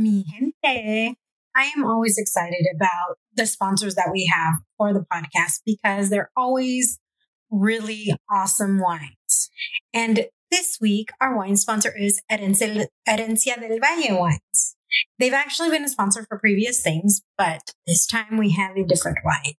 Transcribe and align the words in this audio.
Mi 0.00 0.24
gente. 0.24 1.14
I 1.54 1.70
am 1.76 1.84
always 1.84 2.16
excited 2.16 2.66
about 2.74 3.18
the 3.34 3.44
sponsors 3.44 3.96
that 3.96 4.08
we 4.10 4.32
have 4.32 4.54
for 4.78 4.94
the 4.94 5.04
podcast 5.12 5.60
because 5.66 6.08
they're 6.08 6.30
always 6.34 6.98
really 7.50 8.14
awesome 8.30 8.80
wines. 8.80 9.50
And 9.92 10.26
this 10.50 10.78
week, 10.80 11.10
our 11.20 11.36
wine 11.36 11.56
sponsor 11.56 11.94
is 11.94 12.22
Herencia, 12.32 12.86
del 13.06 13.78
Valle 13.78 14.18
Wines. 14.18 14.76
They've 15.18 15.34
actually 15.34 15.68
been 15.68 15.84
a 15.84 15.88
sponsor 15.88 16.24
for 16.26 16.38
previous 16.38 16.82
things, 16.82 17.20
but 17.36 17.74
this 17.86 18.06
time 18.06 18.38
we 18.38 18.52
have 18.52 18.76
a 18.76 18.86
different 18.86 19.18
wine. 19.22 19.54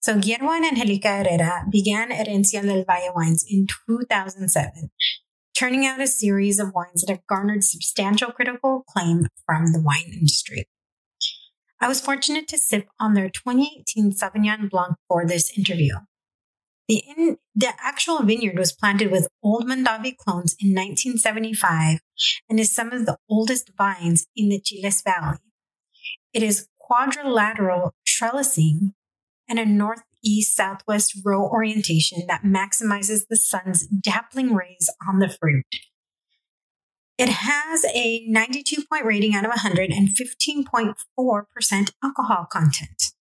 So 0.00 0.18
Guillermo 0.18 0.50
and 0.50 0.64
Angelica 0.64 1.22
Herrera 1.22 1.66
began 1.70 2.10
Herencia 2.10 2.62
del 2.62 2.84
Valle 2.84 3.12
Wines 3.14 3.44
in 3.48 3.68
2007 3.86 4.90
turning 5.56 5.86
out 5.86 6.00
a 6.00 6.06
series 6.06 6.58
of 6.58 6.72
wines 6.74 7.02
that 7.02 7.10
have 7.10 7.26
garnered 7.26 7.64
substantial 7.64 8.32
critical 8.32 8.84
acclaim 8.88 9.26
from 9.46 9.72
the 9.72 9.80
wine 9.80 10.10
industry. 10.12 10.66
I 11.80 11.88
was 11.88 12.00
fortunate 12.00 12.48
to 12.48 12.58
sip 12.58 12.88
on 12.98 13.14
their 13.14 13.28
2018 13.28 14.12
Sauvignon 14.12 14.70
Blanc 14.70 14.96
for 15.08 15.26
this 15.26 15.56
interview. 15.56 15.94
The, 16.88 17.02
in, 17.16 17.38
the 17.54 17.72
actual 17.80 18.22
vineyard 18.22 18.58
was 18.58 18.72
planted 18.72 19.10
with 19.10 19.28
old 19.42 19.66
Mondavi 19.66 20.16
clones 20.16 20.54
in 20.60 20.70
1975 20.70 22.00
and 22.48 22.60
is 22.60 22.74
some 22.74 22.92
of 22.92 23.06
the 23.06 23.16
oldest 23.28 23.70
vines 23.76 24.26
in 24.36 24.50
the 24.50 24.60
Chiles 24.60 25.02
Valley. 25.02 25.38
It 26.32 26.42
is 26.42 26.68
quadrilateral 26.78 27.94
trellising 28.06 28.92
and 29.48 29.58
a 29.58 29.64
north 29.64 30.02
east 30.24 30.56
southwest 30.56 31.20
row 31.24 31.42
orientation 31.42 32.26
that 32.26 32.42
maximizes 32.42 33.26
the 33.28 33.36
sun's 33.36 33.86
dappling 33.88 34.54
rays 34.54 34.90
on 35.08 35.18
the 35.18 35.28
fruit. 35.28 35.66
It 37.16 37.28
has 37.28 37.84
a 37.94 38.26
92 38.26 38.84
point 38.90 39.04
rating 39.04 39.34
out 39.34 39.44
of 39.44 39.50
100 39.50 39.90
and 39.90 40.08
15.4% 40.08 41.92
alcohol 42.02 42.46
content. 42.50 43.12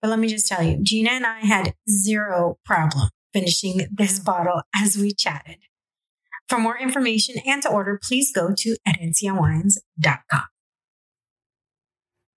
But 0.00 0.08
let 0.08 0.18
me 0.18 0.28
just 0.28 0.48
tell 0.48 0.62
you, 0.62 0.78
Geena 0.78 1.10
and 1.10 1.26
I 1.26 1.40
had 1.40 1.74
zero 1.88 2.58
problem 2.64 3.10
finishing 3.32 3.86
this 3.92 4.18
bottle 4.18 4.62
as 4.74 4.96
we 4.96 5.12
chatted. 5.12 5.58
For 6.48 6.58
more 6.58 6.78
information 6.78 7.36
and 7.44 7.60
to 7.62 7.68
order, 7.68 7.98
please 8.02 8.32
go 8.32 8.54
to 8.54 8.76
herenciawines.com. 8.86 10.44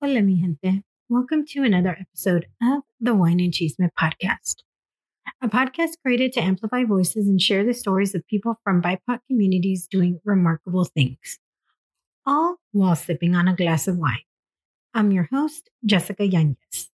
Hola, 0.02 0.22
mi 0.22 0.40
gente. 0.40 0.84
Welcome 1.12 1.44
to 1.48 1.64
another 1.64 1.98
episode 2.00 2.46
of 2.62 2.84
the 3.02 3.16
Wine 3.16 3.40
and 3.40 3.52
Chisme 3.52 3.90
podcast, 4.00 4.58
a 5.42 5.50
podcast 5.50 5.94
created 6.04 6.34
to 6.34 6.40
amplify 6.40 6.84
voices 6.84 7.28
and 7.28 7.42
share 7.42 7.64
the 7.66 7.74
stories 7.74 8.14
of 8.14 8.28
people 8.28 8.60
from 8.64 8.80
BIPOC 8.80 9.18
communities 9.28 9.88
doing 9.90 10.20
remarkable 10.24 10.86
things, 10.86 11.40
all 12.28 12.58
while 12.74 12.96
sipping 12.96 13.34
on 13.34 13.48
a 13.48 13.56
glass 13.56 13.88
of 13.88 13.98
wine. 13.98 14.20
I'm 14.94 15.12
your 15.12 15.28
host, 15.32 15.72
Jessica 15.84 16.28
Yanez. 16.28 16.92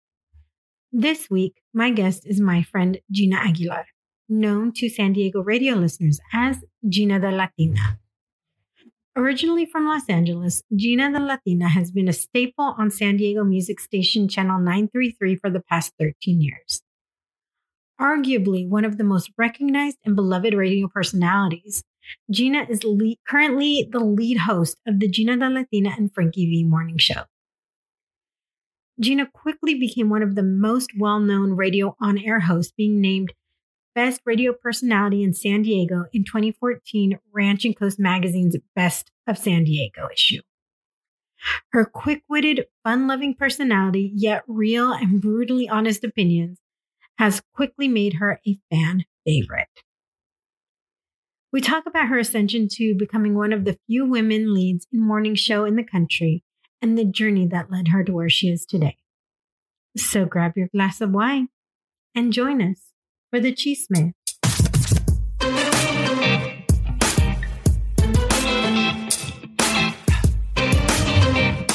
This 0.93 1.29
week, 1.29 1.61
my 1.73 1.91
guest 1.91 2.25
is 2.25 2.39
my 2.39 2.63
friend 2.63 2.99
Geena 3.13 3.35
Aguilar, 3.35 3.85
known 4.29 4.71
to 4.77 4.87
San 4.87 5.11
Diego 5.11 5.43
radio 5.43 5.75
listeners 5.75 6.21
as 6.31 6.63
Geena 6.87 7.19
the 7.19 7.31
Latina. 7.31 7.99
Originally 9.17 9.65
from 9.65 9.87
Los 9.87 10.09
Angeles, 10.09 10.61
Geena 10.73 11.13
the 11.13 11.21
Latina 11.21 11.69
has 11.69 11.89
been 11.89 12.09
a 12.09 12.13
staple 12.13 12.75
on 12.77 12.91
San 12.91 13.15
Diego 13.15 13.45
music 13.45 13.79
station 13.79 14.27
Channel 14.27 14.59
933 14.59 15.37
for 15.37 15.49
the 15.49 15.61
past 15.61 15.93
13 15.97 16.41
years. 16.41 16.81
Arguably 17.99 18.67
one 18.67 18.83
of 18.83 18.97
the 18.97 19.05
most 19.05 19.31
recognized 19.37 19.97
and 20.03 20.17
beloved 20.17 20.53
radio 20.53 20.89
personalities, 20.89 21.81
Geena 22.29 22.69
is 22.69 22.83
le- 22.83 23.15
currently 23.25 23.87
the 23.89 23.99
lead 23.99 24.39
host 24.39 24.81
of 24.85 24.99
the 24.99 25.07
Geena 25.07 25.39
the 25.39 25.49
Latina 25.49 25.95
and 25.97 26.13
Frankie 26.13 26.45
V 26.47 26.65
morning 26.65 26.97
show. 26.97 27.23
Geena 29.01 29.31
quickly 29.31 29.75
became 29.75 30.09
one 30.09 30.23
of 30.23 30.35
the 30.35 30.43
most 30.43 30.91
well 30.97 31.21
known 31.21 31.53
radio 31.53 31.95
on 32.01 32.17
air 32.17 32.41
hosts, 32.41 32.73
being 32.75 32.99
named 32.99 33.31
Best 33.95 34.21
Radio 34.25 34.51
Personality 34.51 35.23
in 35.23 35.33
San 35.33 35.61
Diego 35.61 36.03
in 36.11 36.25
2014 36.25 37.17
Ranch 37.31 37.63
and 37.63 37.79
Coast 37.79 37.97
Magazine's 37.97 38.57
Best 38.75 39.09
of 39.25 39.37
San 39.37 39.63
Diego 39.63 40.09
issue. 40.13 40.41
Her 41.71 41.85
quick 41.85 42.23
witted, 42.27 42.65
fun 42.83 43.07
loving 43.07 43.35
personality, 43.35 44.11
yet 44.13 44.43
real 44.47 44.91
and 44.91 45.21
brutally 45.21 45.69
honest 45.69 46.03
opinions, 46.03 46.59
has 47.17 47.41
quickly 47.53 47.87
made 47.87 48.15
her 48.15 48.41
a 48.45 48.57
fan 48.69 49.05
favorite. 49.25 49.69
We 51.53 51.61
talk 51.61 51.85
about 51.85 52.09
her 52.09 52.19
ascension 52.19 52.67
to 52.73 52.95
becoming 52.95 53.33
one 53.33 53.53
of 53.53 53.63
the 53.63 53.79
few 53.87 54.05
women 54.05 54.53
leads 54.53 54.87
in 54.91 54.99
morning 54.99 55.35
show 55.35 55.63
in 55.63 55.77
the 55.77 55.83
country 55.85 56.43
and 56.81 56.97
the 56.97 57.05
journey 57.05 57.47
that 57.47 57.71
led 57.71 57.87
her 57.87 58.03
to 58.03 58.11
where 58.11 58.29
she 58.29 58.49
is 58.49 58.65
today. 58.65 58.97
So 59.95 60.25
grab 60.25 60.57
your 60.57 60.67
glass 60.67 60.99
of 60.99 61.11
wine 61.11 61.47
and 62.13 62.33
join 62.33 62.61
us 62.61 62.84
for 63.35 63.41
the 63.41 63.51
chisme. 63.51 64.13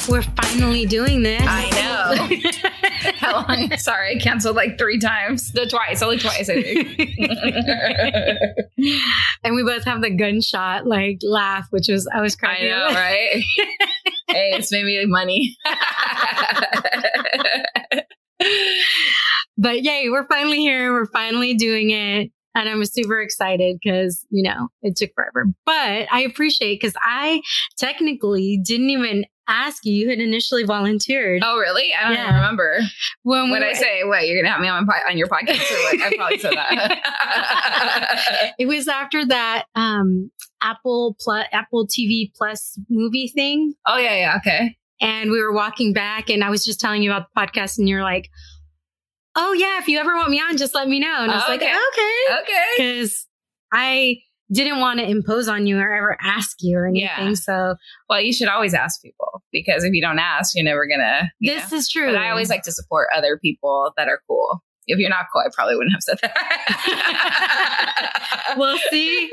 We're 0.08 0.22
finally 0.22 0.86
doing 0.86 1.22
this. 1.22 1.42
I 1.44 1.68
know. 1.70 2.14
How 3.18 3.44
long? 3.46 3.76
Sorry, 3.76 4.16
I 4.16 4.18
canceled 4.18 4.56
like 4.56 4.78
three 4.78 4.98
times. 4.98 5.52
The 5.52 5.66
twice, 5.66 6.00
only 6.00 6.16
twice, 6.18 6.48
I 6.48 6.62
think. 6.62 6.98
and 9.44 9.54
we 9.54 9.62
both 9.62 9.84
have 9.84 10.00
the 10.00 10.08
gunshot 10.10 10.86
like 10.86 11.18
laugh, 11.22 11.66
which 11.70 11.88
was 11.88 12.08
I 12.12 12.22
was 12.22 12.34
crying. 12.36 12.64
I 12.64 12.68
know, 12.68 12.86
right? 12.94 13.32
hey, 14.28 14.52
it's 14.54 14.72
made 14.72 14.86
me 14.86 15.04
money. 15.04 15.58
But 19.60 19.82
yay, 19.82 20.08
we're 20.08 20.26
finally 20.26 20.58
here. 20.58 20.92
We're 20.92 21.06
finally 21.06 21.54
doing 21.54 21.90
it. 21.90 22.30
And 22.54 22.68
I'm 22.68 22.84
super 22.84 23.20
excited 23.20 23.78
because, 23.80 24.26
you 24.30 24.42
know, 24.42 24.68
it 24.82 24.96
took 24.96 25.10
forever. 25.14 25.46
But 25.66 26.08
I 26.10 26.22
appreciate 26.22 26.80
because 26.80 26.96
I 27.00 27.42
technically 27.78 28.58
didn't 28.64 28.90
even 28.90 29.24
ask 29.46 29.84
you. 29.84 29.92
You 29.92 30.08
had 30.08 30.18
initially 30.18 30.64
volunteered. 30.64 31.42
Oh, 31.44 31.58
really? 31.58 31.92
I 31.92 32.08
don't 32.08 32.14
yeah. 32.14 32.34
remember. 32.34 32.80
When, 33.22 33.50
when 33.50 33.62
I 33.62 33.74
say, 33.74 34.02
what, 34.04 34.26
you're 34.26 34.36
going 34.36 34.46
to 34.46 34.50
have 34.50 34.60
me 34.60 34.68
on, 34.68 34.86
my, 34.86 35.00
on 35.08 35.18
your 35.18 35.28
podcast? 35.28 35.70
Or 35.70 35.82
what? 35.82 36.00
I 36.00 36.16
probably 36.16 36.38
said 36.38 36.54
that. 36.54 38.54
it 38.58 38.66
was 38.66 38.88
after 38.88 39.26
that 39.26 39.66
um, 39.74 40.30
Apple 40.62 41.16
plus 41.20 41.46
Apple 41.52 41.86
TV 41.86 42.32
Plus 42.34 42.78
movie 42.88 43.30
thing. 43.34 43.74
Oh, 43.86 43.98
yeah, 43.98 44.16
yeah. 44.16 44.36
Okay. 44.38 44.76
And 45.00 45.30
we 45.30 45.40
were 45.40 45.52
walking 45.52 45.92
back 45.92 46.30
and 46.30 46.42
I 46.42 46.50
was 46.50 46.64
just 46.64 46.80
telling 46.80 47.02
you 47.02 47.10
about 47.10 47.28
the 47.34 47.40
podcast 47.40 47.78
and 47.78 47.88
you're 47.88 48.02
like, 48.02 48.28
oh 49.40 49.52
yeah, 49.54 49.78
if 49.78 49.88
you 49.88 49.98
ever 49.98 50.14
want 50.14 50.30
me 50.30 50.40
on, 50.40 50.56
just 50.56 50.74
let 50.74 50.86
me 50.88 51.00
know. 51.00 51.16
And 51.22 51.32
I 51.32 51.36
was 51.36 51.44
okay. 51.44 51.52
like, 51.52 51.62
okay. 51.92 52.42
Okay. 52.42 52.66
Because 52.76 53.26
I 53.72 54.18
didn't 54.52 54.80
want 54.80 54.98
to 55.00 55.08
impose 55.08 55.48
on 55.48 55.66
you 55.66 55.78
or 55.78 55.92
ever 55.92 56.18
ask 56.20 56.58
you 56.60 56.76
or 56.76 56.86
anything. 56.86 57.28
Yeah. 57.28 57.34
So, 57.34 57.76
well, 58.08 58.20
you 58.20 58.32
should 58.32 58.48
always 58.48 58.74
ask 58.74 59.00
people 59.00 59.42
because 59.52 59.84
if 59.84 59.92
you 59.92 60.02
don't 60.02 60.18
ask, 60.18 60.54
you're 60.54 60.64
never 60.64 60.86
gonna. 60.86 61.32
You 61.38 61.54
this 61.54 61.70
know. 61.72 61.78
is 61.78 61.88
true. 61.88 62.06
But 62.06 62.16
I 62.16 62.30
always 62.30 62.50
like 62.50 62.62
to 62.64 62.72
support 62.72 63.08
other 63.14 63.38
people 63.40 63.92
that 63.96 64.08
are 64.08 64.20
cool. 64.26 64.62
If 64.86 64.98
you're 64.98 65.10
not 65.10 65.26
cool, 65.32 65.42
I 65.42 65.50
probably 65.54 65.76
wouldn't 65.76 65.92
have 65.92 66.02
said 66.02 66.18
that. 66.22 66.34
we'll 68.56 68.78
see. 68.90 69.30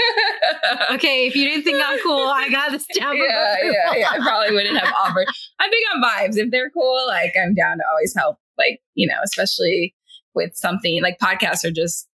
Okay, 0.92 1.26
if 1.26 1.36
you 1.36 1.46
didn't 1.46 1.64
think 1.64 1.82
I'm 1.84 1.98
cool, 2.04 2.28
I 2.28 2.50
got 2.50 2.72
this 2.72 2.86
job. 2.96 3.16
Yeah, 3.16 3.56
yeah, 3.64 3.96
yeah. 3.96 4.10
I 4.12 4.20
probably 4.20 4.54
wouldn't 4.54 4.78
have 4.78 4.94
offered. 4.94 5.26
I'm 5.60 5.72
big 5.72 5.84
on 5.96 6.04
vibes. 6.04 6.38
If 6.38 6.52
they're 6.52 6.70
cool, 6.70 7.08
like 7.08 7.34
I'm 7.42 7.56
down 7.56 7.78
to 7.78 7.84
always 7.92 8.14
help 8.16 8.38
like, 8.58 8.82
you 8.96 9.08
know, 9.08 9.18
especially 9.24 9.96
with 10.38 10.56
something 10.56 11.02
like 11.04 11.18
podcasts 11.20 11.66
are 11.66 11.72
just, 11.72 12.08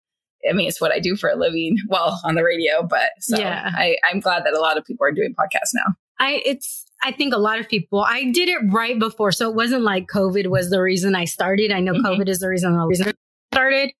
I 0.48 0.54
mean, 0.54 0.66
it's 0.66 0.80
what 0.80 0.90
I 0.90 0.98
do 0.98 1.14
for 1.14 1.28
a 1.28 1.36
living. 1.36 1.76
Well, 1.88 2.18
on 2.24 2.34
the 2.36 2.42
radio, 2.42 2.82
but 2.88 3.10
so 3.20 3.38
yeah. 3.38 3.70
I, 3.74 3.96
I'm 4.10 4.20
glad 4.20 4.46
that 4.46 4.54
a 4.54 4.60
lot 4.60 4.78
of 4.78 4.84
people 4.86 5.06
are 5.06 5.12
doing 5.12 5.34
podcasts 5.38 5.72
now. 5.74 5.94
I, 6.18 6.40
it's, 6.46 6.84
I 7.02 7.12
think 7.12 7.34
a 7.34 7.38
lot 7.38 7.58
of 7.58 7.68
people, 7.68 8.00
I 8.00 8.30
did 8.30 8.48
it 8.48 8.60
right 8.70 8.98
before. 8.98 9.32
So 9.32 9.50
it 9.50 9.54
wasn't 9.54 9.82
like 9.82 10.06
COVID 10.06 10.46
was 10.46 10.70
the 10.70 10.80
reason 10.80 11.14
I 11.14 11.26
started. 11.26 11.70
I 11.70 11.80
know 11.80 11.92
mm-hmm. 11.92 12.06
COVID 12.06 12.28
is 12.28 12.38
the 12.38 12.48
reason, 12.48 12.72
the 12.72 12.86
reason 12.86 13.08
I 13.08 13.12
started, 13.54 13.92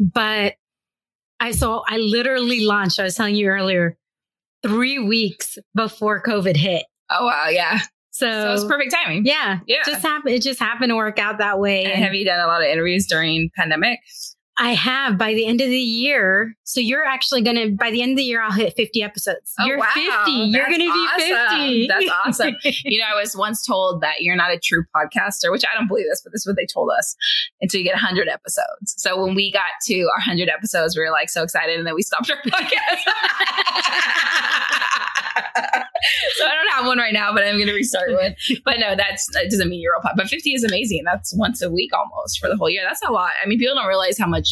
but 0.00 0.54
I, 1.38 1.52
so 1.52 1.84
I 1.86 1.98
literally 1.98 2.64
launched, 2.64 2.98
I 2.98 3.04
was 3.04 3.14
telling 3.14 3.36
you 3.36 3.46
earlier, 3.46 3.96
three 4.62 4.98
weeks 4.98 5.58
before 5.74 6.22
COVID 6.22 6.56
hit. 6.56 6.84
Oh, 7.10 7.26
wow. 7.26 7.48
Yeah. 7.48 7.80
So, 8.20 8.30
So 8.30 8.52
it's 8.52 8.64
perfect 8.64 8.92
timing. 8.94 9.24
yeah, 9.24 9.60
Yeah. 9.66 9.78
just 9.86 10.02
happened. 10.02 10.34
It 10.34 10.42
just 10.42 10.60
happened 10.60 10.90
to 10.90 10.96
work 10.96 11.18
out 11.18 11.38
that 11.38 11.58
way. 11.58 11.84
And 11.84 11.92
And 11.94 12.04
have 12.04 12.14
you 12.14 12.24
done 12.24 12.40
a 12.40 12.46
lot 12.46 12.60
of 12.62 12.68
interviews 12.68 13.06
during 13.06 13.50
pandemic? 13.56 14.00
I 14.58 14.74
have 14.74 15.16
by 15.16 15.32
the 15.32 15.46
end 15.46 15.62
of 15.62 15.68
the 15.68 15.78
year. 15.78 16.54
So 16.64 16.80
you're 16.80 17.06
actually 17.06 17.40
going 17.40 17.56
to, 17.56 17.70
by 17.74 17.90
the 17.90 18.02
end 18.02 18.10
of 18.12 18.18
the 18.18 18.24
year, 18.24 18.42
I'll 18.42 18.50
hit 18.52 18.74
50 18.76 19.02
episodes. 19.02 19.54
Oh, 19.58 19.64
you're 19.64 19.78
wow. 19.78 19.88
50. 19.94 20.32
You're 20.32 20.66
going 20.66 20.80
to 20.80 20.84
be 20.84 20.90
awesome. 20.90 21.58
50. 21.60 21.86
That's 21.88 22.10
awesome. 22.26 22.56
You 22.84 22.98
know, 22.98 23.06
I 23.10 23.14
was 23.18 23.34
once 23.34 23.64
told 23.64 24.02
that 24.02 24.20
you're 24.20 24.36
not 24.36 24.50
a 24.52 24.58
true 24.58 24.84
podcaster, 24.94 25.50
which 25.50 25.64
I 25.64 25.74
don't 25.78 25.88
believe 25.88 26.04
this, 26.10 26.20
but 26.22 26.32
this 26.32 26.42
is 26.42 26.46
what 26.46 26.56
they 26.56 26.66
told 26.66 26.90
us 26.90 27.16
until 27.62 27.78
you 27.80 27.84
get 27.86 27.94
100 27.94 28.28
episodes. 28.28 28.94
So 28.98 29.18
when 29.24 29.34
we 29.34 29.50
got 29.50 29.70
to 29.86 30.00
our 30.02 30.18
100 30.18 30.50
episodes, 30.50 30.94
we 30.94 31.02
were 31.04 31.10
like 31.10 31.30
so 31.30 31.42
excited 31.42 31.78
and 31.78 31.86
then 31.86 31.94
we 31.94 32.02
stopped 32.02 32.30
our 32.30 32.36
podcast. 32.46 33.00
so 36.36 36.44
I 36.46 36.54
don't 36.54 36.72
have 36.72 36.86
one 36.86 36.98
right 36.98 37.12
now, 37.12 37.32
but 37.32 37.44
I'm 37.44 37.56
going 37.56 37.68
to 37.68 37.74
restart 37.74 38.10
one. 38.12 38.34
But 38.64 38.78
no, 38.80 38.94
that's 38.96 39.26
that 39.34 39.50
doesn't 39.50 39.68
mean 39.68 39.80
you're 39.80 39.94
a 39.96 40.00
pod. 40.00 40.12
But 40.16 40.28
50 40.28 40.54
is 40.54 40.64
amazing. 40.64 41.02
That's 41.04 41.32
once 41.36 41.62
a 41.62 41.70
week 41.70 41.90
almost 41.94 42.38
for 42.38 42.48
the 42.48 42.56
whole 42.56 42.70
year. 42.70 42.82
That's 42.86 43.02
a 43.06 43.12
lot. 43.12 43.32
I 43.42 43.48
mean, 43.48 43.58
people 43.58 43.74
don't 43.74 43.86
realize 43.86 44.18
how 44.18 44.26
much 44.26 44.48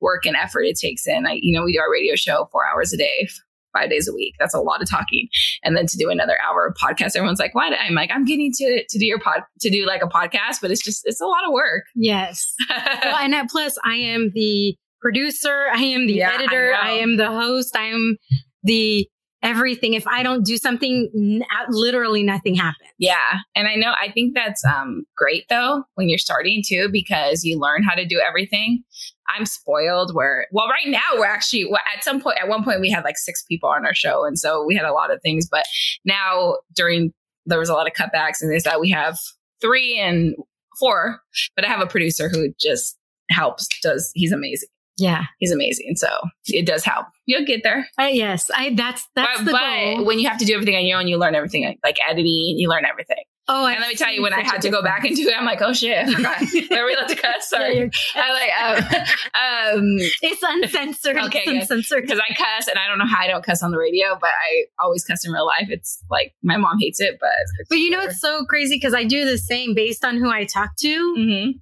work 0.00 0.26
and 0.26 0.36
effort 0.36 0.62
it 0.62 0.76
takes 0.78 1.06
in. 1.06 1.26
I, 1.26 1.38
you 1.40 1.56
know, 1.56 1.64
we 1.64 1.72
do 1.74 1.80
our 1.80 1.90
radio 1.90 2.16
show 2.16 2.48
four 2.50 2.62
hours 2.66 2.92
a 2.92 2.96
day, 2.96 3.28
five 3.72 3.88
days 3.88 4.08
a 4.08 4.12
week. 4.12 4.34
That's 4.38 4.54
a 4.54 4.60
lot 4.60 4.82
of 4.82 4.90
talking. 4.90 5.28
And 5.62 5.76
then 5.76 5.86
to 5.86 5.96
do 5.96 6.10
another 6.10 6.36
hour 6.46 6.66
of 6.66 6.74
podcast, 6.74 7.16
everyone's 7.16 7.38
like, 7.38 7.54
"What?" 7.54 7.72
I'm 7.78 7.94
like, 7.94 8.10
"I'm 8.12 8.24
getting 8.24 8.52
to 8.52 8.84
to 8.88 8.98
do 8.98 9.06
your 9.06 9.20
pod 9.20 9.42
to 9.60 9.70
do 9.70 9.86
like 9.86 10.02
a 10.02 10.08
podcast, 10.08 10.60
but 10.60 10.70
it's 10.70 10.82
just 10.82 11.02
it's 11.04 11.20
a 11.20 11.26
lot 11.26 11.46
of 11.46 11.52
work." 11.52 11.84
yes. 11.94 12.54
Well, 12.68 13.16
and 13.16 13.32
that, 13.32 13.48
plus, 13.50 13.76
I 13.84 13.94
am 13.96 14.30
the 14.34 14.76
producer. 15.00 15.66
I 15.72 15.82
am 15.82 16.06
the 16.06 16.14
Yeah, 16.14 16.32
editor. 16.34 16.72
know. 16.72 16.78
I, 16.80 16.90
am 16.92 17.16
the 17.16 17.28
host. 17.28 17.76
I 17.76 17.84
am 17.86 18.16
the 18.62 19.08
everything. 19.42 19.94
If 19.94 20.06
I 20.06 20.22
don't 20.22 20.44
do 20.44 20.56
something, 20.56 21.42
literally 21.68 22.22
nothing 22.22 22.54
happens. 22.54 22.90
Yeah. 22.98 23.38
And 23.56 23.66
I 23.66 23.74
know, 23.74 23.92
I 24.00 24.10
think 24.10 24.34
that's 24.34 24.64
um, 24.64 25.04
great 25.16 25.44
though, 25.48 25.84
when 25.94 26.08
you're 26.08 26.18
starting 26.18 26.62
too, 26.66 26.88
because 26.92 27.42
you 27.44 27.58
learn 27.58 27.82
how 27.82 27.94
to 27.94 28.06
do 28.06 28.20
everything. 28.20 28.84
I'm 29.28 29.46
spoiled 29.46 30.14
where, 30.14 30.46
well, 30.52 30.68
right 30.68 30.86
now 30.86 31.00
we're 31.14 31.26
actually, 31.26 31.64
well, 31.64 31.80
at 31.96 32.04
some 32.04 32.20
point, 32.20 32.38
at 32.40 32.48
one 32.48 32.62
point 32.64 32.80
we 32.80 32.90
had 32.90 33.04
like 33.04 33.18
six 33.18 33.44
people 33.48 33.68
on 33.68 33.84
our 33.84 33.94
show. 33.94 34.24
And 34.24 34.38
so 34.38 34.64
we 34.64 34.76
had 34.76 34.84
a 34.84 34.92
lot 34.92 35.12
of 35.12 35.20
things, 35.22 35.48
but 35.50 35.64
now 36.04 36.58
during, 36.74 37.12
there 37.46 37.58
was 37.58 37.68
a 37.68 37.74
lot 37.74 37.86
of 37.86 37.94
cutbacks 37.94 38.40
and 38.40 38.50
there's 38.50 38.64
that 38.64 38.80
we 38.80 38.90
have 38.90 39.16
three 39.60 39.98
and 39.98 40.34
four, 40.78 41.20
but 41.56 41.64
I 41.64 41.68
have 41.68 41.80
a 41.80 41.86
producer 41.86 42.28
who 42.28 42.52
just 42.60 42.96
helps, 43.30 43.68
does, 43.82 44.10
he's 44.14 44.32
amazing. 44.32 44.68
Yeah. 45.02 45.24
He's 45.38 45.52
amazing. 45.52 45.96
So 45.96 46.08
it 46.46 46.66
does 46.66 46.84
help. 46.84 47.06
You'll 47.26 47.44
get 47.44 47.62
there. 47.62 47.88
Uh, 47.98 48.04
yes. 48.04 48.50
I, 48.54 48.74
that's, 48.74 49.06
that's 49.14 49.38
but 49.38 49.44
the 49.44 49.52
but 49.52 49.96
goal. 49.96 50.04
when 50.04 50.18
you 50.18 50.28
have 50.28 50.38
to 50.38 50.44
do 50.44 50.54
everything 50.54 50.76
on 50.76 50.84
your 50.84 51.00
own, 51.00 51.08
you 51.08 51.18
learn 51.18 51.34
everything 51.34 51.78
like 51.84 51.98
editing, 52.08 52.54
you 52.56 52.68
learn 52.68 52.84
everything. 52.84 53.24
Oh, 53.48 53.66
And 53.66 53.80
let 53.80 53.88
me 53.88 53.96
tell 53.96 54.12
you, 54.12 54.22
when 54.22 54.32
I 54.32 54.42
had 54.42 54.62
to 54.62 54.70
go 54.70 54.82
back 54.82 55.04
and 55.04 55.16
do 55.16 55.28
it, 55.28 55.36
I'm 55.36 55.44
like, 55.44 55.60
oh 55.60 55.72
shit, 55.72 55.98
I 55.98 56.12
forgot. 56.12 56.40
Are 56.78 56.86
we 56.86 56.94
allowed 56.94 57.08
to 57.08 57.16
cuss? 57.16 57.50
Sorry. 57.50 57.90
I 58.14 58.32
like, 58.32 58.94
um, 58.94 59.78
um, 59.80 59.96
it's 60.22 60.42
uncensored. 60.42 61.16
Okay, 61.22 61.42
it's 61.46 61.70
uncensored. 61.70 62.02
because 62.02 62.20
I 62.20 62.32
cuss 62.34 62.68
and 62.68 62.78
I 62.78 62.86
don't 62.86 62.98
know 62.98 63.06
how 63.06 63.18
I 63.18 63.26
don't 63.26 63.44
cuss 63.44 63.62
on 63.62 63.72
the 63.72 63.78
radio, 63.78 64.16
but 64.20 64.30
I 64.30 64.66
always 64.80 65.04
cuss 65.04 65.26
in 65.26 65.32
real 65.32 65.46
life. 65.46 65.68
It's 65.70 66.02
like 66.08 66.34
my 66.42 66.56
mom 66.56 66.78
hates 66.78 67.00
it, 67.00 67.18
but 67.20 67.30
But 67.68 67.78
you 67.78 67.90
know, 67.90 68.00
it's 68.00 68.20
so 68.20 68.44
crazy 68.44 68.76
because 68.76 68.94
I 68.94 69.04
do 69.04 69.24
the 69.24 69.38
same 69.38 69.74
based 69.74 70.04
on 70.04 70.16
who 70.16 70.30
I 70.30 70.44
talk 70.44 70.76
to 70.78 71.14
mm-hmm. 71.18 71.58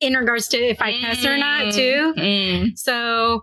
In 0.00 0.14
regards 0.14 0.48
to 0.48 0.56
if 0.58 0.80
I 0.80 1.00
cuss 1.00 1.24
or 1.24 1.36
not, 1.36 1.74
too. 1.74 2.14
Mm. 2.16 2.78
So 2.78 3.42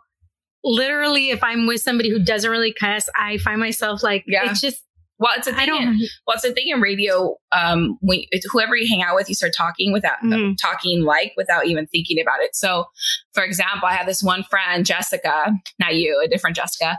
literally, 0.63 1.29
if 1.29 1.43
I'm 1.43 1.67
with 1.67 1.81
somebody 1.81 2.09
who 2.09 2.19
doesn't 2.19 2.49
really 2.49 2.73
cuss, 2.73 3.09
I 3.15 3.37
find 3.37 3.59
myself 3.59 4.03
like, 4.03 4.23
Yeah. 4.27 4.49
it's 4.51 4.61
just, 4.61 4.83
Well, 5.19 5.33
it's 5.35 5.47
a 5.47 5.53
thing. 5.53 5.69
In- 5.69 5.99
well, 6.27 6.35
it's 6.35 6.43
a 6.43 6.51
thing 6.51 6.67
in 6.67 6.79
radio. 6.79 7.35
Um, 7.51 7.97
when 8.01 8.21
whoever 8.51 8.75
you 8.75 8.87
hang 8.87 9.01
out 9.01 9.15
with, 9.15 9.29
you 9.29 9.35
start 9.35 9.53
talking 9.57 9.91
without 9.91 10.17
Mhm. 10.23 10.55
talking 10.61 11.03
like 11.03 11.33
without 11.37 11.65
even 11.65 11.87
thinking 11.87 12.19
about 12.21 12.41
it. 12.41 12.55
So, 12.55 12.85
for 13.33 13.43
example, 13.43 13.87
I 13.87 13.93
have 13.93 14.05
this 14.05 14.21
one 14.21 14.43
friend, 14.43 14.85
Jessica, 14.85 15.51
not 15.79 15.95
you, 15.95 16.21
a 16.23 16.27
different 16.27 16.55
Jessica, 16.55 16.97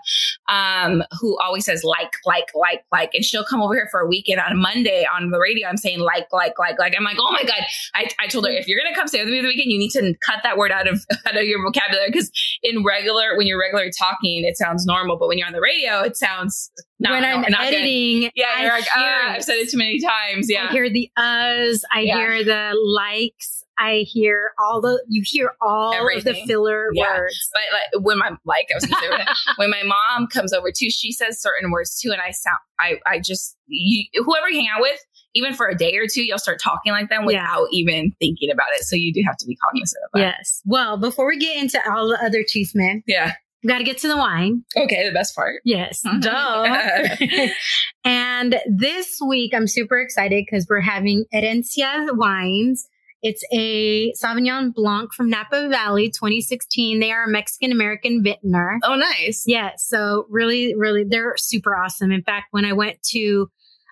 um, 0.48 1.02
who 1.20 1.38
always 1.38 1.64
says 1.64 1.84
like, 1.84 2.10
like, 2.26 2.46
like, 2.54 2.82
like, 2.92 3.10
and 3.14 3.24
she'll 3.24 3.44
come 3.44 3.62
over 3.62 3.74
here 3.74 3.88
for 3.90 4.00
a 4.00 4.06
weekend 4.08 4.40
on 4.40 4.52
a 4.52 4.56
Monday 4.56 5.06
on 5.14 5.30
the 5.30 5.38
radio. 5.38 5.68
I'm 5.68 5.76
saying 5.76 6.00
like, 6.00 6.26
like, 6.32 6.58
like, 6.58 6.78
like. 6.78 6.94
I'm 6.96 7.04
like, 7.04 7.18
oh 7.20 7.30
my 7.30 7.42
god! 7.44 7.62
I, 7.94 8.08
I 8.20 8.26
told 8.26 8.46
her 8.46 8.52
if 8.52 8.66
you're 8.66 8.80
gonna 8.82 8.94
come 8.96 9.06
stay 9.08 9.20
with 9.22 9.28
me 9.32 9.40
the 9.40 9.46
weekend, 9.48 9.70
you 9.70 9.78
need 9.78 9.90
to 9.90 10.14
cut 10.24 10.40
that 10.42 10.56
word 10.56 10.72
out 10.72 10.88
of 10.88 11.04
out 11.26 11.36
of 11.36 11.44
your 11.44 11.62
vocabulary 11.62 12.08
because 12.10 12.30
in 12.62 12.82
regular, 12.84 13.36
when 13.36 13.46
you're 13.46 13.60
regularly 13.60 13.92
talking, 13.96 14.44
it 14.44 14.56
sounds 14.56 14.86
normal, 14.86 15.16
but 15.18 15.28
when 15.28 15.38
you're 15.38 15.46
on 15.46 15.52
the 15.52 15.60
radio, 15.60 16.00
it 16.00 16.16
sounds 16.16 16.70
not, 17.00 17.12
when 17.12 17.24
I'm 17.24 17.40
not 17.42 17.50
good. 17.50 17.74
editing, 17.74 18.30
Yeah, 18.34 18.46
I 18.56 18.62
you're 18.62 18.70
like, 18.72 18.84
hear 18.84 18.90
ah. 19.24 19.30
I've 19.32 19.44
said 19.44 19.56
it 19.56 19.70
too 19.70 19.78
many 19.78 20.00
times. 20.00 20.50
Yeah, 20.50 20.66
I 20.68 20.72
hear 20.72 20.90
the 20.90 21.10
uhs, 21.18 21.80
I 21.92 22.00
Yeah. 22.00 22.16
hear 22.16 22.44
the 22.44 22.72
likes, 22.82 23.64
I 23.78 23.98
hear 24.08 24.50
all 24.58 24.80
the, 24.80 25.00
you 25.08 25.22
hear 25.24 25.52
all 25.62 25.94
of 26.16 26.24
the 26.24 26.34
filler 26.46 26.88
Yeah. 26.92 27.18
words. 27.20 27.50
But 27.52 27.62
like 27.72 28.04
when 28.04 28.18
my 28.18 28.30
like 28.44 28.66
I 28.72 28.74
was 28.74 28.84
gonna 28.86 29.16
say 29.18 29.26
when 29.56 29.70
my 29.70 29.82
mom 29.84 30.26
comes 30.26 30.52
over 30.52 30.72
too, 30.72 30.90
she 30.90 31.12
says 31.12 31.40
certain 31.40 31.70
words 31.70 31.98
too, 32.00 32.10
and 32.10 32.20
I 32.20 32.32
sound 32.32 32.58
I 32.80 32.98
I 33.06 33.20
just 33.20 33.56
you, 33.68 34.04
whoever 34.24 34.48
you 34.50 34.60
hang 34.60 34.68
out 34.74 34.80
with, 34.80 34.98
even 35.34 35.54
for 35.54 35.68
a 35.68 35.76
day 35.76 35.94
or 35.96 36.06
two, 36.12 36.24
you'll 36.24 36.38
start 36.38 36.60
talking 36.60 36.90
like 36.90 37.08
them 37.10 37.20
Yeah. 37.22 37.26
without 37.26 37.68
even 37.70 38.10
thinking 38.18 38.50
about 38.50 38.68
it. 38.72 38.82
So 38.82 38.96
you 38.96 39.12
do 39.12 39.22
have 39.24 39.36
to 39.36 39.46
be 39.46 39.56
cognizant 39.56 40.02
of 40.06 40.10
that. 40.14 40.36
Yes. 40.38 40.62
Well, 40.64 40.96
before 40.96 41.28
we 41.28 41.38
get 41.38 41.56
into 41.62 41.80
all 41.88 42.08
the 42.08 42.18
other 42.24 42.42
chisme, 42.42 43.02
Yeah. 43.06 43.34
Got 43.68 43.78
to 43.78 43.84
get 43.84 43.98
to 43.98 44.08
the 44.08 44.16
wine. 44.16 44.64
Okay. 44.76 45.06
The 45.06 45.12
best 45.12 45.34
part. 45.36 45.60
Yes. 45.64 46.02
Duh. 46.20 47.16
and 48.04 48.60
this 48.68 49.18
week, 49.26 49.52
I'm 49.54 49.66
super 49.66 50.00
excited 50.00 50.44
because 50.48 50.66
we're 50.68 50.80
having 50.80 51.24
Herencia 51.34 52.16
Wines. 52.16 52.88
It's 53.20 53.42
a 53.52 54.12
Sauvignon 54.12 54.72
Blanc 54.72 55.12
from 55.12 55.28
Napa 55.28 55.68
Valley 55.68 56.08
2016. 56.08 57.00
They 57.00 57.10
are 57.10 57.24
a 57.24 57.28
Mexican 57.28 57.72
American 57.72 58.22
vintner. 58.22 58.78
Oh, 58.84 58.94
nice. 58.94 59.42
Yes. 59.46 59.84
So 59.88 60.26
really, 60.30 60.74
really, 60.76 61.04
they're 61.04 61.34
super 61.36 61.76
awesome. 61.76 62.12
In 62.12 62.22
fact, 62.22 62.46
when 62.52 62.64
I 62.64 62.72
went 62.74 63.02
to, 63.10 63.50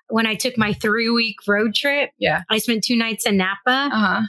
when 0.09 0.25
I 0.25 0.35
took 0.35 0.57
my 0.57 0.71
three 0.71 1.09
week 1.09 1.35
road 1.45 1.75
trip, 1.75 2.11
Yeah. 2.17 2.43
I 2.49 2.59
spent 2.59 2.85
two 2.85 2.95
nights 2.95 3.25
in 3.25 3.35
Napa 3.35 3.57
Uh 3.67 3.89
huh. 3.89 4.21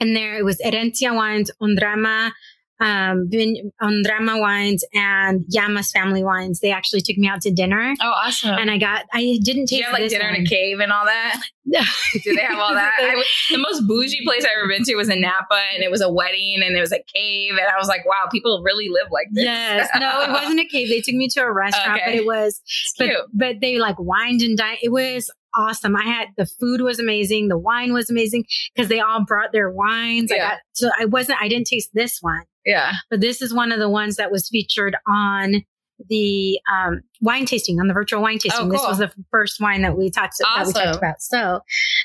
and 0.00 0.16
there 0.16 0.38
it 0.38 0.44
was 0.46 0.58
Herencia 0.64 1.14
Wines, 1.14 1.50
Ondrama, 1.62 2.32
um, 2.80 3.26
Vin- 3.30 3.72
Ondrama 3.80 4.40
Wines, 4.40 4.84
and 4.94 5.44
Llamas 5.48 5.90
Family 5.90 6.22
Wines. 6.22 6.60
They 6.60 6.70
actually 6.72 7.00
took 7.00 7.16
me 7.16 7.26
out 7.28 7.40
to 7.42 7.50
dinner, 7.50 7.94
Oh, 8.00 8.10
awesome. 8.24 8.50
and 8.58 8.70
I 8.70 8.78
got 8.78 9.04
I 9.12 9.38
didn't 9.42 9.66
taste 9.66 9.80
you 9.80 9.84
have 9.84 9.92
like 9.92 10.08
dinner 10.10 10.26
one. 10.26 10.34
in 10.36 10.42
a 10.42 10.44
cave 10.46 10.80
and 10.80 10.92
all 10.92 11.04
that? 11.06 11.40
Do 11.72 12.34
they 12.36 12.42
have 12.42 12.58
all 12.58 12.74
that? 12.74 12.92
I 13.00 13.24
the 13.50 13.58
most 13.58 13.86
bougie 13.88 14.24
place 14.24 14.44
I 14.44 14.48
ever 14.58 14.68
been 14.68 14.84
to 14.84 14.94
was 14.94 15.08
in 15.08 15.20
Napa, 15.20 15.58
and 15.74 15.82
it 15.82 15.90
was 15.90 16.00
a 16.00 16.12
wedding, 16.12 16.60
and 16.64 16.76
it 16.76 16.80
was 16.80 16.92
a 16.92 17.00
cave, 17.14 17.52
and 17.52 17.60
I 17.66 17.76
was 17.78 17.88
like, 17.88 18.06
wow, 18.06 18.28
people 18.30 18.62
really 18.64 18.88
live 18.88 19.08
like 19.10 19.26
this. 19.32 19.44
Yes, 19.44 19.88
no, 19.98 20.22
it 20.22 20.30
wasn't 20.30 20.60
a 20.60 20.64
cave. 20.66 20.88
They 20.88 21.00
took 21.00 21.14
me 21.14 21.28
to 21.30 21.40
a 21.40 21.52
restaurant, 21.52 22.00
but 22.04 22.14
it 22.14 22.26
was, 22.26 22.60
but 22.98 23.10
but 23.32 23.56
they 23.60 23.78
like 23.78 23.98
wined 23.98 24.42
and 24.42 24.56
dined. 24.56 24.78
It 24.82 24.92
was 24.92 25.30
awesome. 25.56 25.96
I 25.96 26.04
had 26.04 26.28
the 26.36 26.46
food 26.46 26.82
was 26.82 26.98
amazing, 27.00 27.48
the 27.48 27.58
wine 27.58 27.92
was 27.94 28.10
amazing 28.10 28.44
because 28.74 28.88
they 28.88 29.00
all 29.00 29.24
brought 29.24 29.52
their 29.52 29.70
wines. 29.70 30.30
I 30.30 30.36
Yeah. 30.36 30.48
got 30.50 30.58
so 30.72 30.90
I 31.00 31.06
wasn't 31.06 31.40
I 31.40 31.48
didn't 31.48 31.66
taste 31.66 31.90
this 31.94 32.18
one. 32.20 32.42
Yeah. 32.66 32.92
but 33.10 33.20
this 33.20 33.40
is 33.40 33.54
one 33.54 33.72
of 33.72 33.78
the 33.78 33.88
ones 33.88 34.16
that 34.16 34.30
was 34.30 34.48
featured 34.48 34.96
on 35.08 35.62
the 36.10 36.60
um, 36.70 37.00
wine 37.22 37.46
tasting 37.46 37.80
on 37.80 37.86
the 37.86 37.94
virtual 37.94 38.20
wine 38.20 38.38
tasting. 38.38 38.66
Oh, 38.66 38.70
This 38.70 38.82
was 38.82 38.98
the 38.98 39.10
first 39.30 39.60
wine 39.60 39.82
that 39.82 39.96
we 39.96 40.10
talked 40.10 40.34
that 40.40 40.66
we 40.66 40.72
talked 40.72 40.96
about. 40.98 41.22
So 41.22 41.60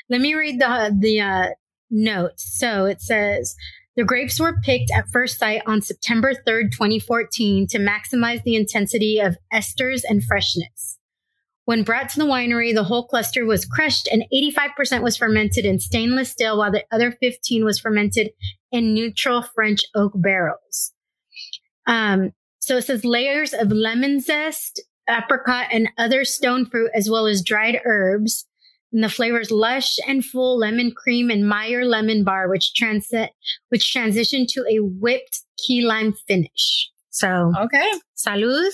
let 0.08 0.20
me 0.20 0.34
read 0.34 0.60
the 0.60 0.96
the 0.98 1.20
uh, 1.20 1.46
notes. 1.90 2.58
So 2.58 2.86
it 2.86 3.00
says. 3.00 3.54
The 3.94 4.04
grapes 4.04 4.40
were 4.40 4.58
picked 4.62 4.90
at 4.90 5.04
first 5.12 5.38
sight 5.38 5.60
on 5.66 5.82
September 5.82 6.32
3rd, 6.32 6.72
2014 6.72 7.66
to 7.66 7.78
maximize 7.78 8.42
the 8.42 8.56
intensity 8.56 9.18
of 9.18 9.36
esters 9.52 10.00
and 10.08 10.24
freshness. 10.24 10.91
When 11.64 11.84
brought 11.84 12.08
to 12.10 12.18
the 12.18 12.26
winery, 12.26 12.74
the 12.74 12.84
whole 12.84 13.06
cluster 13.06 13.44
was 13.44 13.64
crushed 13.64 14.08
and 14.10 14.24
85% 14.32 15.02
was 15.02 15.16
fermented 15.16 15.64
in 15.64 15.78
stainless 15.78 16.30
steel, 16.30 16.58
while 16.58 16.72
the 16.72 16.84
other 16.90 17.12
15 17.12 17.64
was 17.64 17.78
fermented 17.78 18.30
in 18.72 18.94
neutral 18.94 19.42
French 19.42 19.82
oak 19.94 20.12
barrels. 20.16 20.92
Um, 21.86 22.32
so 22.58 22.76
it 22.78 22.82
says 22.82 23.04
layers 23.04 23.52
of 23.54 23.70
lemon 23.70 24.20
zest, 24.20 24.80
apricot, 25.08 25.66
and 25.72 25.88
other 25.98 26.24
stone 26.24 26.66
fruit, 26.66 26.90
as 26.94 27.08
well 27.08 27.26
as 27.26 27.42
dried 27.42 27.80
herbs. 27.84 28.46
And 28.92 29.02
the 29.02 29.08
flavors 29.08 29.50
lush 29.50 29.96
and 30.06 30.24
full 30.24 30.58
lemon 30.58 30.92
cream 30.94 31.30
and 31.30 31.48
Meyer 31.48 31.84
lemon 31.84 32.24
bar, 32.24 32.48
which 32.48 32.74
transit, 32.74 33.30
which 33.70 33.84
transitioned 33.94 34.48
to 34.48 34.64
a 34.70 34.80
whipped 34.80 35.42
key 35.58 35.82
lime 35.82 36.12
finish. 36.12 36.90
So, 37.10 37.52
Okay. 37.58 37.90
salud. 38.16 38.70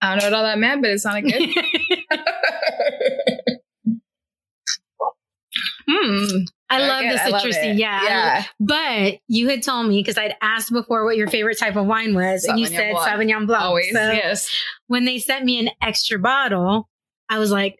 I 0.00 0.10
don't 0.10 0.18
know 0.18 0.24
what 0.26 0.34
all 0.34 0.44
that 0.44 0.58
meant, 0.58 0.82
but 0.82 0.90
it 0.90 1.00
sounded 1.00 1.32
good. 1.32 1.50
hmm. 5.88 6.26
I 6.70 6.86
love 6.86 7.02
good. 7.02 7.12
the 7.12 7.18
citrusy. 7.18 7.78
yeah. 7.78 8.02
Yeah. 8.02 8.44
But 8.60 9.18
you 9.26 9.48
had 9.48 9.62
told 9.62 9.88
me 9.88 10.00
because 10.00 10.18
I'd 10.18 10.34
asked 10.40 10.72
before 10.72 11.04
what 11.04 11.16
your 11.16 11.28
favorite 11.28 11.58
type 11.58 11.76
of 11.76 11.86
wine 11.86 12.14
was, 12.14 12.44
and 12.44 12.58
you 12.58 12.66
said 12.66 12.92
Blanc. 12.92 13.08
Sauvignon 13.08 13.46
Blanc. 13.46 13.62
Always. 13.62 13.92
So 13.92 14.12
yes. 14.12 14.50
when 14.86 15.04
they 15.04 15.18
sent 15.18 15.44
me 15.44 15.58
an 15.58 15.70
extra 15.82 16.18
bottle, 16.18 16.88
I 17.28 17.38
was 17.38 17.50
like, 17.50 17.78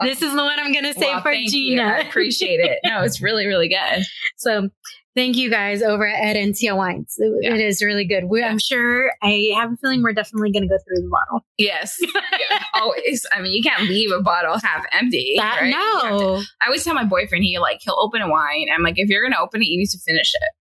this 0.00 0.22
is 0.22 0.32
the 0.32 0.44
one 0.44 0.58
I'm 0.58 0.72
going 0.72 0.84
to 0.84 0.94
say 0.94 1.06
Well, 1.06 1.22
for 1.22 1.32
Geena. 1.32 1.50
you. 1.50 1.80
I 1.80 1.98
appreciate 1.98 2.60
it. 2.60 2.78
No, 2.84 3.02
it's 3.02 3.20
really, 3.20 3.46
really 3.46 3.68
good. 3.68 4.04
So 4.36 4.70
thank 5.18 5.36
you 5.36 5.50
guys 5.50 5.82
over 5.82 6.06
at 6.06 6.36
Herencia 6.36 6.76
Wines. 6.76 7.16
It, 7.18 7.32
Yeah. 7.42 7.54
it 7.54 7.60
is 7.60 7.82
really 7.82 8.04
good. 8.04 8.24
We, 8.24 8.42
I'm 8.44 8.58
sure, 8.58 9.10
I 9.22 9.52
have 9.56 9.72
a 9.72 9.76
feeling 9.76 10.02
we're 10.02 10.12
definitely 10.12 10.52
going 10.52 10.62
to 10.62 10.68
go 10.68 10.78
through 10.78 11.02
the 11.02 11.08
bottle. 11.10 11.44
Yes, 11.58 11.98
yeah, 12.14 12.62
always. 12.74 13.26
I 13.32 13.40
mean, 13.40 13.52
you 13.52 13.62
can't 13.62 13.82
leave 13.88 14.10
a 14.12 14.22
bottle 14.22 14.58
half 14.62 14.84
empty. 14.92 15.34
That, 15.36 15.60
right? 15.60 15.74
Have 15.74 16.02
to- 16.02 16.08
no. 16.10 16.42
I 16.62 16.66
always 16.66 16.84
tell 16.84 16.94
my 16.94 17.04
boyfriend 17.04 17.42
he 17.44 17.58
like 17.58 17.78
he'll 17.82 17.96
open 17.98 18.22
a 18.22 18.28
wine. 18.30 18.68
I'm 18.74 18.82
like, 18.82 18.94
if 18.98 19.08
you're 19.08 19.22
gonna 19.28 19.42
open 19.42 19.60
it, 19.62 19.66
you 19.66 19.78
need 19.78 19.90
to 19.90 19.98
finish 19.98 20.32
it. 20.34 20.52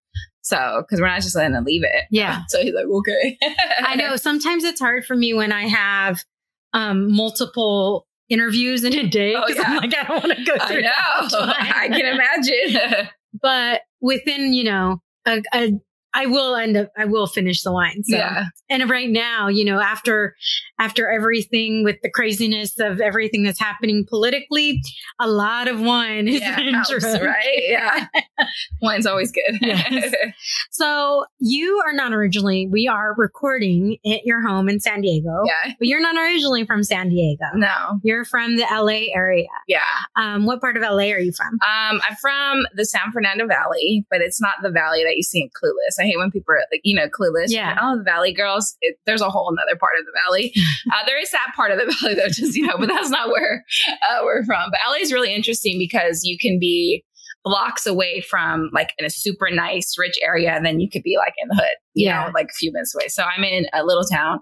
So, 0.42 0.82
because 0.82 1.02
we're 1.02 1.08
not 1.08 1.22
just 1.22 1.36
letting 1.36 1.56
it 1.56 1.64
leave 1.64 1.84
it. 1.84 2.06
Yeah. 2.10 2.42
So 2.50 2.62
he's 2.62 2.74
like, 2.74 2.86
okay. 2.86 3.38
I 3.80 3.96
know 3.96 4.16
sometimes 4.16 4.64
it's 4.64 4.80
hard 4.80 5.06
for 5.06 5.16
me 5.16 5.34
when 5.34 5.52
I 5.52 5.68
have 5.68 6.24
um, 6.74 7.14
multiple 7.14 8.08
interviews 8.30 8.84
in 8.84 8.94
a 8.94 9.08
day. 9.08 9.36
Oh, 9.36 9.42
'cause 9.46 9.58
I'm 9.64 9.74
yeah. 9.74 9.80
like, 9.80 9.96
I 9.98 10.04
don't 10.04 10.24
want 10.24 10.38
to 10.38 10.44
go 10.46 10.56
I 10.60 10.68
through 10.68 10.82
know. 10.82 11.46
that. 11.46 11.74
I 11.76 11.88
can 11.90 12.06
imagine. 12.06 13.10
But 13.42 13.82
within, 14.02 14.54
you 14.54 14.64
know, 14.66 15.00
a, 15.26 15.42
a, 15.54 15.74
I 16.14 16.26
will 16.26 16.56
end 16.56 16.78
up, 16.78 16.92
I 16.98 17.06
will 17.06 17.28
finish 17.28 17.62
the 17.64 17.72
wine. 17.72 18.04
So. 18.04 18.18
Yeah. 18.18 18.46
And 18.70 18.90
right 18.90 19.10
now, 19.10 19.48
you 19.48 19.66
know, 19.66 19.80
after 19.80 20.36
after 20.80 21.10
everything 21.10 21.84
with 21.84 21.98
the 22.04 22.10
craziness 22.10 22.80
of 22.80 23.00
everything 23.02 23.44
that's 23.44 23.60
happening 23.60 24.06
politically, 24.08 24.82
a 25.20 25.28
lot 25.28 25.68
of 25.68 25.80
wine 25.80 26.28
is 26.28 26.42
Yeah. 26.42 26.58
right? 27.22 27.64
Yeah. 27.68 28.08
Wine's 28.82 29.06
always 29.06 29.32
good. 29.32 29.58
Yes. 29.62 30.14
So 30.72 31.26
you 31.40 31.82
are 31.86 31.94
not 31.94 32.14
originally. 32.14 32.68
We 32.72 32.88
are 32.88 33.16
recording 33.18 33.98
at 34.06 34.26
your 34.26 34.48
home 34.48 34.70
in 34.70 34.80
San 34.80 35.02
Diego, 35.02 35.44
yeah. 35.46 35.74
but 35.80 35.88
you're 35.88 36.02
not 36.02 36.16
originally 36.16 36.66
from 36.66 36.84
San 36.84 37.10
Diego. 37.10 37.46
No. 37.56 38.00
You're 38.04 38.26
from 38.26 38.58
the 38.58 38.66
LA 38.72 39.12
area. 39.16 39.48
Yeah. 39.68 39.80
Um, 40.16 40.46
what 40.46 40.62
part 40.62 40.78
of 40.78 40.84
LA 40.84 41.10
are 41.12 41.20
you 41.20 41.32
from? 41.32 41.54
Um, 41.56 42.00
I'm 42.08 42.16
from 42.22 42.66
the 42.76 42.86
San 42.86 43.12
Fernando 43.12 43.48
Valley, 43.48 44.06
but 44.12 44.22
it's 44.22 44.40
not 44.40 44.56
the 44.62 44.70
valley 44.70 45.04
that 45.04 45.16
you 45.16 45.24
see 45.24 45.42
in 45.42 45.50
Clueless. 45.50 46.00
I 46.00 46.07
hate 46.08 46.18
when 46.18 46.32
people 46.32 46.54
are 46.54 46.60
like, 46.72 46.82
you 46.84 46.96
know, 46.96 47.08
Clueless. 47.08 47.48
Yeah. 47.50 47.70
Like, 47.72 47.78
oh, 47.82 47.98
the 47.98 48.04
Valley 48.04 48.34
Girls. 48.34 48.76
It, 48.82 48.98
there's 49.06 49.22
a 49.22 49.30
whole 49.30 49.50
another 49.52 49.78
part 49.80 49.94
of 50.00 50.06
the 50.06 50.12
valley. 50.26 50.54
uh, 50.94 51.06
there 51.06 51.22
is 51.22 51.32
that 51.32 51.52
part 51.56 51.72
of 51.72 51.78
the 51.80 51.86
valley 52.02 52.16
though, 52.16 52.28
just 52.28 52.56
you 52.56 52.66
know, 52.66 52.78
but 52.80 52.88
that's 52.88 53.10
not 53.10 53.30
where 53.30 53.64
uh, 54.10 54.20
we're 54.24 54.44
from. 54.46 54.70
But 54.72 54.80
LA 54.88 54.96
is 54.98 55.14
really 55.14 55.34
interesting 55.34 55.78
because 55.78 56.22
you 56.24 56.38
can 56.40 56.58
be 56.60 57.04
blocks 57.44 57.86
away 57.86 58.20
from 58.20 58.70
like 58.74 58.90
in 58.98 59.06
a 59.06 59.10
super 59.10 59.50
nice, 59.50 59.96
rich 59.98 60.16
area, 60.22 60.52
and 60.54 60.66
then 60.66 60.80
you 60.82 60.90
could 60.90 61.04
be 61.04 61.16
like 61.18 61.34
in 61.42 61.48
the 61.48 61.56
hood, 61.56 61.76
you 61.94 62.08
Yeah. 62.08 62.26
know, 62.26 62.32
like 62.34 62.48
a 62.48 62.54
few 62.58 62.72
minutes 62.74 62.94
away. 62.94 63.08
So 63.08 63.24
I'm 63.24 63.44
in 63.44 63.68
a 63.74 63.86
little 63.86 64.04
town. 64.04 64.40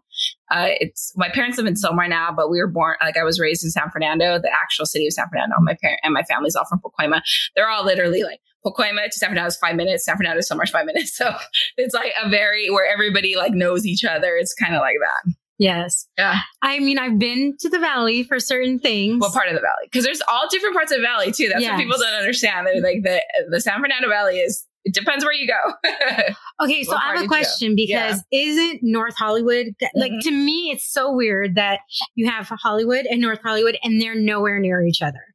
Uh, 0.50 0.70
it's 0.80 1.12
my 1.16 1.30
parents 1.30 1.58
live 1.58 1.68
in 1.68 1.76
Sylmar 1.76 2.10
now, 2.10 2.32
but 2.36 2.50
we 2.50 2.58
were 2.60 2.68
born 2.68 2.96
like 3.02 3.18
I 3.18 3.24
was 3.24 3.40
raised 3.40 3.64
in 3.64 3.70
San 3.70 3.90
Fernando, 3.92 4.40
the 4.40 4.50
actual 4.52 4.86
city 4.88 5.06
of 5.08 5.14
San 5.14 5.28
Fernando. 5.30 5.56
My 5.60 5.76
parent 5.82 6.00
and 6.04 6.14
my 6.14 6.24
family's 6.24 6.56
all 6.56 6.66
from 6.66 6.80
Pacoima. 6.80 7.22
They're 7.56 7.70
all 7.70 7.86
literally 7.86 8.24
like 8.24 8.40
Pacoima 8.66 9.06
to 9.06 9.12
San 9.12 9.30
Fernando 9.30 9.48
is 9.48 9.58
five 9.58 9.76
minutes. 9.76 10.06
San 10.06 10.18
Fernando 10.18 10.40
to 10.40 10.44
Sylmar's 10.44 10.70
five 10.72 10.86
minutes. 10.86 11.16
So 11.26 11.34
it's 11.78 11.94
like 11.94 12.14
a 12.24 12.30
very 12.30 12.70
where 12.70 12.92
everybody 12.92 13.36
like 13.36 13.54
knows 13.54 13.86
each 13.86 14.04
other. 14.04 14.36
It's 14.38 14.54
kind 14.54 14.76
of 14.76 14.82
like 14.82 14.96
that. 15.02 15.34
Yes. 15.58 16.06
Yeah. 16.18 16.40
I 16.62 16.80
mean, 16.80 16.98
I've 17.00 17.18
been 17.18 17.56
to 17.60 17.70
the 17.70 17.80
valley 17.80 18.24
for 18.24 18.40
certain 18.42 18.78
things. 18.80 19.22
What 19.22 19.32
part 19.34 19.48
of 19.48 19.54
the 19.54 19.62
valley? 19.62 19.86
Because 19.86 20.04
there's 20.04 20.22
all 20.28 20.48
different 20.50 20.76
parts 20.76 20.92
of 20.92 20.98
the 20.98 21.04
valley 21.04 21.32
too. 21.32 21.48
That's 21.48 21.62
Yes. 21.62 21.72
what 21.72 21.80
people 21.80 21.98
don't 21.98 22.14
understand. 22.14 22.68
They're 22.68 22.82
like 22.82 23.04
the 23.04 23.22
the 23.50 23.62
San 23.62 23.80
Fernando 23.80 24.10
Valley 24.10 24.40
is. 24.40 24.66
It 24.84 24.94
depends 24.94 25.24
where 25.24 25.34
you 25.34 25.48
go. 25.48 25.74
Okay, 26.62 26.84
so 26.84 26.96
I 26.96 27.16
have 27.16 27.26
a 27.26 27.28
question 27.28 27.76
because 27.76 28.24
isn't 28.32 28.80
North 28.82 29.16
Hollywood 29.18 29.68
like 29.94 30.12
Mhm. 30.14 30.22
to 30.22 30.32
me 30.32 30.72
it's 30.74 30.90
so 30.90 31.12
weird 31.12 31.56
that 31.56 31.80
you 32.16 32.30
have 32.30 32.48
Hollywood 32.48 33.06
and 33.06 33.20
North 33.22 33.42
Hollywood 33.44 33.78
and 33.84 34.02
they're 34.02 34.16
nowhere 34.16 34.58
near 34.60 34.82
each 34.82 35.02
other. 35.02 35.35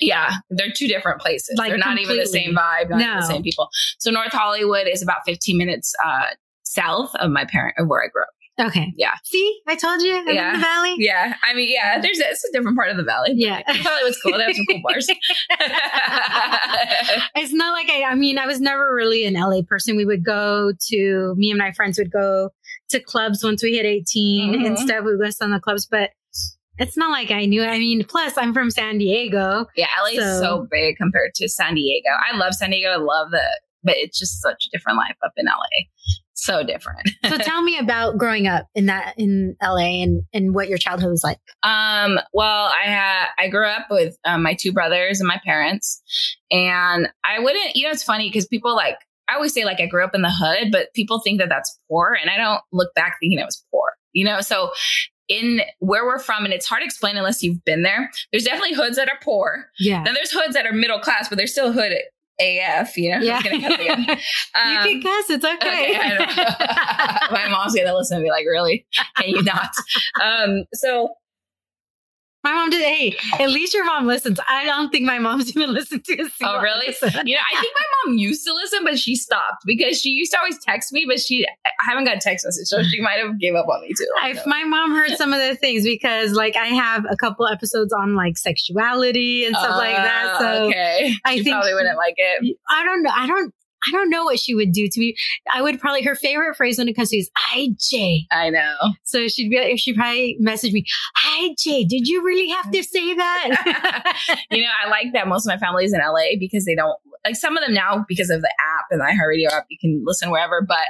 Yeah, 0.00 0.30
they're 0.50 0.72
two 0.74 0.88
different 0.88 1.20
places. 1.20 1.56
Like, 1.58 1.68
they're 1.70 1.78
not 1.78 1.98
even 1.98 2.16
the 2.16 2.26
same 2.26 2.54
vibe. 2.54 2.90
Not 2.90 3.00
even 3.00 3.14
No. 3.14 3.14
the 3.16 3.26
same 3.26 3.42
people. 3.42 3.68
So 3.98 4.10
North 4.10 4.32
Hollywood 4.32 4.86
is 4.88 5.02
about 5.02 5.18
15 5.26 5.56
minutes 5.58 5.94
uh, 6.04 6.26
south 6.64 7.14
of 7.16 7.30
my 7.30 7.44
parent 7.44 7.74
of 7.78 7.88
where 7.88 8.02
I 8.02 8.08
grew 8.08 8.22
up. 8.22 8.28
Okay. 8.68 8.92
Yeah. 8.96 9.14
See, 9.24 9.58
I 9.66 9.74
told 9.74 10.02
you 10.02 10.14
I'm 10.16 10.28
Yeah. 10.28 10.48
in 10.54 10.60
the 10.60 10.66
valley. 10.66 10.94
Yeah, 10.98 11.34
I 11.42 11.54
mean, 11.54 11.70
yeah, 11.72 11.98
there's 11.98 12.18
it's 12.18 12.44
a 12.44 12.52
different 12.52 12.76
part 12.76 12.90
of 12.90 12.98
the 12.98 13.02
valley. 13.04 13.30
Yeah. 13.34 13.62
Hollywood's 13.66 14.20
cool. 14.22 14.36
They 14.36 14.44
have 14.44 14.54
some 14.54 14.66
cool 14.68 14.82
bars. 14.84 15.08
It's 17.36 17.52
not 17.52 17.72
like 17.72 17.88
I 17.90 18.02
I 18.04 18.14
mean, 18.14 18.38
I 18.38 18.46
was 18.46 18.60
never 18.60 18.94
really 18.94 19.24
an 19.24 19.34
LA 19.34 19.62
person. 19.62 19.96
We 19.96 20.04
would 20.04 20.24
go 20.24 20.72
to 20.88 21.34
me 21.36 21.50
and 21.50 21.58
my 21.58 21.72
friends 21.72 21.98
would 21.98 22.10
go 22.10 22.50
to 22.90 23.00
clubs 23.00 23.42
once 23.42 23.62
we 23.62 23.72
hit 23.76 23.86
18 23.86 24.54
and 24.66 24.76
Mhm. 24.76 24.78
stuff. 24.78 25.04
We 25.04 25.12
would 25.12 25.20
go 25.20 25.26
to 25.26 25.32
some 25.32 25.52
of 25.52 25.56
the 25.60 25.62
clubs, 25.62 25.86
but 25.86 26.10
it's 26.80 26.96
not 26.96 27.10
like 27.10 27.30
I 27.30 27.44
knew. 27.46 27.62
I 27.62 27.78
mean, 27.78 28.04
plus 28.04 28.36
I'm 28.36 28.52
from 28.52 28.70
San 28.70 28.98
Diego. 28.98 29.66
yeah, 29.76 29.86
LA 30.02 30.08
is 30.10 30.18
So- 30.18 30.40
so 30.42 30.66
big 30.70 30.96
compared 30.96 31.34
to 31.36 31.48
San 31.48 31.74
Diego. 31.74 32.08
I 32.30 32.36
love 32.36 32.54
San 32.54 32.70
Diego. 32.70 32.88
I 32.90 32.96
love 32.96 33.30
the, 33.30 33.42
but 33.84 33.96
it's 33.96 34.18
just 34.18 34.40
such 34.42 34.64
a 34.66 34.76
different 34.76 34.98
life 34.98 35.16
up 35.24 35.32
in 35.36 35.46
LA. 35.46 35.84
So 36.34 36.62
different. 36.64 37.08
So 37.28 37.36
tell 37.38 37.60
me 37.62 37.76
about 37.78 38.16
growing 38.16 38.46
up 38.46 38.66
in 38.74 38.86
that 38.86 39.12
in 39.18 39.56
LA 39.62 40.02
and 40.02 40.22
and 40.32 40.54
what 40.54 40.68
your 40.68 40.78
childhood 40.78 41.10
was 41.10 41.22
like. 41.22 41.36
Um, 41.62 42.18
well, 42.32 42.66
I 42.74 42.84
had 42.88 43.26
I 43.38 43.48
grew 43.48 43.66
up 43.66 43.86
with 43.90 44.16
um, 44.24 44.42
my 44.42 44.54
two 44.58 44.72
brothers 44.72 45.20
and 45.20 45.28
my 45.28 45.38
parents, 45.44 46.02
and 46.50 47.08
I 47.24 47.40
wouldn't. 47.40 47.76
You 47.76 47.84
know, 47.86 47.92
it's 47.92 48.02
funny 48.02 48.28
because 48.30 48.46
people 48.46 48.74
like 48.74 48.96
I 49.28 49.34
always 49.34 49.52
say 49.52 49.66
like 49.66 49.80
I 49.80 49.86
grew 49.86 50.02
up 50.02 50.14
in 50.14 50.22
the 50.22 50.30
hood, 50.32 50.72
but 50.72 50.92
people 50.94 51.20
think 51.20 51.40
that 51.40 51.50
that's 51.50 51.78
poor, 51.90 52.16
and 52.18 52.30
I 52.30 52.38
don't 52.38 52.62
look 52.72 52.94
back 52.94 53.18
thinking 53.20 53.38
it 53.38 53.44
was 53.44 53.62
poor. 53.70 53.90
You 54.14 54.24
know, 54.24 54.40
so 54.40 54.70
in 55.30 55.62
where 55.78 56.04
we're 56.04 56.18
from, 56.18 56.44
and 56.44 56.52
it's 56.52 56.66
hard 56.66 56.80
to 56.82 56.84
explain 56.84 57.16
unless 57.16 57.42
you've 57.42 57.64
been 57.64 57.82
there. 57.84 58.10
There's 58.32 58.44
definitely 58.44 58.74
hoods 58.74 58.96
that 58.96 59.08
are 59.08 59.18
poor. 59.22 59.66
Yeah. 59.78 60.02
Then 60.04 60.12
there's 60.14 60.32
hoods 60.32 60.52
that 60.54 60.66
are 60.66 60.72
middle 60.72 60.98
class, 60.98 61.28
but 61.30 61.38
they're 61.38 61.46
still 61.46 61.72
hood 61.72 61.92
AF. 62.40 62.96
You 62.96 63.12
know, 63.12 63.18
Yeah. 63.20 63.40
gonna 63.42 63.60
cuss 63.60 63.74
again. 63.80 64.04
you 64.08 64.12
Um, 64.60 64.84
can 64.84 65.02
cuss. 65.02 65.30
It's 65.30 65.44
okay. 65.44 65.96
Okay, 65.96 66.18
My 67.30 67.48
mom's 67.48 67.74
gonna 67.74 67.94
listen 67.96 68.16
and 68.16 68.24
be 68.24 68.30
like, 68.30 68.44
"Really? 68.46 68.84
Can 69.16 69.28
you 69.30 69.42
not?" 69.42 69.70
Um, 70.22 70.64
so 70.74 71.14
my 72.42 72.52
mom 72.52 72.70
did. 72.70 72.82
Hey, 72.82 73.16
at 73.38 73.50
least 73.50 73.74
your 73.74 73.84
mom 73.84 74.06
listens. 74.06 74.40
I 74.48 74.64
don't 74.64 74.90
think 74.90 75.04
my 75.04 75.18
mom's 75.18 75.50
even 75.56 75.72
listened 75.74 76.04
to 76.06 76.12
a 76.14 76.28
single 76.30 76.56
Oh, 76.56 76.60
really? 76.62 76.88
episode. 76.88 77.26
You 77.26 77.36
know, 77.36 77.42
I 77.54 77.60
think 77.60 77.74
my 77.74 77.84
mom 78.06 78.18
used 78.18 78.46
to 78.46 78.54
listen, 78.54 78.80
but 78.84 78.98
she 78.98 79.14
stopped 79.16 79.62
because 79.66 80.00
she 80.00 80.10
used 80.10 80.32
to 80.32 80.38
always 80.38 80.58
text 80.64 80.92
me, 80.92 81.04
but 81.06 81.20
she 81.20 81.46
I 81.46 81.90
haven't 81.90 82.04
got 82.04 82.16
a 82.16 82.20
text 82.20 82.46
message, 82.46 82.66
so 82.66 82.82
she 82.82 83.00
might 83.00 83.18
have 83.18 83.38
gave 83.38 83.54
up 83.54 83.66
on 83.68 83.80
me 83.82 83.88
too. 83.96 84.06
If 84.24 84.46
my 84.46 84.64
mom 84.64 84.92
heard 84.94 85.10
some 85.16 85.32
of 85.32 85.38
the 85.40 85.54
things 85.56 85.84
because 85.84 86.32
like 86.32 86.56
I 86.56 86.66
have 86.68 87.04
a 87.10 87.16
couple 87.16 87.46
episodes 87.46 87.92
on 87.92 88.14
like 88.14 88.38
sexuality 88.38 89.44
and 89.44 89.56
stuff 89.56 89.76
like 89.76 89.96
that. 89.96 90.24
Uh, 90.34 90.38
So 90.38 90.64
okay, 90.68 91.14
I 91.24 91.36
she 91.36 91.44
think 91.44 91.54
probably 91.54 91.74
wouldn't 91.74 91.96
like 91.96 92.14
it. 92.16 92.56
I 92.68 92.84
don't 92.84 93.02
know. 93.02 93.10
I 93.14 93.26
don't 93.26 93.54
I 93.86 93.92
don't 93.92 94.10
know 94.10 94.24
what 94.24 94.38
she 94.38 94.54
would 94.54 94.72
do 94.72 94.88
to 94.88 95.00
me. 95.00 95.14
I 95.52 95.62
would 95.62 95.80
probably 95.80 96.02
her 96.02 96.14
favorite 96.14 96.56
phrase 96.56 96.78
when 96.78 96.88
it 96.88 96.94
comes 96.94 97.10
to 97.10 97.16
is 97.16 97.30
"Hi 97.36 97.68
Jay." 97.78 98.26
I 98.30 98.50
know. 98.50 98.76
So 99.04 99.28
she'd 99.28 99.50
be 99.50 99.60
like 99.60 99.78
she'd 99.78 99.96
probably 99.96 100.36
message 100.40 100.72
me, 100.72 100.84
"Hi 101.16 101.54
Jay, 101.58 101.84
did 101.84 102.06
you 102.06 102.24
really 102.24 102.48
have 102.48 102.70
to 102.70 102.82
say 102.82 103.14
that?" 103.14 104.36
you 104.50 104.62
know, 104.62 104.70
I 104.84 104.88
like 104.88 105.12
that 105.14 105.28
most 105.28 105.46
of 105.46 105.50
my 105.50 105.58
family 105.58 105.84
is 105.84 105.92
in 105.92 106.00
LA 106.00 106.36
because 106.38 106.64
they 106.64 106.74
don't 106.74 106.98
like 107.24 107.36
some 107.36 107.56
of 107.56 107.64
them 107.64 107.74
now 107.74 108.04
because 108.08 108.30
of 108.30 108.40
the 108.40 108.52
app 108.78 108.86
and 108.90 109.00
the 109.00 109.04
iHeartRadio 109.04 109.52
app. 109.52 109.66
You 109.68 109.78
can 109.78 110.02
listen 110.04 110.30
wherever, 110.30 110.62
but 110.62 110.86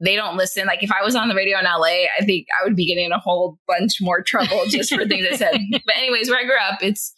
they 0.00 0.16
don't 0.16 0.36
listen. 0.36 0.66
Like 0.66 0.82
if 0.82 0.90
I 0.90 1.04
was 1.04 1.14
on 1.14 1.28
the 1.28 1.34
radio 1.34 1.58
in 1.58 1.64
LA, 1.64 2.06
I 2.18 2.24
think 2.24 2.46
I 2.60 2.64
would 2.64 2.74
be 2.74 2.86
getting 2.86 3.04
in 3.04 3.12
a 3.12 3.18
whole 3.18 3.58
bunch 3.66 3.98
more 4.00 4.22
trouble 4.22 4.62
just 4.66 4.92
for 4.92 5.06
things 5.06 5.26
I 5.30 5.36
said. 5.36 5.60
But 5.84 5.96
anyways, 5.96 6.30
where 6.30 6.38
I 6.38 6.44
grew 6.44 6.58
up, 6.58 6.82
it's, 6.82 7.14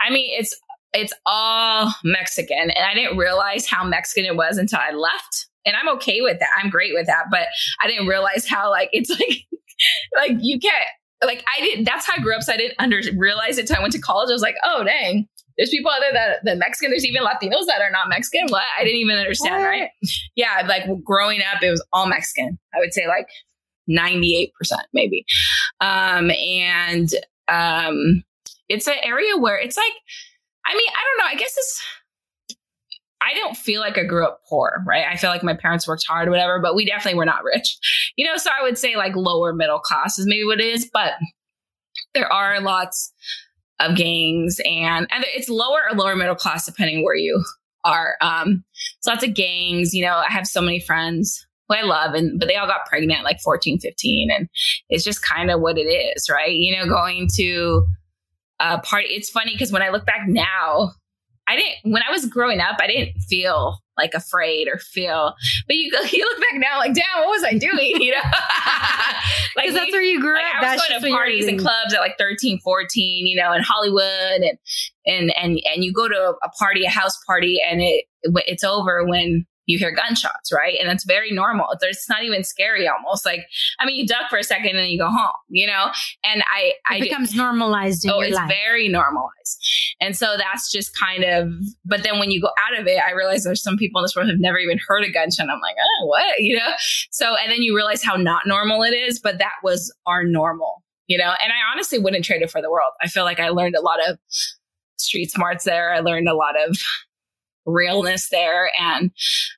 I 0.00 0.10
mean, 0.10 0.28
it's 0.38 0.54
it's 0.94 1.12
all 1.26 1.92
Mexican, 2.04 2.70
and 2.70 2.84
I 2.84 2.94
didn't 2.94 3.16
realize 3.16 3.66
how 3.66 3.84
Mexican 3.84 4.24
it 4.24 4.36
was 4.36 4.58
until 4.58 4.78
I 4.78 4.94
left. 4.94 5.48
And 5.66 5.76
I'm 5.76 5.88
okay 5.96 6.20
with 6.20 6.40
that. 6.40 6.50
I'm 6.62 6.68
great 6.68 6.92
with 6.92 7.06
that, 7.06 7.26
but 7.30 7.46
I 7.82 7.86
didn't 7.86 8.06
realize 8.06 8.46
how 8.46 8.70
like 8.70 8.90
it's 8.92 9.10
like 9.10 9.44
like 10.16 10.38
you 10.40 10.58
can't 10.58 10.74
like 11.24 11.44
I 11.54 11.60
didn't. 11.60 11.84
That's 11.84 12.06
how 12.06 12.14
I 12.16 12.22
grew 12.22 12.34
up. 12.34 12.42
So 12.42 12.52
I 12.52 12.56
didn't 12.56 12.74
under 12.78 13.00
realize 13.16 13.58
it 13.58 13.62
until 13.62 13.76
I 13.76 13.80
went 13.80 13.92
to 13.94 14.00
college. 14.00 14.28
I 14.28 14.32
was 14.32 14.42
like, 14.42 14.56
oh 14.62 14.84
dang, 14.84 15.26
there's 15.56 15.70
people 15.70 15.90
other 15.90 16.12
than 16.12 16.34
than 16.44 16.58
Mexican. 16.58 16.90
There's 16.90 17.06
even 17.06 17.22
Latinos 17.22 17.66
that 17.66 17.80
are 17.80 17.90
not 17.90 18.08
Mexican. 18.08 18.48
What? 18.48 18.64
I 18.78 18.84
didn't 18.84 19.00
even 19.00 19.16
understand. 19.16 19.62
What? 19.62 19.68
Right? 19.68 19.90
Yeah, 20.34 20.62
like 20.66 20.84
growing 21.02 21.40
up, 21.40 21.62
it 21.62 21.70
was 21.70 21.84
all 21.92 22.06
Mexican. 22.06 22.58
I 22.74 22.78
would 22.78 22.92
say 22.92 23.06
like 23.06 23.28
98% 23.88 24.50
maybe. 24.92 25.24
Um, 25.80 26.30
and 26.30 27.08
um, 27.48 28.24
it's 28.68 28.88
an 28.88 28.96
area 29.02 29.36
where 29.36 29.58
it's 29.58 29.76
like, 29.76 29.92
I 30.66 30.74
mean, 30.74 30.88
I 30.88 31.02
don't 31.02 31.18
know. 31.18 31.32
I 31.32 31.36
guess 31.36 31.54
it's. 31.56 31.82
I 33.20 33.32
don't 33.34 33.56
feel 33.56 33.80
like 33.80 33.96
I 33.96 34.04
grew 34.04 34.26
up 34.26 34.40
poor, 34.48 34.84
right? 34.86 35.06
I 35.10 35.16
feel 35.16 35.30
like 35.30 35.42
my 35.42 35.54
parents 35.54 35.88
worked 35.88 36.04
hard, 36.06 36.28
whatever, 36.28 36.60
but 36.60 36.74
we 36.74 36.84
definitely 36.84 37.16
were 37.18 37.24
not 37.24 37.44
rich. 37.44 37.78
You 38.16 38.24
know, 38.24 38.36
so 38.36 38.48
I 38.56 38.62
would 38.62 38.78
say 38.78 38.94
like 38.94 39.16
lower 39.16 39.52
middle 39.52 39.80
class 39.80 40.20
is 40.20 40.26
maybe 40.28 40.44
what 40.44 40.60
it 40.60 40.66
is, 40.66 40.88
but 40.92 41.14
there 42.14 42.32
are 42.32 42.60
lots 42.60 43.12
of 43.80 43.96
gangs 43.96 44.60
and, 44.64 45.08
and 45.10 45.24
it's 45.34 45.48
lower 45.48 45.80
or 45.90 45.96
lower 45.96 46.14
middle 46.14 46.36
class 46.36 46.64
depending 46.64 47.02
where 47.02 47.16
you 47.16 47.42
are. 47.84 48.14
Um, 48.20 48.64
so 49.00 49.10
lots 49.10 49.24
of 49.24 49.34
gangs, 49.34 49.94
you 49.94 50.04
know, 50.04 50.14
I 50.14 50.30
have 50.30 50.46
so 50.46 50.60
many 50.60 50.78
friends 50.78 51.44
who 51.68 51.74
I 51.74 51.82
love 51.82 52.14
and, 52.14 52.38
but 52.38 52.46
they 52.46 52.54
all 52.54 52.68
got 52.68 52.86
pregnant 52.86 53.24
like 53.24 53.40
14, 53.40 53.80
15 53.80 54.30
and 54.30 54.48
it's 54.88 55.02
just 55.02 55.26
kind 55.26 55.50
of 55.50 55.60
what 55.60 55.76
it 55.76 55.88
is, 55.88 56.28
right? 56.30 56.52
You 56.52 56.76
know, 56.76 56.86
going 56.86 57.28
to, 57.34 57.84
uh, 58.60 58.80
party. 58.80 59.08
It's 59.10 59.30
funny 59.30 59.52
because 59.52 59.72
when 59.72 59.82
I 59.82 59.90
look 59.90 60.06
back 60.06 60.26
now, 60.26 60.92
I 61.46 61.56
didn't 61.56 61.92
when 61.92 62.02
I 62.02 62.10
was 62.10 62.26
growing 62.26 62.60
up, 62.60 62.76
I 62.80 62.86
didn't 62.86 63.16
feel 63.28 63.78
like 63.96 64.14
afraid 64.14 64.68
or 64.68 64.78
feel. 64.78 65.34
But 65.66 65.76
you 65.76 65.90
you 66.12 66.24
look 66.24 66.40
back 66.40 66.60
now, 66.60 66.78
like, 66.78 66.94
damn, 66.94 67.20
what 67.20 67.28
was 67.28 67.44
I 67.44 67.58
doing? 67.58 67.92
You 68.04 68.10
know, 68.10 68.18
like 69.56 69.72
that's 69.72 69.92
where 69.92 70.02
you 70.02 70.20
grew 70.20 70.34
like, 70.34 70.44
up. 70.44 70.62
I 70.62 70.74
was 70.74 70.80
that's 70.80 70.88
going 70.88 71.02
to 71.02 71.16
parties 71.16 71.46
and 71.46 71.58
clubs 71.58 71.94
at 71.94 72.00
like 72.00 72.18
13, 72.18 72.60
14, 72.60 73.26
you 73.26 73.36
know, 73.36 73.52
in 73.52 73.62
Hollywood, 73.62 74.02
and 74.42 74.58
and 75.06 75.34
and 75.36 75.60
and 75.64 75.84
you 75.84 75.92
go 75.92 76.08
to 76.08 76.34
a 76.42 76.48
party, 76.58 76.84
a 76.84 76.90
house 76.90 77.18
party, 77.26 77.60
and 77.66 77.80
it 77.80 78.04
it's 78.46 78.64
over 78.64 79.06
when 79.06 79.46
you 79.66 79.78
hear 79.78 79.90
gunshots, 79.90 80.52
right? 80.52 80.76
And 80.80 80.90
it's 80.90 81.04
very 81.04 81.30
normal. 81.30 81.66
It's 81.80 82.08
not 82.08 82.22
even 82.22 82.44
scary 82.44 82.86
almost. 82.88 83.24
Like, 83.24 83.46
I 83.78 83.86
mean, 83.86 83.96
you 83.96 84.06
duck 84.06 84.28
for 84.28 84.38
a 84.38 84.44
second 84.44 84.68
and 84.68 84.78
then 84.78 84.88
you 84.88 84.98
go 84.98 85.08
home, 85.08 85.32
you 85.48 85.66
know? 85.66 85.90
And 86.24 86.42
I, 86.54 86.60
it 86.60 86.74
I 86.90 87.00
becomes 87.00 87.34
normalized 87.34 88.04
in 88.04 88.10
oh, 88.10 88.20
it's 88.20 88.36
life. 88.36 88.48
very 88.48 88.88
normalized. 88.88 89.66
And 90.00 90.16
so 90.16 90.36
that's 90.36 90.70
just 90.70 90.98
kind 90.98 91.24
of, 91.24 91.50
but 91.84 92.02
then 92.02 92.18
when 92.18 92.30
you 92.30 92.40
go 92.40 92.50
out 92.66 92.78
of 92.78 92.86
it, 92.86 93.00
I 93.06 93.12
realize 93.12 93.44
there's 93.44 93.62
some 93.62 93.76
people 93.76 94.00
in 94.00 94.04
this 94.04 94.14
world 94.14 94.28
who've 94.28 94.40
never 94.40 94.58
even 94.58 94.78
heard 94.86 95.04
a 95.04 95.10
gunshot. 95.10 95.48
I'm 95.48 95.60
like, 95.60 95.76
oh, 95.80 96.06
what? 96.06 96.40
You 96.40 96.56
know? 96.58 96.70
So, 97.10 97.36
and 97.36 97.50
then 97.50 97.62
you 97.62 97.74
realize 97.74 98.02
how 98.02 98.16
not 98.16 98.42
normal 98.46 98.82
it 98.82 98.92
is, 98.92 99.18
but 99.18 99.38
that 99.38 99.54
was 99.62 99.94
our 100.06 100.24
normal, 100.24 100.82
you 101.06 101.16
know? 101.16 101.34
And 101.42 101.52
I 101.52 101.72
honestly 101.72 101.98
wouldn't 101.98 102.24
trade 102.24 102.42
it 102.42 102.50
for 102.50 102.60
the 102.60 102.70
world. 102.70 102.92
I 103.00 103.08
feel 103.08 103.24
like 103.24 103.40
I 103.40 103.48
learned 103.48 103.76
a 103.76 103.80
lot 103.80 103.98
of 104.06 104.18
street 104.98 105.30
smarts 105.30 105.64
there. 105.64 105.92
I 105.92 106.00
learned 106.00 106.28
a 106.28 106.34
lot 106.34 106.54
of 106.68 106.78
realness 107.66 108.28
there. 108.30 108.70
And 108.80 109.10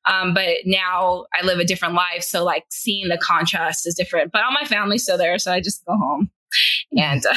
um 0.05 0.35
but 0.35 0.59
now 0.65 1.27
i 1.35 1.45
live 1.45 1.59
a 1.59 1.65
different 1.65 1.95
life. 1.95 2.23
So 2.23 2.45
like 2.45 2.65
seeing 2.71 3.09
the 3.09 3.19
contrast 3.19 3.87
is 3.87 3.95
different 3.95 4.33
but 4.33 4.43
all 4.43 4.53
my 4.53 4.65
family's 4.65 5.03
still 5.03 5.19
there. 5.19 5.39
So 5.39 5.53
i 5.53 5.61
just 5.61 5.85
go 5.85 5.97
home. 5.97 6.31
And 6.97 7.25
uh, 7.27 7.35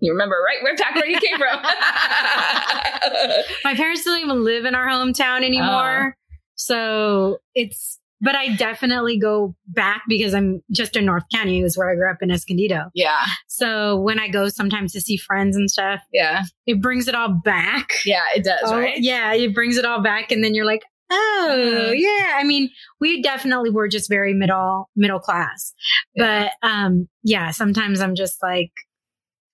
you 0.00 0.12
remember 0.12 0.36
right 0.44 0.62
where 0.62 0.76
back 0.76 0.94
where 0.94 1.06
you 1.06 1.18
came 1.18 1.38
from. 1.38 1.62
My 3.64 3.74
parents 3.74 4.04
don't 4.04 4.20
even 4.20 4.44
live 4.44 4.64
in 4.64 4.74
our 4.74 4.86
hometown 4.86 5.44
anymore. 5.44 6.16
Oh. 6.16 6.34
so 6.56 7.38
it's 7.54 7.98
but 8.22 8.34
i 8.34 8.54
definitely 8.56 9.18
go 9.18 9.54
back 9.66 10.02
because 10.08 10.32
i'm 10.32 10.62
just 10.70 10.96
in 10.96 11.04
north 11.04 11.24
county 11.34 11.60
is 11.60 11.76
where 11.76 11.90
i 11.90 11.94
grew 11.94 12.10
up 12.10 12.18
in 12.22 12.30
escondido 12.30 12.84
yeah 12.94 13.24
so 13.48 14.00
when 14.00 14.18
i 14.18 14.28
go 14.28 14.48
sometimes 14.48 14.92
to 14.92 15.00
see 15.00 15.16
friends 15.18 15.56
and 15.56 15.70
stuff 15.70 16.00
yeah 16.12 16.42
it 16.66 16.80
brings 16.80 17.08
it 17.08 17.14
all 17.14 17.28
back 17.44 17.92
yeah 18.06 18.24
it 18.34 18.44
does 18.44 18.58
Oh, 18.64 18.78
right 18.78 18.98
Yeah, 18.98 19.34
it 19.34 19.54
brings 19.54 19.76
it 19.76 19.84
all 19.84 20.00
back, 20.00 20.30
and 20.30 20.42
then 20.44 20.54
you're 20.54 20.64
like, 20.64 20.82
oh 21.10 21.92
Mhm. 21.92 21.94
yeah. 21.98 22.36
I 22.36 22.44
mean, 22.44 22.70
we 23.00 23.20
definitely 23.22 23.70
were 23.70 23.88
just 23.88 24.08
very 24.08 24.32
middle 24.34 24.88
middle 24.96 25.18
class, 25.18 25.72
Yeah. 26.14 26.48
but 26.62 26.68
um, 26.68 27.08
yeah. 27.24 27.50
Sometimes 27.50 28.00
I'm 28.00 28.14
just 28.14 28.36
like, 28.42 28.70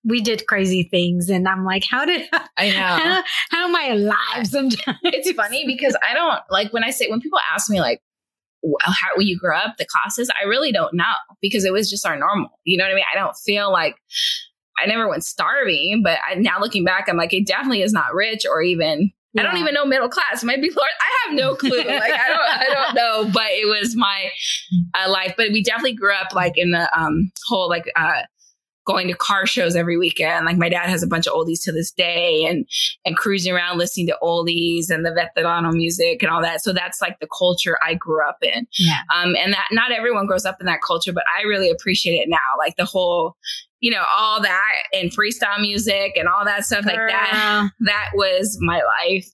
we 0.05 0.21
did 0.21 0.45
crazy 0.47 0.87
things, 0.89 1.29
and 1.29 1.47
I'm 1.47 1.65
like, 1.65 1.83
how 1.89 2.05
did 2.05 2.27
i 2.57 2.69
know 2.69 2.75
how, 2.75 3.23
how 3.49 3.67
am 3.67 3.75
I 3.75 3.87
alive? 3.87 4.47
Sometimes 4.47 4.97
it's 5.03 5.31
funny 5.31 5.65
because 5.65 5.95
I 6.07 6.13
don't 6.13 6.39
like 6.49 6.71
when 6.71 6.83
I 6.83 6.91
say 6.91 7.07
when 7.09 7.19
people 7.21 7.39
ask 7.53 7.69
me 7.69 7.79
like 7.81 8.01
how 8.81 9.17
you 9.19 9.37
grew 9.37 9.55
up, 9.55 9.77
the 9.77 9.85
classes, 9.85 10.29
I 10.39 10.45
really 10.45 10.71
don't 10.71 10.93
know 10.93 11.03
because 11.41 11.65
it 11.65 11.73
was 11.73 11.89
just 11.89 12.05
our 12.05 12.17
normal. 12.17 12.49
You 12.65 12.77
know 12.77 12.85
what 12.85 12.91
I 12.91 12.95
mean? 12.95 13.05
I 13.13 13.17
don't 13.17 13.35
feel 13.35 13.71
like 13.71 13.95
I 14.81 14.85
never 14.85 15.07
went 15.07 15.23
starving, 15.23 16.01
but 16.03 16.19
I, 16.27 16.35
now 16.35 16.59
looking 16.59 16.83
back, 16.83 17.07
I'm 17.07 17.17
like, 17.17 17.33
it 17.33 17.45
definitely 17.45 17.81
is 17.81 17.93
not 17.93 18.13
rich 18.13 18.45
or 18.49 18.61
even. 18.61 19.11
I 19.37 19.43
don't 19.43 19.57
even 19.57 19.75
know 19.75 19.85
middle 19.85 20.09
class. 20.09 20.41
It 20.41 20.45
might 20.47 20.61
be 20.61 20.71
Lord. 20.71 20.89
I 20.99 21.27
have 21.27 21.37
no 21.37 21.55
clue. 21.55 21.77
Like 21.77 21.87
I 21.87 22.29
don't. 22.29 22.49
I 22.49 22.67
don't 22.73 22.95
know. 22.95 23.31
But 23.31 23.51
it 23.51 23.67
was 23.67 23.95
my 23.95 24.31
uh, 24.95 25.09
life. 25.09 25.35
But 25.37 25.51
we 25.51 25.63
definitely 25.63 25.93
grew 25.93 26.13
up 26.13 26.33
like 26.33 26.57
in 26.57 26.71
the 26.71 26.89
um 26.99 27.31
whole 27.47 27.69
like 27.69 27.85
uh 27.95 28.23
going 28.89 29.07
to 29.07 29.13
car 29.13 29.45
shows 29.45 29.75
every 29.75 29.97
weekend. 29.97 30.45
Like 30.45 30.57
my 30.57 30.67
dad 30.69 30.89
has 30.89 31.03
a 31.03 31.07
bunch 31.07 31.27
of 31.27 31.33
oldies 31.33 31.61
to 31.65 31.71
this 31.71 31.91
day 31.91 32.45
and 32.45 32.65
and 33.05 33.15
cruising 33.15 33.53
around 33.53 33.77
listening 33.77 34.07
to 34.07 34.17
oldies 34.23 34.89
and 34.89 35.05
the 35.05 35.11
veterano 35.11 35.71
music 35.71 36.23
and 36.23 36.31
all 36.31 36.41
that. 36.41 36.61
So 36.63 36.73
that's 36.73 36.99
like 37.01 37.19
the 37.19 37.27
culture 37.37 37.77
I 37.85 37.93
grew 37.93 38.27
up 38.27 38.37
in. 38.41 38.65
Yeah. 38.79 38.97
Um 39.15 39.35
and 39.35 39.53
that 39.53 39.67
not 39.71 39.91
everyone 39.91 40.25
grows 40.25 40.45
up 40.45 40.57
in 40.59 40.65
that 40.65 40.79
culture, 40.85 41.13
but 41.13 41.23
I 41.37 41.43
really 41.43 41.69
appreciate 41.69 42.15
it 42.15 42.29
now. 42.29 42.37
Like 42.57 42.75
the 42.77 42.85
whole 42.85 43.35
you 43.81 43.91
know, 43.91 44.03
all 44.17 44.41
that 44.41 44.73
and 44.91 45.09
freestyle 45.11 45.61
music 45.61 46.17
and 46.17 46.27
all 46.27 46.43
that 46.45 46.65
stuff 46.65 46.85
like 46.85 46.95
that. 46.97 47.69
That 47.81 48.09
was 48.15 48.57
my 48.59 48.81
life. 49.01 49.25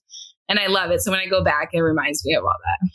And 0.48 0.60
I 0.60 0.68
love 0.68 0.90
it. 0.92 1.00
So 1.00 1.10
when 1.10 1.18
I 1.18 1.26
go 1.26 1.42
back, 1.42 1.70
it 1.72 1.80
reminds 1.80 2.24
me 2.24 2.34
of 2.34 2.44
all 2.44 2.54
that. 2.64 2.88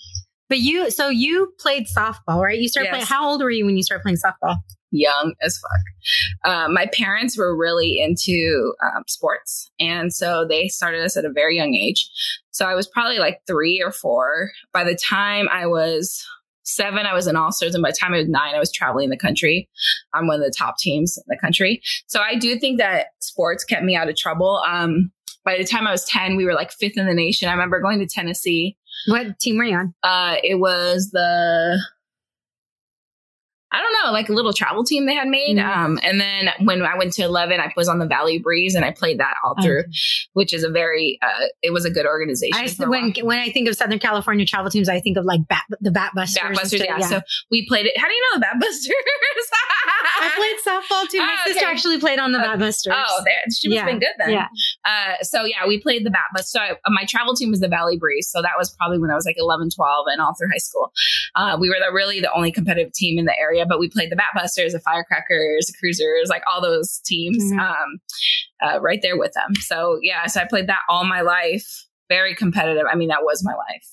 But 0.47 0.60
you, 0.60 0.89
so 0.91 1.10
you 1.10 1.54
played 1.60 1.88
softball, 1.88 2.41
right? 2.41 2.58
You 2.58 2.69
started 2.69 2.88
Yes. 2.88 2.91
playing. 2.93 3.06
How 3.08 3.30
old 3.30 3.41
were 3.41 3.52
you 3.52 3.65
when 3.65 3.76
you 3.76 3.84
started 3.84 4.04
playing 4.04 4.17
softball? 4.26 4.58
Young 4.91 5.34
as 5.41 5.60
fuck. 5.60 6.51
Uh, 6.51 6.67
my 6.69 6.86
parents 6.93 7.38
were 7.38 7.56
really 7.58 7.99
into 7.99 8.73
um, 8.84 9.04
sports, 9.08 9.71
and 9.80 10.13
so 10.13 10.45
they 10.47 10.67
started 10.67 11.04
us 11.04 11.17
at 11.17 11.25
a 11.25 11.32
very 11.32 11.58
young 11.58 11.73
age. 11.73 12.10
So 12.51 12.65
I 12.65 12.75
was 12.75 12.88
probably 12.88 13.19
like 13.19 13.41
three 13.47 13.82
or 13.82 13.91
four. 13.91 14.51
By 14.73 14.84
the 14.84 14.95
time 14.95 15.47
I 15.51 15.65
was 15.65 16.25
seven, 16.63 17.06
I 17.06 17.13
was 17.13 17.27
in 17.27 17.36
all 17.36 17.51
stars, 17.51 17.73
and 17.73 17.82
by 17.82 17.91
the 17.91 17.97
time 17.97 18.13
I 18.13 18.17
was 18.17 18.30
nine, 18.30 18.56
I 18.56 18.60
was 18.60 18.71
traveling 18.71 19.10
the 19.10 19.17
country. 19.17 19.69
I'm 20.13 20.27
one 20.27 20.39
of 20.39 20.45
the 20.45 20.54
top 20.56 20.77
teams 20.77 21.17
in 21.17 21.23
the 21.27 21.38
country. 21.38 21.82
So 22.08 22.21
I 22.21 22.36
do 22.36 22.60
think 22.60 22.77
that 22.77 23.08
sports 23.19 23.63
kept 23.63 23.84
me 23.84 23.95
out 23.95 24.10
of 24.10 24.15
trouble. 24.15 24.62
Um, 24.67 25.12
by 25.43 25.58
the 25.58 25.63
time 25.63 25.88
I 25.88 25.91
was 25.91 26.06
10, 26.06 26.36
we 26.36 26.45
were 26.45 26.54
like 26.54 26.71
fifth 26.71 26.97
in 26.97 27.08
the 27.08 27.13
nation. 27.13 27.49
I 27.49 27.54
remember 27.54 27.80
going 27.80 27.99
to 27.99 28.06
Tennessee. 28.06 28.77
What 29.08 29.39
team 29.39 29.58
were 29.58 29.63
you 29.63 29.75
on? 29.75 29.93
Uh, 30.04 30.36
it 30.43 30.60
was 30.60 31.10
the 31.12 31.82
I 33.71 33.79
don't 33.81 33.93
know, 34.03 34.12
like 34.12 34.27
a 34.29 34.34
little 34.34 34.53
travel 34.53 34.84
team 34.84 35.05
they 35.05 35.13
had 35.13 35.27
made. 35.27 35.57
Mhm. 35.57 35.65
Um, 35.65 35.99
and 36.03 36.19
then 36.19 36.49
when 36.60 36.81
I 36.81 36.97
went 36.97 37.13
to 37.13 37.21
11, 37.23 37.60
I 37.60 37.71
was 37.77 37.88
on 37.88 37.99
the 37.99 38.05
Valley 38.05 38.38
Breeze 38.39 38.75
and 38.75 38.84
I 38.84 38.91
played 38.91 39.19
that 39.19 39.36
all 39.43 39.55
through, 39.62 39.84
which 40.34 40.53
is 40.53 40.63
a 40.63 40.69
very, 40.69 41.17
uh, 41.21 41.45
it 41.63 41.71
was 41.71 41.86
a 41.86 41.89
good 41.89 42.05
organization. 42.05 42.53
I, 42.53 42.67
when 42.86 43.13
when 43.23 43.39
I 43.39 43.49
think 43.49 43.69
of 43.69 43.75
Southern 43.75 43.99
California 43.99 44.45
travel 44.45 44.69
teams, 44.69 44.89
I 44.89 44.99
think 44.99 45.17
of 45.17 45.25
like 45.25 45.47
bat, 45.47 45.63
the 45.79 45.91
Bat 45.91 46.12
Busters. 46.15 46.43
and 46.43 46.55
Batbusters, 46.57 46.84
stuff, 46.84 46.99
yeah. 46.99 47.07
So 47.07 47.21
we 47.49 47.65
played 47.67 47.86
it. 47.86 47.97
How 47.97 48.07
do 48.07 48.13
you 48.13 48.21
know 48.34 48.39
the 48.39 48.45
Batbusters? 48.45 48.91
I 50.21 50.31
played 50.36 50.55
softball 50.73 51.10
too. 51.10 51.19
My 51.19 51.31
Oh, 51.41 51.47
sister 51.47 51.65
okay. 51.65 51.71
actually 51.71 51.99
played 51.99 52.19
on 52.19 52.31
the 52.34 52.39
Uh, 52.39 52.43
Bat 52.43 52.60
Busters. 52.60 52.93
Oh, 52.95 53.21
there, 53.25 53.34
she 53.51 53.67
must 53.69 53.75
Yeah, 53.75 53.81
have 53.81 53.89
been 53.89 53.99
good 53.99 54.13
then. 54.19 54.29
yeah. 54.31 54.47
Uh, 54.86 55.15
so 55.23 55.43
yeah, 55.45 55.65
we 55.67 55.79
played 55.79 56.05
the 56.05 56.12
Bat 56.12 56.25
Bus. 56.36 56.51
So 56.51 56.60
I, 56.60 56.73
my 56.89 57.05
travel 57.07 57.36
team 57.36 57.49
was 57.51 57.60
the 57.62 57.67
Valley 57.67 57.97
Breeze. 57.97 58.29
So 58.29 58.41
that 58.41 58.51
was 58.57 58.75
probably 58.75 58.99
when 58.99 59.10
I 59.12 59.15
was 59.15 59.25
like 59.25 59.38
11, 59.39 59.69
12 59.75 60.05
and 60.12 60.21
all 60.21 60.34
through 60.38 60.49
high 60.51 60.57
school. 60.57 60.91
Uh, 61.36 61.57
we 61.60 61.69
were 61.69 61.77
the, 61.79 61.91
really 61.93 62.19
the 62.19 62.31
only 62.34 62.51
competitive 62.51 62.91
team 62.93 63.17
in 63.17 63.25
the 63.25 63.38
area, 63.39 63.61
but 63.67 63.80
we 63.80 63.89
played 63.89 64.12
the 64.12 64.15
Bat 64.15 64.30
Busters, 64.36 64.74
the 64.74 64.80
Firecrackers, 64.80 65.67
the 65.67 65.74
Cruisers, 65.80 66.30
like 66.30 66.43
all 66.52 66.62
those 66.62 67.00
teams, 67.06 67.43
Mhm. 67.52 67.60
um, 67.60 68.00
uh, 68.62 68.80
right 68.82 69.00
there 69.02 69.17
with 69.17 69.34
them. 69.34 69.56
So 69.56 70.00
yeah, 70.02 70.28
so 70.28 70.41
I 70.41 70.45
played 70.45 70.67
that 70.67 70.82
all 70.89 71.04
my 71.06 71.21
life. 71.21 71.86
Very 72.10 72.36
competitive. 72.36 72.86
I 72.91 72.95
mean, 72.95 73.10
that 73.10 73.24
was 73.24 73.43
my 73.43 73.54
life 73.54 73.88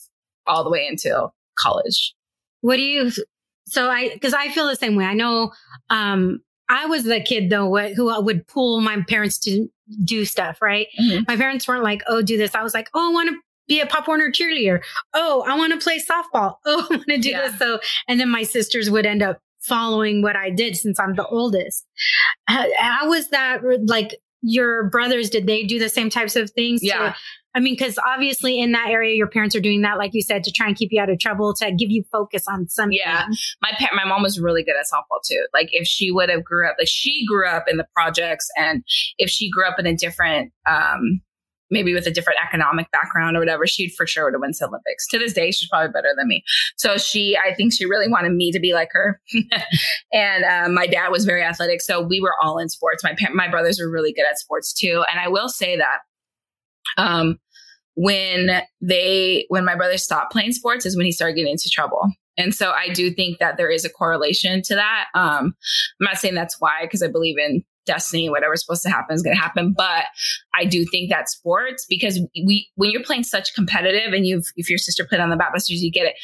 all 0.46 0.64
the 0.64 0.70
way 0.70 0.86
until 0.86 1.34
college. 1.58 2.14
What 2.62 2.76
do 2.76 2.82
you? 2.82 3.12
So 3.66 3.88
I, 3.90 4.10
because 4.12 4.34
I 4.34 4.48
feel 4.48 4.66
the 4.66 4.76
same 4.76 4.96
way. 4.96 5.04
I 5.04 5.14
know. 5.14 5.52
Um, 5.90 6.40
I 6.68 6.86
was 6.86 7.04
the 7.04 7.20
kid 7.20 7.48
though 7.50 7.74
wh- 7.74 7.94
who 7.94 8.22
would 8.22 8.46
pull 8.46 8.80
my 8.80 9.02
parents 9.08 9.38
to 9.40 9.68
do 10.04 10.24
stuff. 10.24 10.60
Right. 10.60 10.88
Mhm. 11.00 11.26
My 11.28 11.36
parents 11.36 11.66
weren't 11.68 11.82
like, 11.84 12.02
"Oh, 12.08 12.20
do 12.22 12.36
this." 12.36 12.54
I 12.54 12.62
was 12.62 12.74
like, 12.74 12.88
"Oh, 12.94 13.08
I 13.10 13.12
want 13.12 13.30
to." 13.30 13.36
Be 13.68 13.80
a 13.80 13.86
Pop 13.86 14.08
Warner 14.08 14.30
cheerleader. 14.32 14.80
Oh, 15.12 15.44
I 15.46 15.54
want 15.54 15.74
to 15.74 15.78
play 15.78 15.98
softball. 15.98 16.54
Oh, 16.64 16.86
I 16.90 16.96
want 16.96 17.06
to 17.08 17.18
do 17.18 17.28
Yeah. 17.28 17.48
this. 17.48 17.58
So, 17.58 17.80
and 18.08 18.18
then 18.18 18.30
my 18.30 18.42
sisters 18.42 18.88
would 18.90 19.04
end 19.04 19.22
up 19.22 19.42
following 19.68 20.22
what 20.22 20.34
I 20.36 20.50
did 20.50 20.76
since 20.76 20.98
I'm 20.98 21.14
the 21.14 21.26
oldest. 21.26 21.84
How, 22.46 22.66
how 22.78 23.08
was 23.08 23.28
that? 23.30 23.60
Like 23.86 24.16
your 24.42 24.88
brothers, 24.90 25.30
did 25.30 25.46
they 25.46 25.64
do 25.64 25.78
the 25.78 25.88
same 25.88 26.10
types 26.10 26.36
of 26.36 26.50
things? 26.50 26.80
to- 26.80 26.86
Yeah. 26.86 27.14
I 27.54 27.60
mean, 27.60 27.74
because 27.74 27.98
obviously 28.06 28.60
in 28.60 28.70
that 28.72 28.88
area, 28.90 29.16
your 29.16 29.26
parents 29.26 29.56
are 29.56 29.60
doing 29.60 29.80
that, 29.80 29.98
like 29.98 30.12
you 30.14 30.22
said, 30.22 30.44
to 30.44 30.52
try 30.52 30.68
and 30.68 30.76
keep 30.76 30.90
you 30.92 31.00
out 31.00 31.10
of 31.10 31.18
trouble, 31.18 31.54
to 31.54 31.72
give 31.72 31.90
you 31.90 32.04
focus 32.12 32.44
on 32.46 32.68
something. 32.68 32.96
Yeah. 32.96 33.26
my 33.62 33.72
pa- 33.78 33.94
my 33.96 34.04
mom 34.04 34.22
was 34.22 34.38
really 34.38 34.62
good 34.62 34.76
at 34.78 34.84
softball 34.86 35.18
too. 35.26 35.44
Like 35.52 35.68
if 35.72 35.88
she 35.88 36.10
would 36.12 36.28
have 36.28 36.44
grew 36.44 36.68
up, 36.68 36.76
like 36.78 36.86
she 36.88 37.24
grew 37.26 37.48
up 37.48 37.64
in 37.68 37.76
the 37.78 37.86
projects, 37.94 38.46
and 38.56 38.84
if 39.16 39.28
she 39.30 39.50
grew 39.50 39.66
up 39.66 39.78
in 39.78 39.86
a 39.86 39.96
different, 39.96 40.52
um, 40.70 41.20
maybe 41.70 41.94
with 41.94 42.06
a 42.06 42.10
different 42.10 42.38
economic 42.44 42.90
background 42.90 43.36
or 43.36 43.40
whatever, 43.40 43.66
she'd 43.66 43.92
for 43.96 44.06
sure 44.06 44.24
would 44.24 44.34
have 44.34 44.40
won 44.40 44.52
the 44.58 44.66
Olympics. 44.66 45.06
To 45.08 45.18
this 45.18 45.32
day, 45.32 45.50
she's 45.50 45.68
probably 45.68 45.90
better 45.92 46.14
than 46.16 46.28
me. 46.28 46.42
So 46.76 46.96
she, 46.96 47.36
I 47.36 47.54
think 47.54 47.72
she 47.72 47.84
really 47.84 48.08
wanted 48.08 48.32
me 48.32 48.52
to 48.52 48.60
be 48.60 48.74
like 48.74 48.90
her. 48.92 49.20
and 50.12 50.44
uh, 50.44 50.68
my 50.68 50.86
dad 50.86 51.10
was 51.10 51.24
very 51.24 51.42
athletic, 51.42 51.80
so 51.80 52.00
we 52.00 52.20
were 52.20 52.34
all 52.42 52.58
in 52.58 52.68
sports. 52.68 53.04
My 53.04 53.14
pa- 53.18 53.32
my 53.32 53.48
brothers 53.48 53.80
were 53.80 53.90
really 53.90 54.12
good 54.12 54.26
at 54.28 54.38
sports 54.38 54.72
too, 54.72 55.04
and 55.10 55.20
I 55.20 55.28
will 55.28 55.48
say 55.48 55.76
that. 55.76 55.98
Um, 56.96 57.38
when 58.00 58.62
they 58.80 59.44
when 59.48 59.64
my 59.64 59.74
brother 59.74 59.98
stopped 59.98 60.30
playing 60.30 60.52
sports 60.52 60.86
is 60.86 60.96
when 60.96 61.04
he 61.04 61.10
started 61.10 61.34
getting 61.34 61.50
into 61.50 61.68
trouble 61.68 62.08
and 62.36 62.54
so 62.54 62.70
i 62.70 62.88
do 62.88 63.10
think 63.10 63.38
that 63.38 63.56
there 63.56 63.68
is 63.68 63.84
a 63.84 63.90
correlation 63.90 64.62
to 64.62 64.76
that 64.76 65.06
um 65.16 65.52
i'm 66.00 66.04
not 66.04 66.16
saying 66.16 66.32
that's 66.32 66.60
why 66.60 66.82
because 66.82 67.02
i 67.02 67.08
believe 67.08 67.36
in 67.36 67.60
destiny 67.88 68.30
whatever's 68.30 68.64
supposed 68.64 68.82
to 68.82 68.88
happen 68.88 69.14
is 69.14 69.22
going 69.22 69.34
to 69.34 69.42
happen 69.42 69.74
but 69.76 70.04
i 70.54 70.64
do 70.64 70.84
think 70.84 71.10
that 71.10 71.28
sports 71.28 71.84
because 71.88 72.20
we 72.46 72.68
when 72.76 72.90
you're 72.90 73.02
playing 73.02 73.24
such 73.24 73.52
competitive 73.54 74.12
and 74.12 74.26
you've 74.26 74.46
if 74.56 74.70
your 74.70 74.78
sister 74.78 75.04
played 75.04 75.20
on 75.20 75.30
the 75.30 75.36
batbusters 75.36 75.80
you 75.80 75.90
get 75.90 76.06
it 76.06 76.14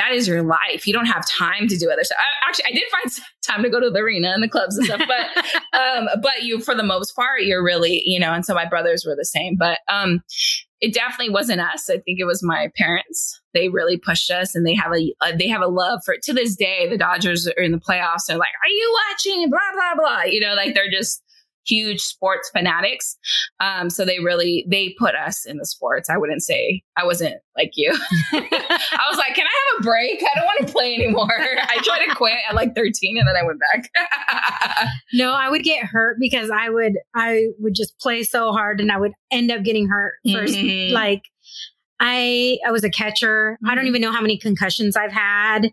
that 0.00 0.12
is 0.12 0.26
your 0.26 0.42
life. 0.42 0.86
You 0.86 0.94
don't 0.94 1.06
have 1.06 1.26
time 1.26 1.68
to 1.68 1.76
do 1.76 1.90
other 1.90 2.04
stuff. 2.04 2.18
I, 2.18 2.48
actually, 2.48 2.64
I 2.68 2.72
did 2.72 2.84
find 2.90 3.26
time 3.42 3.62
to 3.62 3.68
go 3.68 3.80
to 3.80 3.90
the 3.90 3.98
arena 3.98 4.30
and 4.30 4.42
the 4.42 4.48
clubs 4.48 4.76
and 4.76 4.86
stuff, 4.86 5.02
but 5.06 5.44
um, 5.78 6.08
but 6.22 6.42
you, 6.42 6.60
for 6.60 6.74
the 6.74 6.82
most 6.82 7.14
part, 7.14 7.42
you're 7.42 7.62
really, 7.62 8.02
you 8.04 8.18
know. 8.18 8.32
And 8.32 8.44
so 8.44 8.54
my 8.54 8.66
brothers 8.66 9.04
were 9.06 9.16
the 9.16 9.26
same, 9.26 9.56
but 9.56 9.78
um, 9.88 10.22
it 10.80 10.94
definitely 10.94 11.32
wasn't 11.32 11.60
us. 11.60 11.90
I 11.90 11.98
think 11.98 12.18
it 12.18 12.24
was 12.24 12.42
my 12.42 12.70
parents. 12.76 13.40
They 13.52 13.68
really 13.68 13.96
pushed 13.96 14.30
us, 14.30 14.54
and 14.54 14.66
they 14.66 14.74
have 14.74 14.92
a, 14.92 15.14
a 15.22 15.36
they 15.36 15.48
have 15.48 15.62
a 15.62 15.66
love 15.66 16.00
for. 16.04 16.16
To 16.22 16.32
this 16.32 16.56
day, 16.56 16.88
the 16.88 16.96
Dodgers 16.96 17.46
are 17.46 17.62
in 17.62 17.72
the 17.72 17.78
playoffs. 17.78 18.26
They're 18.26 18.38
like, 18.38 18.48
"Are 18.64 18.68
you 18.68 18.96
watching?" 19.08 19.50
Blah 19.50 19.58
blah 19.74 19.94
blah. 19.96 20.22
You 20.22 20.40
know, 20.40 20.54
like 20.54 20.74
they're 20.74 20.90
just 20.90 21.22
huge 21.66 22.00
sports 22.00 22.50
fanatics. 22.50 23.16
Um, 23.60 23.90
so 23.90 24.04
they 24.04 24.18
really 24.18 24.64
they 24.68 24.94
put 24.98 25.14
us 25.14 25.46
in 25.46 25.58
the 25.58 25.66
sports. 25.66 26.08
I 26.08 26.16
wouldn't 26.16 26.42
say 26.42 26.82
I 26.96 27.04
wasn't 27.04 27.36
like 27.56 27.72
you. 27.74 27.90
I 28.32 29.06
was 29.08 29.18
like, 29.18 29.34
can 29.34 29.46
I 29.46 29.74
have 29.74 29.80
a 29.80 29.82
break? 29.82 30.22
I 30.22 30.38
don't 30.38 30.46
want 30.46 30.66
to 30.66 30.72
play 30.72 30.94
anymore. 30.94 31.28
I 31.30 31.78
tried 31.82 32.06
to 32.06 32.14
quit 32.14 32.38
at 32.48 32.54
like 32.54 32.74
13 32.74 33.18
and 33.18 33.28
then 33.28 33.36
I 33.36 33.42
went 33.42 33.60
back. 33.60 34.88
no, 35.12 35.32
I 35.32 35.48
would 35.48 35.62
get 35.62 35.84
hurt 35.84 36.16
because 36.20 36.50
I 36.50 36.70
would 36.70 36.94
I 37.14 37.48
would 37.58 37.74
just 37.74 37.98
play 37.98 38.22
so 38.22 38.52
hard 38.52 38.80
and 38.80 38.90
I 38.90 38.98
would 38.98 39.12
end 39.30 39.50
up 39.50 39.62
getting 39.62 39.88
hurt 39.88 40.14
1st 40.26 40.56
mm-hmm. 40.56 40.94
Like 40.94 41.22
I 42.00 42.58
I 42.66 42.72
was 42.72 42.84
a 42.84 42.90
catcher. 42.90 43.52
Mm-hmm. 43.52 43.66
I 43.70 43.74
don't 43.74 43.84
mm-hmm. 43.84 43.88
even 43.88 44.02
know 44.02 44.12
how 44.12 44.22
many 44.22 44.38
concussions 44.38 44.96
I've 44.96 45.12
had. 45.12 45.72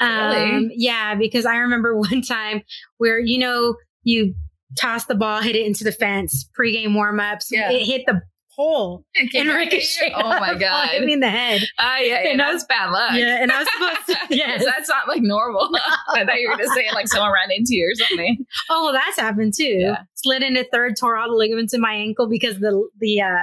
Um, 0.00 0.64
really? 0.64 0.74
yeah, 0.76 1.14
because 1.14 1.46
I 1.46 1.56
remember 1.56 1.96
one 1.96 2.22
time 2.22 2.62
where 2.98 3.18
you 3.18 3.38
know 3.38 3.76
you 4.02 4.34
tossed 4.78 5.08
the 5.08 5.14
ball, 5.14 5.40
hit 5.40 5.56
it 5.56 5.66
into 5.66 5.84
the 5.84 5.92
fence, 5.92 6.48
pregame 6.58 6.94
warm 6.94 7.20
ups. 7.20 7.48
Yeah. 7.50 7.70
It 7.70 7.84
hit 7.84 8.02
the 8.06 8.22
pole 8.54 9.04
and 9.14 9.48
ricochet. 9.48 10.12
Oh 10.14 10.28
my 10.40 10.54
god! 10.54 10.90
Hit 10.90 11.04
me 11.04 11.14
in 11.14 11.20
the 11.20 11.30
head. 11.30 11.62
Uh, 11.78 11.96
yeah, 12.00 12.28
and 12.28 12.40
that's 12.40 12.64
bad 12.64 12.90
luck. 12.90 13.12
Yeah, 13.14 13.42
and 13.42 13.50
I 13.50 13.60
was 13.60 13.68
supposed 13.72 14.06
to. 14.06 14.16
Yes, 14.36 14.64
that's 14.64 14.88
not 14.88 15.08
like 15.08 15.22
normal. 15.22 15.70
I 16.08 16.24
thought 16.24 16.40
you 16.40 16.48
were 16.48 16.56
going 16.56 16.68
to 16.68 16.74
say 16.74 16.88
like 16.92 17.08
someone 17.08 17.32
ran 17.32 17.50
into 17.50 17.74
you 17.74 17.90
or 17.90 17.94
something. 17.94 18.44
Oh, 18.70 18.84
well, 18.84 18.92
that's 18.92 19.18
happened 19.18 19.54
too. 19.56 19.64
Yeah. 19.64 20.02
Slid 20.14 20.42
into 20.42 20.64
third, 20.64 20.96
tore 20.98 21.16
all 21.16 21.28
the 21.28 21.36
ligaments 21.36 21.74
in 21.74 21.80
my 21.80 21.94
ankle 21.94 22.28
because 22.28 22.58
the 22.60 22.88
the 22.98 23.20
uh, 23.20 23.42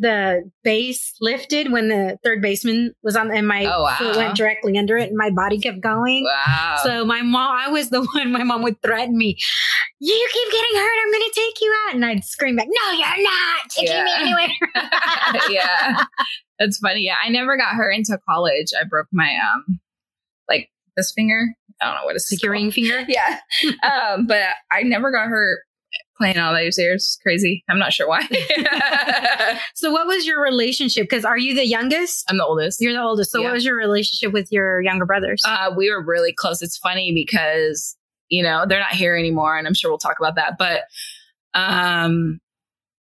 the 0.00 0.50
base 0.64 1.14
lifted 1.20 1.70
when 1.70 1.88
the 1.88 2.18
third 2.24 2.40
baseman 2.40 2.94
was 3.02 3.16
on, 3.16 3.30
and 3.30 3.46
my 3.46 3.66
oh, 3.66 3.82
wow. 3.82 3.96
foot 3.98 4.16
went 4.16 4.34
directly 4.34 4.78
under 4.78 4.96
it, 4.96 5.08
and 5.08 5.16
my 5.16 5.30
body 5.30 5.60
kept 5.60 5.80
going. 5.80 6.24
Wow! 6.24 6.78
So 6.82 7.04
my 7.04 7.20
mom, 7.20 7.54
I 7.56 7.68
was 7.68 7.90
the 7.90 8.02
one. 8.14 8.32
My 8.32 8.42
mom 8.42 8.62
would 8.62 8.80
threaten 8.82 9.16
me, 9.16 9.36
"You 10.00 10.28
keep 10.32 10.52
getting 10.52 10.80
hurt, 10.80 10.98
I'm 11.04 11.12
going 11.12 11.22
to 11.22 11.32
take 11.34 11.60
you 11.60 11.74
out," 11.86 11.94
and 11.94 12.04
I'd 12.04 12.24
scream 12.24 12.56
back, 12.56 12.66
"No, 12.68 12.92
you're 12.92 13.22
not 13.22 13.68
taking 13.68 13.92
yeah. 13.92 14.04
me 14.04 14.12
anywhere." 14.16 14.48
yeah, 15.50 16.04
that's 16.58 16.78
funny. 16.78 17.02
Yeah, 17.02 17.16
I 17.22 17.28
never 17.28 17.56
got 17.58 17.74
hurt 17.74 17.94
until 17.94 18.18
college. 18.28 18.68
I 18.80 18.84
broke 18.84 19.08
my 19.12 19.36
um, 19.36 19.80
like 20.48 20.70
this 20.96 21.12
finger. 21.12 21.46
I 21.82 21.86
don't 21.86 21.94
know 21.94 22.04
what 22.04 22.16
it's 22.16 22.32
like 22.32 22.42
your 22.42 22.52
ring 22.52 22.70
finger. 22.70 23.04
Yeah, 23.06 23.38
um, 23.82 24.26
but 24.26 24.44
I 24.70 24.82
never 24.82 25.12
got 25.12 25.28
hurt 25.28 25.60
playing 26.16 26.38
all 26.38 26.54
those 26.54 26.78
years. 26.78 27.18
Crazy. 27.22 27.64
I'm 27.68 27.78
not 27.78 27.92
sure 27.92 28.08
why. 28.08 28.22
so, 29.74 29.90
what 29.90 30.06
was 30.06 30.26
your 30.26 30.42
relationship? 30.42 31.04
Because 31.04 31.24
are 31.24 31.38
you 31.38 31.54
the 31.54 31.66
youngest? 31.66 32.24
I'm 32.28 32.36
the 32.36 32.44
oldest. 32.44 32.80
You're 32.80 32.92
the 32.92 33.02
oldest. 33.02 33.32
So, 33.32 33.40
yeah. 33.40 33.46
what 33.46 33.54
was 33.54 33.64
your 33.64 33.76
relationship 33.76 34.32
with 34.32 34.52
your 34.52 34.80
younger 34.82 35.06
brothers? 35.06 35.42
Uh, 35.46 35.72
we 35.76 35.90
were 35.90 36.04
really 36.04 36.32
close. 36.32 36.62
It's 36.62 36.76
funny 36.76 37.12
because 37.14 37.96
you 38.28 38.42
know 38.42 38.64
they're 38.66 38.80
not 38.80 38.92
here 38.92 39.16
anymore, 39.16 39.56
and 39.56 39.66
I'm 39.66 39.74
sure 39.74 39.90
we'll 39.90 39.98
talk 39.98 40.18
about 40.18 40.34
that. 40.36 40.58
But 40.58 40.82
um, 41.54 42.40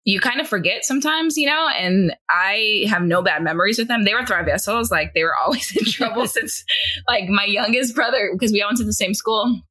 you 0.06 0.20
kind 0.20 0.42
of 0.42 0.48
forget 0.48 0.84
sometimes, 0.84 1.38
you 1.38 1.48
know, 1.48 1.70
and 1.70 2.16
I 2.30 2.86
have 2.90 3.04
no 3.04 3.22
bad 3.22 3.42
memories 3.42 3.78
with 3.78 3.88
them. 3.88 4.04
They 4.04 4.14
were 4.14 4.22
traviesos, 4.22 4.92
like 4.92 5.14
they 5.14 5.24
were 5.24 5.36
always 5.36 5.76
in 5.76 5.86
trouble 5.92 6.28
since 6.28 6.64
like 7.08 7.30
my 7.30 7.46
youngest 7.46 7.96
brother, 7.96 8.32
because 8.34 8.52
we 8.52 8.62
all 8.62 8.70
went 8.70 8.80
to 8.80 8.84
the 8.84 8.94
same 8.94 9.14
school 9.14 9.62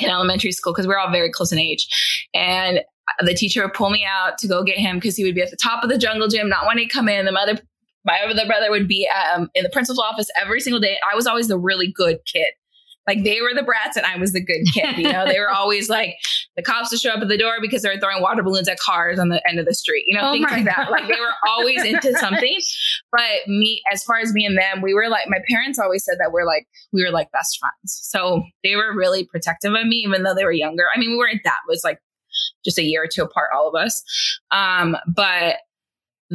in 0.00 0.10
elementary 0.10 0.52
school 0.52 0.72
because 0.72 0.86
we're 0.86 0.98
all 0.98 1.10
very 1.10 1.30
close 1.30 1.52
in 1.52 1.58
age. 1.58 1.86
And 2.34 2.80
the 3.20 3.34
teacher 3.34 3.62
would 3.62 3.74
pull 3.74 3.90
me 3.90 4.04
out 4.04 4.38
to 4.38 4.48
go 4.48 4.62
get 4.62 4.78
him 4.78 4.96
because 4.96 5.16
he 5.16 5.24
would 5.24 5.34
be 5.34 5.42
at 5.42 5.50
the 5.50 5.56
top 5.56 5.84
of 5.84 5.90
the 5.90 5.98
jungle 5.98 6.28
gym, 6.28 6.48
not 6.48 6.64
wanting 6.66 6.88
to 6.88 6.92
come 6.92 7.08
in. 7.08 7.24
The 7.26 7.32
mother, 7.32 7.58
my 8.04 8.20
other 8.20 8.46
brother 8.46 8.70
would 8.70 8.88
be 8.88 9.08
um, 9.08 9.50
in 9.54 9.62
the 9.62 9.70
principal's 9.70 10.00
office 10.00 10.28
every 10.40 10.60
single 10.60 10.80
day. 10.80 10.96
I 11.10 11.14
was 11.14 11.26
always 11.26 11.48
the 11.48 11.58
really 11.58 11.92
good 11.92 12.18
kid. 12.24 12.54
Like 13.06 13.22
they 13.22 13.40
were 13.40 13.52
the 13.54 13.62
brats 13.62 13.96
and 13.96 14.06
I 14.06 14.16
was 14.16 14.32
the 14.32 14.44
good 14.44 14.64
kid. 14.72 14.96
You 14.96 15.12
know, 15.12 15.26
they 15.26 15.38
were 15.38 15.50
always 15.54 15.88
like 15.88 16.16
the 16.56 16.62
cops 16.62 16.90
to 16.90 16.96
show 16.96 17.10
up 17.10 17.20
at 17.20 17.28
the 17.28 17.38
door 17.38 17.56
because 17.60 17.82
they 17.82 17.88
were 17.88 17.98
throwing 17.98 18.22
water 18.22 18.42
balloons 18.42 18.68
at 18.68 18.78
cars 18.78 19.18
on 19.18 19.28
the 19.28 19.42
end 19.48 19.58
of 19.58 19.66
the 19.66 19.74
street. 19.74 20.04
You 20.06 20.16
know, 20.16 20.28
oh 20.28 20.32
things 20.32 20.50
like 20.50 20.64
that. 20.64 20.90
Like 20.90 21.06
they 21.06 21.20
were 21.20 21.34
always 21.46 21.84
into 21.84 22.12
something. 22.18 22.58
But 23.12 23.46
me, 23.46 23.82
as 23.92 24.02
far 24.04 24.18
as 24.18 24.32
me 24.32 24.44
and 24.46 24.56
them, 24.56 24.82
we 24.82 24.94
were 24.94 25.08
like 25.08 25.28
my 25.28 25.38
parents 25.48 25.78
always 25.78 26.04
said 26.04 26.16
that 26.18 26.32
we're 26.32 26.46
like 26.46 26.66
we 26.92 27.04
were 27.04 27.10
like 27.10 27.30
best 27.32 27.58
friends. 27.58 28.00
So 28.02 28.42
they 28.62 28.76
were 28.76 28.94
really 28.94 29.24
protective 29.24 29.74
of 29.74 29.86
me, 29.86 29.96
even 29.96 30.22
though 30.22 30.34
they 30.34 30.44
were 30.44 30.52
younger. 30.52 30.86
I 30.94 30.98
mean, 30.98 31.10
we 31.10 31.16
weren't 31.16 31.42
that. 31.44 31.58
It 31.66 31.70
was 31.70 31.84
like 31.84 31.98
just 32.64 32.78
a 32.78 32.82
year 32.82 33.04
or 33.04 33.06
two 33.06 33.22
apart, 33.22 33.50
all 33.54 33.68
of 33.68 33.74
us. 33.74 34.02
Um, 34.50 34.96
but 35.14 35.56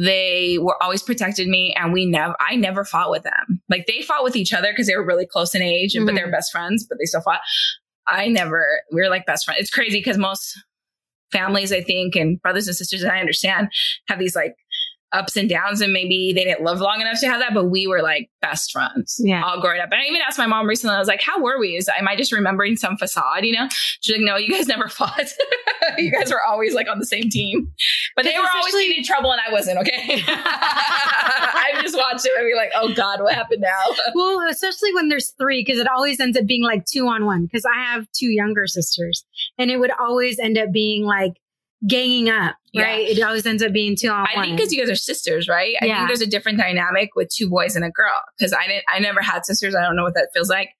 they 0.02 0.58
were 0.60 0.80
always 0.82 1.02
protected 1.02 1.48
me 1.48 1.74
and 1.76 1.92
we 1.92 2.06
never 2.06 2.34
i 2.40 2.56
never 2.56 2.84
fought 2.84 3.10
with 3.10 3.22
them. 3.22 3.60
Like 3.68 3.86
they 3.86 4.02
fought 4.02 4.24
with 4.24 4.36
each 4.36 4.52
other 4.52 4.72
because 4.72 4.86
they 4.86 4.96
were 4.96 5.06
really 5.06 5.26
close 5.26 5.54
in 5.54 5.62
age 5.62 5.94
mm-hmm. 5.94 6.06
but 6.06 6.14
they 6.14 6.24
were 6.24 6.30
best 6.30 6.52
friends 6.52 6.86
but 6.88 6.98
they 6.98 7.06
still 7.06 7.20
fought. 7.20 7.40
I 8.06 8.28
never 8.28 8.64
we 8.92 9.00
were 9.00 9.08
like 9.08 9.26
best 9.26 9.44
friends. 9.44 9.60
It's 9.60 9.70
crazy 9.70 9.98
because 9.98 10.18
most 10.18 10.58
families 11.32 11.72
i 11.72 11.80
think 11.80 12.16
and 12.16 12.42
brothers 12.42 12.66
and 12.66 12.76
sisters 12.76 13.04
i 13.04 13.20
understand 13.20 13.68
have 14.08 14.18
these 14.18 14.34
like 14.34 14.56
ups 15.12 15.36
and 15.36 15.48
downs 15.48 15.80
and 15.80 15.92
maybe 15.92 16.32
they 16.32 16.44
didn't 16.44 16.64
live 16.64 16.80
long 16.80 17.00
enough 17.00 17.18
to 17.20 17.26
have 17.26 17.40
that 17.40 17.52
but 17.52 17.64
we 17.64 17.86
were 17.86 18.00
like 18.02 18.30
best 18.40 18.70
friends 18.70 19.20
yeah. 19.22 19.42
all 19.42 19.60
growing 19.60 19.80
up. 19.80 19.90
And 19.90 20.00
i 20.00 20.04
even 20.04 20.20
asked 20.26 20.38
my 20.38 20.46
mom 20.46 20.66
recently 20.66 20.94
i 20.94 20.98
was 20.98 21.08
like 21.08 21.22
how 21.22 21.40
were 21.40 21.58
we? 21.58 21.76
Is 21.76 21.88
am 21.98 22.08
i 22.08 22.16
just 22.16 22.32
remembering 22.32 22.76
some 22.76 22.96
facade 22.96 23.44
you 23.44 23.52
know? 23.52 23.68
She's 24.00 24.16
like 24.16 24.24
no 24.24 24.36
you 24.36 24.52
guys 24.52 24.66
never 24.66 24.88
fought. 24.88 25.32
You 25.98 26.12
guys 26.12 26.30
were 26.30 26.42
always 26.42 26.74
like 26.74 26.88
on 26.88 26.98
the 26.98 27.06
same 27.06 27.28
team. 27.30 27.72
But 28.14 28.24
they 28.24 28.36
were 28.38 28.46
always 28.54 28.74
getting 28.74 28.98
in 28.98 29.04
trouble 29.04 29.32
and 29.32 29.40
i 29.46 29.52
wasn't 29.52 29.78
okay? 29.78 30.22
I 30.26 31.80
just 31.82 31.96
watched 31.96 32.24
it 32.24 32.32
and 32.38 32.46
be 32.46 32.54
like 32.54 32.70
oh 32.76 32.94
god 32.94 33.20
what 33.20 33.34
happened 33.34 33.62
now? 33.62 33.70
Well 34.14 34.48
especially 34.48 34.94
when 34.94 35.08
there's 35.08 35.30
three 35.38 35.64
because 35.64 35.80
it 35.80 35.88
always 35.88 36.20
ends 36.20 36.36
up 36.36 36.46
being 36.46 36.62
like 36.62 36.84
two 36.84 37.06
on 37.06 37.24
one 37.24 37.44
because 37.44 37.64
i 37.64 37.78
have 37.78 38.06
two 38.12 38.26
younger 38.26 38.66
sisters 38.66 39.24
and 39.58 39.70
it 39.70 39.78
would 39.78 39.92
always 39.98 40.38
end 40.38 40.58
up 40.58 40.72
being 40.72 41.04
like 41.04 41.40
ganging 41.86 42.28
up, 42.28 42.56
right? 42.76 43.06
Yeah. 43.06 43.12
It 43.12 43.22
always 43.22 43.46
ends 43.46 43.62
up 43.62 43.72
being 43.72 43.96
two 43.96 44.08
on 44.08 44.26
I 44.26 44.36
one. 44.36 44.44
think 44.44 44.56
because 44.56 44.72
you 44.72 44.80
guys 44.80 44.90
are 44.90 44.96
sisters, 44.96 45.48
right? 45.48 45.76
I 45.80 45.86
yeah. 45.86 45.98
think 45.98 46.08
there's 46.08 46.20
a 46.20 46.26
different 46.26 46.58
dynamic 46.58 47.10
with 47.14 47.28
two 47.28 47.48
boys 47.48 47.76
and 47.76 47.84
a 47.84 47.90
girl. 47.90 48.10
Because 48.38 48.52
I 48.52 48.66
didn't, 48.66 48.84
I 48.88 48.98
never 48.98 49.20
had 49.22 49.46
sisters. 49.46 49.74
I 49.74 49.82
don't 49.82 49.96
know 49.96 50.02
what 50.02 50.14
that 50.14 50.28
feels 50.34 50.48
like. 50.48 50.70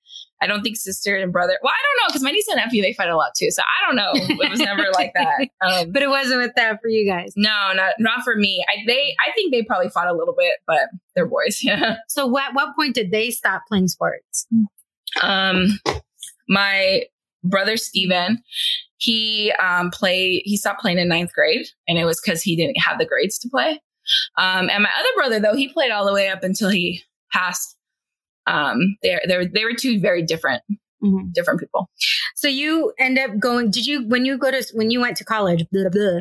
I 0.42 0.46
don't 0.46 0.62
think 0.62 0.76
sister 0.76 1.16
and 1.16 1.32
brother. 1.32 1.58
Well, 1.62 1.72
I 1.72 1.82
don't 1.82 2.02
know 2.02 2.12
because 2.12 2.22
my 2.22 2.30
niece 2.30 2.48
and 2.48 2.56
nephew 2.56 2.82
they 2.82 2.94
fight 2.94 3.10
a 3.10 3.16
lot 3.16 3.34
too. 3.36 3.50
So 3.50 3.62
I 3.62 3.86
don't 3.86 3.96
know. 3.96 4.10
It 4.14 4.50
was 4.50 4.58
never 4.58 4.86
like 4.92 5.12
that. 5.14 5.48
Um, 5.62 5.92
but 5.92 6.02
it 6.02 6.08
wasn't 6.08 6.40
with 6.40 6.54
that 6.56 6.80
for 6.80 6.88
you 6.88 7.06
guys. 7.06 7.34
No, 7.36 7.72
not 7.74 7.94
not 7.98 8.22
for 8.22 8.34
me. 8.34 8.64
I 8.66 8.82
they 8.86 9.14
I 9.20 9.30
think 9.32 9.52
they 9.52 9.62
probably 9.62 9.90
fought 9.90 10.08
a 10.08 10.14
little 10.14 10.34
bit, 10.36 10.54
but 10.66 10.88
they're 11.14 11.26
boys. 11.26 11.60
Yeah. 11.70 11.96
So 12.08 12.26
what 12.26 12.54
what 12.54 12.74
point 12.74 12.94
did 12.94 13.10
they 13.10 13.30
stop 13.30 13.62
playing 13.68 13.88
sports? 13.88 14.46
Um, 15.20 15.78
my 16.48 17.04
brother 17.44 17.76
Steven, 17.76 18.42
he 18.96 19.52
um, 19.52 19.90
played, 19.90 20.42
he 20.44 20.56
stopped 20.56 20.80
playing 20.80 20.98
in 20.98 21.08
ninth 21.08 21.32
grade, 21.32 21.66
and 21.88 21.98
it 21.98 22.04
was 22.04 22.20
because 22.20 22.42
he 22.42 22.56
didn't 22.56 22.78
have 22.78 22.98
the 22.98 23.06
grades 23.06 23.38
to 23.38 23.48
play. 23.48 23.80
Um, 24.36 24.68
and 24.70 24.82
my 24.82 24.90
other 24.98 25.08
brother, 25.14 25.40
though, 25.40 25.56
he 25.56 25.72
played 25.72 25.90
all 25.90 26.06
the 26.06 26.12
way 26.12 26.28
up 26.28 26.42
until 26.42 26.68
he 26.68 27.02
passed. 27.32 27.76
Um, 28.46 28.96
they 29.02 29.18
they 29.26 29.46
they 29.46 29.64
were 29.64 29.74
two 29.74 30.00
very 30.00 30.22
different 30.22 30.62
mm-hmm. 31.02 31.30
different 31.32 31.60
people. 31.60 31.90
So 32.34 32.48
you 32.48 32.92
end 32.98 33.18
up 33.18 33.38
going. 33.38 33.70
Did 33.70 33.86
you 33.86 34.06
when 34.06 34.24
you 34.24 34.38
go 34.38 34.50
to 34.50 34.64
when 34.74 34.90
you 34.90 35.00
went 35.00 35.16
to 35.18 35.24
college? 35.24 35.64
Blah, 35.70 35.88
blah, 35.90 36.20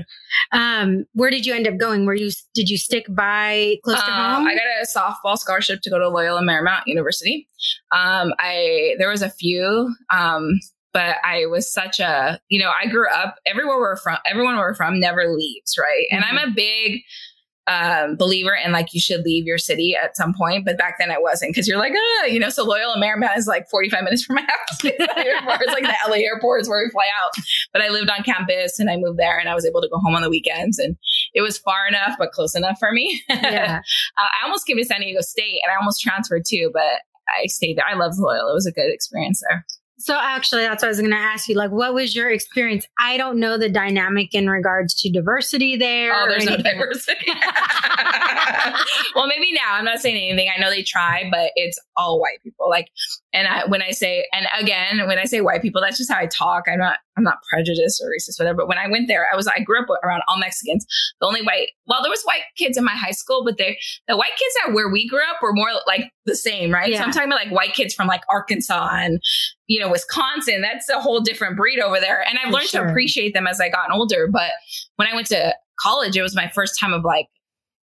um, 0.51 1.05
where 1.13 1.29
did 1.29 1.45
you 1.45 1.53
end 1.53 1.67
up 1.67 1.77
going? 1.77 2.05
Were 2.05 2.15
you 2.15 2.31
did 2.53 2.69
you 2.69 2.77
stick 2.77 3.05
by 3.09 3.77
close 3.83 4.01
to 4.01 4.11
um, 4.11 4.35
home? 4.35 4.47
I 4.47 4.55
got 4.55 4.63
a 4.63 4.85
softball 4.85 5.37
scholarship 5.37 5.81
to 5.81 5.89
go 5.89 5.99
to 5.99 6.09
Loyola 6.09 6.41
Marymount 6.41 6.83
University. 6.85 7.47
Um, 7.91 8.33
I 8.39 8.95
there 8.99 9.09
was 9.09 9.21
a 9.21 9.29
few. 9.29 9.93
Um, 10.11 10.59
but 10.93 11.17
I 11.23 11.45
was 11.45 11.71
such 11.71 11.99
a, 11.99 12.39
you 12.49 12.59
know, 12.59 12.71
I 12.81 12.87
grew 12.87 13.07
up 13.09 13.35
everywhere 13.45 13.77
we're 13.77 13.97
from, 13.97 14.17
everyone 14.25 14.57
we're 14.57 14.73
from 14.73 14.99
never 14.99 15.33
leaves, 15.33 15.77
right? 15.77 16.05
Mm-hmm. 16.11 16.15
And 16.15 16.25
I'm 16.25 16.37
mm-hmm. 16.37 16.51
a 16.51 16.55
big 16.55 17.01
um, 17.67 18.15
believer 18.15 18.55
in 18.55 18.71
like 18.71 18.93
you 18.93 18.99
should 18.99 19.21
leave 19.21 19.45
your 19.45 19.59
city 19.59 19.95
at 19.95 20.17
some 20.17 20.33
point, 20.33 20.65
but 20.65 20.77
back 20.77 20.95
then 20.97 21.11
I 21.11 21.19
wasn't 21.19 21.51
because 21.51 21.67
you're 21.67 21.77
like, 21.77 21.93
ah, 21.95 22.25
you 22.25 22.39
know, 22.39 22.49
so 22.49 22.63
Loyola 22.63 22.97
Marymount 22.97 23.37
is 23.37 23.45
like 23.45 23.69
45 23.69 24.03
minutes 24.03 24.23
from 24.23 24.37
my 24.37 24.41
house. 24.47 24.79
it's 24.83 25.73
like 25.73 25.83
the 25.83 25.95
LA 26.07 26.15
airport 26.15 26.61
is 26.61 26.69
where 26.69 26.83
we 26.83 26.89
fly 26.89 27.07
out. 27.21 27.29
But 27.71 27.83
I 27.83 27.89
lived 27.89 28.09
on 28.09 28.23
campus 28.23 28.79
and 28.79 28.89
I 28.89 28.97
moved 28.97 29.19
there 29.19 29.37
and 29.37 29.47
I 29.47 29.53
was 29.53 29.67
able 29.67 29.81
to 29.81 29.89
go 29.89 29.99
home 29.99 30.15
on 30.15 30.23
the 30.23 30.31
weekends 30.31 30.79
and 30.79 30.97
it 31.35 31.41
was 31.41 31.59
far 31.59 31.87
enough, 31.87 32.15
but 32.17 32.31
close 32.31 32.55
enough 32.55 32.77
for 32.79 32.91
me. 32.91 33.21
Yeah. 33.29 33.81
uh, 34.17 34.21
I 34.21 34.45
almost 34.45 34.67
came 34.67 34.77
to 34.77 34.85
San 34.85 35.01
Diego 35.01 35.21
State 35.21 35.59
and 35.63 35.71
I 35.71 35.75
almost 35.75 36.01
transferred 36.01 36.43
too, 36.47 36.71
but 36.73 37.01
I 37.29 37.45
stayed 37.47 37.77
there. 37.77 37.85
I 37.87 37.95
loved 37.95 38.17
Loyola. 38.17 38.51
It 38.51 38.53
was 38.53 38.65
a 38.65 38.71
good 38.71 38.91
experience 38.91 39.41
there. 39.47 39.65
So 39.99 40.17
actually, 40.17 40.61
that's 40.61 40.81
what 40.81 40.87
I 40.87 40.91
was 40.91 40.99
going 40.99 41.11
to 41.11 41.17
ask 41.17 41.49
you. 41.49 41.55
Like, 41.55 41.71
what 41.71 41.93
was 41.93 42.15
your 42.15 42.31
experience? 42.31 42.87
I 42.97 43.17
don't 43.17 43.37
know 43.37 43.57
the 43.57 43.67
dynamic 43.67 44.33
in 44.33 44.49
regards 44.49 44.93
to 45.01 45.11
diversity 45.11 45.75
there. 45.75 46.13
Oh, 46.13 46.25
there's 46.29 46.45
no 46.45 46.55
diversity. 46.55 47.25
well, 49.15 49.27
maybe 49.27 49.51
now 49.51 49.73
I'm 49.73 49.83
not 49.83 49.99
saying 49.99 50.15
anything. 50.15 50.49
I 50.55 50.59
know 50.61 50.69
they 50.69 50.83
try, 50.83 51.27
but 51.29 51.51
it's 51.55 51.77
all 51.97 52.21
white 52.21 52.41
people. 52.43 52.69
Like, 52.69 52.87
and 53.33 53.45
I, 53.45 53.65
when 53.65 53.81
I 53.81 53.91
say, 53.91 54.25
and 54.31 54.47
again, 54.57 55.05
when 55.05 55.19
I 55.19 55.25
say 55.25 55.41
white 55.41 55.61
people, 55.61 55.81
that's 55.81 55.97
just 55.97 56.09
how 56.09 56.17
I 56.17 56.27
talk. 56.27 56.63
I'm 56.71 56.79
not, 56.79 56.99
I'm 57.17 57.25
not 57.25 57.39
prejudiced 57.51 58.01
or 58.01 58.07
racist, 58.07 58.39
whatever. 58.39 58.59
But 58.59 58.69
when 58.69 58.77
I 58.77 58.87
went 58.87 59.09
there, 59.09 59.27
I 59.31 59.35
was, 59.35 59.47
I 59.47 59.59
grew 59.59 59.81
up 59.81 59.89
around 60.01 60.21
all 60.29 60.39
Mexicans. 60.39 60.85
The 61.19 61.27
only 61.27 61.41
white, 61.41 61.67
well, 61.87 62.01
there 62.01 62.09
was 62.09 62.23
white 62.23 62.43
kids 62.57 62.77
in 62.77 62.85
my 62.85 62.95
high 62.95 63.11
school, 63.11 63.43
but 63.43 63.57
they, 63.57 63.77
the 64.07 64.15
white 64.15 64.31
kids 64.31 64.55
that 64.63 64.73
where 64.73 64.89
we 64.89 65.09
grew 65.09 65.23
up 65.29 65.41
were 65.41 65.53
more 65.53 65.71
like 65.85 66.09
the 66.29 66.35
same, 66.35 66.71
right? 66.71 66.89
Yeah. 66.91 66.99
So 66.99 67.03
I'm 67.05 67.11
talking 67.11 67.29
about 67.29 67.43
like 67.43 67.51
white 67.51 67.73
kids 67.73 67.93
from 67.93 68.07
like 68.07 68.21
Arkansas 68.29 68.89
and, 68.93 69.19
you 69.67 69.79
know, 69.79 69.89
Wisconsin. 69.89 70.61
That's 70.61 70.87
a 70.89 71.01
whole 71.01 71.19
different 71.19 71.57
breed 71.57 71.79
over 71.79 71.99
there. 71.99 72.25
And 72.27 72.37
I've 72.39 72.47
For 72.47 72.53
learned 72.53 72.67
sure. 72.67 72.83
to 72.83 72.89
appreciate 72.89 73.33
them 73.33 73.47
as 73.47 73.59
I 73.59 73.69
gotten 73.69 73.93
older. 73.93 74.27
But 74.31 74.51
when 74.95 75.07
I 75.07 75.15
went 75.15 75.27
to 75.27 75.55
college, 75.79 76.15
it 76.15 76.21
was 76.21 76.35
my 76.35 76.47
first 76.49 76.79
time 76.79 76.93
of 76.93 77.03
like, 77.03 77.27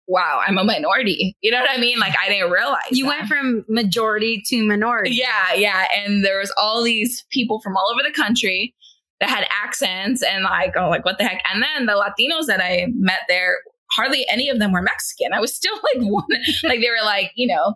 wow, 0.07 0.41
I'm 0.47 0.59
a 0.59 0.65
minority. 0.65 1.37
You 1.41 1.51
know 1.51 1.61
what 1.61 1.71
I 1.71 1.79
mean? 1.79 1.99
Like 1.99 2.15
I 2.19 2.29
didn't 2.29 2.51
realize 2.51 2.81
you 2.91 3.05
that. 3.05 3.09
went 3.09 3.29
from 3.29 3.65
majority 3.69 4.43
to 4.49 4.63
minority. 4.67 5.11
Yeah, 5.11 5.55
yeah. 5.55 5.87
And 5.95 6.25
there 6.25 6.39
was 6.39 6.53
all 6.59 6.83
these 6.83 7.25
people 7.31 7.61
from 7.61 7.77
all 7.77 7.91
over 7.93 8.03
the 8.07 8.13
country 8.13 8.75
that 9.21 9.31
had 9.31 9.47
accents 9.51 10.23
and 10.23 10.45
like, 10.45 10.75
oh, 10.77 10.89
like 10.89 11.05
what 11.05 11.19
the 11.19 11.25
heck? 11.25 11.43
And 11.53 11.63
then 11.63 11.87
the 11.87 11.93
Latinos 11.93 12.47
that 12.47 12.61
I 12.61 12.87
met 12.95 13.21
there, 13.29 13.59
hardly 13.93 14.27
any 14.29 14.49
of 14.49 14.59
them 14.59 14.73
were 14.73 14.83
Mexican. 14.83 15.33
I 15.33 15.41
was 15.41 15.55
still 15.55 15.75
like 15.95 16.07
one, 16.07 16.25
like 16.65 16.81
they 16.81 16.91
were 16.91 17.05
like, 17.05 17.33
you 17.35 17.47
know, 17.47 17.75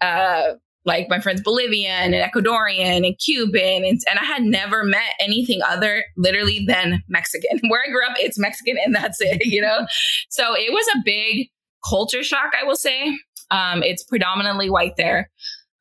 uh, 0.00 0.54
like 0.84 1.08
my 1.08 1.20
friends 1.20 1.40
Bolivian 1.40 2.12
and 2.12 2.32
Ecuadorian 2.32 3.06
and 3.06 3.18
Cuban. 3.18 3.84
And, 3.84 4.00
and 4.08 4.18
I 4.18 4.24
had 4.24 4.42
never 4.42 4.84
met 4.84 5.14
anything 5.18 5.60
other 5.66 6.04
literally 6.16 6.64
than 6.66 7.02
Mexican. 7.08 7.60
Where 7.68 7.82
I 7.86 7.90
grew 7.90 8.06
up, 8.06 8.16
it's 8.18 8.38
Mexican 8.38 8.76
and 8.84 8.94
that's 8.94 9.20
it, 9.20 9.44
you 9.46 9.60
know? 9.60 9.86
so 10.28 10.54
it 10.54 10.72
was 10.72 10.86
a 10.94 11.02
big 11.04 11.48
culture 11.88 12.22
shock, 12.22 12.52
I 12.60 12.64
will 12.64 12.76
say. 12.76 13.18
Um, 13.50 13.82
it's 13.82 14.02
predominantly 14.02 14.70
white 14.70 14.96
there. 14.96 15.30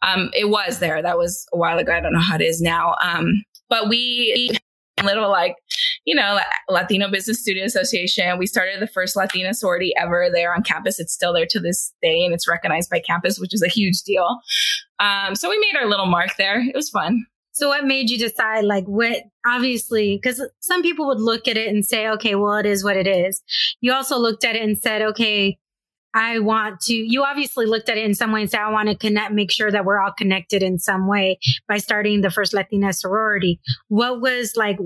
Um, 0.02 0.30
it 0.34 0.50
was 0.50 0.80
there. 0.80 1.02
That 1.02 1.18
was 1.18 1.46
a 1.54 1.58
while 1.58 1.78
ago. 1.80 1.94
I 1.94 2.02
don't 2.02 2.14
know 2.14 2.20
how 2.20 2.36
it 2.36 2.42
is 2.42 2.62
now. 2.62 2.96
Um, 3.02 3.44
but 3.70 3.88
we 3.88 4.52
little 5.02 5.30
like, 5.30 5.56
you 6.06 6.14
know, 6.14 6.40
Latino 6.70 7.10
Business 7.10 7.40
Student 7.40 7.66
Association. 7.66 8.38
We 8.38 8.46
started 8.46 8.82
the 8.82 8.88
first 8.88 9.16
Latina 9.16 9.54
sorority 9.54 9.94
ever 9.98 10.30
there 10.32 10.54
on 10.54 10.64
campus. 10.64 11.00
It's 11.00 11.14
still 11.14 11.34
there 11.34 11.48
to 11.50 11.60
this 11.60 11.94
day 12.02 12.24
and 12.24 12.34
it's 12.34 12.48
recognized 12.48 12.90
by 12.90 13.00
campus, 13.00 13.40
which 13.40 13.54
is 13.54 13.64
a 13.64 13.68
huge 13.68 14.02
deal. 14.04 14.40
Um, 15.00 15.36
so 15.36 15.50
we 15.50 15.60
made 15.60 15.80
our 15.80 15.88
little 15.88 16.06
mark 16.06 16.36
there. 16.38 16.60
It 16.62 16.76
was 16.76 16.90
fun. 16.90 17.26
So 17.54 17.68
what 17.68 17.86
made 17.86 18.10
you 18.10 18.18
decide 18.18 18.66
like 18.66 18.86
what 18.86 19.24
obviously 19.46 20.18
because 20.18 20.44
some 20.60 20.82
people 20.82 21.06
would 21.06 21.20
look 21.20 21.48
at 21.48 21.56
it 21.56 21.70
and 21.70 21.86
say, 21.86 22.10
okay, 22.10 22.34
well, 22.34 22.56
it 22.56 22.66
is 22.66 22.84
what 22.84 22.98
it 22.98 23.08
is. 23.08 23.44
You 23.80 23.94
also 23.94 24.18
looked 24.18 24.44
at 24.44 24.56
it 24.56 24.64
and 24.64 24.78
said, 24.78 25.04
okay, 25.04 25.60
I 26.14 26.40
want 26.40 26.82
to, 26.82 26.94
you 26.94 27.24
obviously 27.24 27.66
looked 27.66 27.90
at 27.90 27.98
it 27.98 28.06
in 28.06 28.14
some 28.14 28.32
way 28.32 28.42
and 28.42 28.52
said, 28.52 28.62
I 28.62 28.70
want 28.70 28.90
to 28.90 28.96
connect, 28.96 29.34
make 29.34 29.52
sure 29.52 29.72
that 29.72 29.86
we're 29.86 30.00
all 30.00 30.12
connected 30.12 30.62
in 30.62 30.78
some 30.78 31.08
way 31.08 31.40
by 31.68 31.78
starting 31.78 32.22
the 32.22 32.30
first 32.30 32.54
Latina 32.54 32.94
sorority. 32.94 33.60
What 33.88 34.22
was 34.22 34.54
like, 34.56 34.78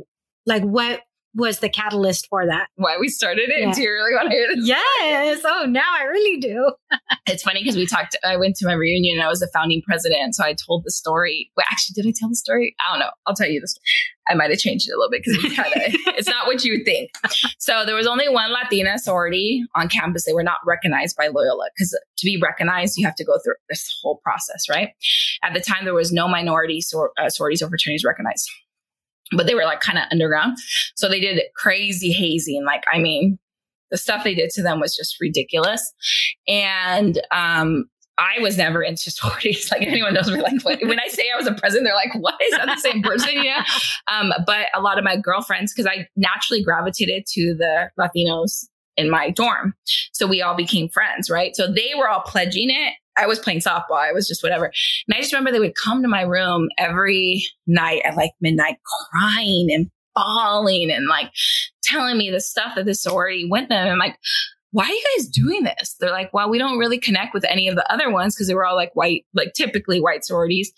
like 0.46 0.64
what 0.64 1.02
was 1.36 1.60
the 1.60 1.70
catalyst 1.70 2.28
for 2.30 2.46
that? 2.46 2.68
Why 2.76 2.98
we 3.00 3.10
started 3.10 3.50
it? 3.50 3.62
Yeah. 3.62 3.74
Do 3.74 3.82
you 3.82 3.92
really 3.92 4.14
want 4.14 4.30
to 4.30 4.36
hear 4.36 4.48
this? 4.56 4.68
Yes. 4.68 5.42
Oh, 5.46 5.66
now 5.68 5.86
I 6.00 6.04
really 6.04 6.40
do. 6.40 6.72
it's 7.28 7.44
funny 7.44 7.62
because 7.62 7.76
we 7.76 7.86
talked, 7.86 8.18
I 8.24 8.38
went 8.38 8.56
to 8.58 8.66
my 8.66 8.74
reunion 8.74 9.18
and 9.18 9.26
I 9.26 9.30
was 9.30 9.40
the 9.40 9.50
founding 9.54 9.82
president. 9.84 10.36
So 10.36 10.44
I 10.44 10.54
told 10.54 10.84
the 10.84 10.92
story. 10.92 11.52
Wait, 11.56 11.66
actually, 11.72 12.02
did 12.02 12.10
I 12.10 12.14
tell 12.18 12.30
the 12.30 12.36
story? 12.36 12.76
I 12.86 12.92
don't 12.92 13.00
know. 13.00 13.12
I'll 13.26 13.36
tell 13.36 13.48
you 13.50 13.62
the 13.62 13.68
story. 13.68 13.84
I 14.30 14.34
might 14.34 14.50
have 14.50 14.60
changed 14.60 14.90
it 14.90 14.94
a 14.94 14.98
little 14.98 15.10
bit 15.10 15.24
because 15.24 15.42
it's 15.44 15.98
it's 16.18 16.28
not 16.28 16.48
what 16.48 16.64
you 16.66 16.74
would 16.74 16.86
think. 16.86 17.12
So 17.60 17.86
there 17.86 17.96
was 17.96 18.08
only 18.08 18.28
one 18.28 18.52
Latina 18.52 19.00
sorority 19.00 19.64
on 19.74 19.88
campus. 19.88 20.26
They 20.26 20.34
were 20.34 20.44
not 20.44 20.58
recognized 20.66 21.16
by 21.16 21.28
Loyola 21.28 21.70
because 21.76 21.98
to 22.18 22.26
be 22.26 22.38
recognized, 22.42 22.98
you 22.98 23.06
have 23.06 23.16
to 23.16 23.26
go 23.26 23.40
through 23.44 23.54
this 23.70 23.88
whole 24.02 24.20
process, 24.24 24.64
right? 24.70 24.90
At 25.44 25.54
the 25.54 25.62
time, 25.62 25.86
there 25.86 25.94
was 25.94 26.12
no 26.12 26.28
minority 26.28 26.82
sor- 26.82 27.14
uh, 27.18 27.30
sororities 27.30 27.62
or 27.62 27.70
fraternities 27.70 28.04
recognized 28.04 28.50
but 29.36 29.46
they 29.46 29.56
were 29.56 29.64
like 29.64 29.82
kind 29.82 29.98
of 29.98 30.06
underground. 30.12 30.58
So 30.96 31.10
they 31.10 31.20
did 31.20 31.42
crazy 31.56 32.12
hazing. 32.12 32.64
Like, 32.66 32.84
I 32.92 33.00
mean, 33.00 33.40
the 33.92 33.98
stuff 33.98 34.24
they 34.24 34.36
did 34.36 34.50
to 34.52 34.62
them 34.62 34.80
was 34.80 34.96
just 34.96 35.18
ridiculous. 35.20 35.94
And, 36.48 37.22
um, 37.32 37.86
I 38.18 38.40
was 38.40 38.58
never 38.58 38.82
into 38.82 39.12
sororities. 39.12 39.72
Like 39.78 39.84
anyone 39.84 40.14
knows 40.14 40.32
me, 40.32 40.42
like 40.42 40.64
when 40.64 41.00
I 41.00 41.08
say 41.08 41.30
I 41.32 41.38
was 41.38 41.46
a 41.46 41.54
president, 41.54 41.86
they're 41.86 41.94
like, 41.94 42.16
"What 42.16 42.36
is 42.42 42.52
that 42.52 42.66
the 42.66 42.78
same 42.78 43.04
person?" 43.04 43.30
Yeah. 43.44 43.64
Um, 44.08 44.34
but 44.46 44.68
a 44.74 44.82
lot 44.82 44.98
of 44.98 45.04
my 45.04 45.18
girlfriends, 45.18 45.74
because 45.74 45.86
I 45.86 46.08
naturally 46.16 46.64
gravitated 46.64 47.26
to 47.34 47.54
the 47.54 47.92
Latinos 48.00 48.66
in 48.96 49.10
my 49.10 49.30
dorm, 49.30 49.76
so 50.14 50.26
we 50.26 50.42
all 50.42 50.56
became 50.56 50.90
friends, 50.90 51.30
right? 51.30 51.56
So 51.56 51.72
they 51.72 51.92
were 51.96 52.10
all 52.10 52.22
pledging 52.22 52.70
it, 52.70 52.94
I 53.18 53.26
was 53.26 53.40
playing 53.40 53.60
softball. 53.60 53.98
I 53.98 54.12
was 54.12 54.28
just 54.28 54.44
whatever. 54.44 54.66
And 54.66 55.16
I 55.16 55.20
just 55.20 55.34
remember 55.34 55.52
they 55.52 55.60
would 55.60 55.76
come 55.76 56.02
to 56.02 56.08
my 56.08 56.22
room 56.22 56.70
every 56.78 57.44
night 57.66 58.02
at 58.06 58.16
like 58.16 58.32
midnight 58.42 58.78
crying 59.12 59.70
and 59.72 59.90
bawling 60.16 60.92
and 60.92 61.08
like 61.08 61.32
telling 61.84 62.18
me 62.18 62.30
the 62.32 62.42
stuff 62.42 62.76
that 62.76 62.86
the 62.86 62.96
sorority 62.96 63.48
went 63.50 63.70
them. 63.70 63.82
And 63.82 63.92
I'm 63.92 64.00
like, 64.00 64.18
why 64.72 64.86
are 64.86 64.92
you 64.92 65.04
guys 65.16 65.28
doing 65.28 65.64
this? 65.64 65.96
They're 66.00 66.12
like, 66.12 66.34
well, 66.34 66.50
we 66.50 66.58
don't 66.58 66.78
really 66.78 67.00
connect 67.00 67.34
with 67.34 67.46
any 67.46 67.68
of 67.68 67.76
the 67.76 67.92
other 67.92 68.12
ones 68.12 68.36
because 68.36 68.48
they 68.48 68.54
were 68.54 68.66
all 68.66 68.76
like 68.76 68.96
white, 68.96 69.26
like 69.34 69.54
typically 69.54 70.02
white 70.02 70.26
sororities. 70.26 70.72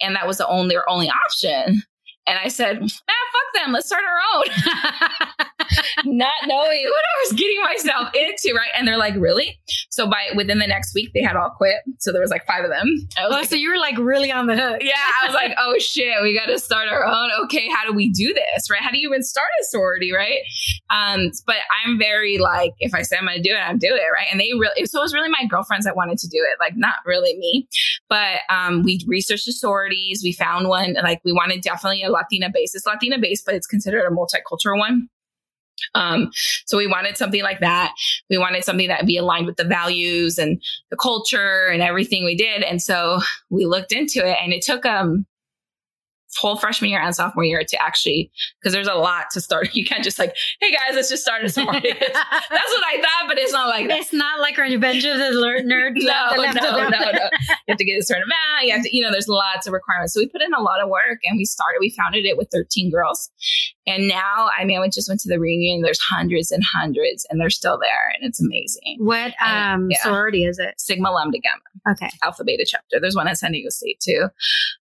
And 0.00 0.16
that 0.16 0.26
was 0.26 0.38
the 0.38 0.48
only, 0.48 0.74
their 0.74 0.88
only 0.88 1.08
option. 1.08 1.82
And 2.26 2.38
I 2.42 2.48
said, 2.48 2.78
ah, 2.82 2.86
fuck 2.86 3.62
them. 3.62 3.72
Let's 3.72 3.86
start 3.86 4.02
our 4.04 4.40
own. 4.40 5.46
not 6.04 6.32
knowing 6.46 6.84
what 6.84 7.04
I 7.04 7.24
was 7.24 7.32
getting 7.32 7.60
myself 7.62 8.08
into, 8.14 8.54
right? 8.54 8.70
And 8.76 8.86
they're 8.86 8.96
like, 8.96 9.14
really? 9.16 9.58
So 9.90 10.06
by 10.06 10.30
within 10.34 10.58
the 10.58 10.66
next 10.66 10.94
week, 10.94 11.10
they 11.14 11.22
had 11.22 11.36
all 11.36 11.50
quit. 11.50 11.76
So 11.98 12.12
there 12.12 12.20
was 12.20 12.30
like 12.30 12.46
five 12.46 12.64
of 12.64 12.70
them. 12.70 12.86
Oh, 13.18 13.28
like, 13.30 13.48
so 13.48 13.56
you 13.56 13.70
were 13.70 13.78
like 13.78 13.96
really 13.98 14.30
on 14.30 14.46
the 14.46 14.56
hook. 14.56 14.82
Yeah. 14.82 14.94
I 15.22 15.26
was 15.26 15.34
like, 15.34 15.54
oh 15.58 15.78
shit, 15.78 16.14
we 16.22 16.38
got 16.38 16.46
to 16.46 16.58
start 16.58 16.88
our 16.88 17.04
own. 17.04 17.30
Okay. 17.44 17.68
How 17.70 17.86
do 17.86 17.92
we 17.92 18.10
do 18.10 18.34
this? 18.34 18.70
Right. 18.70 18.82
How 18.82 18.90
do 18.90 18.98
you 18.98 19.08
even 19.08 19.22
start 19.22 19.48
a 19.60 19.64
sorority? 19.64 20.12
Right. 20.12 20.40
Um, 20.90 21.30
but 21.46 21.56
I'm 21.84 21.98
very 21.98 22.38
like, 22.38 22.72
if 22.78 22.94
I 22.94 23.02
say 23.02 23.16
I'm 23.16 23.26
going 23.26 23.36
to 23.36 23.42
do 23.42 23.54
it, 23.54 23.58
I'm 23.58 23.78
do 23.78 23.88
it. 23.94 24.12
Right. 24.12 24.26
And 24.30 24.40
they 24.40 24.52
really, 24.52 24.86
so 24.86 25.00
it 25.00 25.02
was 25.02 25.14
really 25.14 25.30
my 25.30 25.46
girlfriends 25.48 25.86
that 25.86 25.96
wanted 25.96 26.18
to 26.18 26.28
do 26.28 26.38
it. 26.38 26.58
Like 26.60 26.74
not 26.76 26.96
really 27.04 27.36
me, 27.36 27.68
but, 28.08 28.40
um, 28.50 28.82
we 28.82 29.02
researched 29.06 29.46
the 29.46 29.52
sororities. 29.52 30.20
We 30.22 30.32
found 30.32 30.68
one, 30.68 30.94
like 31.02 31.20
we 31.24 31.32
wanted 31.32 31.62
definitely 31.62 32.02
a 32.02 32.10
Latina 32.10 32.50
base. 32.52 32.74
It's 32.74 32.86
Latina 32.86 33.18
base, 33.18 33.42
but 33.44 33.54
it's 33.54 33.66
considered 33.66 34.04
a 34.06 34.10
multicultural 34.10 34.78
one. 34.78 35.08
Um, 35.94 36.30
so 36.66 36.76
we 36.76 36.86
wanted 36.86 37.16
something 37.16 37.42
like 37.42 37.60
that. 37.60 37.94
We 38.30 38.38
wanted 38.38 38.64
something 38.64 38.88
that 38.88 39.06
be 39.06 39.16
aligned 39.16 39.46
with 39.46 39.56
the 39.56 39.64
values 39.64 40.38
and 40.38 40.62
the 40.90 40.96
culture 40.96 41.66
and 41.66 41.82
everything 41.82 42.24
we 42.24 42.36
did. 42.36 42.62
And 42.62 42.82
so 42.82 43.20
we 43.50 43.66
looked 43.66 43.92
into 43.92 44.26
it 44.26 44.36
and 44.42 44.52
it 44.52 44.62
took, 44.62 44.84
um, 44.86 45.26
whole 46.38 46.56
freshman 46.56 46.90
year 46.90 47.00
and 47.00 47.14
sophomore 47.14 47.44
year 47.44 47.62
to 47.66 47.82
actually 47.82 48.30
because 48.60 48.72
there's 48.72 48.88
a 48.88 48.94
lot 48.94 49.26
to 49.32 49.40
start. 49.40 49.70
You 49.76 49.84
can't 49.84 50.02
just 50.02 50.18
like, 50.18 50.34
hey 50.60 50.72
guys, 50.72 50.94
let's 50.94 51.10
just 51.10 51.22
start 51.22 51.44
a 51.44 51.50
sorority. 51.50 51.92
That's 51.98 52.10
what 52.10 52.84
I 52.86 52.96
thought, 52.96 53.24
but 53.28 53.36
it's 53.36 53.52
not 53.52 53.68
like 53.68 53.88
that. 53.88 54.00
It's 54.00 54.12
not 54.12 54.40
like 54.40 54.56
Revenge 54.56 55.04
of 55.04 55.18
the 55.18 55.24
Nerd. 55.66 55.92
no, 55.96 56.34
no, 56.34 56.88
no, 56.88 56.88
no. 56.88 57.10
You 57.12 57.58
have 57.68 57.76
to 57.76 57.84
get 57.84 57.98
a 57.98 58.02
certain 58.02 58.22
amount. 58.22 58.66
You 58.66 58.72
have 58.72 58.84
to, 58.84 58.96
you 58.96 59.02
know, 59.02 59.10
there's 59.10 59.28
lots 59.28 59.66
of 59.66 59.74
requirements. 59.74 60.14
So 60.14 60.20
we 60.20 60.28
put 60.28 60.40
in 60.40 60.54
a 60.54 60.62
lot 60.62 60.80
of 60.80 60.88
work 60.88 61.18
and 61.24 61.36
we 61.36 61.44
started. 61.44 61.76
We 61.80 61.90
founded 61.90 62.24
it 62.24 62.38
with 62.38 62.48
13 62.50 62.90
girls, 62.90 63.30
and 63.86 64.08
now 64.08 64.48
I 64.58 64.64
mean, 64.64 64.80
we 64.80 64.88
just 64.88 65.08
went 65.08 65.20
to 65.20 65.28
the 65.28 65.38
reunion. 65.38 65.82
There's 65.82 66.00
hundreds 66.00 66.50
and 66.50 66.62
hundreds, 66.64 67.26
and 67.28 67.38
they're 67.40 67.50
still 67.50 67.78
there, 67.78 68.12
and 68.14 68.26
it's 68.26 68.40
amazing. 68.40 68.96
What 68.98 69.34
um, 69.44 69.88
yeah. 69.90 70.02
sorority 70.02 70.44
is 70.44 70.58
it? 70.58 70.74
Sigma 70.78 71.10
Lambda 71.10 71.38
Gamma. 71.38 71.94
Okay. 71.94 72.10
Alpha 72.22 72.44
Beta 72.44 72.64
chapter. 72.66 72.98
There's 72.98 73.16
one 73.16 73.28
at 73.28 73.38
San 73.38 73.52
Diego 73.52 73.68
State 73.68 74.00
too. 74.00 74.28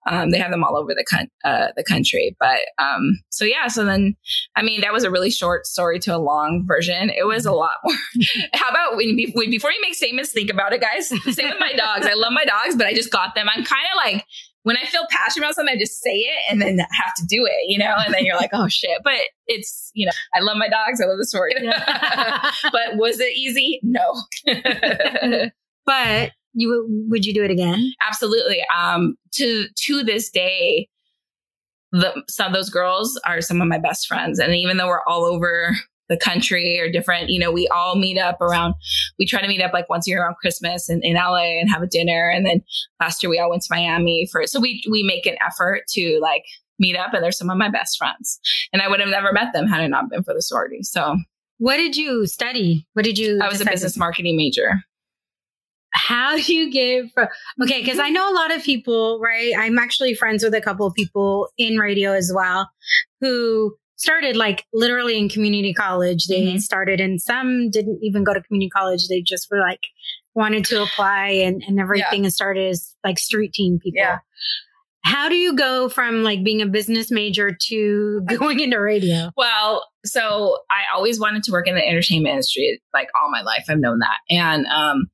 Um, 0.07 0.31
they 0.31 0.39
have 0.39 0.51
them 0.51 0.65
all 0.65 0.77
over 0.77 0.95
the 0.95 1.05
country 1.09 1.31
uh, 1.45 1.69
the 1.77 1.85
country. 1.85 2.37
But 2.39 2.61
um, 2.79 3.21
so 3.31 3.45
yeah, 3.45 3.69
so 3.69 3.85
then 3.85 4.17
I 4.57 4.63
mean 4.63 4.81
that 4.83 4.93
was 4.93 5.05
a 5.05 5.11
really 5.11 5.31
short 5.31 5.67
story 5.67 5.99
to 6.01 6.15
a 6.15 6.19
long 6.19 6.65
version. 6.67 7.11
It 7.11 7.27
was 7.27 7.47
a 7.47 7.53
lot 7.53 7.77
more. 7.85 7.97
How 8.55 8.69
about 8.69 8.97
when, 8.97 9.19
when, 9.35 9.51
before 9.51 9.71
you 9.71 9.81
make 9.81 9.95
statements, 9.95 10.33
think 10.33 10.51
about 10.51 10.73
it, 10.73 10.81
guys. 10.81 11.09
Same 11.09 11.51
with 11.51 11.61
my 11.61 11.73
dogs. 11.73 12.07
I 12.07 12.15
love 12.15 12.33
my 12.33 12.45
dogs, 12.45 12.77
but 12.77 12.87
I 12.87 12.95
just 12.95 13.11
got 13.11 13.35
them. 13.35 13.49
I'm 13.49 13.65
kind 13.65 13.87
of 13.93 13.97
like 13.97 14.25
when 14.65 14.77
I 14.77 14.87
feel 14.87 15.03
passionate 15.11 15.47
about 15.47 15.55
something, 15.57 15.75
I 15.75 15.79
just 15.79 16.01
say 16.01 16.17
it 16.17 16.39
and 16.51 16.63
then 16.63 16.79
have 16.79 17.15
to 17.17 17.27
do 17.27 17.45
it, 17.45 17.69
you 17.69 17.79
know. 17.79 17.95
And 17.99 18.15
then 18.15 18.25
you're 18.25 18.37
like, 18.37 18.51
oh 18.53 18.69
shit. 18.69 19.01
But 19.03 19.15
it's 19.47 19.91
you 19.95 20.07
know, 20.07 20.13
I 20.35 20.41
love 20.41 20.57
my 20.57 20.69
dogs. 20.69 21.01
I 21.01 21.07
love 21.07 21.19
the 21.19 21.27
story. 21.27 21.55
but 22.73 22.97
was 22.97 23.21
it 23.21 23.37
easy? 23.37 23.81
No. 23.83 24.23
but 25.87 26.33
you 26.55 27.07
would 27.09 27.25
you 27.25 27.35
do 27.35 27.43
it 27.43 27.51
again? 27.51 27.93
Absolutely. 28.07 28.65
Um, 28.77 29.17
to 29.33 29.67
to 29.87 30.03
this 30.05 30.31
day, 30.31 30.89
the, 31.93 32.23
some 32.29 32.49
of 32.49 32.53
those 32.53 32.71
girls 32.71 33.21
are 33.25 33.41
some 33.41 33.61
of 33.61 33.69
my 33.69 33.79
best 33.79 34.07
friends, 34.07 34.39
and 34.39 34.55
even 34.55 34.77
though 34.77 34.89
we're 34.89 35.05
all 35.07 35.25
over 35.25 35.77
the 36.09 36.17
country 36.17 36.79
or 36.79 36.91
different, 36.91 37.31
you 37.31 37.39
know, 37.39 37.51
we 37.51 37.69
all 37.69 37.97
meet 37.97 38.19
up 38.19 38.41
around. 38.41 38.75
We 39.19 39.27
try 39.27 39.41
to 39.41 39.49
meet 39.49 39.63
up 39.63 39.73
like 39.73 39.89
once 39.89 40.07
a 40.07 40.11
year 40.11 40.23
around 40.23 40.37
Christmas 40.37 40.91
in, 40.91 41.01
in 41.03 41.15
LA 41.15 41.59
and 41.61 41.71
have 41.71 41.83
a 41.83 41.87
dinner, 41.87 42.29
and 42.29 42.45
then 42.45 42.63
last 43.01 43.23
year 43.23 43.31
we 43.31 43.39
all 43.39 43.51
went 43.51 43.63
to 43.63 43.69
Miami 43.71 44.29
for. 44.31 44.47
So 44.47 44.61
we 44.61 44.83
we 44.91 45.03
make 45.03 45.27
an 45.27 45.37
effort 45.47 45.83
to 45.91 46.19
like 46.21 46.45
meet 46.79 46.97
up 46.97 47.15
and 47.15 47.23
they're 47.23 47.33
some 47.33 47.49
of 47.49 47.57
my 47.57 47.71
best 47.71 47.97
friends. 47.97 48.41
And 48.73 48.83
I 48.83 48.89
would 48.89 49.01
have 49.01 49.09
never 49.09 49.33
met 49.33 49.53
them 49.53 49.67
had 49.67 49.83
it 49.85 49.89
not 49.89 50.11
been 50.11 50.23
for 50.23 50.35
the 50.35 50.43
sorority. 50.43 50.83
So 50.83 51.17
what 51.59 51.77
did 51.77 51.97
you 51.97 52.27
study? 52.27 52.87
What 52.95 53.05
did 53.05 53.19
you? 53.19 53.41
I 53.41 53.49
was 53.49 53.61
a 53.61 53.65
business 53.65 53.97
marketing 53.97 54.37
major. 54.37 54.83
How 55.93 56.37
do 56.37 56.55
you 56.55 56.71
get 56.71 57.13
from, 57.13 57.29
okay? 57.63 57.81
Because 57.81 57.99
I 57.99 58.09
know 58.09 58.31
a 58.31 58.35
lot 58.35 58.55
of 58.55 58.63
people, 58.63 59.21
right? 59.21 59.53
I'm 59.57 59.79
actually 59.79 60.15
friends 60.15 60.43
with 60.43 60.55
a 60.55 60.61
couple 60.61 60.87
of 60.87 60.95
people 60.95 61.49
in 61.59 61.77
radio 61.77 62.13
as 62.13 62.33
well 62.35 62.71
who 63.21 63.77
started 63.97 64.37
like 64.37 64.67
literally 64.73 65.19
in 65.19 65.29
community 65.29 65.73
college. 65.73 66.27
They 66.27 66.43
mm-hmm. 66.43 66.59
started 66.59 67.01
and 67.01 67.21
some 67.21 67.71
didn't 67.71 68.01
even 68.03 68.25
go 68.25 68.35
to 68.35 68.43
community 68.43 68.71
college. 68.71 69.07
They 69.09 69.23
just 69.23 69.49
were 69.51 69.61
like 69.61 69.81
wanted 70.35 70.65
to 70.67 70.83
apply 70.83 71.29
and, 71.29 71.63
and 71.67 71.79
everything 71.79 72.21
yeah. 72.21 72.25
and 72.25 72.33
started 72.33 72.71
as 72.71 72.95
like 73.05 73.19
street 73.19 73.53
team 73.53 73.79
people. 73.79 74.01
Yeah. 74.01 74.19
How 75.05 75.29
do 75.29 75.35
you 75.35 75.55
go 75.55 75.89
from 75.89 76.23
like 76.23 76.43
being 76.43 76.63
a 76.63 76.67
business 76.67 77.11
major 77.11 77.57
to 77.69 78.23
going 78.39 78.61
into 78.61 78.81
radio? 78.81 79.31
Well, 79.37 79.85
so 80.05 80.59
I 80.71 80.83
always 80.95 81.21
wanted 81.21 81.45
to 81.45 81.53
work 81.53 81.69
in 81.69 81.75
the 81.75 81.87
entertainment 81.87 82.33
industry 82.33 82.83
like 82.93 83.09
all 83.21 83.31
my 83.31 83.43
life. 83.43 83.65
I've 83.69 83.79
known 83.79 84.01
that. 84.01 84.19
And 84.29 84.67
um 84.67 85.07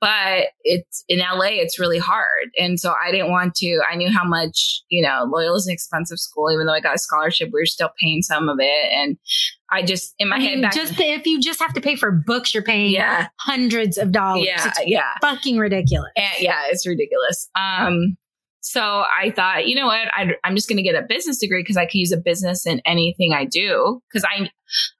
but 0.00 0.48
it's 0.62 1.04
in 1.08 1.20
LA 1.20 1.60
it's 1.60 1.78
really 1.78 1.98
hard. 1.98 2.48
And 2.58 2.80
so 2.80 2.92
I 3.04 3.12
didn't 3.12 3.30
want 3.30 3.54
to 3.56 3.80
I 3.88 3.96
knew 3.96 4.10
how 4.10 4.24
much, 4.24 4.82
you 4.88 5.02
know, 5.02 5.24
Loyola 5.30 5.56
is 5.56 5.66
an 5.66 5.72
expensive 5.72 6.18
school 6.18 6.50
even 6.50 6.66
though 6.66 6.72
I 6.72 6.80
got 6.80 6.96
a 6.96 6.98
scholarship, 6.98 7.50
we 7.52 7.60
were 7.60 7.66
still 7.66 7.90
paying 8.00 8.22
some 8.22 8.48
of 8.48 8.58
it 8.60 8.92
and 8.92 9.16
I 9.70 9.82
just 9.82 10.14
in 10.18 10.28
my 10.28 10.36
I 10.36 10.38
mean, 10.40 10.48
head 10.48 10.62
back, 10.62 10.74
just 10.74 10.98
if 10.98 11.26
you 11.26 11.40
just 11.40 11.60
have 11.60 11.72
to 11.74 11.80
pay 11.80 11.94
for 11.94 12.10
books 12.10 12.52
you're 12.52 12.64
paying 12.64 12.92
yeah. 12.92 13.28
hundreds 13.38 13.96
of 13.96 14.12
dollars. 14.12 14.46
Yeah, 14.46 14.66
it's 14.66 14.80
yeah. 14.86 15.12
Fucking 15.20 15.56
ridiculous. 15.56 16.10
And, 16.16 16.32
yeah, 16.40 16.64
it's 16.68 16.86
ridiculous. 16.86 17.48
Um 17.54 18.16
so 18.62 18.80
I 19.20 19.32
thought, 19.32 19.66
you 19.66 19.74
know 19.74 19.86
what? 19.86 20.08
I, 20.14 20.36
am 20.44 20.54
just 20.54 20.68
going 20.68 20.76
to 20.76 20.84
get 20.84 20.94
a 20.94 21.02
business 21.02 21.38
degree 21.38 21.62
because 21.62 21.76
I 21.76 21.84
could 21.84 21.96
use 21.96 22.12
a 22.12 22.16
business 22.16 22.64
in 22.64 22.80
anything 22.86 23.32
I 23.34 23.44
do. 23.44 24.00
Because 24.08 24.24
I, 24.24 24.48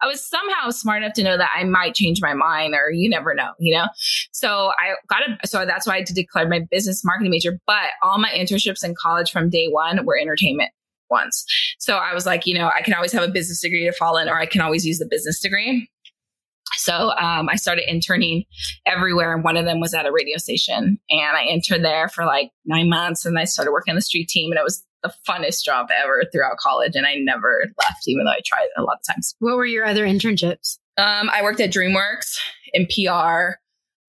I 0.00 0.08
was 0.08 0.20
somehow 0.20 0.70
smart 0.70 1.02
enough 1.02 1.12
to 1.14 1.22
know 1.22 1.36
that 1.38 1.50
I 1.54 1.62
might 1.62 1.94
change 1.94 2.20
my 2.20 2.34
mind, 2.34 2.74
or 2.74 2.90
you 2.90 3.08
never 3.08 3.34
know, 3.34 3.52
you 3.60 3.72
know. 3.72 3.86
So 4.32 4.72
I 4.78 4.94
got 5.08 5.22
a. 5.22 5.46
So 5.46 5.64
that's 5.64 5.86
why 5.86 5.98
I 5.98 6.02
declared 6.02 6.50
my 6.50 6.66
business 6.70 7.04
marketing 7.04 7.30
major. 7.30 7.60
But 7.64 7.90
all 8.02 8.18
my 8.18 8.30
internships 8.30 8.84
in 8.84 8.96
college 9.00 9.30
from 9.30 9.48
day 9.48 9.68
one 9.68 10.04
were 10.04 10.18
entertainment 10.18 10.72
ones. 11.08 11.44
So 11.78 11.98
I 11.98 12.14
was 12.14 12.26
like, 12.26 12.46
you 12.46 12.58
know, 12.58 12.68
I 12.74 12.82
can 12.82 12.94
always 12.94 13.12
have 13.12 13.22
a 13.22 13.28
business 13.28 13.60
degree 13.60 13.84
to 13.84 13.92
fall 13.92 14.16
in, 14.16 14.28
or 14.28 14.40
I 14.40 14.46
can 14.46 14.60
always 14.60 14.84
use 14.84 14.98
the 14.98 15.06
business 15.08 15.40
degree. 15.40 15.88
So 16.76 17.10
um, 17.10 17.48
I 17.48 17.56
started 17.56 17.90
interning 17.90 18.44
everywhere, 18.86 19.34
and 19.34 19.44
one 19.44 19.56
of 19.56 19.64
them 19.64 19.80
was 19.80 19.94
at 19.94 20.06
a 20.06 20.12
radio 20.12 20.38
station. 20.38 20.98
And 21.10 21.36
I 21.36 21.44
interned 21.44 21.84
there 21.84 22.08
for 22.08 22.24
like 22.24 22.50
nine 22.64 22.88
months, 22.88 23.24
and 23.24 23.38
I 23.38 23.44
started 23.44 23.72
working 23.72 23.92
on 23.92 23.96
the 23.96 24.02
street 24.02 24.28
team, 24.28 24.50
and 24.50 24.58
it 24.58 24.64
was 24.64 24.84
the 25.02 25.12
funnest 25.28 25.64
job 25.64 25.88
ever 26.02 26.22
throughout 26.32 26.56
college. 26.58 26.92
And 26.94 27.06
I 27.06 27.14
never 27.16 27.64
left, 27.78 28.02
even 28.06 28.24
though 28.24 28.30
I 28.30 28.40
tried 28.44 28.68
a 28.76 28.82
lot 28.82 28.98
of 29.00 29.14
times. 29.14 29.34
What 29.40 29.56
were 29.56 29.66
your 29.66 29.84
other 29.84 30.06
internships? 30.06 30.78
Um, 30.96 31.30
I 31.32 31.42
worked 31.42 31.60
at 31.60 31.72
DreamWorks 31.72 32.38
in 32.72 32.86
PR. 32.86 33.58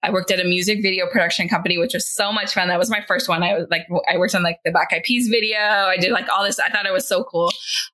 I 0.03 0.11
worked 0.11 0.31
at 0.31 0.39
a 0.39 0.43
music 0.43 0.81
video 0.81 1.07
production 1.07 1.47
company, 1.47 1.77
which 1.77 1.93
was 1.93 2.07
so 2.07 2.31
much 2.31 2.53
fun. 2.53 2.67
That 2.67 2.77
was 2.77 2.89
my 2.89 3.01
first 3.01 3.29
one. 3.29 3.41
I 3.41 3.53
was 3.53 3.67
like, 3.71 3.87
I 4.11 4.17
worked 4.17 4.35
on 4.35 4.43
like 4.43 4.59
the 4.65 4.71
Black 4.71 4.89
Eyed 4.91 5.03
Peas 5.03 5.29
video. 5.29 5.57
I 5.57 5.95
did 5.97 6.11
like 6.11 6.27
all 6.29 6.43
this. 6.43 6.59
I 6.59 6.69
thought 6.69 6.85
it 6.85 6.91
was 6.91 7.07
so 7.07 7.23
cool. 7.23 7.47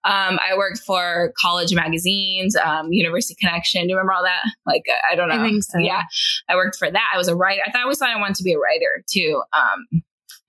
Um, 0.04 0.40
I 0.42 0.58
worked 0.58 0.80
for 0.80 1.32
college 1.40 1.74
magazines, 1.74 2.56
um, 2.56 2.92
University 2.92 3.36
Connection. 3.40 3.84
Do 3.84 3.90
you 3.90 3.96
remember 3.96 4.14
all 4.14 4.24
that? 4.24 4.42
Like, 4.66 4.86
I 5.10 5.16
don't 5.16 5.30
know. 5.30 5.36
I 5.36 5.44
think 5.44 5.64
so. 5.64 5.78
Yeah. 5.78 6.04
I 6.50 6.56
worked 6.56 6.78
for 6.78 6.90
that. 6.90 7.12
I 7.14 7.18
was 7.18 7.28
a 7.28 7.36
writer. 7.36 7.62
I 7.66 7.72
thought 7.72 7.80
I 7.80 7.84
always 7.84 8.00
thought 8.00 8.10
I 8.10 8.20
wanted 8.20 8.38
to 8.38 8.44
be 8.44 8.54
a 8.54 8.60
writer 8.60 9.04
too. 9.08 9.44
Um, 9.54 10.02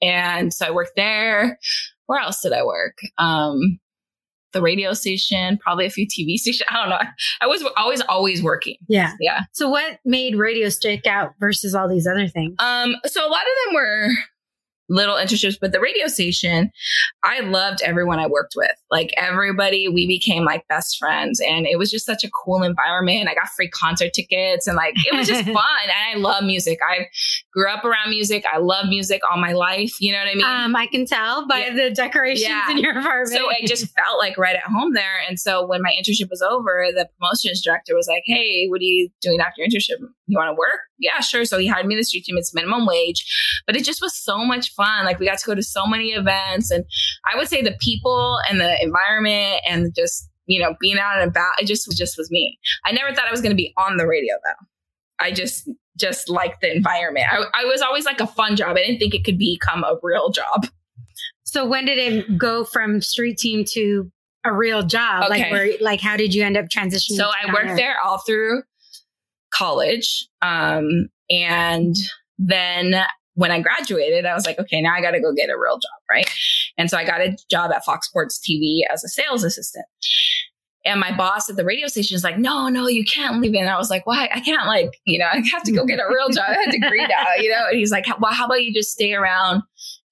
and 0.03 0.55
so 0.55 0.67
I 0.67 0.71
worked 0.71 0.97
there. 0.97 1.59
Where 2.07 2.21
else 2.21 2.41
did 2.41 2.53
I 2.53 2.65
work? 2.65 2.99
Um, 3.19 3.79
the 4.53 4.63
radio 4.63 4.93
station, 4.93 5.59
probably 5.59 5.87
a 5.87 5.91
few 5.91 6.07
TV 6.07 6.37
stations. 6.37 6.69
I 6.71 6.77
don't 6.81 6.91
know. 6.91 7.11
I 7.41 7.47
was 7.47 7.65
always, 7.77 8.01
always 8.03 8.43
working. 8.43 8.77
Yeah. 8.89 9.13
Yeah. 9.21 9.43
So 9.53 9.69
what 9.69 10.01
made 10.05 10.37
radio 10.37 10.69
stick 10.69 11.07
out 11.07 11.35
versus 11.41 11.75
all 11.75 11.89
these 11.89 12.07
other 12.07 12.29
things? 12.29 12.55
Um, 12.59 12.97
so 13.07 13.27
a 13.27 13.31
lot 13.31 13.43
of 13.43 13.67
them 13.67 13.75
were 13.75 14.09
little 14.91 15.15
internships, 15.15 15.57
but 15.59 15.73
the 15.73 15.81
radio 15.81 16.09
station, 16.09 16.71
I 17.23 17.41
loved 17.41 17.81
everyone 17.83 18.19
I 18.19 18.27
worked 18.27 18.55
with. 18.57 18.73
Like 18.91 19.15
everybody, 19.17 19.89
we 19.89 20.07
became 20.07 20.45
like 20.45 20.67
best 20.69 20.99
friends 20.99 21.41
and 21.41 21.67
it 21.67 21.79
was 21.79 21.91
just 21.91 22.05
such 22.05 22.25
a 22.25 22.31
cool 22.31 22.63
environment. 22.63 23.29
I 23.29 23.35
got 23.35 23.49
free 23.57 23.69
concert 23.69 24.13
tickets 24.13 24.67
and 24.67 24.77
like 24.77 24.95
it 24.97 25.17
was 25.17 25.29
just 25.29 25.45
fun. 25.45 25.57
And 25.83 25.93
I 25.93 26.15
love 26.17 26.45
music. 26.45 26.81
I 26.87 27.07
grew 27.53 27.71
up 27.71 27.85
around 27.85 28.11
music. 28.11 28.45
I 28.53 28.59
love 28.59 28.89
music 28.89 29.23
all 29.31 29.39
my 29.39 29.53
life. 29.53 30.01
You 30.01 30.13
know 30.13 30.19
what 30.19 30.29
I 30.29 30.35
mean? 30.35 30.45
Um, 30.45 30.77
I 30.77 30.87
can 30.87 31.07
tell 31.07 31.47
by 31.47 31.67
yeah. 31.67 31.75
the 31.75 31.91
decorations 31.91 32.49
yeah. 32.49 32.71
in 32.71 32.79
your 32.79 32.99
apartment. 32.99 33.31
So 33.31 33.49
it 33.51 33.69
just 33.69 33.95
felt 33.97 34.19
like 34.19 34.37
right 34.37 34.57
at 34.57 34.65
home 34.65 34.93
there. 34.93 35.21
And 35.29 35.39
so 35.39 35.65
when 35.65 35.83
my 35.83 35.91
internship 35.91 36.31
was 36.31 36.43
over, 36.43 36.87
the 36.93 37.09
promotions 37.19 37.63
director 37.63 37.95
was 37.95 38.09
like, 38.09 38.25
Hey, 38.27 38.67
what 38.67 38.81
are 38.81 38.85
you 38.85 39.09
doing 39.23 39.41
after 39.41 39.63
your 39.63 39.69
internship? 39.69 40.05
You 40.31 40.39
want 40.39 40.49
to 40.49 40.59
work? 40.59 40.81
Yeah, 40.99 41.21
sure. 41.21 41.45
So 41.45 41.59
he 41.59 41.67
hired 41.67 41.87
me 41.87 41.97
the 41.97 42.05
street 42.05 42.25
team. 42.25 42.39
It's 42.39 42.55
minimum 42.55 42.87
wage, 42.87 43.27
but 43.67 43.75
it 43.75 43.85
just 43.85 44.01
was 44.01 44.17
so 44.17 44.45
much 44.45 44.73
fun. 44.75 45.05
Like 45.05 45.19
we 45.19 45.27
got 45.27 45.39
to 45.39 45.47
go 45.47 45.55
to 45.57 45.63
so 45.63 45.87
many 45.87 46.11
events 46.11 46.71
and 46.71 46.85
I 47.31 47.37
would 47.37 47.49
say 47.49 47.63
the 47.63 47.77
people 47.81 48.39
and 48.49 48.61
the 48.61 48.81
environment 48.81 49.61
and 49.69 49.93
just, 49.95 50.29
you 50.47 50.61
know, 50.61 50.77
being 50.81 50.99
out 50.99 51.21
and 51.21 51.29
about, 51.29 51.53
it 51.61 51.67
just, 51.67 51.91
just 51.97 52.17
was 52.17 52.31
me. 52.31 52.59
I 52.85 52.93
never 52.93 53.13
thought 53.13 53.27
I 53.27 53.33
was 53.33 53.41
going 53.41 53.51
to 53.51 53.57
be 53.57 53.75
on 53.77 53.97
the 53.97 54.07
radio 54.07 54.35
though. 54.45 54.67
I 55.19 55.33
just, 55.33 55.69
just 55.99 56.31
like 56.31 56.61
the 56.61 56.75
environment. 56.75 57.27
I, 57.29 57.45
I 57.55 57.65
was 57.65 57.83
always 57.83 58.05
like 58.05 58.21
a 58.21 58.27
fun 58.27 58.55
job. 58.55 58.77
I 58.77 58.83
didn't 58.83 58.99
think 58.99 59.15
it 59.15 59.25
could 59.25 59.39
become 59.39 59.83
a 59.83 59.97
real 60.03 60.31
job. 60.31 60.67
So 61.43 61.67
when 61.67 61.87
did 61.87 61.99
it 61.99 62.39
go 62.39 62.65
from 62.65 63.01
street 63.01 63.39
team 63.39 63.65
to 63.73 64.13
a 64.45 64.53
real 64.53 64.83
job? 64.83 65.25
Okay. 65.25 65.43
Like 65.43 65.51
where, 65.51 65.73
like 65.81 66.01
how 66.01 66.17
did 66.17 66.33
you 66.33 66.45
end 66.45 66.57
up 66.57 66.67
transitioning? 66.67 67.17
So 67.17 67.29
I 67.29 67.53
worked 67.53 67.77
there 67.77 67.97
all 68.03 68.19
through 68.19 68.63
college. 69.53 70.29
Um, 70.43 71.09
and 71.29 71.97
then 72.39 73.05
when 73.35 73.51
I 73.51 73.61
graduated, 73.61 74.27
I 74.27 74.35
was 74.35 74.47
like, 74.47 74.59
okay, 74.59 74.81
now 74.81 74.95
I 74.95 75.01
got 75.01 75.13
to 75.13 75.21
go 75.21 75.33
get 75.33 75.51
a 75.51 75.59
real 75.59 75.77
job, 75.77 76.01
right? 76.11 76.29
And 76.77 76.91
so 76.91 76.97
I 76.97 77.05
got 77.05 77.21
a 77.21 77.37
job 77.51 77.71
at 77.73 77.85
Fox 77.85 78.09
Sports 78.09 78.39
TV 78.39 78.81
as 78.93 79.05
a 79.05 79.09
sales 79.09 79.45
assistant. 79.45 79.87
And 80.85 80.99
my 80.99 81.15
boss 81.15 81.51
at 81.51 81.57
the 81.57 81.65
radio 81.65 81.89
station 81.89 82.15
is 82.15 82.25
like, 82.25 82.39
no, 82.39 82.69
no, 82.69 82.89
you 82.89 83.05
can't 83.05 83.41
leave 83.41 83.55
it. 83.55 83.59
And 83.59 83.69
I 83.69 83.77
was 83.77 83.91
like, 83.91 84.07
why? 84.07 84.31
I 84.33 84.41
can't 84.41 84.67
like, 84.67 84.99
you 85.05 85.19
know, 85.19 85.27
I 85.33 85.43
have 85.53 85.63
to 85.65 85.73
go 85.73 85.85
get 85.85 86.01
a 86.01 86.09
real 86.09 86.31
job. 86.31 86.45
I 86.49 86.55
had 86.55 86.69
a 86.69 86.73
degree 86.73 87.07
now, 87.07 87.35
you 87.39 87.51
know? 87.51 87.67
And 87.69 87.79
he's 87.79 87.91
like, 87.91 88.07
well, 88.19 88.33
how 88.33 88.47
about 88.47 88.65
you 88.65 88.73
just 88.73 88.91
stay 88.91 89.13
around 89.13 89.63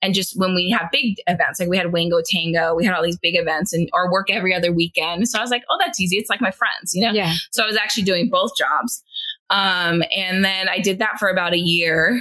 and 0.01 0.15
just 0.15 0.39
when 0.39 0.55
we 0.55 0.71
have 0.71 0.91
big 0.93 1.17
events, 1.27 1.59
like 1.59 1.69
we 1.69 1.77
had 1.77 1.93
Wango 1.93 2.21
Tango, 2.25 2.75
we 2.75 2.85
had 2.85 2.95
all 2.95 3.03
these 3.03 3.19
big 3.19 3.35
events 3.37 3.73
and 3.73 3.89
or 3.93 4.11
work 4.13 4.31
every 4.31 4.55
other 4.55 4.73
weekend. 4.73 5.29
So 5.29 5.39
I 5.39 5.43
was 5.43 5.51
like, 5.51 5.65
oh, 5.69 5.77
that's 5.81 5.99
easy. 6.01 6.17
It's 6.17 6.31
like 6.31 6.41
my 6.41 6.53
friends, 6.53 6.95
you 6.95 7.03
know? 7.03 7.13
Yeah. 7.13 7.35
So 7.51 7.65
I 7.65 7.67
was 7.67 7.77
actually 7.77 8.05
doing 8.05 8.29
both 8.31 8.53
jobs. 8.57 9.03
Um, 9.51 10.03
and 10.15 10.45
then 10.45 10.69
I 10.69 10.81
did 10.81 10.99
that 10.99 11.19
for 11.19 11.29
about 11.29 11.55
a 11.55 11.59
year 11.59 12.21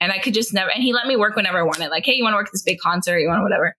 and 0.00 0.12
I 0.12 0.18
could 0.18 0.34
just 0.34 0.54
never, 0.54 0.70
and 0.70 0.82
he 0.82 0.92
let 0.92 1.06
me 1.06 1.16
work 1.16 1.36
whenever 1.36 1.58
I 1.58 1.62
wanted. 1.62 1.88
Like, 1.88 2.04
hey, 2.04 2.14
you 2.14 2.22
want 2.22 2.34
to 2.34 2.36
work 2.36 2.50
this 2.52 2.62
big 2.62 2.78
concert? 2.78 3.18
You 3.18 3.28
want 3.28 3.42
whatever. 3.42 3.76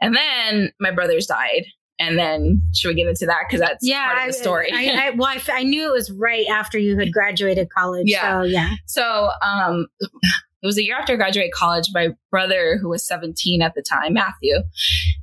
And 0.00 0.14
then 0.14 0.72
my 0.80 0.90
brothers 0.90 1.26
died. 1.26 1.66
And 1.98 2.18
then 2.18 2.60
should 2.74 2.88
we 2.88 2.94
get 2.94 3.06
into 3.06 3.26
that? 3.26 3.44
Because 3.46 3.60
that's 3.60 3.86
yeah, 3.86 4.14
part 4.14 4.28
of 4.28 4.34
the 4.34 4.40
story. 4.40 4.70
I, 4.72 4.88
I, 4.88 5.10
well, 5.10 5.28
I, 5.28 5.40
I, 5.52 5.62
knew 5.62 5.88
it 5.88 5.92
was 5.92 6.10
right 6.10 6.44
after 6.48 6.76
you 6.76 6.98
had 6.98 7.12
graduated 7.12 7.70
college. 7.70 8.08
Yeah. 8.08 8.40
So, 8.40 8.42
yeah. 8.42 8.74
So, 8.86 9.30
um, 9.42 9.86
it 10.00 10.66
was 10.66 10.76
a 10.76 10.82
year 10.82 10.96
after 10.96 11.12
I 11.12 11.16
graduated 11.16 11.52
college. 11.52 11.90
My 11.92 12.08
brother, 12.32 12.78
who 12.80 12.88
was 12.88 13.06
17 13.06 13.62
at 13.62 13.74
the 13.74 13.82
time, 13.82 14.14
Matthew, 14.14 14.56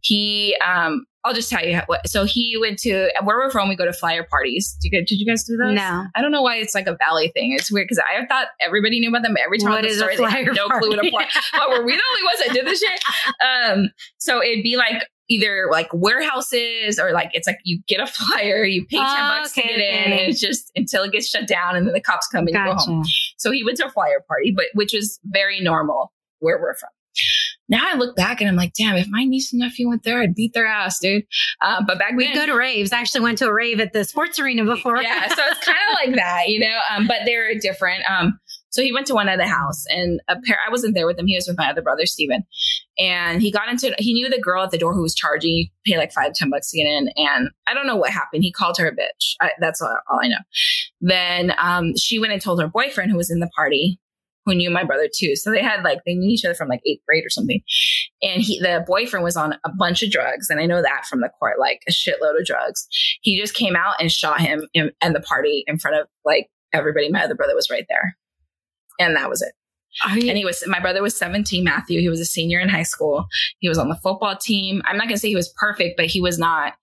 he 0.02 0.56
um, 0.66 1.06
I'll 1.24 1.34
just 1.34 1.50
tell 1.50 1.64
you 1.64 1.80
what. 1.86 2.08
So 2.08 2.26
he 2.26 2.58
went 2.60 2.80
to 2.80 3.12
where 3.24 3.38
we're 3.38 3.52
from. 3.52 3.70
We 3.70 3.76
go 3.76 3.86
to 3.86 3.94
flyer 3.94 4.24
parties. 4.24 4.76
Did 4.82 4.92
you, 4.92 5.06
did 5.06 5.20
you 5.20 5.26
guys 5.26 5.44
do 5.44 5.56
those? 5.56 5.76
No. 5.76 6.06
I 6.16 6.22
don't 6.22 6.32
know 6.32 6.42
why 6.42 6.56
it's 6.56 6.74
like 6.74 6.88
a 6.88 6.96
valley 6.96 7.32
thing. 7.36 7.54
It's 7.54 7.72
weird 7.72 7.88
because 7.88 8.00
I 8.00 8.26
thought 8.26 8.48
everybody 8.60 9.00
knew 9.00 9.10
about 9.10 9.22
them. 9.22 9.36
Every 9.44 9.60
time 9.60 9.72
what 9.72 9.86
is 9.86 9.98
story, 9.98 10.16
a 10.16 10.18
flyer 10.18 10.52
no 10.54 10.68
clue 10.68 10.90
what 10.90 11.06
a 11.06 11.10
flyer. 11.10 11.28
oh, 11.56 11.70
were 11.70 11.86
we 11.86 11.96
the 11.96 12.02
only 12.10 12.24
ones 12.24 12.40
that 12.46 12.54
did 12.54 12.66
this 12.66 12.80
shit? 12.80 13.04
Um, 13.42 13.90
so 14.18 14.42
it'd 14.42 14.64
be 14.64 14.78
like 14.78 15.08
either 15.30 15.68
like 15.72 15.92
warehouses 15.94 17.00
or 17.00 17.12
like 17.12 17.32
it's 17.34 17.48
like 17.48 17.60
you 17.64 17.82
get 17.88 18.00
a 18.00 18.08
flyer, 18.08 18.64
you 18.64 18.86
pay 18.86 18.98
ten 18.98 19.06
oh, 19.08 19.38
bucks 19.40 19.58
okay, 19.58 19.62
to 19.62 19.68
get 19.68 19.78
okay. 19.78 20.06
in, 20.06 20.12
and 20.12 20.30
it's 20.30 20.40
just 20.40 20.72
until 20.76 21.04
it 21.04 21.12
gets 21.12 21.28
shut 21.28 21.48
down, 21.48 21.76
and 21.76 21.88
then 21.88 21.94
the 21.94 22.02
cops 22.02 22.28
come 22.28 22.46
and 22.48 22.54
gotcha. 22.54 22.70
you 22.70 22.76
go 22.76 22.94
home. 22.96 23.06
So 23.38 23.52
he 23.52 23.64
went 23.64 23.78
to 23.78 23.86
a 23.86 23.90
flyer 23.90 24.24
party, 24.28 24.52
but 24.56 24.66
which 24.74 24.94
was 24.94 25.20
very 25.26 25.60
normal 25.60 26.12
where 26.40 26.60
we're 26.60 26.76
from 26.76 26.90
now 27.72 27.88
I 27.90 27.96
look 27.96 28.18
back 28.18 28.42
and 28.42 28.50
I'm 28.50 28.58
like, 28.58 28.74
damn, 28.74 28.98
if 28.98 29.08
my 29.10 29.24
niece 29.24 29.54
and 29.54 29.62
nephew 29.62 29.88
went 29.88 30.04
there, 30.04 30.22
I'd 30.22 30.36
beat 30.36 30.54
their 30.54 30.68
ass, 30.68 31.00
dude. 31.00 31.24
Uh, 31.62 31.82
but 31.88 31.98
back 31.98 32.14
we 32.16 32.26
then, 32.26 32.36
go 32.36 32.46
to 32.46 32.54
raves. 32.54 32.92
I 32.92 33.00
actually 33.00 33.22
went 33.22 33.38
to 33.38 33.48
a 33.48 33.54
rave 33.54 33.80
at 33.80 33.94
the 33.94 34.04
sports 34.04 34.38
arena 34.40 34.66
before. 34.66 35.02
yeah, 35.02 35.28
so 35.30 35.42
it's 35.48 35.66
kind 35.66 35.78
of 35.90 35.96
like 36.06 36.16
that, 36.16 36.50
you 36.50 36.60
know. 36.60 36.80
Um, 36.92 37.08
but 37.08 37.20
they're 37.26 37.58
different. 37.58 38.04
Um, 38.10 38.38
so 38.72 38.82
he 38.82 38.94
went 38.94 39.08
to 39.08 39.14
one 39.14 39.30
at 39.30 39.38
the 39.38 39.48
house, 39.48 39.86
and 39.90 40.22
a 40.28 40.36
pair. 40.46 40.58
I 40.66 40.70
wasn't 40.70 40.96
there 40.96 41.06
with 41.06 41.18
him. 41.18 41.28
He 41.28 41.36
was 41.36 41.46
with 41.48 41.58
my 41.58 41.70
other 41.70 41.82
brother, 41.82 42.06
Steven. 42.06 42.44
And 43.00 43.42
he 43.42 43.52
got 43.52 43.70
into. 43.70 43.96
He 43.98 44.14
knew 44.14 44.30
the 44.30 44.40
girl 44.40 44.64
at 44.64 44.72
the 44.72 44.78
door 44.78 44.94
who 44.94 45.02
was 45.02 45.16
charging. 45.16 45.52
He 45.52 45.72
paid 45.86 45.98
like 45.98 46.12
five, 46.12 46.34
ten 46.34 46.50
bucks 46.50 46.72
to 46.72 46.78
get 46.78 46.88
in, 46.88 47.10
and 47.16 47.50
I 47.68 47.74
don't 47.74 47.88
know 47.88 47.96
what 47.96 48.12
happened. 48.12 48.44
He 48.44 48.52
called 48.52 48.78
her 48.78 48.88
a 48.88 48.92
bitch. 48.92 49.36
I, 49.40 49.52
that's 49.60 49.82
all, 49.82 49.96
all, 50.10 50.20
I 50.22 50.28
know. 50.28 50.38
Then 51.00 51.54
um, 51.58 51.96
she 51.98 52.20
went 52.20 52.34
and 52.34 52.42
told 52.42 52.62
her 52.62 52.68
boyfriend 52.68 53.12
who 53.12 53.18
was 53.18 53.32
in 53.32 53.40
the 53.40 53.50
party 53.56 54.00
who 54.46 54.56
knew 54.56 54.70
my 54.70 54.84
brother 54.84 55.08
too. 55.14 55.36
So 55.36 55.52
they 55.52 55.62
had 55.62 55.84
like 55.84 56.00
they 56.06 56.16
knew 56.16 56.32
each 56.32 56.46
other 56.46 56.56
from 56.56 56.68
like 56.68 56.82
eighth 56.86 57.02
grade 57.08 57.26
or 57.26 57.30
something. 57.30 57.62
And 58.22 58.42
he 58.42 58.60
the 58.60 58.84
boyfriend 58.88 59.24
was 59.24 59.38
on 59.38 59.54
a 59.64 59.72
bunch 59.78 60.04
of 60.04 60.12
drugs, 60.12 60.50
and 60.50 60.60
I 60.60 60.66
know 60.66 60.82
that 60.82 61.06
from 61.06 61.22
the 61.22 61.30
court, 61.40 61.60
like 61.60 61.82
a 61.88 61.92
shitload 61.92 62.40
of 62.40 62.46
drugs. 62.46 62.88
He 63.22 63.40
just 63.40 63.54
came 63.54 63.76
out 63.76 63.96
and 64.00 64.12
shot 64.12 64.42
him 64.42 64.68
in, 64.74 64.92
in 65.02 65.14
the 65.14 65.22
party 65.22 65.64
in 65.68 65.78
front 65.78 65.98
of 65.98 66.08
like 66.26 66.48
everybody. 66.74 67.10
My 67.10 67.24
other 67.24 67.36
brother 67.36 67.56
was 67.56 67.70
right 67.70 67.86
there, 67.90 68.18
and 69.00 69.16
that 69.16 69.30
was 69.30 69.42
it. 69.42 69.54
And 70.06 70.38
he 70.38 70.46
was 70.46 70.64
my 70.68 70.80
brother 70.80 71.02
was 71.02 71.18
17 71.18 71.66
matthew 71.66 72.00
he 72.00 72.08
was 72.08 72.22
a 72.22 72.26
senior 72.26 72.62
in 72.62 72.70
high 72.70 72.82
school 72.82 73.26
he 73.60 73.68
was 73.68 73.78
on 73.78 73.90
the 73.90 73.98
football 73.98 74.38
team 74.38 74.82
i'm 74.86 74.96
not 74.96 75.10
to 75.10 75.18
say 75.18 75.28
he 75.28 75.36
was 75.36 75.54
perfect 75.58 75.98
but 75.98 76.06
he 76.06 76.22
was 76.22 76.40
not 76.40 76.76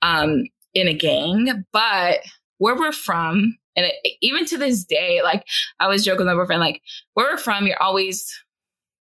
um 0.00 0.44
in 0.72 0.88
a 0.88 0.94
gang 0.94 1.66
but 1.70 2.20
where 2.56 2.74
we're 2.74 2.92
from 2.92 3.54
and 3.76 3.86
it, 3.86 4.16
even 4.20 4.44
to 4.46 4.56
this 4.58 4.84
day 4.84 5.20
like 5.22 5.44
i 5.80 5.86
was 5.88 6.04
joking 6.04 6.26
with 6.26 6.34
my 6.34 6.40
boyfriend 6.42 6.60
like 6.60 6.80
where 7.14 7.30
we're 7.30 7.36
from 7.38 7.66
you're 7.66 7.82
always 7.82 8.32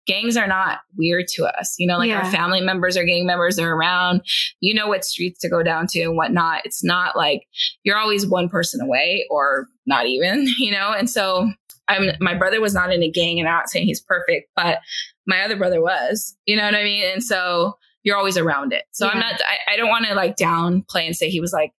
gangs 0.07 0.35
are 0.37 0.47
not 0.47 0.79
weird 0.97 1.27
to 1.27 1.45
us 1.45 1.75
you 1.77 1.85
know 1.85 1.97
like 1.97 2.09
Yeah. 2.09 2.19
our 2.25 2.31
family 2.31 2.61
members 2.61 2.97
are 2.97 3.03
gang 3.03 3.25
members 3.27 3.55
they're 3.57 3.75
around 3.75 4.21
you 4.59 4.73
know 4.73 4.87
what 4.87 5.05
streets 5.05 5.39
to 5.41 5.49
go 5.49 5.61
down 5.61 5.85
to 5.87 6.01
and 6.01 6.15
whatnot 6.15 6.61
it's 6.65 6.83
not 6.83 7.15
like 7.15 7.47
you're 7.83 7.97
always 7.97 8.25
one 8.25 8.49
person 8.49 8.81
away 8.81 9.27
or 9.29 9.67
not 9.85 10.07
even 10.07 10.47
you 10.57 10.71
know 10.71 10.93
and 10.97 11.09
so 11.09 11.49
I'm 11.87 12.11
my 12.19 12.35
brother 12.35 12.61
was 12.61 12.75
not 12.75 12.93
in 12.93 13.01
a 13.01 13.09
gang, 13.09 13.39
and 13.39 13.49
I'm 13.49 13.55
not 13.55 13.69
saying 13.71 13.87
he's 13.87 13.99
perfect, 13.99 14.51
but 14.55 14.77
my 15.25 15.41
other 15.41 15.55
brother 15.55 15.81
was. 15.81 16.35
You 16.45 16.55
know 16.55 16.63
what 16.63 16.75
I 16.75 16.83
mean? 16.83 17.03
And 17.11 17.23
so 17.23 17.79
you're 18.03 18.15
always 18.15 18.37
around 18.37 18.73
it. 18.73 18.83
So 18.91 19.07
I'm 19.07 19.17
not. 19.17 19.33
I, 19.41 19.73
I 19.73 19.75
don't 19.75 19.89
want 19.89 20.05
to 20.05 20.13
like 20.13 20.37
downplay 20.37 21.07
and 21.07 21.15
say 21.15 21.31
he 21.31 21.39
was 21.41 21.51
like 21.51 21.71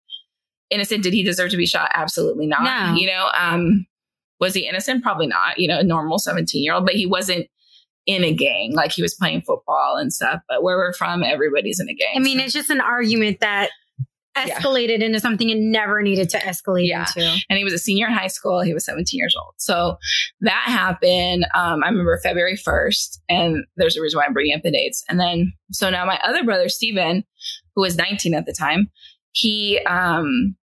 innocent. 0.71 1.03
Did 1.03 1.13
he 1.13 1.23
deserve 1.23 1.51
to 1.51 1.57
be 1.57 1.65
shot? 1.67 1.91
Absolutely 1.93 2.47
not. 2.47 2.63
No. 2.63 2.95
You 2.99 3.07
know, 3.07 3.29
um, 3.37 3.85
was 4.39 4.53
he 4.55 4.67
innocent? 4.67 5.03
Probably 5.03 5.27
not. 5.27 5.59
You 5.59 5.67
know, 5.67 5.79
a 5.79 5.83
normal 5.83 6.17
17 6.19 6.63
year 6.63 6.73
old, 6.73 6.85
but 6.85 6.95
he 6.95 7.05
wasn't 7.05 7.47
in 8.07 8.23
a 8.23 8.33
gang. 8.33 8.73
Like 8.73 8.91
he 8.91 9.01
was 9.03 9.13
playing 9.13 9.41
football 9.41 9.95
and 9.97 10.11
stuff. 10.11 10.41
But 10.49 10.63
where 10.63 10.77
we're 10.77 10.93
from, 10.93 11.23
everybody's 11.23 11.79
in 11.79 11.87
a 11.89 11.93
gang. 11.93 12.13
I 12.15 12.19
mean, 12.19 12.39
it's 12.39 12.53
just 12.53 12.69
an 12.71 12.81
argument 12.81 13.39
that 13.41 13.69
Yeah. 14.35 14.57
escalated 14.59 15.01
into 15.03 15.19
something 15.19 15.49
it 15.49 15.57
never 15.57 16.01
needed 16.01 16.29
to 16.29 16.37
escalate 16.39 16.87
Yeah. 16.87 17.01
into. 17.01 17.37
and 17.49 17.57
he 17.57 17.63
was 17.65 17.73
a 17.73 17.77
senior 17.77 18.07
in 18.07 18.13
high 18.13 18.27
school. 18.27 18.61
He 18.61 18.73
was 18.73 18.85
17 18.85 19.17
years 19.17 19.35
old. 19.37 19.53
So 19.57 19.97
that 20.39 20.63
happened. 20.67 21.45
Um, 21.53 21.83
I 21.83 21.89
remember 21.89 22.17
February 22.23 22.55
1st, 22.55 23.19
and 23.27 23.65
there's 23.75 23.97
a 23.97 24.01
reason 24.01 24.17
why 24.17 24.25
I'm 24.25 24.33
bringing 24.33 24.55
up 24.55 24.61
the 24.63 24.71
dates. 24.71 25.03
And 25.09 25.19
then, 25.19 25.51
so 25.73 25.89
now 25.89 26.05
my 26.05 26.17
other 26.23 26.43
brother, 26.45 26.69
Steven, 26.69 27.25
who 27.75 27.81
was 27.81 27.97
19 27.97 28.33
at 28.33 28.45
the 28.45 28.53
time, 28.57 28.89
he, 29.33 29.79
um, 29.85 30.55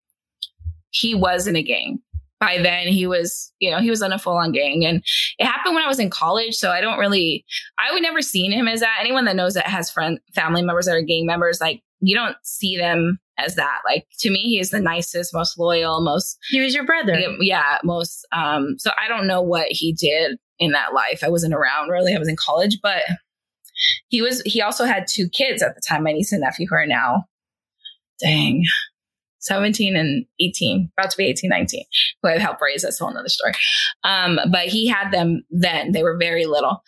he 0.96 1.14
was 1.14 1.46
in 1.46 1.56
a 1.56 1.62
gang. 1.62 2.00
By 2.38 2.58
then, 2.58 2.88
he 2.88 3.06
was, 3.06 3.50
you 3.60 3.70
know, 3.70 3.78
he 3.78 3.88
was 3.88 4.02
in 4.02 4.12
a 4.12 4.18
full 4.18 4.36
on 4.36 4.52
gang. 4.52 4.84
And 4.84 5.02
it 5.38 5.46
happened 5.46 5.74
when 5.74 5.84
I 5.84 5.88
was 5.88 5.98
in 5.98 6.10
college. 6.10 6.54
So 6.54 6.70
I 6.70 6.80
don't 6.82 6.98
really, 6.98 7.44
I 7.78 7.92
would 7.92 8.02
never 8.02 8.20
seen 8.20 8.52
him 8.52 8.68
as 8.68 8.80
that. 8.80 8.98
Anyone 9.00 9.24
that 9.24 9.36
knows 9.36 9.54
that 9.54 9.66
has 9.66 9.90
friend, 9.90 10.20
family 10.34 10.62
members 10.62 10.84
that 10.86 10.94
are 10.94 11.02
gang 11.02 11.24
members, 11.24 11.60
like, 11.60 11.82
you 12.00 12.14
don't 12.14 12.36
see 12.42 12.76
them 12.76 13.18
as 13.38 13.54
that. 13.54 13.80
Like, 13.86 14.06
to 14.18 14.30
me, 14.30 14.40
he 14.40 14.58
is 14.58 14.70
the 14.70 14.80
nicest, 14.80 15.32
most 15.32 15.58
loyal, 15.58 16.02
most 16.02 16.38
He 16.50 16.60
was 16.60 16.74
your 16.74 16.84
brother. 16.84 17.18
yeah, 17.18 17.36
yeah, 17.40 17.78
most 17.84 18.26
um 18.32 18.76
so 18.78 18.90
I 19.02 19.08
don't 19.08 19.26
know 19.26 19.40
what 19.40 19.68
he 19.70 19.94
did 19.94 20.38
in 20.58 20.72
that 20.72 20.92
life. 20.92 21.24
I 21.24 21.30
wasn't 21.30 21.54
around 21.54 21.88
really. 21.88 22.14
I 22.14 22.18
was 22.18 22.28
in 22.28 22.36
college, 22.36 22.78
but 22.82 23.02
he 24.08 24.20
was 24.20 24.42
he 24.42 24.60
also 24.60 24.84
had 24.84 25.06
two 25.08 25.28
kids 25.30 25.62
at 25.62 25.74
the 25.74 25.80
time, 25.80 26.02
my 26.02 26.12
niece 26.12 26.32
and 26.32 26.42
nephew 26.42 26.66
who 26.68 26.76
are 26.76 26.86
now 26.86 27.24
dang 28.20 28.64
17 29.46 29.96
and 29.96 30.26
18, 30.40 30.90
about 30.98 31.10
to 31.10 31.16
be 31.16 31.26
18, 31.26 31.50
19, 31.50 31.84
who 32.22 32.28
I've 32.28 32.40
helped 32.40 32.60
raise. 32.60 32.82
That's 32.82 33.00
a 33.00 33.04
whole 33.04 33.14
nother 33.14 33.28
story. 33.28 33.54
Um, 34.04 34.38
but 34.50 34.66
he 34.68 34.86
had 34.86 35.10
them 35.10 35.44
then. 35.50 35.92
They 35.92 36.02
were 36.02 36.16
very 36.16 36.46
little. 36.46 36.82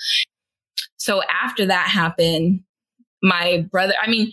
So 0.97 1.23
after 1.25 1.67
that 1.67 1.89
happened, 1.89 2.61
my 3.23 3.67
brother, 3.71 3.95
I 4.01 4.11
mean, 4.11 4.33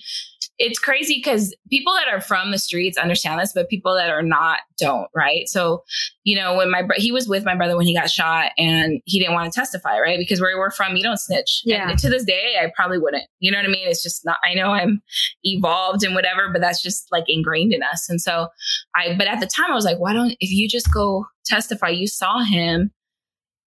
it's 0.58 0.80
crazy 0.80 1.16
because 1.16 1.53
people 1.70 1.93
that 1.93 2.14
are 2.14 2.22
from 2.22 2.51
the 2.51 2.58
streets 2.58 2.97
understand 2.97 3.39
this, 3.39 3.51
but 3.53 3.68
people 3.68 3.93
that 3.93 4.10
are 4.10 4.22
not 4.22 4.60
don't, 4.78 5.10
right? 5.14 5.49
So, 5.49 5.84
you 6.24 6.36
know, 6.36 6.56
when 6.56 6.72
my 6.72 6.82
bro- 6.82 6.95
he 6.97 7.12
was 7.12 7.28
with 7.28 7.43
my 7.43 7.56
brother 7.56 7.76
when 7.76 7.86
he 7.86 7.93
got 7.93 8.10
shot, 8.10 8.51
and 8.58 9.01
he 9.06 9.20
didn't 9.20 9.34
want 9.34 9.51
to 9.51 9.60
testify, 9.60 9.99
right? 9.99 10.18
Because 10.18 10.39
where 10.39 10.58
we're 10.58 10.72
from, 10.72 10.95
you 10.95 11.03
don't 11.03 11.20
snitch. 11.20 11.62
Yeah. 11.66 11.89
And 11.89 11.99
to 11.99 12.10
this 12.10 12.24
day, 12.24 12.56
I 12.62 12.72
probably 12.76 12.99
wouldn't. 12.99 13.24
You 13.39 13.51
know 13.51 13.58
what 13.58 13.66
I 13.66 13.70
mean? 13.70 13.88
It's 13.88 14.03
just 14.03 14.24
not. 14.26 14.38
I 14.49 14.53
know 14.53 14.72
I'm 14.72 15.01
evolved 15.43 16.03
and 16.03 16.16
whatever, 16.16 16.49
but 16.51 16.62
that's 16.62 16.82
just 16.82 17.12
like 17.12 17.26
ingrained 17.28 17.74
in 17.74 17.84
us. 17.84 18.10
And 18.10 18.22
so, 18.22 18.47
I. 18.95 19.16
But 19.18 19.28
at 19.28 19.41
the 19.41 19.47
time, 19.47 19.72
I 19.72 19.76
was 19.76 19.86
like, 19.86 19.99
why 19.99 20.14
don't 20.14 20.38
if 20.39 20.51
you 20.51 20.70
just 20.70 20.93
go 20.93 21.26
testify? 21.45 21.89
You 21.89 22.08
saw 22.08 22.43
him, 22.43 22.91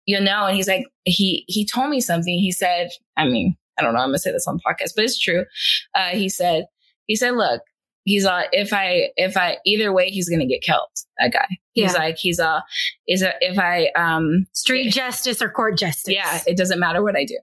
you 0.06 0.18
know. 0.18 0.46
And 0.46 0.56
he's 0.56 0.68
like, 0.68 0.86
he 1.04 1.44
he 1.46 1.66
told 1.66 1.90
me 1.90 2.00
something. 2.00 2.38
He 2.38 2.52
said, 2.52 2.88
I 3.18 3.26
mean. 3.26 3.56
I 3.80 3.84
don't 3.84 3.94
know. 3.94 4.00
I'm 4.00 4.08
gonna 4.08 4.18
say 4.18 4.32
this 4.32 4.46
on 4.46 4.58
podcast, 4.58 4.92
but 4.94 5.04
it's 5.04 5.18
true. 5.18 5.44
Uh, 5.94 6.10
he 6.10 6.28
said, 6.28 6.66
he 7.06 7.16
said, 7.16 7.30
look, 7.34 7.62
he's 8.04 8.24
uh, 8.26 8.42
if 8.52 8.72
I, 8.72 9.10
if 9.16 9.36
I, 9.36 9.58
either 9.66 9.92
way, 9.92 10.10
he's 10.10 10.28
gonna 10.28 10.46
get 10.46 10.62
killed. 10.62 10.88
That 11.18 11.32
guy. 11.32 11.46
He's 11.72 11.92
Yeah. 11.94 11.98
like, 11.98 12.16
he's 12.16 12.38
uh, 12.40 12.60
is 13.08 13.22
a, 13.22 13.32
if 13.40 13.58
I, 13.58 13.90
um, 13.96 14.46
Street 14.52 14.90
justice 14.92 15.40
or 15.42 15.50
court 15.50 15.78
justice. 15.78 16.14
yeah, 16.14 16.40
it 16.46 16.56
doesn't 16.56 16.78
matter 16.80 17.02
what 17.02 17.16
I 17.16 17.24
do. 17.24 17.38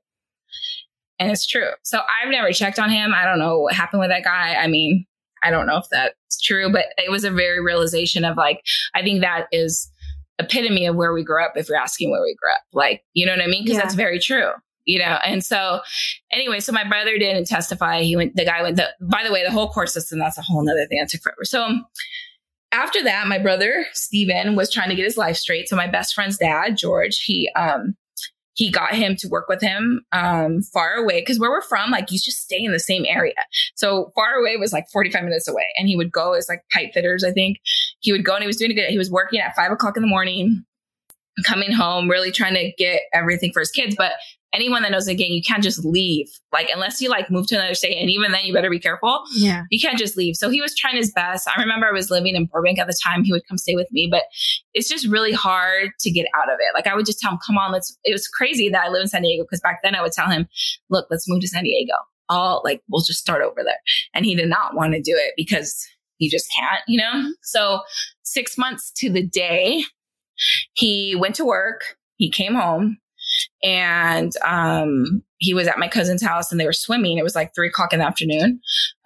And 1.19 1.31
it's 1.31 1.47
true. 1.47 1.69
So 1.83 1.99
I've 1.99 2.29
never 2.29 2.51
checked 2.51 2.77
on 2.77 2.89
him. 2.91 3.11
I 3.13 3.25
don't 3.25 3.39
know 3.39 3.59
what 3.61 3.73
happened 3.73 4.01
with 4.01 4.09
that 4.09 4.23
guy. 4.23 4.53
I 4.55 4.67
mean, 4.67 5.05
I 5.43 5.49
don't 5.49 5.65
know 5.65 5.77
if 5.77 5.85
that's 5.91 6.39
true, 6.41 6.71
but 6.71 6.85
it 6.97 7.09
was 7.09 7.23
a 7.23 7.31
very 7.31 7.59
realization 7.59 8.23
of 8.23 8.37
like, 8.37 8.61
I 8.93 9.01
think 9.01 9.21
that 9.21 9.47
is 9.51 9.91
epitome 10.39 10.85
of 10.85 10.95
where 10.95 11.13
we 11.13 11.23
grew 11.23 11.43
up 11.43 11.53
if 11.55 11.69
you're 11.69 11.77
asking 11.77 12.11
where 12.11 12.21
we 12.21 12.35
grew 12.39 12.51
up. 12.51 12.61
Like, 12.71 13.03
you 13.13 13.25
know 13.25 13.31
what 13.31 13.41
I 13.41 13.47
mean? 13.47 13.63
Because 13.63 13.77
Yeah. 13.77 13.83
that's 13.83 13.95
very 13.95 14.19
true. 14.19 14.51
You 14.87 14.99
know, 14.99 15.19
and 15.25 15.43
so 15.43 15.81
anyway, 16.31 16.61
so 16.61 16.71
my 16.71 16.87
brother 16.87 17.17
didn't 17.17 17.45
testify. 17.45 18.01
He 18.03 18.15
went, 18.15 18.35
the 18.37 18.45
guy 18.45 18.63
went, 18.63 18.77
the, 18.77 18.87
by 19.01 19.23
the 19.25 19.33
way, 19.33 19.43
the 19.43 19.51
whole 19.51 19.69
court 19.69 19.89
system, 19.89 20.17
that's 20.17 20.37
a 20.37 20.41
whole 20.41 20.63
nother 20.63 20.87
thing 20.87 20.99
that 20.99 21.09
took 21.09 21.21
forever. 21.21 21.43
So 21.43 21.65
um, 21.65 21.85
after 22.71 23.03
that, 23.03 23.27
my 23.27 23.37
brother, 23.37 23.85
Steven, 23.91 24.55
was 24.55 24.71
trying 24.71 24.87
to 24.87 24.95
get 24.95 25.03
his 25.03 25.17
life 25.17 25.35
straight. 25.35 25.67
So 25.67 25.75
my 25.75 25.87
best 25.87 26.15
friend's 26.15 26.37
dad, 26.37 26.77
George, 26.77 27.21
he, 27.21 27.51
um, 27.53 27.97
he 28.53 28.71
got 28.71 28.95
him 28.95 29.15
to 29.17 29.27
work 29.27 29.49
with 29.49 29.61
him 29.61 30.05
um, 30.13 30.61
far 30.63 30.93
away 30.93 31.19
because 31.21 31.37
where 31.37 31.51
we're 31.51 31.61
from, 31.61 31.91
like 31.91 32.09
you 32.11 32.17
just 32.17 32.41
stay 32.41 32.63
in 32.63 32.71
the 32.71 32.79
same 32.79 33.05
area. 33.05 33.35
So 33.75 34.11
far 34.15 34.35
away 34.35 34.55
was 34.55 34.73
like 34.73 34.85
45 34.91 35.23
minutes 35.23 35.47
away. 35.47 35.65
And 35.77 35.87
he 35.87 35.95
would 35.95 36.11
go 36.11 36.33
as 36.33 36.47
like 36.49 36.61
pipe 36.73 36.93
fitters, 36.93 37.23
I 37.23 37.31
think. 37.31 37.57
He 37.99 38.11
would 38.11 38.25
go 38.25 38.33
and 38.33 38.41
he 38.41 38.47
was 38.47 38.57
doing 38.57 38.71
a 38.71 38.73
good. 38.73 38.89
He 38.89 38.97
was 38.97 39.11
working 39.11 39.39
at 39.39 39.55
five 39.55 39.71
o'clock 39.71 39.95
in 39.95 40.01
the 40.01 40.07
morning, 40.07 40.65
coming 41.45 41.71
home, 41.71 42.09
really 42.09 42.31
trying 42.31 42.55
to 42.55 42.71
get 42.77 43.01
everything 43.13 43.51
for 43.53 43.59
his 43.59 43.69
kids. 43.69 43.95
But 43.95 44.13
anyone 44.53 44.81
that 44.83 44.91
knows 44.91 45.05
the 45.05 45.15
gang, 45.15 45.31
you 45.31 45.41
can't 45.41 45.63
just 45.63 45.83
leave. 45.83 46.27
Like 46.51 46.69
unless 46.73 47.01
you 47.01 47.09
like 47.09 47.29
move 47.29 47.47
to 47.47 47.55
another 47.55 47.73
state. 47.75 47.99
And 47.99 48.09
even 48.09 48.31
then 48.31 48.45
you 48.45 48.53
better 48.53 48.69
be 48.69 48.79
careful 48.79 49.23
Yeah. 49.35 49.63
you 49.69 49.79
can't 49.79 49.97
just 49.97 50.17
leave. 50.17 50.35
So 50.35 50.49
he 50.49 50.61
was 50.61 50.75
trying 50.75 50.95
his 50.95 51.11
best. 51.11 51.47
I 51.47 51.59
remember 51.61 51.87
I 51.87 51.91
was 51.91 52.09
living 52.09 52.35
in 52.35 52.45
Burbank 52.45 52.79
at 52.79 52.87
the 52.87 52.97
time. 53.03 53.23
He 53.23 53.31
would 53.31 53.47
come 53.47 53.57
stay 53.57 53.75
with 53.75 53.91
me, 53.91 54.07
but 54.09 54.23
it's 54.73 54.89
just 54.89 55.07
really 55.07 55.33
hard 55.33 55.91
to 55.99 56.11
get 56.11 56.27
out 56.35 56.51
of 56.51 56.57
it. 56.59 56.73
Like 56.73 56.87
I 56.87 56.95
would 56.95 57.05
just 57.05 57.19
tell 57.19 57.31
him, 57.31 57.39
come 57.45 57.57
on, 57.57 57.71
let's, 57.71 57.97
it 58.03 58.13
was 58.13 58.27
crazy 58.27 58.69
that 58.69 58.85
I 58.85 58.89
live 58.89 59.01
in 59.01 59.07
San 59.07 59.21
Diego 59.21 59.43
because 59.43 59.61
back 59.61 59.79
then 59.83 59.95
I 59.95 60.01
would 60.01 60.13
tell 60.13 60.29
him, 60.29 60.47
look, 60.89 61.07
let's 61.11 61.27
move 61.27 61.41
to 61.41 61.47
San 61.47 61.63
Diego. 61.63 61.93
All 62.29 62.61
like, 62.63 62.81
we'll 62.89 63.03
just 63.03 63.19
start 63.19 63.41
over 63.41 63.63
there. 63.63 63.79
And 64.13 64.25
he 64.25 64.35
did 64.35 64.49
not 64.49 64.75
want 64.75 64.93
to 64.93 65.01
do 65.01 65.13
it 65.15 65.33
because 65.37 65.85
you 66.19 66.29
just 66.29 66.49
can't, 66.57 66.81
you 66.87 66.97
know? 66.97 67.11
Mm-hmm. 67.15 67.29
So 67.41 67.81
six 68.23 68.57
months 68.57 68.91
to 68.97 69.09
the 69.09 69.25
day, 69.25 69.83
he 70.73 71.15
went 71.15 71.35
to 71.35 71.45
work. 71.45 71.95
He 72.17 72.29
came 72.31 72.55
home 72.55 72.97
and 73.63 74.31
um, 74.45 75.23
he 75.37 75.53
was 75.53 75.67
at 75.67 75.79
my 75.79 75.87
cousin's 75.87 76.23
house 76.23 76.51
and 76.51 76.59
they 76.59 76.65
were 76.65 76.73
swimming. 76.73 77.17
It 77.17 77.23
was 77.23 77.35
like 77.35 77.53
three 77.53 77.67
o'clock 77.67 77.93
in 77.93 77.99
the 77.99 78.05
afternoon 78.05 78.59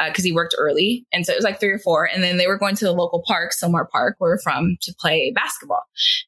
because 0.05 0.23
he 0.23 0.31
worked 0.31 0.55
early. 0.57 1.05
And 1.11 1.25
so 1.25 1.33
it 1.33 1.37
was 1.37 1.43
like 1.43 1.59
three 1.59 1.69
or 1.69 1.79
four. 1.79 2.05
And 2.05 2.23
then 2.23 2.37
they 2.37 2.47
were 2.47 2.57
going 2.57 2.75
to 2.75 2.85
the 2.85 2.91
local 2.91 3.23
park, 3.25 3.51
Sylmar 3.51 3.89
Park, 3.89 4.15
where 4.17 4.31
we're 4.31 4.39
from, 4.39 4.77
to 4.81 4.93
play 4.99 5.31
basketball. 5.35 5.83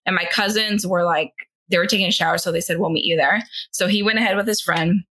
And 0.05 0.15
my 0.15 0.25
cousins 0.25 0.85
were 0.85 1.03
like, 1.03 1.31
they 1.69 1.77
were 1.77 1.85
taking 1.85 2.07
a 2.07 2.11
shower. 2.11 2.37
So 2.37 2.51
they 2.51 2.61
said, 2.61 2.79
we'll 2.79 2.89
meet 2.89 3.05
you 3.05 3.15
there. 3.15 3.43
So 3.71 3.87
he 3.87 4.03
went 4.03 4.19
ahead 4.19 4.35
with 4.35 4.47
his 4.47 4.61
friend. 4.61 5.03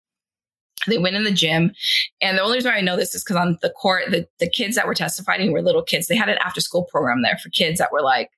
They 0.87 0.97
went 0.97 1.15
in 1.15 1.23
the 1.23 1.31
gym. 1.31 1.73
And 2.21 2.37
the 2.37 2.41
only 2.41 2.57
reason 2.57 2.71
why 2.71 2.77
I 2.77 2.81
know 2.81 2.97
this 2.97 3.15
is 3.15 3.23
because 3.23 3.37
on 3.37 3.57
the 3.61 3.69
court, 3.69 4.05
the, 4.09 4.27
the 4.39 4.49
kids 4.49 4.75
that 4.75 4.87
were 4.87 4.95
testifying 4.95 5.51
were 5.51 5.61
little 5.61 5.83
kids. 5.83 6.07
They 6.07 6.15
had 6.15 6.29
an 6.29 6.39
after 6.43 6.59
school 6.59 6.85
program 6.91 7.21
there 7.21 7.37
for 7.37 7.49
kids 7.49 7.79
that 7.79 7.91
were 7.91 8.01
like, 8.01 8.29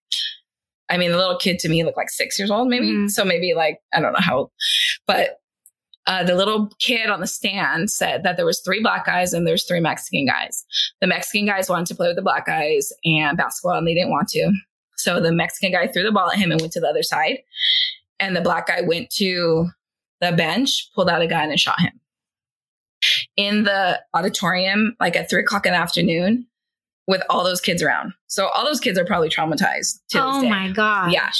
I 0.90 0.98
mean, 0.98 1.12
the 1.12 1.18
little 1.18 1.38
kid 1.38 1.60
to 1.60 1.70
me 1.70 1.84
looked 1.84 1.98
like 1.98 2.10
six 2.10 2.38
years 2.38 2.52
old, 2.52 2.68
maybe. 2.68 2.88
Mhm. 2.88 3.10
So 3.10 3.24
maybe 3.24 3.54
like, 3.54 3.80
I 3.94 4.00
don't 4.00 4.14
know 4.14 4.20
how 4.20 4.38
old, 4.38 4.52
but 5.08 5.40
uh, 6.06 6.24
the 6.24 6.36
little 6.36 6.70
kid 6.80 7.10
on 7.10 7.22
the 7.22 7.28
stand 7.28 7.90
said 7.90 8.24
that 8.24 8.36
there 8.36 8.46
was 8.46 8.60
three 8.60 8.82
black 8.82 9.06
guys 9.06 9.34
and 9.34 9.48
there's 9.48 9.66
three 9.66 9.80
Mexican 9.80 10.26
guys. 10.26 10.66
The 11.00 11.08
Mexican 11.08 11.46
guys 11.46 11.70
wanted 11.70 11.88
to 11.88 11.96
play 11.96 12.08
with 12.08 12.18
the 12.18 12.22
black 12.22 12.46
guys 12.46 12.92
and 13.06 13.38
basketball 13.38 13.78
and 13.78 13.88
they 13.88 13.94
didn't 13.94 14.12
want 14.12 14.28
to. 14.30 14.52
So 14.98 15.22
the 15.22 15.32
Mexican 15.32 15.72
guy 15.72 15.88
threw 15.88 16.04
the 16.04 16.12
ball 16.12 16.30
at 16.32 16.38
him 16.38 16.52
and 16.52 16.60
went 16.60 16.74
to 16.74 16.82
the 16.82 16.90
other 16.90 17.04
side. 17.04 17.40
And 18.20 18.36
the 18.36 18.42
black 18.42 18.68
guy 18.68 18.82
went 18.82 19.10
to 19.12 19.70
the 20.20 20.32
bench, 20.32 20.90
pulled 20.94 21.10
out 21.10 21.22
a 21.22 21.28
gun 21.28 21.50
and 21.50 21.60
shot 21.60 21.80
him. 21.80 22.00
In 23.36 23.64
the 23.64 24.02
auditorium, 24.14 24.96
like 25.00 25.16
at 25.16 25.30
three 25.30 25.42
o'clock 25.42 25.66
in 25.66 25.74
the 25.74 25.78
afternoon, 25.78 26.48
with 27.08 27.22
all 27.30 27.44
those 27.44 27.60
kids 27.62 27.82
around. 27.84 28.14
So 28.28 28.48
all 28.48 28.64
those 28.66 28.80
kids 28.80 28.98
are 28.98 29.06
probably 29.06 29.30
traumatized 29.30 30.00
to 30.10 30.18
this 30.18 30.22
Oh 30.22 30.44
my 30.48 30.70
gosh. 30.72 31.12
Yeah. 31.14 31.32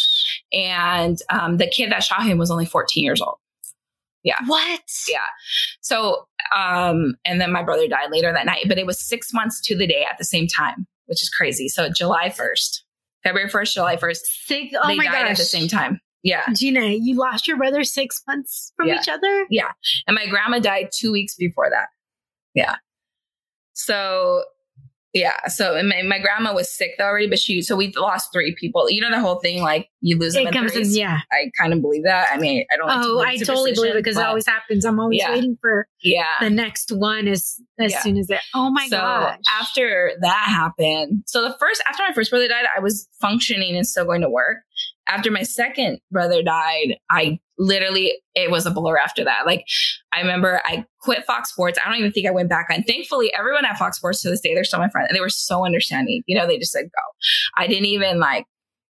And 0.52 1.20
um, 1.30 1.58
the 1.58 1.68
kid 1.68 1.92
that 1.92 2.04
shot 2.04 2.24
him 2.24 2.38
was 2.38 2.52
only 2.52 2.66
14 2.66 3.04
years 3.04 3.22
old. 3.22 3.38
Yeah. 4.24 4.38
What? 4.46 4.82
Yeah. 5.10 5.20
So, 5.82 6.28
um, 6.56 7.16
and 7.26 7.40
then 7.42 7.52
my 7.52 7.64
brother 7.64 7.88
died 7.88 8.12
later 8.12 8.32
that 8.32 8.46
night, 8.46 8.66
but 8.68 8.78
it 8.78 8.86
was 8.86 9.00
six 9.00 9.34
months 9.34 9.62
to 9.62 9.78
the 9.78 9.88
day 9.88 10.06
at 10.10 10.18
the 10.18 10.24
same 10.26 10.48
time, 10.48 10.86
which 11.08 11.22
is 11.22 11.30
crazy. 11.30 11.68
So 11.68 11.90
July 11.90 12.30
1st, 12.30 12.82
February 13.24 13.50
1st, 13.50 13.74
July 13.74 13.96
1st, 13.98 14.18
Six. 14.46 14.74
Oh 14.82 14.88
they 14.88 14.96
my 14.96 15.06
died 15.06 15.12
gosh. 15.24 15.32
at 15.32 15.38
the 15.38 15.44
same 15.44 15.68
time. 15.68 16.00
Yeah. 16.24 16.44
Geena, 16.52 16.98
you 17.02 17.18
lost 17.18 17.48
your 17.50 17.58
brother 17.58 17.84
six 17.84 18.22
months 18.28 18.72
from 18.78 18.88
Yeah. 18.88 19.00
each 19.02 19.10
other? 19.10 19.46
Yeah. 19.50 19.72
And 20.08 20.16
my 20.16 20.26
grandma 20.28 20.60
died 20.60 20.90
two 20.94 21.12
weeks 21.12 21.36
before 21.36 21.70
that. 21.70 21.88
Yeah. 22.54 22.76
So, 23.74 24.44
yeah. 25.14 25.48
So 25.48 25.82
my, 25.84 26.02
my 26.02 26.20
grandma 26.20 26.54
was 26.54 26.70
sick 26.76 26.92
already, 27.00 27.28
but 27.28 27.40
she, 27.40 27.62
so 27.62 27.76
we 27.76 27.94
lost 27.96 28.34
three 28.34 28.56
people. 28.60 28.90
You 28.90 29.02
know, 29.02 29.12
the 29.12 29.20
whole 29.20 29.40
thing, 29.40 29.62
like 29.62 29.90
you 30.02 30.18
lose 30.18 30.34
them 30.34 30.48
It 30.48 30.54
comes 30.54 30.76
in, 30.76 30.90
yeah. 30.90 31.20
I 31.32 31.52
kind 31.60 31.72
of 31.74 31.82
believe 31.82 32.04
that. 32.04 32.28
I 32.32 32.38
mean, 32.38 32.66
I 32.74 32.78
don't. 32.78 32.88
like 32.88 32.98
Oh, 33.00 33.24
believe 33.24 33.28
I 33.28 33.38
totally 33.44 33.74
believe 33.74 33.92
it 33.96 34.04
because 34.04 34.18
it 34.18 34.26
always 34.26 34.46
happens. 34.48 34.86
I'm 34.86 35.00
always 35.00 35.20
Yeah. 35.20 35.32
waiting 35.32 35.58
for 35.62 35.88
Yeah. 36.02 36.26
the 36.42 36.50
next 36.50 36.92
one 36.92 37.28
as 37.28 37.60
as 37.80 37.92
Yeah. 37.92 38.00
soon 38.02 38.18
as 38.18 38.30
it. 38.30 38.40
Oh 38.56 38.70
my 38.72 38.88
so 38.88 38.98
gosh! 38.98 39.40
after 39.60 40.12
that 40.22 40.46
happened, 40.48 41.24
so 41.28 41.42
the 41.42 41.56
first 41.60 41.84
after 41.88 42.04
my 42.08 42.14
first 42.14 42.30
brother 42.32 42.48
died, 42.48 42.66
I 42.76 42.80
was 42.80 43.08
functioning 43.22 43.76
and 43.76 43.86
still 43.88 44.06
going 44.06 44.22
to 44.22 44.30
work. 44.30 44.58
After 45.08 45.32
my 45.32 45.44
second 45.44 46.00
brother 46.12 46.42
died, 46.42 46.98
I 47.10 47.40
literally 47.58 48.14
it 48.36 48.50
was 48.52 48.66
a 48.66 48.72
blur 48.72 48.98
after 48.98 49.24
that. 49.24 49.46
Like 49.46 49.66
I 50.12 50.22
remember 50.22 50.62
I 50.66 50.86
quit 51.02 51.26
Fox 51.26 51.52
Sports. 51.52 51.78
I 51.84 51.88
don't 51.88 52.00
even 52.00 52.12
think 52.12 52.28
I 52.28 52.32
went 52.32 52.50
back 52.50 52.68
on. 52.72 52.84
Thankfully, 52.84 53.34
everyone 53.34 53.66
at 53.66 53.78
Fox 53.78 53.98
Sports 53.98 54.22
to 54.22 54.30
this 54.30 54.42
day, 54.42 54.54
they're 54.54 54.64
still 54.64 54.80
my 54.80 54.90
friend. 54.90 55.08
And 55.08 55.16
they 55.16 55.22
were 55.22 55.30
so 55.30 55.66
understanding. 55.66 56.24
You 56.26 56.38
know, 56.38 56.48
they 56.48 56.58
just 56.58 56.72
said 56.72 56.86
go. 56.86 57.62
I 57.62 57.68
didn't 57.68 57.86
even 57.86 58.20
like 58.20 58.46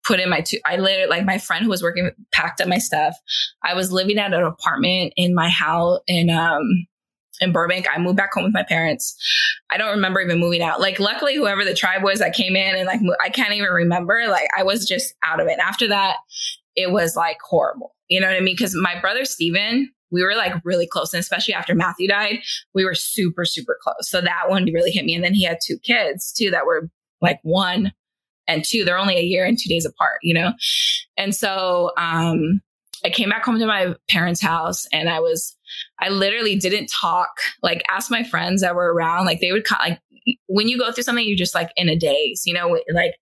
put 0.06 0.20
in 0.20 0.30
my 0.30 0.40
two 0.40 0.58
I 0.64 0.76
literally 0.76 1.08
like 1.08 1.24
my 1.24 1.38
friend 1.38 1.64
who 1.64 1.70
was 1.70 1.82
working 1.82 2.10
packed 2.32 2.60
up 2.60 2.68
my 2.68 2.78
stuff. 2.78 3.16
I 3.62 3.74
was 3.74 3.92
living 3.92 4.18
at 4.18 4.32
an 4.32 4.42
apartment 4.42 5.12
in 5.16 5.34
my 5.34 5.48
house 5.48 6.00
in 6.06 6.30
um 6.30 6.86
in 7.40 7.52
Burbank. 7.52 7.86
I 7.92 7.98
moved 7.98 8.16
back 8.16 8.32
home 8.34 8.44
with 8.44 8.54
my 8.54 8.64
parents. 8.64 9.16
I 9.70 9.76
don't 9.76 9.90
remember 9.90 10.20
even 10.20 10.38
moving 10.38 10.62
out. 10.62 10.80
Like, 10.80 10.98
luckily, 10.98 11.36
whoever 11.36 11.64
the 11.64 11.74
tribe 11.74 12.02
was 12.02 12.18
that 12.18 12.34
came 12.34 12.56
in 12.56 12.74
and 12.74 12.86
like, 12.86 13.00
I 13.22 13.28
can't 13.28 13.52
even 13.52 13.70
remember. 13.70 14.24
Like, 14.28 14.48
I 14.56 14.62
was 14.62 14.86
just 14.86 15.14
out 15.24 15.40
of 15.40 15.46
it. 15.46 15.58
After 15.58 15.88
that, 15.88 16.16
it 16.78 16.92
was 16.92 17.16
like 17.16 17.38
horrible. 17.42 17.94
You 18.08 18.20
know 18.20 18.28
what 18.28 18.36
I 18.36 18.40
mean? 18.40 18.54
Because 18.56 18.74
my 18.74 18.98
brother 19.00 19.24
Steven, 19.24 19.90
we 20.12 20.22
were 20.22 20.36
like 20.36 20.54
really 20.64 20.86
close. 20.86 21.12
And 21.12 21.20
especially 21.20 21.52
after 21.52 21.74
Matthew 21.74 22.06
died, 22.06 22.38
we 22.72 22.84
were 22.84 22.94
super, 22.94 23.44
super 23.44 23.76
close. 23.82 24.08
So 24.08 24.20
that 24.20 24.48
one 24.48 24.64
really 24.66 24.92
hit 24.92 25.04
me. 25.04 25.14
And 25.14 25.24
then 25.24 25.34
he 25.34 25.42
had 25.42 25.58
two 25.62 25.78
kids 25.80 26.32
too 26.32 26.50
that 26.52 26.66
were 26.66 26.88
like 27.20 27.40
one 27.42 27.92
and 28.46 28.64
two. 28.64 28.84
They're 28.84 28.96
only 28.96 29.18
a 29.18 29.22
year 29.22 29.44
and 29.44 29.58
two 29.58 29.68
days 29.68 29.84
apart, 29.84 30.20
you 30.22 30.32
know? 30.32 30.52
And 31.16 31.34
so, 31.34 31.90
um, 31.98 32.62
I 33.04 33.10
came 33.10 33.28
back 33.28 33.44
home 33.44 33.58
to 33.58 33.66
my 33.66 33.94
parents' 34.08 34.40
house 34.40 34.86
and 34.92 35.08
I 35.08 35.20
was, 35.20 35.56
I 36.00 36.08
literally 36.08 36.56
didn't 36.56 36.88
talk, 36.88 37.28
like 37.62 37.84
ask 37.90 38.10
my 38.10 38.24
friends 38.24 38.62
that 38.62 38.74
were 38.74 38.92
around, 38.92 39.26
like 39.26 39.40
they 39.40 39.52
would 39.52 39.64
like 39.70 40.00
when 40.46 40.68
you 40.68 40.78
go 40.78 40.90
through 40.90 41.04
something, 41.04 41.26
you're 41.26 41.36
just 41.36 41.54
like 41.54 41.70
in 41.76 41.88
a 41.88 41.96
daze, 41.96 42.42
you 42.44 42.52
know, 42.52 42.78
like 42.92 43.14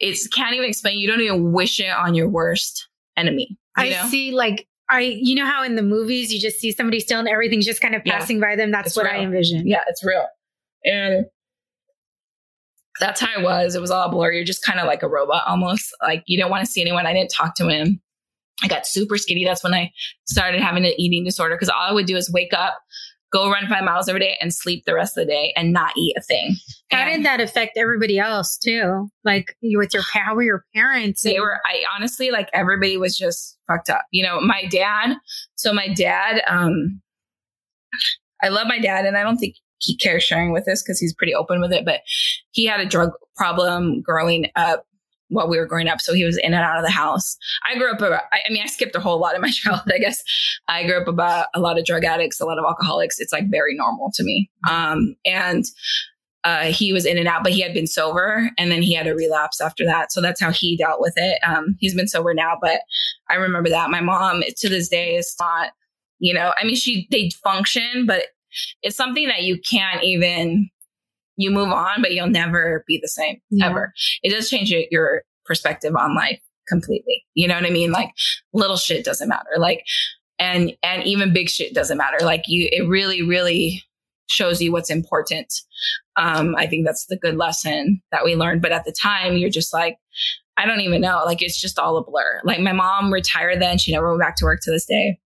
it's 0.00 0.26
can't 0.28 0.54
even 0.54 0.68
explain. 0.68 0.98
You 0.98 1.08
don't 1.08 1.20
even 1.20 1.52
wish 1.52 1.80
it 1.80 1.88
on 1.90 2.14
your 2.14 2.28
worst 2.28 2.88
enemy. 3.16 3.48
You 3.76 3.84
I 3.84 3.90
know? 3.90 4.06
see 4.08 4.32
like 4.32 4.66
I 4.90 5.00
you 5.00 5.34
know 5.34 5.46
how 5.46 5.62
in 5.64 5.74
the 5.76 5.82
movies 5.82 6.32
you 6.32 6.40
just 6.40 6.58
see 6.60 6.72
somebody 6.72 7.00
still 7.00 7.18
and 7.18 7.28
everything's 7.28 7.66
just 7.66 7.80
kind 7.80 7.94
of 7.94 8.02
Yeah. 8.04 8.18
passing 8.18 8.40
by 8.40 8.56
them. 8.56 8.70
That's 8.70 8.96
what 8.96 9.06
I 9.06 9.14
real. 9.14 9.22
envision. 9.24 9.66
Yeah, 9.66 9.82
it's 9.88 10.04
real. 10.04 10.26
And 10.84 11.26
that's 13.00 13.20
how 13.20 13.38
it 13.38 13.44
was. 13.44 13.74
It 13.74 13.80
was 13.80 13.90
all 13.90 14.08
blurry. 14.10 14.36
You're 14.36 14.44
just 14.44 14.64
kind 14.64 14.80
of 14.80 14.86
like 14.86 15.02
a 15.02 15.08
robot 15.08 15.44
almost. 15.46 15.94
Like 16.02 16.24
you 16.26 16.38
don't 16.38 16.50
want 16.50 16.64
to 16.64 16.70
see 16.70 16.80
anyone. 16.80 17.06
I 17.06 17.12
didn't 17.12 17.30
talk 17.30 17.54
to 17.56 17.68
him. 17.68 18.00
I 18.62 18.66
got 18.68 18.86
super 18.86 19.16
skinny. 19.18 19.44
That's 19.44 19.62
when 19.62 19.72
I 19.74 19.92
started 20.26 20.60
having 20.60 20.84
an 20.84 20.92
eating 20.98 21.22
disorder 21.24 21.54
because 21.54 21.68
all 21.68 21.80
I 21.80 21.92
would 21.92 22.06
do 22.06 22.16
is 22.16 22.28
wake 22.32 22.52
up, 22.52 22.76
go 23.32 23.48
run 23.50 23.68
five 23.68 23.84
miles 23.84 24.08
every 24.08 24.20
day, 24.20 24.36
and 24.40 24.52
sleep 24.52 24.84
the 24.84 24.94
rest 24.94 25.16
of 25.16 25.26
the 25.26 25.32
day 25.32 25.52
and 25.56 25.72
not 25.72 25.92
eat 25.96 26.16
a 26.16 26.20
thing. 26.20 26.56
How 26.90 27.00
And 27.00 27.16
did 27.16 27.26
that 27.26 27.40
affect 27.40 27.76
everybody 27.76 28.18
else 28.18 28.56
too? 28.56 29.08
Like 29.24 29.56
you 29.60 29.78
with 29.78 29.92
your 29.92 30.02
were 30.34 30.42
your 30.42 30.64
parents? 30.74 31.22
they 31.22 31.40
were 31.40 31.60
i 31.66 31.82
honestly 31.94 32.30
like 32.30 32.48
everybody 32.52 32.96
was 32.96 33.16
just 33.16 33.58
fucked 33.66 33.90
up 33.90 34.04
you 34.10 34.22
know 34.22 34.40
my 34.40 34.64
dad 34.66 35.16
so 35.54 35.72
my 35.72 35.88
dad 35.88 36.42
um 36.48 37.00
i 38.42 38.48
love 38.48 38.66
my 38.66 38.78
dad 38.78 39.04
and 39.04 39.16
i 39.16 39.22
don't 39.22 39.38
think 39.38 39.54
he 39.78 39.96
cares 39.96 40.22
sharing 40.22 40.52
with 40.52 40.68
us 40.68 40.82
because 40.82 40.98
he's 40.98 41.14
pretty 41.14 41.34
open 41.34 41.60
with 41.60 41.72
it 41.72 41.84
but 41.84 42.00
he 42.50 42.64
had 42.66 42.80
a 42.80 42.86
drug 42.86 43.10
problem 43.36 44.00
growing 44.02 44.50
up 44.56 44.84
while 45.30 45.48
we 45.48 45.58
were 45.58 45.66
growing 45.66 45.88
up 45.88 46.00
so 46.00 46.14
he 46.14 46.24
was 46.24 46.38
in 46.38 46.54
and 46.54 46.64
out 46.64 46.78
of 46.78 46.84
the 46.84 46.90
house 46.90 47.36
i 47.66 47.76
grew 47.76 47.90
up 47.90 47.98
about, 47.98 48.22
I, 48.32 48.40
I 48.48 48.52
mean 48.52 48.62
i 48.62 48.66
skipped 48.66 48.96
a 48.96 49.00
whole 49.00 49.18
lot 49.18 49.34
of 49.34 49.42
my 49.42 49.50
childhood 49.52 49.92
i 49.94 49.98
guess 49.98 50.22
i 50.68 50.84
grew 50.84 51.00
up 51.00 51.08
about 51.08 51.46
a 51.54 51.60
lot 51.60 51.78
of 51.78 51.84
drug 51.84 52.04
addicts 52.04 52.40
a 52.40 52.46
lot 52.46 52.58
of 52.58 52.64
alcoholics 52.64 53.18
it's 53.18 53.32
like 53.32 53.50
very 53.50 53.74
normal 53.74 54.10
to 54.14 54.22
me 54.24 54.50
um 54.68 55.14
and 55.24 55.64
uh, 56.44 56.64
he 56.66 56.92
was 56.92 57.04
in 57.04 57.18
and 57.18 57.26
out, 57.28 57.42
but 57.42 57.52
he 57.52 57.60
had 57.60 57.74
been 57.74 57.86
sober 57.86 58.50
and 58.56 58.70
then 58.70 58.80
he 58.82 58.94
had 58.94 59.06
a 59.06 59.14
relapse 59.14 59.60
after 59.60 59.84
that. 59.84 60.12
So 60.12 60.20
that's 60.20 60.40
how 60.40 60.52
he 60.52 60.76
dealt 60.76 61.00
with 61.00 61.14
it. 61.16 61.38
Um, 61.46 61.76
he's 61.80 61.94
been 61.94 62.08
sober 62.08 62.32
now, 62.32 62.56
but 62.60 62.80
I 63.28 63.34
remember 63.34 63.68
that 63.70 63.90
my 63.90 64.00
mom 64.00 64.42
to 64.56 64.68
this 64.68 64.88
day 64.88 65.16
is 65.16 65.34
not, 65.40 65.70
you 66.20 66.32
know, 66.32 66.52
I 66.58 66.64
mean, 66.64 66.76
she, 66.76 67.08
they 67.10 67.30
function, 67.42 68.06
but 68.06 68.24
it's 68.82 68.96
something 68.96 69.26
that 69.28 69.42
you 69.42 69.58
can't 69.60 70.02
even, 70.04 70.70
you 71.36 71.50
move 71.50 71.70
on, 71.70 72.00
but 72.00 72.12
you'll 72.14 72.28
never 72.28 72.84
be 72.86 72.98
the 73.00 73.08
same 73.08 73.40
Yeah. 73.50 73.66
ever. 73.66 73.92
It 74.22 74.30
does 74.30 74.48
change 74.48 74.70
your, 74.70 74.82
your 74.90 75.22
perspective 75.44 75.94
on 75.96 76.14
life 76.14 76.40
completely. 76.68 77.24
You 77.34 77.48
know 77.48 77.54
what 77.54 77.66
I 77.66 77.70
mean? 77.70 77.90
Like 77.90 78.10
little 78.52 78.76
shit 78.76 79.04
doesn't 79.04 79.28
matter. 79.28 79.50
Like, 79.58 79.84
and, 80.38 80.76
and 80.82 81.02
even 81.04 81.32
big 81.32 81.48
shit 81.48 81.74
doesn't 81.74 81.98
matter. 81.98 82.18
Like 82.22 82.44
you, 82.46 82.68
it 82.70 82.88
really, 82.88 83.22
really 83.22 83.82
shows 84.28 84.62
you 84.62 84.72
what's 84.72 84.90
important. 84.90 85.52
Um, 86.16 86.54
I 86.56 86.66
think 86.66 86.86
that's 86.86 87.06
the 87.06 87.16
good 87.16 87.36
lesson 87.36 88.00
that 88.12 88.24
we 88.24 88.36
learned. 88.36 88.62
But 88.62 88.72
at 88.72 88.84
the 88.84 88.92
time, 88.92 89.36
you're 89.36 89.50
just 89.50 89.72
like, 89.72 89.98
I 90.56 90.66
don't 90.66 90.80
even 90.80 91.00
know. 91.00 91.22
Like 91.24 91.42
it's 91.42 91.60
just 91.60 91.78
all 91.78 91.96
a 91.96 92.04
blur. 92.04 92.40
Like 92.44 92.60
my 92.60 92.72
mom 92.72 93.12
retired 93.12 93.60
then; 93.60 93.78
she 93.78 93.92
never 93.92 94.08
went 94.08 94.20
back 94.20 94.36
to 94.36 94.44
work 94.44 94.60
to 94.62 94.70
this 94.70 94.86
day. 94.86 95.18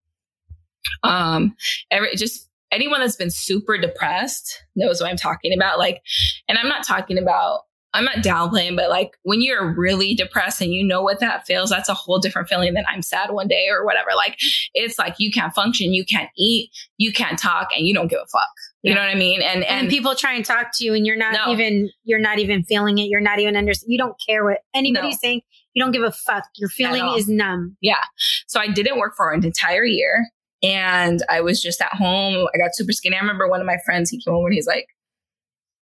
Um, 1.02 1.56
every 1.90 2.14
just 2.16 2.48
anyone 2.70 3.00
that's 3.00 3.16
been 3.16 3.30
super 3.30 3.78
depressed 3.78 4.62
knows 4.76 5.00
what 5.00 5.10
I'm 5.10 5.16
talking 5.16 5.52
about. 5.54 5.78
Like, 5.78 6.02
and 6.48 6.58
I'm 6.58 6.68
not 6.68 6.86
talking 6.86 7.18
about. 7.18 7.60
I'm 7.94 8.06
not 8.06 8.24
downplaying, 8.24 8.74
but 8.74 8.88
like 8.88 9.18
when 9.22 9.42
you're 9.42 9.74
really 9.74 10.14
depressed 10.14 10.62
and 10.62 10.72
you 10.72 10.82
know 10.82 11.02
what 11.02 11.20
that 11.20 11.46
feels, 11.46 11.68
that's 11.68 11.90
a 11.90 11.94
whole 11.94 12.18
different 12.18 12.48
feeling 12.48 12.72
than 12.72 12.86
I'm 12.88 13.02
sad 13.02 13.32
one 13.32 13.48
day 13.48 13.66
or 13.68 13.84
whatever. 13.84 14.12
Like 14.16 14.38
it's 14.72 14.98
like 14.98 15.16
you 15.18 15.30
can't 15.30 15.54
function, 15.54 15.92
you 15.92 16.02
can't 16.06 16.30
eat, 16.38 16.70
you 16.96 17.12
can't 17.12 17.38
talk, 17.38 17.68
and 17.76 17.86
you 17.86 17.92
don't 17.92 18.08
give 18.08 18.20
a 18.20 18.26
fuck. 18.26 18.71
You 18.82 18.94
know 18.94 19.00
what 19.00 19.10
I 19.10 19.14
mean? 19.14 19.42
And 19.42 19.62
and, 19.64 19.80
and 19.80 19.88
people 19.88 20.14
try 20.14 20.32
and 20.34 20.44
talk 20.44 20.68
to 20.74 20.84
you 20.84 20.92
and 20.94 21.06
you're 21.06 21.16
not 21.16 21.32
No. 21.34 21.52
even 21.52 21.88
you're 22.04 22.18
not 22.20 22.38
even 22.38 22.64
feeling 22.64 22.98
it. 22.98 23.04
You're 23.04 23.20
not 23.20 23.38
even 23.38 23.56
under 23.56 23.72
you 23.86 23.96
don't 23.96 24.16
care 24.26 24.44
what 24.44 24.58
anybody's 24.74 25.14
No. 25.22 25.28
saying. 25.28 25.40
You 25.74 25.82
don't 25.82 25.92
give 25.92 26.02
a 26.02 26.10
fuck. 26.12 26.44
Your 26.56 26.68
feeling 26.68 27.06
is 27.16 27.28
numb. 27.28 27.76
Yeah. 27.80 28.02
So 28.48 28.60
I 28.60 28.68
didn't 28.68 28.98
work 28.98 29.14
for 29.16 29.32
an 29.32 29.44
entire 29.44 29.84
year 29.84 30.26
and 30.62 31.20
I 31.30 31.40
was 31.40 31.62
just 31.62 31.80
at 31.80 31.92
home. 31.92 32.46
I 32.54 32.58
got 32.58 32.74
super 32.74 32.92
skinny. 32.92 33.16
I 33.16 33.20
remember 33.20 33.48
one 33.48 33.60
of 33.60 33.66
my 33.66 33.78
friends, 33.84 34.10
he 34.10 34.20
came 34.22 34.34
over 34.34 34.48
and 34.48 34.54
he's 34.54 34.66
like, 34.66 34.86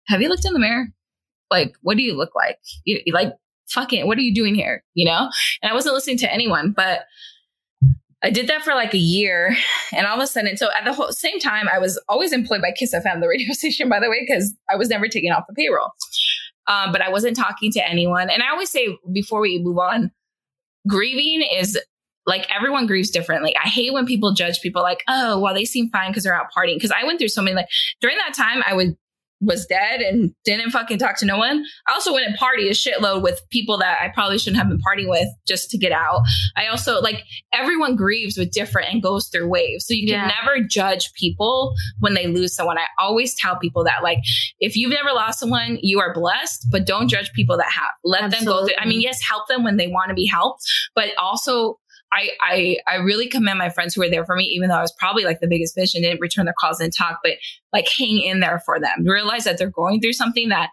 Have 0.06 0.22
you 0.22 0.28
looked 0.28 0.44
in 0.44 0.52
the 0.52 0.60
mirror? 0.60 0.86
Like, 1.50 1.74
what 1.82 1.96
do 1.96 2.02
you 2.02 2.14
look 2.16 2.34
like? 2.34 2.58
You, 2.84 3.00
you 3.04 3.12
like, 3.12 3.32
fucking, 3.68 4.06
what 4.06 4.18
are 4.18 4.22
you 4.22 4.34
doing 4.34 4.54
here? 4.54 4.82
You 4.94 5.06
know? 5.06 5.30
And 5.62 5.70
I 5.70 5.74
wasn't 5.74 5.94
listening 5.94 6.18
to 6.18 6.32
anyone, 6.32 6.72
but 6.72 7.00
I 8.24 8.30
did 8.30 8.48
that 8.48 8.62
for 8.62 8.74
like 8.74 8.94
a 8.94 8.98
year. 8.98 9.54
And 9.92 10.06
all 10.06 10.16
of 10.16 10.22
a 10.22 10.26
sudden, 10.26 10.56
so 10.56 10.70
at 10.76 10.84
the 10.84 10.94
whole, 10.94 11.12
same 11.12 11.38
time, 11.38 11.68
I 11.72 11.78
was 11.78 12.02
always 12.08 12.32
employed 12.32 12.62
by 12.62 12.70
KIIS 12.70 12.94
FM, 12.94 13.20
the 13.20 13.28
radio 13.28 13.52
station, 13.52 13.88
by 13.88 14.00
the 14.00 14.08
way, 14.08 14.24
because 14.26 14.54
I 14.70 14.76
was 14.76 14.88
never 14.88 15.08
taken 15.08 15.30
off 15.30 15.44
the 15.46 15.54
payroll. 15.54 15.90
Um, 16.66 16.92
but 16.92 17.02
I 17.02 17.10
wasn't 17.10 17.36
talking 17.36 17.70
to 17.72 17.86
anyone. 17.86 18.30
And 18.30 18.42
I 18.42 18.50
always 18.50 18.70
say 18.70 18.98
before 19.12 19.40
we 19.40 19.58
move 19.62 19.78
on, 19.78 20.10
grieving 20.88 21.46
is 21.54 21.78
like 22.26 22.48
everyone 22.54 22.86
grieves 22.86 23.10
differently. 23.10 23.54
I 23.62 23.68
hate 23.68 23.92
when 23.92 24.06
people 24.06 24.32
judge 24.32 24.60
people 24.62 24.82
like, 24.82 25.04
oh, 25.06 25.38
well, 25.38 25.52
they 25.52 25.66
seem 25.66 25.90
fine 25.90 26.10
because 26.10 26.24
they're 26.24 26.34
out 26.34 26.46
partying. 26.56 26.76
Because 26.76 26.90
I 26.90 27.04
went 27.04 27.18
through 27.18 27.28
so 27.28 27.42
many 27.42 27.54
like 27.54 27.68
during 28.00 28.16
that 28.16 28.34
time, 28.34 28.62
I 28.66 28.72
would 28.72 28.96
was 29.44 29.66
dead 29.66 30.00
and 30.00 30.32
didn't 30.44 30.70
fucking 30.70 30.98
talk 30.98 31.18
to 31.18 31.26
no 31.26 31.38
one. 31.38 31.64
I 31.88 31.92
also 31.92 32.12
went 32.12 32.26
and 32.26 32.34
party 32.36 32.68
a 32.68 32.72
shitload 32.72 33.22
with 33.22 33.40
people 33.50 33.78
that 33.78 33.98
I 34.00 34.08
probably 34.08 34.38
shouldn't 34.38 34.56
have 34.58 34.68
been 34.68 34.80
partying 34.80 35.08
with 35.08 35.28
just 35.46 35.70
to 35.70 35.78
get 35.78 35.92
out. 35.92 36.22
I 36.56 36.66
also 36.66 37.00
like 37.00 37.24
everyone 37.52 37.96
grieves 37.96 38.36
with 38.36 38.50
different 38.52 38.92
and 38.92 39.02
goes 39.02 39.28
through 39.28 39.48
waves. 39.48 39.86
So 39.86 39.94
you 39.94 40.06
can 40.06 40.28
Yeah. 40.28 40.32
never 40.42 40.60
judge 40.66 41.12
people 41.14 41.74
when 42.00 42.14
they 42.14 42.26
lose 42.26 42.54
someone. 42.54 42.78
I 42.78 42.86
always 42.98 43.34
tell 43.34 43.56
people 43.56 43.84
that 43.84 44.02
like 44.02 44.18
if 44.60 44.76
you've 44.76 44.92
never 44.92 45.10
lost 45.12 45.38
someone, 45.40 45.78
you 45.82 46.00
are 46.00 46.12
blessed, 46.14 46.66
but 46.70 46.86
don't 46.86 47.08
judge 47.08 47.32
people 47.32 47.56
that 47.56 47.70
have. 47.70 47.90
Let 48.04 48.30
them 48.30 48.44
go 48.44 48.64
through. 48.66 48.74
I 48.78 48.86
mean, 48.86 49.00
yes, 49.00 49.20
help 49.26 49.48
them 49.48 49.64
when 49.64 49.76
they 49.76 49.88
want 49.88 50.08
to 50.08 50.14
be 50.14 50.26
helped, 50.26 50.62
but 50.94 51.10
also 51.20 51.78
I, 52.14 52.30
I 52.40 52.76
I 52.86 52.94
really 52.96 53.28
commend 53.28 53.58
my 53.58 53.70
friends 53.70 53.94
who 53.94 54.00
were 54.00 54.08
there 54.08 54.24
for 54.24 54.36
me, 54.36 54.44
even 54.44 54.68
though 54.68 54.76
I 54.76 54.82
was 54.82 54.94
probably 54.98 55.24
like 55.24 55.40
the 55.40 55.48
biggest 55.48 55.76
bitch 55.76 55.94
and 55.94 56.04
didn't 56.04 56.20
return 56.20 56.44
their 56.44 56.54
calls 56.58 56.80
and 56.80 56.92
talk, 56.96 57.18
but 57.22 57.34
like 57.72 57.88
hang 57.88 58.20
in 58.20 58.40
there 58.40 58.62
for 58.64 58.78
them. 58.80 59.04
Realize 59.04 59.44
that 59.44 59.58
they're 59.58 59.70
going 59.70 60.00
through 60.00 60.12
something 60.12 60.48
that 60.50 60.70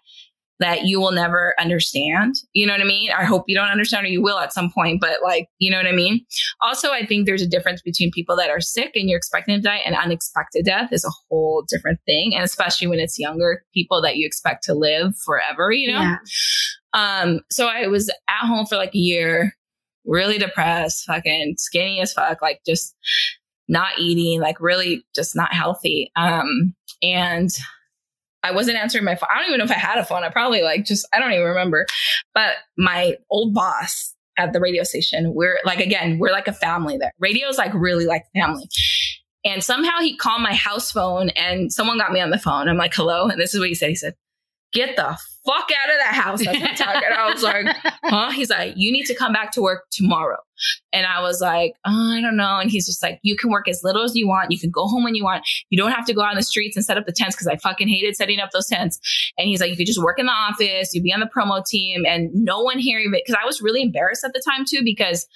that 0.62 0.86
you 0.86 1.02
will 1.02 1.12
never 1.12 1.56
understand. 1.60 2.36
You 2.54 2.68
know 2.68 2.74
what 2.74 2.82
I 2.82 2.86
mean? 2.86 3.10
I 3.12 3.26
hope 3.26 3.46
you 3.48 3.56
don't 3.56 3.70
understand 3.70 4.06
or 4.06 4.10
you 4.10 4.22
will 4.22 4.38
at 4.38 4.54
some 4.54 4.72
point, 4.72 5.02
but 5.02 5.18
like, 5.24 5.48
you 5.58 5.72
know 5.72 5.78
what 5.78 5.88
I 5.88 5.92
mean? 5.92 6.24
Also, 6.62 6.92
I 6.92 7.04
think 7.04 7.26
there's 7.26 7.42
a 7.42 7.48
difference 7.48 7.82
between 7.82 8.12
people 8.12 8.36
that 8.38 8.52
are 8.52 8.62
sick 8.62 8.92
and 8.96 9.10
you're 9.10 9.18
expecting 9.18 9.56
to 9.56 9.62
die 9.62 9.82
and 9.84 9.96
unexpected 9.96 10.64
death 10.64 10.94
is 10.94 11.04
a 11.04 11.10
whole 11.28 11.66
different 11.68 12.00
thing. 12.06 12.36
And 12.36 12.44
especially 12.44 12.86
when 12.86 13.00
it's 13.00 13.18
younger 13.18 13.64
people 13.74 14.04
that 14.04 14.18
you 14.18 14.28
expect 14.28 14.64
to 14.66 14.76
live 14.76 15.16
forever, 15.26 15.72
you 15.72 15.92
know? 15.92 16.00
Yeah. 16.00 16.18
Um, 16.94 17.40
so 17.50 17.68
I 17.68 17.88
was 17.88 18.10
at 18.10 18.46
home 18.46 18.68
for 18.68 18.76
like 18.76 18.94
a 18.94 19.00
year, 19.00 19.56
really 20.06 20.38
depressed, 20.38 21.06
fucking 21.06 21.56
skinny 21.58 22.02
as 22.02 22.14
fuck, 22.14 22.42
like 22.42 22.62
just 22.66 22.96
not 23.68 24.00
eating, 24.00 24.42
like 24.42 24.60
really 24.60 25.06
just 25.16 25.36
not 25.36 25.54
healthy. 25.54 26.12
Um, 26.16 26.74
and 27.02 27.50
I 28.44 28.52
wasn't 28.52 28.78
answering 28.78 29.06
my 29.06 29.16
phone. 29.16 29.30
I 29.34 29.38
don't 29.40 29.48
even 29.48 29.60
know 29.60 29.66
if 29.66 29.72
I 29.72 29.76
had 29.76 29.98
a 29.98 30.06
phone. 30.06 30.24
I 30.24 30.30
probably 30.30 30.62
like 30.62 30.86
just, 30.86 31.08
I 31.14 31.20
don't 31.20 31.32
even 31.32 31.46
remember. 31.46 31.86
But 32.34 32.56
my 32.78 33.16
old 33.30 33.54
boss 33.54 34.16
at 34.38 34.54
the 34.54 34.60
radio 34.60 34.84
station, 34.84 35.34
we're 35.34 35.60
like, 35.64 35.80
again, 35.80 36.18
we're 36.18 36.32
like 36.32 36.48
a 36.48 36.54
family 36.54 36.98
there. 36.98 37.12
Radio 37.20 37.48
is 37.48 37.58
like 37.58 37.74
really 37.74 38.06
like 38.06 38.24
family. 38.36 38.68
And 39.44 39.64
somehow 39.64 40.00
he 40.00 40.18
called 40.18 40.42
my 40.42 40.54
house 40.54 40.92
phone 40.92 41.30
and 41.30 41.72
someone 41.72 41.98
got 41.98 42.12
me 42.12 42.20
on 42.20 42.30
the 42.30 42.38
phone. 42.38 42.68
I'm 42.68 42.78
like, 42.78 42.94
hello. 42.94 43.28
And 43.28 43.40
this 43.40 43.54
is 43.54 43.60
what 43.60 43.70
he 43.70 43.76
said. 43.76 43.90
He 43.90 43.96
said, 43.96 44.16
get 44.72 44.96
the 44.96 45.18
fuck 45.46 45.70
out 45.84 45.90
of 45.90 45.98
that 46.00 46.14
house. 46.14 46.46
That's 46.46 46.82
And 46.82 47.14
I 47.14 47.32
was 47.32 47.44
like, 47.44 47.66
huh? 48.04 48.32
He's 48.32 48.50
like, 48.50 48.74
you 48.76 48.92
need 48.92 49.06
to 49.06 49.16
come 49.16 49.34
back 49.34 49.52
to 49.54 49.62
work 49.62 49.86
tomorrow. 49.92 50.38
And 50.94 51.06
I 51.06 51.22
was 51.22 51.42
like, 51.42 51.74
oh, 51.86 52.14
I 52.18 52.22
don't 52.22 52.38
know. 52.38 52.60
And 52.60 52.70
he's 52.70 52.86
just 52.86 53.02
like, 53.02 53.20
you 53.24 53.36
can 53.36 53.50
work 53.50 53.68
as 53.68 53.82
little 53.84 54.04
as 54.04 54.16
you 54.16 54.28
want. 54.28 54.52
You 54.52 54.60
can 54.60 54.70
go 54.70 54.88
home 54.88 55.04
when 55.04 55.16
you 55.16 55.24
want. 55.24 55.44
You 55.70 55.78
don't 55.78 55.92
have 55.92 56.06
to 56.06 56.14
go 56.14 56.22
out 56.22 56.32
on 56.32 56.36
the 56.36 56.44
streets 56.44 56.76
and 56.76 56.86
set 56.86 56.98
up 56.98 57.06
the 57.06 57.12
tents 57.12 57.36
because 57.36 57.48
I 57.48 57.56
fucking 57.56 57.88
hated 57.88 58.16
setting 58.16 58.40
up 58.40 58.52
those 58.52 58.68
tents. 58.68 59.00
And 59.38 59.48
he's 59.48 59.60
like, 59.60 59.72
you 59.72 59.78
could 59.78 59.88
just 59.88 60.02
work 60.02 60.20
in 60.20 60.28
the 60.28 60.32
office, 60.32 60.94
you'd 60.94 61.04
be 61.04 61.14
on 61.14 61.20
the 61.20 61.30
promo 61.36 61.66
team 61.66 62.06
and 62.06 62.30
no 62.34 62.62
one 62.62 62.78
hearing 62.78 63.12
it. 63.14 63.24
Cause 63.26 63.36
I 63.42 63.46
was 63.46 63.62
really 63.62 63.82
embarrassed 63.82 64.24
at 64.24 64.34
the 64.34 64.44
time 64.46 64.66
too, 64.66 64.82
because 64.84 65.28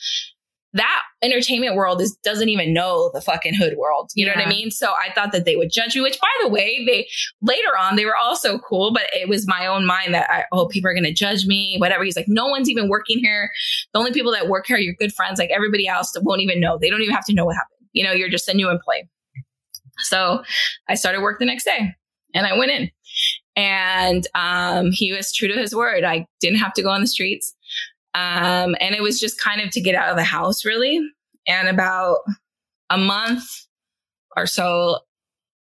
that 0.76 1.02
entertainment 1.22 1.76
world 1.76 2.02
is 2.02 2.16
doesn't 2.24 2.50
even 2.50 2.74
know 2.74 3.10
the 3.14 3.22
fucking 3.22 3.56
hood 3.56 3.76
world. 3.78 4.12
You 4.14 4.26
yeah. 4.26 4.34
know 4.34 4.40
what 4.40 4.48
I 4.48 4.50
mean? 4.50 4.72
So 4.72 4.92
I 4.92 5.12
thought 5.14 5.32
that 5.32 5.46
they 5.46 5.56
would 5.56 5.72
judge 5.72 5.96
me, 5.96 6.02
which 6.02 6.20
by 6.20 6.28
the 6.44 6.50
way, 6.50 6.84
they 6.86 7.08
later 7.42 7.78
on 7.80 7.96
they 7.96 8.06
were 8.06 8.16
also 8.16 8.60
cool, 8.60 8.94
but 8.94 9.04
it 9.14 9.30
was 9.30 9.48
my 9.48 9.66
own 9.66 9.86
mind 9.86 10.14
that 10.14 10.30
I, 10.30 10.44
oh, 10.52 10.68
people 10.68 10.92
are 10.92 10.94
gonna 10.94 11.14
judge 11.14 11.46
me, 11.46 11.78
whatever. 11.80 12.04
He's 12.04 12.18
like, 12.18 12.28
no 12.28 12.48
one's 12.48 12.70
even 12.70 12.90
working 12.90 13.20
here. 13.20 13.50
The 13.94 14.00
only 14.00 14.12
people 14.12 14.32
that 14.34 14.50
work 14.50 14.68
here 14.68 14.78
are 14.78 14.80
your 14.80 14.96
good 15.00 15.14
friends. 15.14 15.40
Like 15.40 15.50
everybody 15.50 15.88
else 15.88 16.12
that 16.12 16.24
won't 16.24 16.42
even 16.42 16.60
know. 16.60 16.78
They 16.78 16.90
don't 16.90 17.02
even 17.02 17.16
have 17.16 17.26
to 17.26 17.34
know 17.34 17.46
what 17.46 17.56
happened. 17.56 17.88
You 17.94 18.04
know, 18.04 18.12
you're 18.12 18.30
just 18.30 18.50
a 18.50 18.54
new 18.54 18.70
employee. 18.70 19.10
So 20.00 20.44
I 20.90 20.96
started 20.96 21.22
work 21.22 21.40
the 21.40 21.46
next 21.46 21.64
day 21.64 21.96
and 22.34 22.46
I 22.46 22.58
went 22.58 22.72
in. 22.72 22.92
And 23.56 24.28
um, 24.36 24.92
he 24.92 25.14
was 25.14 25.32
true 25.32 25.48
to 25.48 25.54
his 25.54 25.74
word. 25.74 26.04
I 26.04 26.28
didn't 26.42 26.60
have 26.60 26.74
to 26.74 26.84
go 26.84 26.90
on 26.90 27.00
the 27.00 27.08
streets. 27.08 27.55
Um, 28.16 28.76
and 28.80 28.96
it 28.96 29.04
was 29.04 29.20
just 29.20 29.40
kind 29.40 29.62
of 29.62 29.70
to 29.72 29.82
get 29.82 29.94
out 29.94 30.10
of 30.10 30.16
the 30.16 30.24
house, 30.24 30.64
really. 30.64 31.02
And 31.48 31.68
about 31.68 32.20
a 32.90 32.98
month 32.98 33.44
or 34.38 34.48
so 34.48 35.00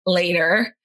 later, 0.05 0.75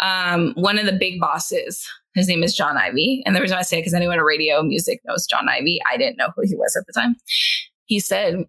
um, 0.00 0.52
one 0.54 0.78
of 0.78 0.86
the 0.86 0.92
big 0.92 1.20
bosses, 1.20 1.86
his 2.14 2.28
name 2.28 2.44
is 2.44 2.54
John 2.54 2.76
Ivey. 2.76 3.22
And 3.26 3.34
the 3.34 3.40
reason 3.40 3.58
I 3.58 3.62
say 3.62 3.78
it, 3.78 3.80
because 3.80 3.94
anyone 3.94 4.18
in 4.18 4.24
radio 4.24 4.62
music 4.62 5.00
knows 5.04 5.26
John 5.26 5.48
Ivey, 5.48 5.80
I 5.90 5.96
didn't 5.96 6.18
know 6.18 6.30
who 6.36 6.42
he 6.46 6.54
was 6.54 6.76
at 6.76 6.86
the 6.86 6.92
time. 6.92 7.16
He 7.86 7.98
said, 7.98 8.44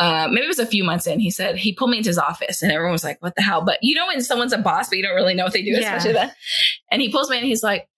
uh, 0.00 0.28
maybe 0.30 0.46
it 0.46 0.48
was 0.48 0.58
a 0.58 0.66
few 0.66 0.82
months 0.84 1.06
in, 1.06 1.20
he 1.20 1.30
said, 1.30 1.56
he 1.56 1.74
pulled 1.74 1.90
me 1.90 1.98
into 1.98 2.08
his 2.08 2.18
office 2.18 2.62
and 2.62 2.72
everyone 2.72 2.92
was 2.92 3.04
like, 3.04 3.20
what 3.22 3.34
the 3.36 3.42
hell? 3.42 3.64
But 3.64 3.78
you 3.82 3.94
know, 3.94 4.06
when 4.06 4.20
someone's 4.20 4.52
a 4.52 4.58
boss, 4.58 4.88
but 4.88 4.98
you 4.98 5.04
don't 5.04 5.14
really 5.14 5.34
know 5.34 5.44
what 5.44 5.52
they 5.52 5.62
do, 5.62 5.70
yeah. 5.70 5.78
especially 5.78 6.14
that. 6.14 6.34
And 6.90 7.00
he 7.00 7.10
pulls 7.10 7.30
me 7.30 7.36
in 7.36 7.42
and 7.42 7.48
he's 7.48 7.62
like, 7.62 7.88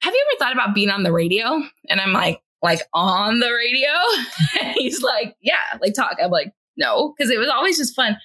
have 0.00 0.12
you 0.12 0.24
ever 0.30 0.38
thought 0.38 0.52
about 0.52 0.74
being 0.74 0.90
on 0.90 1.02
the 1.02 1.12
radio? 1.12 1.62
And 1.88 2.00
I'm 2.00 2.12
like, 2.12 2.40
like 2.64 2.80
on 2.92 3.38
the 3.38 3.52
radio? 3.52 4.72
he's 4.74 5.02
like, 5.02 5.36
yeah, 5.40 5.78
like 5.80 5.94
talk. 5.94 6.16
I'm 6.20 6.30
like, 6.30 6.52
no, 6.76 7.14
because 7.16 7.30
it 7.30 7.38
was 7.38 7.48
always 7.48 7.76
just 7.76 7.94
fun. 7.94 8.16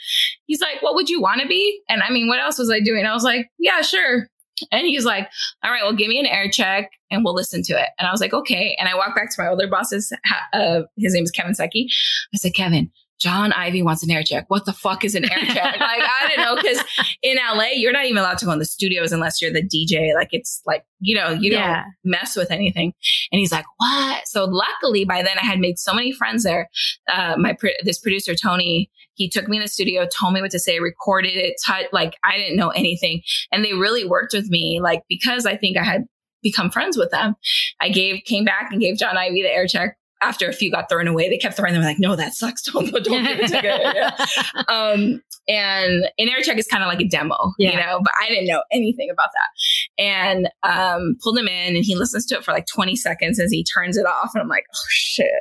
He's 0.48 0.62
like, 0.62 0.82
what 0.82 0.96
would 0.96 1.10
you 1.10 1.22
want 1.22 1.42
to 1.42 1.48
be? 1.48 1.82
And 1.88 2.02
I 2.02 2.10
mean, 2.10 2.28
what 2.28 2.40
else 2.40 2.58
was 2.58 2.72
I 2.72 2.80
doing? 2.80 3.06
I 3.06 3.14
was 3.14 3.24
like, 3.24 3.52
yeah, 3.60 3.82
sure. 3.82 4.28
And 4.72 4.88
he's 4.88 5.06
like, 5.06 5.30
all 5.64 5.72
right, 5.72 5.84
well, 5.84 5.94
give 5.94 6.08
me 6.08 6.20
an 6.20 6.26
air 6.26 6.50
check 6.50 6.90
and 7.12 7.24
we'll 7.24 7.36
listen 7.36 7.62
to 7.64 7.74
it. 7.74 7.90
And 7.98 8.08
I 8.08 8.12
was 8.12 8.20
like, 8.20 8.34
okay. 8.34 8.76
And 8.80 8.90
I 8.90 8.96
walked 8.96 9.16
back 9.16 9.30
to 9.30 9.42
my 9.42 9.48
older 9.48 9.68
boss's, 9.68 10.12
uh, 10.54 10.82
his 10.98 11.14
name 11.14 11.24
is 11.24 11.32
Kevin 11.32 11.54
Secchi. 11.54 11.86
I 12.34 12.38
said, 12.38 12.54
Kevin, 12.56 12.92
John 13.20 13.52
Ivey 13.52 13.82
wants 13.82 14.02
an 14.04 14.12
air 14.12 14.24
check. 14.24 14.46
What 14.48 14.66
the 14.66 14.74
fuck 14.74 15.04
is 15.04 15.14
an 15.14 15.30
air 15.30 15.40
check? 15.46 15.56
like, 15.80 16.02
I 16.02 16.32
don't 16.34 16.38
know. 16.38 16.62
Cause 16.62 16.84
in 17.22 17.38
LA, 17.38 17.72
you're 17.74 17.92
not 17.92 18.06
even 18.06 18.18
allowed 18.18 18.38
to 18.40 18.46
go 18.46 18.52
in 18.52 18.60
the 18.60 18.66
studios 18.66 19.12
unless 19.12 19.42
you're 19.42 19.52
the 19.52 19.62
DJ. 19.62 20.14
Like, 20.16 20.30
it's 20.32 20.62
like, 20.66 20.86
you 21.00 21.16
know, 21.16 21.30
you 21.32 21.52
yeah. 21.52 21.84
don't 21.84 21.94
mess 22.04 22.36
with 22.36 22.50
anything. 22.50 22.94
And 23.32 23.40
he's 23.40 23.52
like, 23.52 23.66
what? 23.78 24.28
So 24.28 24.46
luckily 24.46 25.04
by 25.04 25.22
then 25.22 25.38
I 25.38 25.46
had 25.46 25.60
made 25.60 25.78
so 25.78 25.94
many 25.94 26.14
friends 26.14 26.44
there. 26.44 26.70
Uh, 27.12 27.36
my, 27.38 27.58
this 27.84 28.00
producer, 28.00 28.36
Tony, 28.36 28.90
he 29.16 29.30
took 29.30 29.50
me 29.50 29.58
in 29.58 29.64
the 29.64 29.68
studio, 29.68 30.08
told 30.18 30.34
me 30.34 30.42
what 30.42 30.52
to 30.52 30.60
say, 30.60 30.80
recorded 30.80 31.36
it, 31.36 31.56
t- 31.66 31.88
like 31.92 32.16
I 32.24 32.38
didn't 32.38 32.56
know 32.56 32.70
anything. 32.70 33.22
And 33.52 33.66
they 33.66 33.74
really 33.74 34.06
worked 34.06 34.34
with 34.34 34.50
me, 34.50 34.80
like, 34.82 35.04
because 35.10 35.46
I 35.46 35.58
think 35.58 35.78
I 35.78 35.84
had 35.84 36.06
become 36.42 36.72
friends 36.72 36.98
with 36.98 37.12
them. 37.12 37.36
I 37.82 37.90
gave, 37.90 38.24
came 38.24 38.46
back 38.46 38.72
and 38.72 38.80
gave 38.80 38.98
John 38.98 39.18
Ivey 39.18 39.42
the 39.42 39.52
air 39.52 39.68
check 39.68 39.98
after 40.22 40.48
a 40.48 40.54
few 40.54 40.72
got 40.72 40.90
thrown 40.90 41.08
away, 41.08 41.30
they 41.30 41.38
kept 41.38 41.56
throwing 41.56 41.74
them 41.74 41.84
like, 41.84 42.00
no, 42.00 42.16
that 42.16 42.34
sucks. 42.34 42.64
Don't, 42.70 42.92
don't 42.92 43.24
give 43.24 43.40
it 43.40 43.48
to 43.48 43.62
yeah. 43.64 44.64
um, 44.68 45.22
and 45.48 46.10
an 46.18 46.30
air 46.30 46.42
check 46.42 46.58
is 46.58 46.68
kind 46.68 46.84
of 46.84 46.88
like 46.88 47.02
a 47.02 47.08
demo, 47.08 47.36
yeah. 47.58 47.72
you 47.72 47.78
know, 47.78 48.00
but 48.04 48.14
I 48.22 48.30
didn't 48.30 48.48
know 48.48 48.62
anything 48.72 49.10
about 49.10 49.30
that. 49.34 50.04
And 50.04 50.50
um, 50.64 51.16
pulled 51.24 51.38
him 51.38 51.48
in 51.48 51.76
and 51.76 51.84
he 51.84 51.96
listens 51.96 52.26
to 52.28 52.36
it 52.36 52.44
for 52.44 52.52
like 52.52 52.68
20 52.68 52.96
seconds 52.96 53.40
as 53.40 53.52
he 53.52 53.64
turns 53.64 53.98
it 53.98 54.06
off. 54.06 54.32
And 54.34 54.42
I'm 54.42 54.48
like, 54.48 54.66
oh 54.74 54.88
shit. 54.90 55.32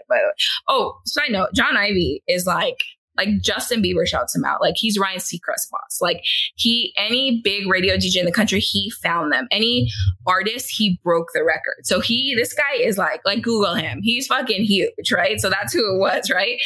Oh, 0.69 0.99
side 1.05 1.31
note, 1.31 1.51
John 1.55 1.77
Ivey 1.77 2.23
is 2.27 2.47
like 2.47 2.79
like 3.19 3.41
Justin 3.43 3.83
Bieber 3.83 4.07
shouts 4.07 4.35
him 4.35 4.45
out. 4.45 4.61
Like 4.61 4.77
he's 4.77 4.99
Ryan 4.99 5.19
Seacrest 5.19 5.71
boss. 5.71 5.99
Like 6.01 6.23
he, 6.55 6.95
any 6.97 7.41
big 7.43 7.69
radio 7.69 7.97
DJ 7.97 8.17
in 8.17 8.25
the 8.25 8.33
country, 8.33 8.61
he 8.61 8.91
found 9.03 9.33
them. 9.33 9.49
Any 9.51 9.91
artist, 10.27 10.71
he 10.71 10.99
broke 11.03 11.29
the 11.35 11.45
record. 11.45 11.85
So 11.85 12.01
he, 12.01 12.35
this 12.35 12.55
guy 12.55 12.81
is 12.81 12.97
like, 12.97 13.21
like 13.27 13.43
Google 13.43 13.75
him. 13.75 14.01
He's 14.03 14.27
fucking 14.29 14.63
huge, 14.63 15.13
right? 15.13 15.41
So 15.41 15.51
that's 15.51 15.73
who 15.73 15.95
it 15.95 15.99
was, 15.99 16.31
right? 16.31 16.59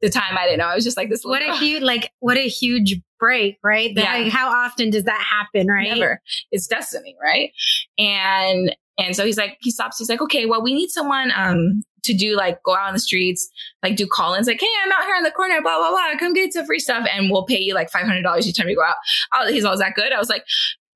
The 0.00 0.10
time 0.10 0.38
I 0.38 0.44
didn't 0.44 0.58
know. 0.58 0.66
I 0.66 0.74
was 0.74 0.84
just 0.84 0.96
like 0.96 1.10
this. 1.10 1.24
What 1.24 1.42
a 1.42 1.56
huge, 1.56 1.82
like, 1.82 2.12
what 2.20 2.36
a 2.36 2.48
huge 2.48 3.00
break, 3.18 3.58
right? 3.64 3.94
That, 3.94 4.04
yeah. 4.04 4.24
Like, 4.24 4.32
how 4.32 4.48
often 4.50 4.90
does 4.90 5.04
that 5.04 5.20
happen, 5.20 5.66
right? 5.66 5.90
Never. 5.90 6.20
It's 6.52 6.66
destiny, 6.66 7.16
right? 7.20 7.50
And 7.98 8.76
and 8.98 9.14
so 9.14 9.24
he's 9.24 9.36
like, 9.36 9.58
he 9.60 9.70
stops. 9.70 9.98
He's 9.98 10.08
like, 10.08 10.22
okay, 10.22 10.46
well, 10.46 10.62
we 10.62 10.74
need 10.74 10.90
someone 10.90 11.32
um, 11.36 11.82
to 12.04 12.14
do 12.14 12.34
like 12.36 12.62
go 12.62 12.74
out 12.74 12.88
on 12.88 12.94
the 12.94 13.00
streets, 13.00 13.48
like 13.82 13.96
do 13.96 14.06
call 14.06 14.34
ins, 14.34 14.46
like, 14.46 14.60
hey, 14.60 14.66
I'm 14.82 14.92
out 14.92 15.04
here 15.04 15.16
in 15.16 15.22
the 15.22 15.30
corner, 15.30 15.60
blah, 15.60 15.78
blah, 15.78 15.90
blah. 15.90 16.18
Come 16.18 16.32
get 16.32 16.52
some 16.52 16.64
free 16.64 16.78
stuff 16.78 17.06
and 17.12 17.30
we'll 17.30 17.44
pay 17.44 17.60
you 17.60 17.74
like 17.74 17.90
$500 17.90 18.46
each 18.46 18.56
time 18.56 18.68
you 18.68 18.76
go 18.76 18.84
out. 18.84 18.96
Oh, 19.34 19.52
he's 19.52 19.64
all, 19.64 19.76
that 19.76 19.94
good? 19.94 20.12
I 20.12 20.18
was 20.18 20.30
like, 20.30 20.44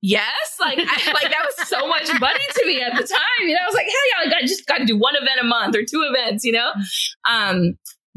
yes. 0.01 0.57
Like, 0.59 0.79
I, 0.79 1.13
like 1.13 1.31
that 1.31 1.45
was 1.45 1.69
so 1.69 1.87
much 1.87 2.09
money 2.21 2.41
to 2.55 2.67
me 2.67 2.81
at 2.81 2.97
the 2.97 3.07
time. 3.07 3.21
You 3.43 3.55
know, 3.55 3.61
I 3.63 3.67
was 3.67 3.75
like, 3.75 3.87
hell 3.87 4.25
yeah, 4.25 4.29
I 4.29 4.31
got, 4.31 4.49
just 4.49 4.67
got 4.67 4.79
to 4.79 4.87
do 4.87 4.97
one 4.97 5.15
event 5.17 5.41
a 5.41 5.45
month 5.45 5.77
or 5.77 5.83
two 5.83 6.03
events, 6.11 6.45
you 6.45 6.53
know? 6.53 6.73
Um, 7.29 7.77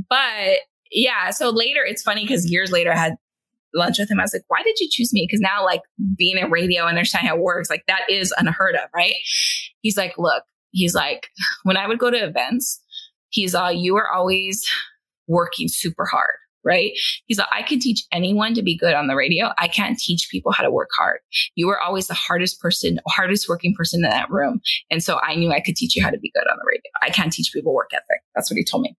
but 0.09 0.59
yeah, 0.91 1.31
so 1.31 1.49
later 1.49 1.83
it's 1.83 2.01
funny 2.01 2.23
because 2.23 2.49
years 2.49 2.71
later 2.71 2.91
I 2.93 2.97
had 2.97 3.15
lunch 3.73 3.99
with 3.99 4.09
him. 4.09 4.19
I 4.19 4.23
was 4.23 4.33
like, 4.33 4.45
why 4.47 4.61
did 4.63 4.79
you 4.79 4.87
choose 4.89 5.13
me? 5.13 5.25
Because 5.27 5.41
now, 5.41 5.63
like, 5.63 5.81
being 6.15 6.37
in 6.37 6.51
radio 6.51 6.83
and 6.83 6.97
understanding 6.97 7.29
how 7.29 7.35
it 7.35 7.41
works, 7.41 7.69
like, 7.69 7.83
that 7.87 8.01
is 8.09 8.33
unheard 8.37 8.75
of, 8.75 8.89
right? 8.95 9.15
He's 9.83 9.95
like, 9.95 10.15
look, 10.17 10.43
he's 10.71 10.95
like, 10.95 11.27
when 11.63 11.77
I 11.77 11.87
would 11.87 11.99
go 11.99 12.09
to 12.09 12.17
events, 12.17 12.81
he's 13.29 13.53
all, 13.53 13.71
you 13.71 13.95
are 13.97 14.09
always 14.09 14.67
working 15.27 15.67
super 15.69 16.05
hard 16.05 16.33
right? 16.63 16.93
He's 17.25 17.37
like, 17.37 17.49
I 17.51 17.61
can 17.61 17.79
teach 17.79 18.03
anyone 18.11 18.53
to 18.53 18.61
be 18.61 18.77
good 18.77 18.93
on 18.93 19.07
the 19.07 19.15
radio. 19.15 19.51
I 19.57 19.67
can't 19.67 19.97
teach 19.97 20.29
people 20.31 20.51
how 20.51 20.63
to 20.63 20.71
work 20.71 20.89
hard. 20.97 21.19
You 21.55 21.67
were 21.67 21.79
always 21.79 22.07
the 22.07 22.13
hardest 22.13 22.59
person, 22.61 22.99
hardest 23.07 23.47
working 23.49 23.73
person 23.75 24.03
in 24.03 24.09
that 24.09 24.29
room. 24.29 24.61
And 24.89 25.03
so 25.03 25.19
I 25.21 25.35
knew 25.35 25.51
I 25.51 25.59
could 25.59 25.75
teach 25.75 25.95
you 25.95 26.03
how 26.03 26.09
to 26.09 26.17
be 26.17 26.31
good 26.33 26.47
on 26.49 26.57
the 26.57 26.65
radio. 26.65 26.91
I 27.01 27.09
can't 27.09 27.31
teach 27.31 27.51
people 27.53 27.73
work 27.73 27.89
ethic. 27.93 28.21
That's 28.35 28.49
what 28.49 28.57
he 28.57 28.63
told 28.63 28.83
me. 28.83 28.95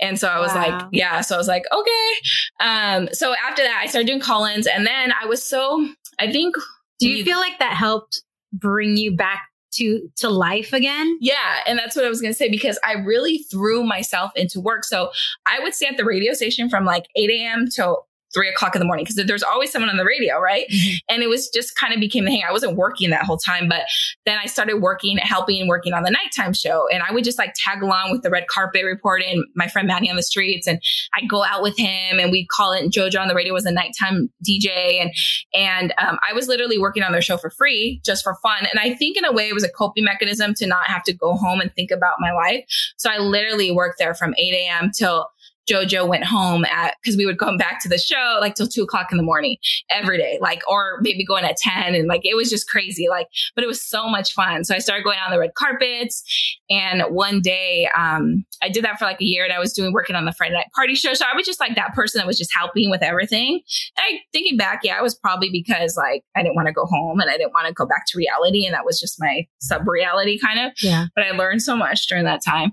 And 0.00 0.18
so 0.18 0.28
I 0.28 0.38
was 0.38 0.52
wow. 0.52 0.78
like, 0.78 0.88
yeah. 0.92 1.20
So 1.20 1.34
I 1.34 1.38
was 1.38 1.48
like, 1.48 1.64
okay. 1.72 2.12
Um, 2.60 3.08
so 3.12 3.34
after 3.48 3.62
that, 3.62 3.80
I 3.82 3.86
started 3.86 4.06
doing 4.06 4.20
call-ins 4.20 4.66
and 4.66 4.86
then 4.86 5.12
I 5.20 5.26
was 5.26 5.42
so, 5.42 5.86
I 6.18 6.30
think. 6.30 6.56
Do 6.98 7.10
you 7.10 7.24
feel 7.24 7.38
like 7.38 7.58
that 7.58 7.74
helped 7.74 8.22
bring 8.54 8.96
you 8.96 9.14
back 9.14 9.48
to 9.76 10.08
to 10.16 10.28
life 10.28 10.72
again. 10.72 11.18
Yeah, 11.20 11.60
and 11.66 11.78
that's 11.78 11.96
what 11.96 12.04
I 12.04 12.08
was 12.08 12.20
going 12.20 12.32
to 12.32 12.36
say 12.36 12.50
because 12.50 12.78
I 12.84 12.94
really 12.94 13.38
threw 13.50 13.84
myself 13.84 14.32
into 14.36 14.60
work. 14.60 14.84
So 14.84 15.10
I 15.46 15.60
would 15.60 15.74
stay 15.74 15.86
at 15.86 15.96
the 15.96 16.04
radio 16.04 16.32
station 16.32 16.68
from 16.68 16.84
like 16.84 17.06
8 17.16 17.30
a.m. 17.30 17.66
till 17.68 18.05
three 18.36 18.50
o'clock 18.50 18.74
in 18.74 18.80
the 18.80 18.84
morning 18.84 19.04
because 19.04 19.16
there's 19.26 19.42
always 19.42 19.72
someone 19.72 19.88
on 19.88 19.96
the 19.96 20.04
radio, 20.04 20.38
right? 20.38 20.66
Mm-hmm. 20.70 20.96
And 21.08 21.22
it 21.22 21.28
was 21.28 21.48
just 21.48 21.74
kind 21.74 21.94
of 21.94 22.00
became 22.00 22.26
the 22.26 22.30
thing. 22.30 22.42
I 22.46 22.52
wasn't 22.52 22.76
working 22.76 23.08
that 23.10 23.24
whole 23.24 23.38
time, 23.38 23.66
but 23.66 23.82
then 24.26 24.38
I 24.38 24.44
started 24.44 24.82
working, 24.82 25.16
helping, 25.16 25.66
working 25.66 25.94
on 25.94 26.02
the 26.02 26.10
nighttime 26.10 26.52
show. 26.52 26.86
And 26.92 27.02
I 27.02 27.12
would 27.12 27.24
just 27.24 27.38
like 27.38 27.54
tag 27.56 27.82
along 27.82 28.10
with 28.12 28.22
the 28.22 28.28
red 28.28 28.46
carpet 28.48 28.84
report 28.84 29.22
and 29.22 29.42
my 29.54 29.68
friend 29.68 29.88
Manny 29.88 30.10
on 30.10 30.16
the 30.16 30.22
streets. 30.22 30.66
And 30.66 30.82
I'd 31.14 31.30
go 31.30 31.44
out 31.44 31.62
with 31.62 31.78
him 31.78 32.18
and 32.20 32.30
we'd 32.30 32.48
call 32.48 32.72
it 32.72 32.90
JoJo 32.90 33.20
on 33.20 33.28
the 33.28 33.34
radio 33.34 33.54
was 33.54 33.64
a 33.64 33.72
nighttime 33.72 34.30
DJ. 34.46 35.00
And, 35.00 35.12
and 35.54 35.94
um, 35.96 36.18
I 36.28 36.34
was 36.34 36.46
literally 36.46 36.78
working 36.78 37.02
on 37.02 37.12
their 37.12 37.22
show 37.22 37.38
for 37.38 37.48
free 37.48 38.02
just 38.04 38.22
for 38.22 38.34
fun. 38.42 38.66
And 38.70 38.78
I 38.78 38.94
think 38.94 39.16
in 39.16 39.24
a 39.24 39.32
way 39.32 39.48
it 39.48 39.54
was 39.54 39.64
a 39.64 39.70
coping 39.70 40.04
mechanism 40.04 40.52
to 40.54 40.66
not 40.66 40.88
have 40.88 41.04
to 41.04 41.14
go 41.14 41.36
home 41.36 41.60
and 41.60 41.72
think 41.72 41.90
about 41.90 42.16
my 42.18 42.32
life. 42.32 42.64
So 42.98 43.10
I 43.10 43.16
literally 43.16 43.70
worked 43.70 43.98
there 43.98 44.14
from 44.14 44.34
8 44.36 44.52
a.m. 44.52 44.90
till 44.94 45.26
Jojo 45.68 46.06
went 46.06 46.24
home 46.24 46.64
at, 46.64 46.94
cause 47.04 47.16
we 47.16 47.26
would 47.26 47.38
come 47.38 47.56
back 47.56 47.82
to 47.82 47.88
the 47.88 47.98
show 47.98 48.38
like 48.40 48.54
till 48.54 48.66
two 48.66 48.82
o'clock 48.82 49.10
in 49.10 49.16
the 49.16 49.22
morning 49.22 49.56
every 49.90 50.18
day, 50.18 50.38
like, 50.40 50.62
or 50.68 50.98
maybe 51.00 51.24
going 51.24 51.44
at 51.44 51.56
10 51.56 51.94
and 51.94 52.08
like, 52.08 52.22
it 52.24 52.36
was 52.36 52.50
just 52.50 52.68
crazy. 52.68 53.08
Like, 53.08 53.28
but 53.54 53.64
it 53.64 53.66
was 53.66 53.82
so 53.82 54.08
much 54.08 54.32
fun. 54.32 54.64
So 54.64 54.74
I 54.74 54.78
started 54.78 55.04
going 55.04 55.18
on 55.18 55.30
the 55.30 55.38
red 55.38 55.54
carpets. 55.54 56.22
And 56.70 57.02
one 57.02 57.40
day, 57.40 57.88
um, 57.96 58.44
I 58.62 58.68
did 58.68 58.84
that 58.84 58.98
for 58.98 59.04
like 59.04 59.20
a 59.20 59.24
year 59.24 59.44
and 59.44 59.52
I 59.52 59.58
was 59.58 59.72
doing 59.72 59.92
working 59.92 60.16
on 60.16 60.24
the 60.24 60.32
Friday 60.32 60.54
night 60.54 60.66
party 60.74 60.94
show. 60.94 61.14
So 61.14 61.24
I 61.30 61.36
was 61.36 61.46
just 61.46 61.60
like 61.60 61.74
that 61.76 61.94
person 61.94 62.18
that 62.18 62.26
was 62.26 62.38
just 62.38 62.54
helping 62.54 62.90
with 62.90 63.02
everything. 63.02 63.60
And 63.96 64.04
I 64.04 64.20
thinking 64.32 64.56
back, 64.56 64.80
yeah, 64.82 64.98
it 64.98 65.02
was 65.02 65.14
probably 65.14 65.50
because 65.50 65.96
like 65.96 66.24
I 66.34 66.42
didn't 66.42 66.56
want 66.56 66.66
to 66.68 66.72
go 66.72 66.86
home 66.86 67.20
and 67.20 67.30
I 67.30 67.36
didn't 67.36 67.52
want 67.52 67.66
to 67.66 67.72
go 67.72 67.86
back 67.86 68.04
to 68.08 68.18
reality. 68.18 68.64
And 68.64 68.74
that 68.74 68.84
was 68.84 68.98
just 68.98 69.16
my 69.18 69.46
sub 69.60 69.86
reality 69.86 70.38
kind 70.38 70.60
of. 70.60 70.72
Yeah. 70.82 71.06
But 71.14 71.24
I 71.24 71.30
learned 71.32 71.62
so 71.62 71.76
much 71.76 72.06
during 72.06 72.24
that 72.24 72.42
time. 72.44 72.72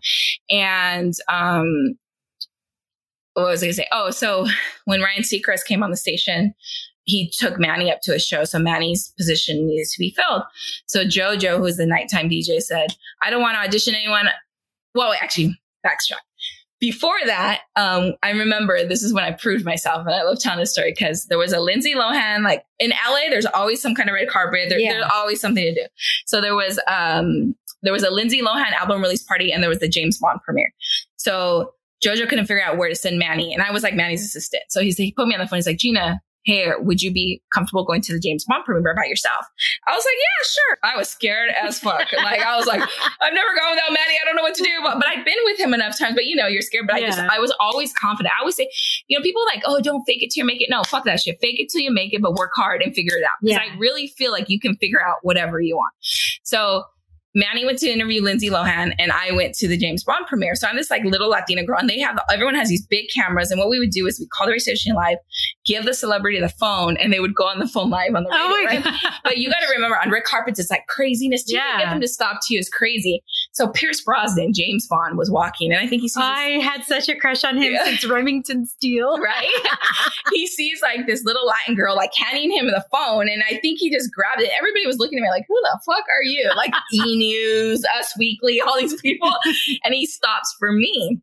And, 0.50 1.14
um, 1.28 1.96
what 3.34 3.48
was 3.48 3.64
I 3.64 3.68
going 3.68 3.72
to 3.72 3.76
say? 3.76 3.88
Oh, 3.92 4.12
so 4.12 4.48
when 4.86 5.02
Ryan 5.02 5.24
Seacrest 5.24 5.66
came 5.66 5.84
on 5.84 5.92
the 5.92 5.98
station, 5.98 6.54
he 7.06 7.30
took 7.38 7.60
Manny 7.60 7.92
up 7.92 8.02
to 8.04 8.16
a 8.16 8.20
show. 8.20 8.46
So 8.46 8.60
Manny's 8.60 9.14
position 9.18 9.68
needed 9.68 9.88
to 9.90 10.00
be 10.00 10.12
filled. 10.12 10.44
So 10.86 11.04
JoJo, 11.04 11.58
who 11.58 11.64
was 11.64 11.78
the 11.78 11.86
nighttime 11.86 12.30
DJ, 12.30 12.62
said, 12.62 12.96
I 13.22 13.30
don't 13.30 13.42
want 13.42 13.56
to 13.56 13.60
audition 13.60 13.96
anyone. 13.96 14.30
Well, 14.96 15.14
actually, 15.22 15.60
backtrack. 15.86 16.22
Before 16.80 17.18
that, 17.26 17.62
um, 17.78 18.14
I 18.24 18.32
remember 18.32 18.86
this 18.86 19.04
is 19.04 19.14
when 19.14 19.24
I 19.24 19.32
proved 19.32 19.64
myself, 19.64 20.06
and 20.06 20.14
I 20.14 20.24
love 20.24 20.40
telling 20.40 20.60
this 20.60 20.74
story 20.74 20.92
because 20.92 21.26
there 21.26 21.38
was 21.38 21.54
a 21.54 21.62
Lindsay 21.62 21.94
Lohan, 21.94 22.44
like 22.44 22.66
in 22.78 22.90
LA, 22.90 23.30
there's 23.30 23.46
always 23.46 23.82
some 23.82 23.96
kind 23.96 24.10
of 24.10 24.14
red 24.14 24.28
carpet. 24.28 24.68
There, 24.68 24.80
yeah. 24.80 24.92
There's 24.92 25.12
always 25.14 25.40
something 25.40 25.64
to 25.64 25.74
do. 25.74 25.88
So 26.26 26.42
there 26.42 26.56
was 26.56 26.82
um, 26.88 27.56
there 27.84 27.94
was 27.94 28.04
a 28.04 28.12
Lindsay 28.12 28.42
Lohan 28.42 28.74
album 28.74 29.02
release 29.02 29.24
party, 29.24 29.54
and 29.54 29.64
there 29.64 29.70
was 29.70 29.80
the 29.80 29.88
James 29.88 30.20
Bond 30.20 30.42
premiere. 30.44 30.74
So 31.16 31.74
Jojo 32.04 32.28
couldn't 32.28 32.46
figure 32.46 32.64
out 32.64 32.78
where 32.78 32.90
to 32.90 32.96
send 32.96 33.20
Manny. 33.20 33.54
And 33.54 33.64
I 33.64 33.72
was 33.72 33.84
like 33.84 33.94
Manny's 33.94 34.24
assistant. 34.24 34.64
So 34.70 34.82
he's, 34.82 34.98
he 34.98 35.14
put 35.14 35.28
me 35.28 35.36
on 35.36 35.40
the 35.40 35.48
phone. 35.48 35.58
He's 35.58 35.68
like, 35.68 35.78
Geena, 35.78 36.18
hey, 36.46 36.72
would 36.78 37.02
you 37.02 37.12
be 37.12 37.42
comfortable 37.54 37.86
going 37.86 38.02
to 38.02 38.14
the 38.14 38.20
James 38.20 38.46
Bond 38.46 38.66
premiere 38.66 38.96
by 38.96 39.06
yourself? 39.06 39.46
I 39.88 39.96
was 39.96 40.04
like, 40.06 40.16
yeah, 40.16 40.46
sure. 40.46 40.78
I 40.84 40.98
was 40.98 41.10
scared 41.10 41.52
as 41.52 41.80
fuck. 41.80 42.12
like, 42.12 42.42
I 42.42 42.56
was 42.58 42.66
like, 42.66 42.82
I've 43.22 43.34
never 43.34 43.56
gone 43.56 43.72
without 43.72 43.90
Manny. 43.90 44.18
I 44.22 44.26
don't 44.26 44.36
know 44.36 44.44
what 44.44 44.56
to 44.56 44.64
do. 44.64 44.80
But, 44.84 44.96
but 44.96 45.08
I've 45.08 45.26
been 45.26 45.38
with 45.46 45.60
him 45.60 45.74
enough 45.74 45.98
times. 45.98 46.16
But 46.16 46.26
you 46.26 46.36
know, 46.36 46.48
you're 46.48 46.62
scared. 46.62 46.88
But 46.88 47.00
yeah. 47.00 47.08
I 47.08 47.10
just, 47.10 47.20
I 47.20 47.40
was 47.40 47.56
always 47.60 47.94
confident. 47.94 48.34
I 48.38 48.42
always 48.42 48.56
say, 48.56 48.70
you 49.08 49.18
know, 49.18 49.24
people 49.24 49.44
like, 49.46 49.64
oh, 49.66 49.80
don't 49.82 50.04
fake 50.06 50.24
it 50.24 50.32
till 50.32 50.42
you 50.42 50.46
make 50.46 50.62
it. 50.62 50.70
No, 50.70 50.84
fuck 50.84 51.06
that 51.06 51.22
shit. 51.22 51.38
Fake 51.42 51.60
it 51.60 51.70
till 51.70 51.82
you 51.82 51.92
make 51.92 52.14
it, 52.14 52.22
but 52.22 52.34
work 52.34 52.52
hard 52.56 52.82
and 52.82 52.94
figure 52.94 53.18
it 53.18 53.24
out. 53.24 53.32
Because 53.42 53.62
yeah. 53.64 53.74
I 53.74 53.78
really 53.78 54.08
feel 54.08 54.32
like 54.32 54.50
you 54.50 54.60
can 54.60 54.76
figure 54.76 55.02
out 55.02 55.18
whatever 55.22 55.62
you 55.62 55.76
want. 55.76 55.94
So 56.44 56.84
Manny 57.36 57.66
went 57.66 57.80
to 57.80 57.90
interview 57.90 58.22
Lindsay 58.22 58.50
Lohan 58.50 58.94
and 59.00 59.12
I 59.12 59.32
went 59.32 59.56
to 59.56 59.68
the 59.68 59.78
James 59.78 60.04
Bond 60.04 60.28
premiere. 60.28 60.56
So 60.56 60.68
I'm 60.68 60.76
this 60.76 60.92
like 60.92 61.04
little 61.04 61.30
Latina 61.30 61.64
girl 61.64 61.80
and 61.80 61.90
they 61.90 62.00
have, 62.00 62.20
everyone 62.32 62.56
has 62.56 62.70
these 62.70 62.86
big 62.86 63.06
cameras. 63.14 63.50
And 63.50 63.60
what 63.60 63.70
we 63.70 63.80
would 63.80 63.90
do 63.90 64.06
is 64.06 64.20
we 64.20 64.28
call 64.28 64.46
the 64.46 64.52
radio 64.52 64.62
station 64.62 64.94
live, 64.94 65.18
give 65.66 65.86
the 65.86 65.96
celebrity 65.96 66.40
the 66.40 66.50
phone 66.50 66.96
and 66.98 67.12
they 67.12 67.20
would 67.20 67.34
go 67.34 67.46
on 67.46 67.60
the 67.60 67.68
phone 67.68 67.90
live 67.90 68.14
on 68.16 68.24
the 68.24 68.30
oh 68.32 68.66
radio. 68.66 68.82
Oh 68.82 68.92
right? 68.92 69.14
but 69.24 69.38
you 69.38 69.50
got 69.50 69.62
to 69.62 69.74
remember 69.74 69.98
on 70.00 70.12
red 70.12 70.24
carpets, 70.24 70.60
it's 70.60 70.70
like 70.70 70.86
craziness. 70.88 71.44
To 71.46 71.56
yeah. 71.56 71.80
get 71.80 71.90
them 71.90 72.02
to 72.02 72.08
stop 72.08 72.40
to 72.44 72.54
you 72.54 72.60
is 72.60 72.70
crazy. 72.70 73.24
So 73.54 73.68
Pierce 73.68 74.02
Brosnan, 74.02 74.52
James 74.54 74.88
Bond 74.88 75.16
was 75.16 75.30
walking 75.30 75.72
and 75.72 75.80
I 75.80 75.88
think 75.88 76.02
he 76.02 76.10
sees. 76.10 76.24
I 76.24 76.56
this, 76.58 76.64
had 76.64 76.84
such 76.84 77.08
a 77.08 77.16
crush 77.16 77.44
on 77.44 77.56
him 77.56 77.74
yeah. 77.74 77.86
since 77.86 78.06
Remington 78.06 78.66
Steele. 78.66 79.20
Right. 79.24 79.48
he 80.34 80.48
sees 80.48 80.82
like 80.82 81.06
this 81.06 81.24
little 81.24 81.46
Latin 81.46 81.76
girl 81.76 81.96
like 81.96 82.12
handing 82.14 82.52
him 82.52 82.68
the 82.68 82.84
phone. 82.92 83.30
And 83.30 83.42
I 83.50 83.58
think 83.60 83.80
he 83.80 83.90
just 83.90 84.12
grabbed 84.14 84.42
it. 84.42 84.50
Everybody 84.58 84.86
was 84.86 84.98
looking 84.98 85.18
at 85.18 85.22
me 85.22 85.30
like, 85.30 85.46
who 85.48 85.56
the 85.62 85.80
fuck 85.86 86.04
are 86.10 86.24
you? 86.24 86.52
Like, 86.58 86.74
E 86.94 87.16
News, 87.16 87.86
Us 87.98 88.14
Weekly, 88.18 88.60
all 88.60 88.78
these 88.78 89.00
people. 89.02 89.34
and 89.84 89.94
he 89.94 90.06
stops 90.06 90.54
for 90.60 90.72
me. 90.74 91.22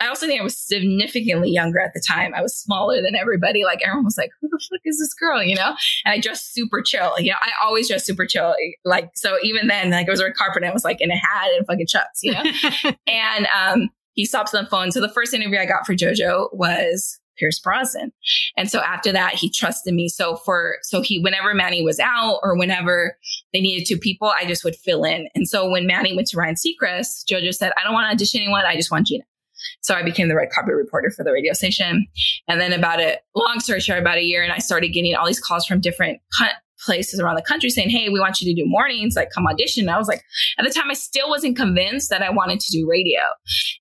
I 0.00 0.08
also 0.08 0.26
think 0.26 0.40
I 0.40 0.44
was 0.44 0.58
significantly 0.58 1.50
younger 1.50 1.80
at 1.80 1.92
the 1.94 2.02
time. 2.06 2.34
I 2.34 2.42
was 2.42 2.56
smaller 2.56 3.00
than 3.00 3.14
everybody. 3.14 3.64
Like 3.64 3.80
everyone 3.82 4.04
was 4.04 4.18
like, 4.18 4.30
who 4.40 4.48
the 4.48 4.60
fuck 4.70 4.80
is 4.84 4.98
this 4.98 5.14
girl? 5.14 5.42
You 5.42 5.54
know? 5.54 5.76
And 6.04 6.12
I 6.12 6.20
dressed 6.20 6.52
super 6.52 6.82
chill. 6.82 7.18
You 7.18 7.30
know, 7.30 7.38
I 7.40 7.50
always 7.64 7.88
dress 7.88 8.04
super 8.04 8.26
chill. 8.26 8.54
Like, 8.84 9.10
so 9.14 9.36
even 9.42 9.68
then, 9.68 9.90
like 9.90 10.06
it 10.06 10.10
was 10.10 10.20
a 10.20 10.32
carpet 10.32 10.62
and 10.62 10.70
I 10.70 10.74
was 10.74 10.84
like 10.84 11.00
in 11.00 11.10
a 11.10 11.16
hat 11.16 11.50
and 11.56 11.66
fucking 11.66 11.86
chucks, 11.86 12.20
you 12.22 12.32
know? 12.32 12.42
and 13.06 13.46
um, 13.56 13.88
he 14.14 14.24
stops 14.24 14.52
on 14.54 14.64
the 14.64 14.70
phone. 14.70 14.90
So 14.90 15.00
the 15.00 15.08
first 15.08 15.32
interview 15.32 15.58
I 15.58 15.66
got 15.66 15.86
for 15.86 15.94
JoJo 15.94 16.48
was 16.52 17.20
Pierce 17.38 17.58
Brosnan. 17.60 18.12
And 18.56 18.70
so 18.70 18.80
after 18.80 19.12
that, 19.12 19.34
he 19.34 19.50
trusted 19.50 19.94
me. 19.94 20.08
So 20.08 20.36
for, 20.36 20.76
so 20.82 21.02
he, 21.02 21.20
whenever 21.20 21.54
Manny 21.54 21.82
was 21.82 21.98
out 22.00 22.38
or 22.42 22.56
whenever 22.56 23.16
they 23.52 23.60
needed 23.60 23.86
two 23.88 23.98
people, 23.98 24.32
I 24.38 24.44
just 24.44 24.64
would 24.64 24.76
fill 24.76 25.04
in. 25.04 25.28
And 25.34 25.48
so 25.48 25.68
when 25.68 25.86
Manny 25.86 26.14
went 26.14 26.28
to 26.28 26.36
Ryan 26.36 26.54
Seacrest, 26.54 27.24
JoJo 27.30 27.54
said, 27.54 27.72
I 27.76 27.84
don't 27.84 27.92
want 27.92 28.06
to 28.06 28.14
audition 28.14 28.40
anyone. 28.40 28.64
I 28.64 28.76
just 28.76 28.90
want 28.90 29.06
Geena. 29.06 29.22
So 29.84 29.94
I 29.94 30.02
became 30.02 30.28
the 30.28 30.34
red 30.34 30.48
carpet 30.50 30.74
reporter 30.74 31.10
for 31.10 31.24
the 31.24 31.32
radio 31.32 31.52
station. 31.52 32.06
And 32.48 32.58
then 32.58 32.72
about 32.72 33.00
a 33.00 33.18
long 33.36 33.60
story 33.60 33.80
short, 33.80 33.98
about 33.98 34.16
a 34.16 34.22
year, 34.22 34.42
and 34.42 34.50
I 34.50 34.58
started 34.58 34.88
getting 34.88 35.14
all 35.14 35.26
these 35.26 35.40
calls 35.40 35.66
from 35.66 35.80
different 35.80 36.20
places 36.84 37.20
around 37.20 37.36
the 37.36 37.42
country 37.42 37.70
saying, 37.70 37.90
Hey, 37.90 38.08
we 38.08 38.20
want 38.20 38.40
you 38.40 38.54
to 38.54 38.62
do 38.62 38.68
mornings, 38.68 39.16
like 39.16 39.30
come 39.30 39.46
audition. 39.46 39.84
And 39.84 39.90
I 39.90 39.98
was 39.98 40.08
like, 40.08 40.22
at 40.58 40.64
the 40.64 40.70
time, 40.70 40.90
I 40.90 40.94
still 40.94 41.28
wasn't 41.28 41.56
convinced 41.56 42.10
that 42.10 42.22
I 42.22 42.30
wanted 42.30 42.60
to 42.60 42.72
do 42.72 42.88
radio. 42.88 43.20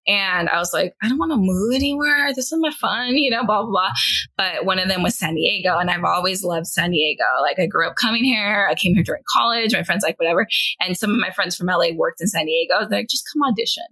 And 0.07 0.49
I 0.49 0.57
was 0.57 0.73
like, 0.73 0.93
I 1.01 1.09
don't 1.09 1.17
want 1.17 1.31
to 1.31 1.37
move 1.37 1.73
anywhere. 1.73 2.33
This 2.35 2.51
is 2.51 2.59
my 2.59 2.71
fun, 2.71 3.17
you 3.17 3.29
know, 3.29 3.45
blah, 3.45 3.63
blah, 3.63 3.71
blah. 3.71 3.91
But 4.37 4.65
one 4.65 4.79
of 4.79 4.87
them 4.87 5.03
was 5.03 5.17
San 5.17 5.35
Diego. 5.35 5.77
And 5.77 5.89
I've 5.89 6.03
always 6.03 6.43
loved 6.43 6.67
San 6.67 6.91
Diego. 6.91 7.23
Like 7.41 7.59
I 7.59 7.65
grew 7.65 7.87
up 7.87 7.95
coming 7.95 8.23
here. 8.23 8.67
I 8.69 8.75
came 8.75 8.93
here 8.93 9.03
during 9.03 9.23
college. 9.33 9.73
My 9.73 9.83
friends 9.83 10.03
like 10.03 10.19
whatever. 10.19 10.47
And 10.79 10.97
some 10.97 11.11
of 11.11 11.19
my 11.19 11.31
friends 11.31 11.55
from 11.55 11.67
LA 11.67 11.91
worked 11.95 12.21
in 12.21 12.27
San 12.27 12.45
Diego. 12.45 12.87
They're 12.87 12.99
like, 12.99 13.09
just 13.09 13.25
come 13.31 13.43
audition. 13.43 13.83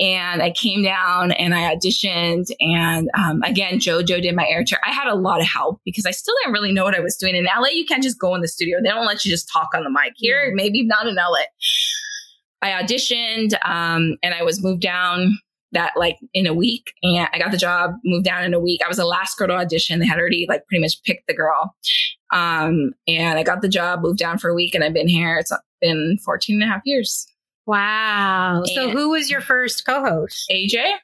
And 0.00 0.42
I 0.42 0.50
came 0.50 0.82
down 0.82 1.32
and 1.32 1.54
I 1.54 1.74
auditioned. 1.74 2.50
And 2.60 3.10
um, 3.16 3.42
again, 3.42 3.78
JoJo 3.78 4.22
did 4.22 4.34
my 4.34 4.46
air 4.46 4.64
tour. 4.64 4.78
I 4.84 4.92
had 4.92 5.08
a 5.08 5.14
lot 5.14 5.40
of 5.40 5.46
help 5.46 5.80
because 5.84 6.06
I 6.06 6.10
still 6.10 6.34
didn't 6.42 6.54
really 6.54 6.72
know 6.72 6.84
what 6.84 6.94
I 6.94 7.00
was 7.00 7.16
doing. 7.16 7.34
In 7.34 7.44
LA, 7.44 7.68
you 7.68 7.84
can't 7.84 8.02
just 8.02 8.18
go 8.18 8.34
in 8.34 8.41
the 8.42 8.48
studio. 8.48 8.78
They 8.82 8.88
don't 8.88 9.06
let 9.06 9.24
you 9.24 9.30
just 9.30 9.48
talk 9.52 9.68
on 9.74 9.84
the 9.84 9.90
mic 9.90 10.14
here. 10.16 10.46
Yeah. 10.46 10.54
Maybe 10.54 10.84
not 10.84 11.06
in 11.06 11.14
LA. 11.14 11.44
I 12.62 12.70
auditioned 12.70 13.54
um, 13.64 14.16
and 14.22 14.34
I 14.34 14.42
was 14.42 14.62
moved 14.62 14.82
down 14.82 15.38
that 15.72 15.92
like 15.96 16.18
in 16.34 16.46
a 16.46 16.54
week 16.54 16.92
and 17.02 17.28
I 17.32 17.38
got 17.38 17.50
the 17.50 17.56
job, 17.56 17.92
moved 18.04 18.24
down 18.24 18.44
in 18.44 18.54
a 18.54 18.60
week. 18.60 18.82
I 18.84 18.88
was 18.88 18.98
the 18.98 19.06
last 19.06 19.36
girl 19.36 19.48
to 19.48 19.54
audition. 19.54 19.98
They 19.98 20.06
had 20.06 20.18
already 20.18 20.46
like 20.48 20.66
pretty 20.66 20.82
much 20.82 21.02
picked 21.02 21.26
the 21.26 21.34
girl. 21.34 21.74
Um, 22.32 22.92
and 23.08 23.38
I 23.38 23.42
got 23.42 23.62
the 23.62 23.68
job, 23.68 24.02
moved 24.02 24.18
down 24.18 24.38
for 24.38 24.50
a 24.50 24.54
week 24.54 24.74
and 24.74 24.84
I've 24.84 24.92
been 24.92 25.08
here. 25.08 25.38
It's 25.38 25.52
been 25.80 26.18
14 26.24 26.62
and 26.62 26.70
a 26.70 26.72
half 26.72 26.82
years. 26.84 27.26
Wow. 27.66 28.58
And 28.58 28.68
so 28.68 28.90
who 28.90 29.10
was 29.10 29.30
your 29.30 29.40
first 29.40 29.86
co-host? 29.86 30.44
AJ 30.50 30.94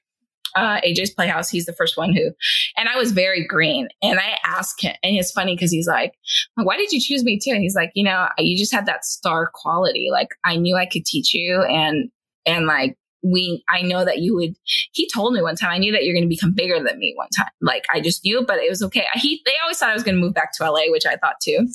uh, 0.57 0.81
AJ's 0.81 1.11
Playhouse. 1.11 1.49
He's 1.49 1.67
the 1.67 1.73
first 1.73 1.97
one 1.97 2.15
who, 2.15 2.31
and 2.77 2.89
I 2.89 2.97
was 2.97 3.13
very 3.13 3.47
green. 3.47 3.89
And 4.03 4.19
I 4.19 4.39
asked 4.45 4.83
him, 4.83 4.95
and 5.03 5.17
it's 5.17 5.33
funny 5.33 5.55
because 5.55 5.71
he's 5.71 5.87
like, 5.87 6.15
"Why 6.57 6.77
did 6.77 6.93
you 6.93 7.01
choose 7.01 7.25
me 7.25 7.39
too?" 7.43 7.51
And 7.51 7.63
he's 7.63 7.75
like, 7.75 7.91
"You 7.95 8.05
know, 8.05 8.29
you 8.39 8.57
just 8.57 8.73
had 8.73 8.87
that 8.87 9.05
star 9.05 9.51
quality. 9.53 10.09
Like 10.13 10.29
I 10.45 10.57
knew 10.57 10.77
I 10.77 10.87
could 10.87 11.05
teach 11.05 11.35
you, 11.35 11.63
and 11.63 12.11
and 12.47 12.67
like 12.67 12.97
we, 13.23 13.65
I 13.69 13.83
know 13.83 14.05
that 14.05 14.19
you 14.19 14.35
would." 14.35 14.55
He 14.93 15.09
told 15.13 15.35
me 15.35 15.43
one 15.43 15.57
time, 15.57 15.71
"I 15.71 15.79
knew 15.79 15.93
that 15.93 16.05
you're 16.05 16.15
going 16.15 16.29
to 16.29 16.29
become 16.29 16.55
bigger 16.55 16.83
than 16.83 16.99
me." 16.99 17.15
One 17.17 17.29
time, 17.37 17.51
like 17.61 17.85
I 17.93 18.01
just 18.01 18.25
knew, 18.25 18.45
but 18.47 18.59
it 18.59 18.71
was 18.71 18.83
okay. 18.83 19.07
He, 19.15 19.43
they 19.45 19.53
always 19.63 19.79
thought 19.79 19.91
I 19.91 19.95
was 19.95 20.05
going 20.05 20.17
to 20.17 20.21
move 20.21 20.35
back 20.35 20.55
to 20.57 20.71
LA, 20.71 20.91
which 20.91 21.07
I 21.07 21.17
thought 21.17 21.41
too. 21.43 21.67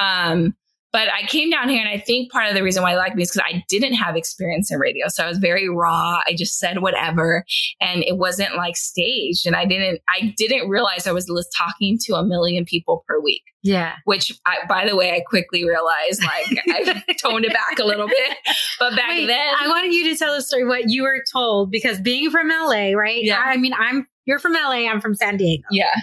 Um, 0.00 0.54
but 0.92 1.08
I 1.10 1.22
came 1.26 1.50
down 1.50 1.70
here 1.70 1.80
and 1.80 1.88
I 1.88 1.98
think 1.98 2.30
part 2.30 2.48
of 2.48 2.54
the 2.54 2.62
reason 2.62 2.82
why 2.82 2.92
I 2.92 2.96
liked 2.96 3.16
me 3.16 3.22
is 3.22 3.30
because 3.30 3.48
I 3.50 3.64
didn't 3.68 3.94
have 3.94 4.14
experience 4.14 4.70
in 4.70 4.78
radio. 4.78 5.08
So 5.08 5.24
I 5.24 5.28
was 5.28 5.38
very 5.38 5.68
raw. 5.68 6.20
I 6.26 6.34
just 6.36 6.58
said 6.58 6.82
whatever 6.82 7.44
and 7.80 8.04
it 8.04 8.18
wasn't 8.18 8.56
like 8.56 8.76
staged. 8.76 9.46
And 9.46 9.56
I 9.56 9.64
didn't, 9.64 10.00
I 10.08 10.34
didn't 10.36 10.68
realize 10.68 11.06
I 11.06 11.12
was 11.12 11.26
talking 11.56 11.98
to 12.04 12.14
a 12.14 12.24
million 12.24 12.66
people 12.66 13.04
per 13.08 13.18
week. 13.20 13.42
Yeah. 13.62 13.94
Which 14.04 14.32
I, 14.44 14.58
by 14.68 14.86
the 14.86 14.94
way, 14.94 15.12
I 15.12 15.20
quickly 15.20 15.64
realized 15.64 16.22
like 16.22 16.62
I 16.68 17.02
toned 17.22 17.46
it 17.46 17.52
back 17.52 17.78
a 17.78 17.84
little 17.84 18.08
bit. 18.08 18.36
But 18.78 18.94
back 18.94 19.10
Wait, 19.10 19.26
then. 19.26 19.54
I 19.60 19.68
wanted 19.68 19.94
you 19.94 20.12
to 20.12 20.16
tell 20.16 20.34
the 20.34 20.42
story 20.42 20.66
what 20.66 20.90
you 20.90 21.04
were 21.04 21.22
told 21.32 21.70
because 21.70 22.00
being 22.00 22.30
from 22.30 22.48
LA, 22.48 22.90
right? 22.90 23.22
Yeah. 23.22 23.42
I 23.42 23.56
mean, 23.56 23.72
I'm, 23.78 24.06
you're 24.26 24.38
from 24.38 24.52
LA. 24.52 24.88
I'm 24.88 25.00
from 25.00 25.14
San 25.14 25.36
Diego. 25.38 25.64
Yeah. 25.70 25.94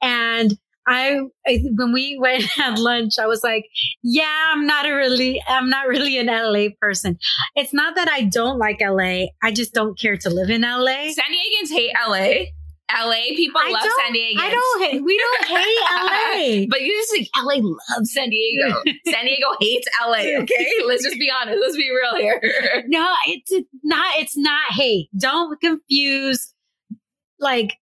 And 0.00 0.58
I, 0.86 1.20
I, 1.46 1.60
when 1.74 1.92
we 1.92 2.18
went 2.20 2.44
had 2.44 2.78
lunch, 2.78 3.14
I 3.20 3.26
was 3.26 3.42
like, 3.42 3.66
yeah, 4.02 4.52
I'm 4.52 4.66
not 4.66 4.86
a 4.86 4.92
really, 4.92 5.42
I'm 5.46 5.68
not 5.68 5.86
really 5.88 6.18
an 6.18 6.26
LA 6.26 6.68
person. 6.80 7.18
It's 7.54 7.72
not 7.72 7.94
that 7.96 8.08
I 8.08 8.24
don't 8.24 8.58
like 8.58 8.80
LA. 8.80 9.26
I 9.42 9.52
just 9.52 9.72
don't 9.72 9.98
care 9.98 10.16
to 10.18 10.30
live 10.30 10.50
in 10.50 10.62
LA. 10.62 11.10
San 11.10 11.30
Diegans 11.30 11.70
hate 11.70 11.92
LA. 12.06 12.46
LA 12.90 13.34
people 13.34 13.60
I 13.64 13.70
love 13.70 13.88
San 14.04 14.12
Diego. 14.12 14.40
I 14.42 14.50
don't 14.50 14.82
hate. 14.82 15.02
We 15.02 15.18
don't 15.18 15.44
hate 15.48 16.60
LA. 16.60 16.66
But 16.68 16.82
you 16.82 16.92
just 16.92 17.12
like 17.16 17.28
LA 17.42 17.62
loves 17.62 18.12
San 18.12 18.28
Diego. 18.28 18.82
San 19.06 19.24
Diego 19.24 19.46
hates 19.60 19.88
LA. 20.04 20.42
Okay, 20.42 20.68
let's 20.86 21.02
just 21.02 21.18
be 21.18 21.30
honest. 21.30 21.58
Let's 21.60 21.76
be 21.76 21.90
real 21.90 22.16
here. 22.20 22.40
no, 22.88 23.14
it's 23.28 23.52
not. 23.82 24.18
It's 24.18 24.36
not 24.36 24.72
hate. 24.72 25.08
Don't 25.16 25.58
confuse. 25.60 26.52
Like, 27.38 27.78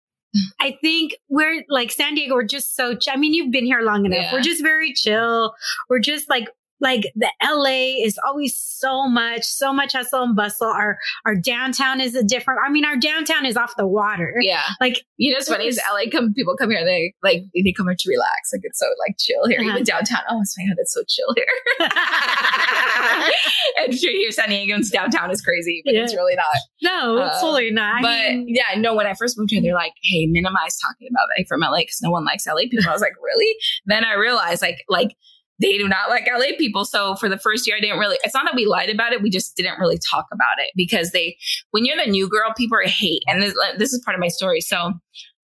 I 0.59 0.77
think 0.81 1.13
we're 1.29 1.63
like 1.69 1.91
San 1.91 2.15
Diego. 2.15 2.35
We're 2.35 2.43
just 2.43 2.75
so. 2.75 2.95
ch- 2.95 3.09
I 3.11 3.17
mean, 3.17 3.33
you've 3.33 3.51
been 3.51 3.65
here 3.65 3.81
long 3.81 4.05
enough. 4.05 4.19
Yeah. 4.21 4.33
We're 4.33 4.41
just 4.41 4.61
very 4.61 4.93
chill. 4.93 5.53
We're 5.89 5.99
just 5.99 6.29
like 6.29 6.47
like 6.81 7.03
the 7.15 7.29
LA 7.43 8.03
is 8.05 8.19
always 8.25 8.57
so 8.57 9.07
much, 9.07 9.43
so 9.43 9.71
much 9.71 9.93
hustle 9.93 10.23
and 10.23 10.35
bustle. 10.35 10.67
Our 10.67 10.97
our 11.25 11.35
downtown 11.35 12.01
is 12.01 12.15
a 12.15 12.23
different. 12.23 12.59
I 12.65 12.69
mean, 12.71 12.83
our 12.85 12.97
downtown 12.97 13.45
is 13.45 13.55
off 13.55 13.75
the 13.77 13.87
water. 13.87 14.35
Yeah, 14.41 14.63
Like 14.81 15.03
you 15.17 15.31
know 15.31 15.37
it's 15.37 15.47
funny 15.47 15.67
is 15.67 15.79
LA 15.93 16.09
come 16.11 16.33
people 16.33 16.55
come 16.57 16.71
here 16.71 16.83
they 16.83 17.13
like 17.23 17.43
they 17.53 17.71
come 17.71 17.85
here 17.87 17.95
to 17.97 18.09
relax 18.09 18.51
like 18.51 18.61
it's 18.63 18.79
so 18.79 18.87
like 19.07 19.15
chill 19.19 19.47
here 19.47 19.59
Uh-huh. 19.61 19.69
even 19.69 19.83
downtown 19.83 20.19
oh 20.29 20.37
my 20.37 20.65
god 20.67 20.75
it's 20.79 20.93
so 20.93 21.01
chill 21.07 21.33
here 21.35 21.45
and 23.77 23.97
sure 23.97 24.11
here 24.11 24.31
San 24.31 24.49
Diego's 24.49 24.89
downtown 24.89 25.29
is 25.31 25.41
crazy 25.41 25.81
but 25.85 25.93
it's 25.93 26.13
really 26.15 26.35
not 26.35 26.45
no, 26.81 27.17
it's 27.17 27.37
Uh, 27.37 27.41
totally 27.41 27.69
not. 27.71 27.99
I 27.99 28.01
but 28.01 28.33
mean, 28.37 28.45
yeah, 28.47 28.79
no, 28.79 28.95
when 28.95 29.05
I 29.05 29.13
first 29.13 29.37
moved 29.37 29.51
here, 29.51 29.61
they're 29.61 29.75
like, 29.75 29.93
hey, 30.03 30.25
minimize 30.25 30.77
talking 30.79 31.07
about 31.11 31.27
like 31.37 31.47
from 31.47 31.61
LA 31.61 31.81
because 31.81 31.99
no 32.01 32.09
one 32.09 32.25
likes 32.25 32.47
LA 32.47 32.61
people. 32.69 32.89
I 32.89 32.91
was 32.91 33.01
like, 33.01 33.13
really? 33.21 33.55
Then 33.85 34.03
I 34.03 34.13
realized 34.13 34.61
like 34.63 34.77
like 34.89 35.15
they 35.61 35.77
do 35.77 35.87
not 35.87 36.09
like 36.09 36.27
LA 36.31 36.57
people. 36.57 36.85
So 36.85 37.15
for 37.15 37.29
the 37.29 37.37
first 37.37 37.67
year, 37.67 37.77
I 37.77 37.79
didn't 37.79 37.99
really 37.99 38.17
it's 38.23 38.33
not 38.33 38.45
that 38.45 38.55
we 38.55 38.65
lied 38.65 38.89
about 38.89 39.13
it, 39.13 39.21
we 39.21 39.29
just 39.29 39.55
didn't 39.55 39.79
really 39.79 39.99
talk 40.09 40.25
about 40.31 40.57
it 40.57 40.71
because 40.75 41.11
they 41.11 41.37
when 41.71 41.85
you're 41.85 42.03
the 42.03 42.09
new 42.09 42.27
girl, 42.27 42.53
people 42.55 42.77
are 42.77 42.87
hate. 42.87 43.23
And 43.27 43.41
this, 43.41 43.55
this 43.77 43.93
is 43.93 44.01
part 44.03 44.15
of 44.15 44.19
my 44.19 44.27
story. 44.27 44.61
So 44.61 44.93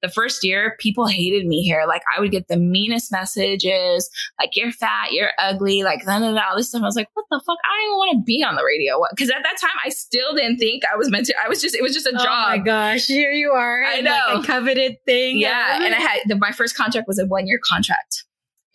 the 0.02 0.10
first 0.10 0.44
year, 0.44 0.76
people 0.80 1.08
hated 1.08 1.48
me 1.48 1.64
here. 1.64 1.86
Like 1.88 2.04
I 2.16 2.20
would 2.20 2.32
get 2.32 2.48
the 2.48 2.58
meanest 2.58 3.12
messages, 3.12 4.10
like 4.40 4.56
you're 4.56 4.72
fat, 4.72 5.12
you're 5.12 5.32
ugly, 5.40 5.84
like 5.84 6.06
none 6.06 6.24
of 6.24 6.36
all 6.36 6.56
this 6.56 6.70
stuff. 6.70 6.84
I 6.84 6.86
was 6.86 6.96
like, 6.96 7.10
what 7.14 7.26
the 7.32 7.42
fuck? 7.46 7.58
I 7.66 7.76
don't 7.76 7.86
even 7.86 7.98
want 7.98 8.18
to 8.20 8.24
be 8.24 8.44
on 8.44 8.56
the 8.56 8.64
radio. 8.64 9.02
Because 9.10 9.30
at 9.30 9.42
that 9.42 9.58
time, 9.60 9.72
I 9.84 9.90
still 9.90 10.36
didn't 10.36 10.58
think 10.58 10.84
I 10.92 10.96
was 10.96 11.10
meant 11.10 11.26
to. 11.28 11.36
I 11.44 11.50
was 11.50 11.62
just, 11.62 11.76
it 11.76 11.82
was 11.82 11.94
just 11.94 12.06
a 12.06 12.14
oh 12.16 12.24
job. 12.24 12.28
Oh 12.28 12.50
my 12.50 12.58
gosh, 12.60 13.06
here 13.06 13.32
you 13.32 13.52
are. 13.52 13.84
I 13.84 13.96
in, 13.96 14.06
like, 14.06 14.28
know. 14.28 14.42
a 14.42 14.44
coveted 14.44 14.98
thing. 15.06 15.38
Yeah, 15.38 15.84
and 15.84 15.94
I 15.94 16.00
had 16.00 16.20
the, 16.28 16.36
my 16.36 16.52
first 16.52 16.76
contract 16.76 17.08
was 17.08 17.18
a 17.18 17.26
one 17.26 17.48
year 17.48 17.60
contract, 17.68 18.24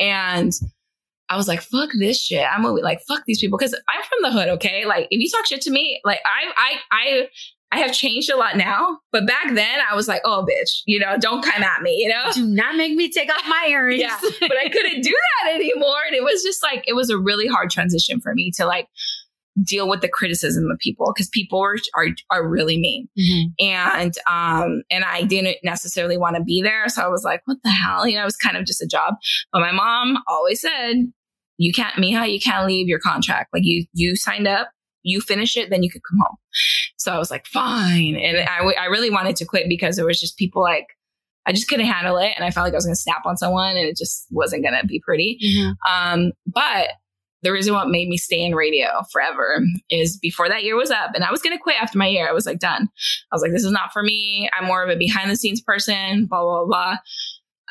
and 0.01 0.53
I 1.33 1.37
was 1.37 1.49
like, 1.49 1.62
"Fuck 1.62 1.91
this 1.99 2.22
shit." 2.22 2.45
I'm 2.51 2.62
gonna 2.62 2.74
be 2.76 2.83
like, 2.83 3.01
"Fuck 3.09 3.22
these 3.26 3.41
people," 3.41 3.59
because 3.59 3.74
I'm 3.89 4.03
from 4.03 4.18
the 4.22 4.30
hood. 4.30 4.49
Okay, 4.51 4.85
like 4.85 5.07
if 5.11 5.20
you 5.20 5.28
talk 5.30 5.47
shit 5.47 5.61
to 5.62 5.70
me, 5.70 6.01
like 6.05 6.20
I, 6.26 6.53
I, 6.57 6.74
I. 6.91 7.28
I 7.74 7.78
have 7.78 7.95
changed 7.95 8.30
a 8.30 8.37
lot 8.37 8.59
now, 8.59 8.99
but 9.12 9.26
back 9.26 9.47
then 9.55 9.78
I 9.91 9.97
was 9.97 10.07
like, 10.07 10.20
"Oh, 10.26 10.45
bitch, 10.47 10.83
you 10.85 10.99
know, 11.01 11.16
don't 11.18 11.43
come 11.43 11.62
at 11.62 11.80
me," 11.80 11.97
you 12.03 12.09
know. 12.11 12.24
do 12.35 12.47
not 12.47 12.76
make 12.76 12.93
me 12.95 13.11
take 13.11 13.33
off 13.33 13.49
my 13.49 13.66
earrings. 13.70 14.03
Yeah, 14.03 14.18
but 14.41 14.59
I 14.62 14.68
couldn't 14.68 15.01
do 15.01 15.11
that 15.11 15.55
anymore, 15.55 15.97
and 16.07 16.14
it 16.14 16.22
was 16.22 16.43
just 16.43 16.62
like 16.62 16.85
it 16.87 16.93
was 16.93 17.09
a 17.09 17.16
really 17.16 17.47
hard 17.47 17.70
transition 17.70 18.20
for 18.20 18.35
me 18.35 18.51
to 18.59 18.66
like 18.66 18.89
deal 19.66 19.89
with 19.89 20.03
the 20.03 20.09
criticism 20.09 20.70
of 20.70 20.78
people 20.80 21.14
because 21.14 21.30
people 21.30 21.61
are, 21.62 21.76
are 21.95 22.09
are 22.30 22.47
really 22.47 22.78
mean 22.78 23.09
Mhm. 23.18 23.45
and 23.59 24.14
um 24.26 24.83
and 24.91 25.03
I 25.05 25.22
didn't 25.22 25.57
necessarily 25.62 26.16
want 26.18 26.37
to 26.37 26.43
be 26.43 26.61
there 26.62 26.89
so 26.89 27.03
I 27.03 27.09
was 27.09 27.22
like 27.22 27.41
what 27.47 27.59
the 27.62 27.70
hell 27.70 28.07
you 28.07 28.16
know 28.16 28.22
it 28.22 28.24
was 28.26 28.37
kind 28.37 28.57
of 28.57 28.64
just 28.66 28.80
a 28.83 28.87
job 28.87 29.14
but 29.53 29.61
my 29.61 29.70
mom 29.72 30.18
always 30.26 30.61
said 30.62 30.97
you 31.59 31.72
can't 31.72 31.94
Mija 31.96 32.32
you 32.32 32.40
can't 32.40 32.66
leave 32.66 32.88
your 32.88 32.98
contract 32.98 33.50
like 33.53 33.62
you 33.64 33.86
you 33.92 34.16
signed 34.16 34.46
up 34.48 34.70
you 35.03 35.20
finish 35.20 35.57
it 35.57 35.68
then 35.70 35.82
you 35.82 35.90
could 35.90 36.03
come 36.09 36.18
home 36.20 36.36
so 36.96 37.12
I 37.12 37.18
was 37.18 37.30
like 37.30 37.46
fine 37.46 38.16
and 38.16 38.38
I 38.48 38.59
w- 38.59 38.76
I 38.80 38.86
really 38.86 39.11
wanted 39.11 39.36
to 39.36 39.44
quit 39.44 39.68
because 39.68 39.96
there 39.96 40.07
was 40.07 40.20
just 40.20 40.36
people 40.36 40.62
like 40.62 40.86
I 41.44 41.53
just 41.53 41.68
couldn't 41.68 41.86
handle 41.86 42.18
it 42.18 42.32
and 42.36 42.44
I 42.44 42.50
felt 42.53 42.64
like 42.66 42.72
I 42.72 42.76
was 42.76 42.86
going 42.86 42.94
to 42.94 43.00
snap 43.00 43.26
on 43.26 43.36
someone 43.36 43.70
and 43.76 43.86
it 43.88 43.96
just 43.96 44.26
wasn't 44.30 44.62
going 44.64 44.80
to 44.80 44.86
be 44.86 45.00
pretty 45.00 45.38
Mhm. 45.44 45.74
um, 45.88 46.32
but 46.46 46.88
the 47.42 47.50
reason 47.50 47.74
what 47.74 47.88
made 47.88 48.09
me 48.09 48.16
stay 48.16 48.40
in 48.40 48.55
radio 48.55 48.86
forever 49.11 49.61
is 49.90 50.16
before 50.18 50.48
that 50.48 50.62
year 50.62 50.76
was 50.76 50.92
up 50.92 51.11
and 51.16 51.24
I 51.24 51.32
was 51.32 51.42
going 51.42 51.57
to 51.57 51.61
quit 51.61 51.74
after 51.82 51.98
my 51.98 52.07
year. 52.07 52.28
I 52.28 52.32
was 52.32 52.46
like, 52.46 52.61
done. 52.61 52.88
I 53.32 53.34
was 53.34 53.42
like, 53.42 53.50
this 53.50 53.64
is 53.64 53.72
not 53.72 53.92
for 53.92 54.00
me. 54.05 54.48
I'm 54.57 54.64
more 54.64 54.84
of 54.84 54.88
a 54.90 54.94
behind 54.96 55.28
the 55.28 55.34
scenes 55.34 55.61
person, 55.61 56.26
blah, 56.26 56.40
blah, 56.40 56.64
blah. 56.66 56.96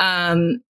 Um, 0.06 0.62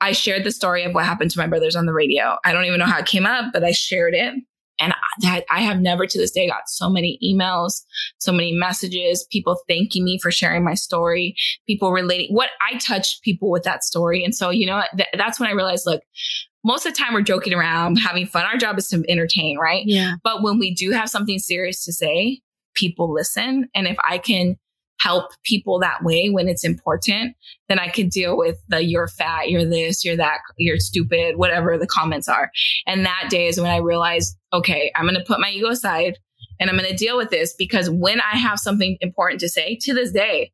I 0.00 0.12
shared 0.12 0.44
the 0.44 0.50
story 0.50 0.84
of 0.84 0.94
what 0.94 1.04
happened 1.04 1.30
to 1.32 1.38
my 1.38 1.46
brothers 1.46 1.76
on 1.76 1.86
the 1.86 1.92
radio. 1.92 2.36
I 2.44 2.52
don't 2.52 2.64
even 2.64 2.78
know 2.78 2.86
how 2.86 2.98
it 2.98 3.06
came 3.06 3.26
up, 3.26 3.46
but 3.52 3.64
I 3.64 3.72
shared 3.72 4.14
it. 4.14 4.34
And 4.82 4.94
that 5.20 5.44
I 5.50 5.60
have 5.60 5.78
never 5.78 6.06
to 6.06 6.18
this 6.18 6.30
day 6.30 6.48
got 6.48 6.62
so 6.68 6.88
many 6.88 7.18
emails, 7.22 7.82
so 8.16 8.32
many 8.32 8.52
messages, 8.52 9.26
people 9.30 9.58
thanking 9.68 10.04
me 10.04 10.18
for 10.18 10.30
sharing 10.30 10.64
my 10.64 10.72
story, 10.72 11.34
people 11.66 11.92
relating 11.92 12.34
what 12.34 12.48
I 12.62 12.78
touched 12.78 13.22
people 13.22 13.50
with 13.50 13.62
that 13.64 13.84
story. 13.84 14.24
And 14.24 14.34
so, 14.34 14.48
you 14.48 14.64
know, 14.64 14.82
th- 14.96 15.10
that's 15.18 15.38
when 15.38 15.50
I 15.50 15.52
realized, 15.52 15.84
look, 15.84 16.00
most 16.64 16.86
of 16.86 16.94
the 16.94 16.98
time 16.98 17.12
we're 17.12 17.20
joking 17.20 17.52
around, 17.52 17.96
having 17.96 18.26
fun. 18.26 18.46
Our 18.46 18.56
job 18.56 18.78
is 18.78 18.88
to 18.88 19.04
entertain, 19.06 19.58
right? 19.58 19.82
Yeah. 19.86 20.14
But 20.24 20.42
when 20.42 20.58
we 20.58 20.74
do 20.74 20.92
have 20.92 21.10
something 21.10 21.38
serious 21.38 21.84
to 21.84 21.92
say, 21.92 22.40
people 22.74 23.12
listen. 23.12 23.68
And 23.74 23.86
if 23.86 23.96
I 24.08 24.16
can 24.16 24.56
help 25.00 25.32
people 25.44 25.78
that 25.80 26.02
way 26.02 26.28
when 26.28 26.48
it's 26.48 26.64
important, 26.64 27.34
then 27.68 27.78
I 27.78 27.88
could 27.88 28.10
deal 28.10 28.36
with 28.36 28.58
the 28.68 28.84
you're 28.84 29.08
fat, 29.08 29.50
you're 29.50 29.64
this, 29.64 30.04
you're 30.04 30.16
that, 30.16 30.38
you're 30.58 30.78
stupid, 30.78 31.36
whatever 31.36 31.78
the 31.78 31.86
comments 31.86 32.28
are. 32.28 32.50
And 32.86 33.06
that 33.06 33.28
day 33.30 33.48
is 33.48 33.60
when 33.60 33.70
I 33.70 33.78
realized, 33.78 34.36
okay, 34.52 34.92
I'm 34.94 35.04
going 35.04 35.14
to 35.14 35.24
put 35.24 35.40
my 35.40 35.50
ego 35.50 35.68
aside 35.68 36.18
and 36.58 36.68
I'm 36.68 36.76
going 36.76 36.90
to 36.90 36.96
deal 36.96 37.16
with 37.16 37.30
this 37.30 37.54
because 37.56 37.88
when 37.88 38.20
I 38.20 38.36
have 38.36 38.58
something 38.58 38.98
important 39.00 39.40
to 39.40 39.48
say 39.48 39.78
to 39.82 39.94
this 39.94 40.12
day, 40.12 40.52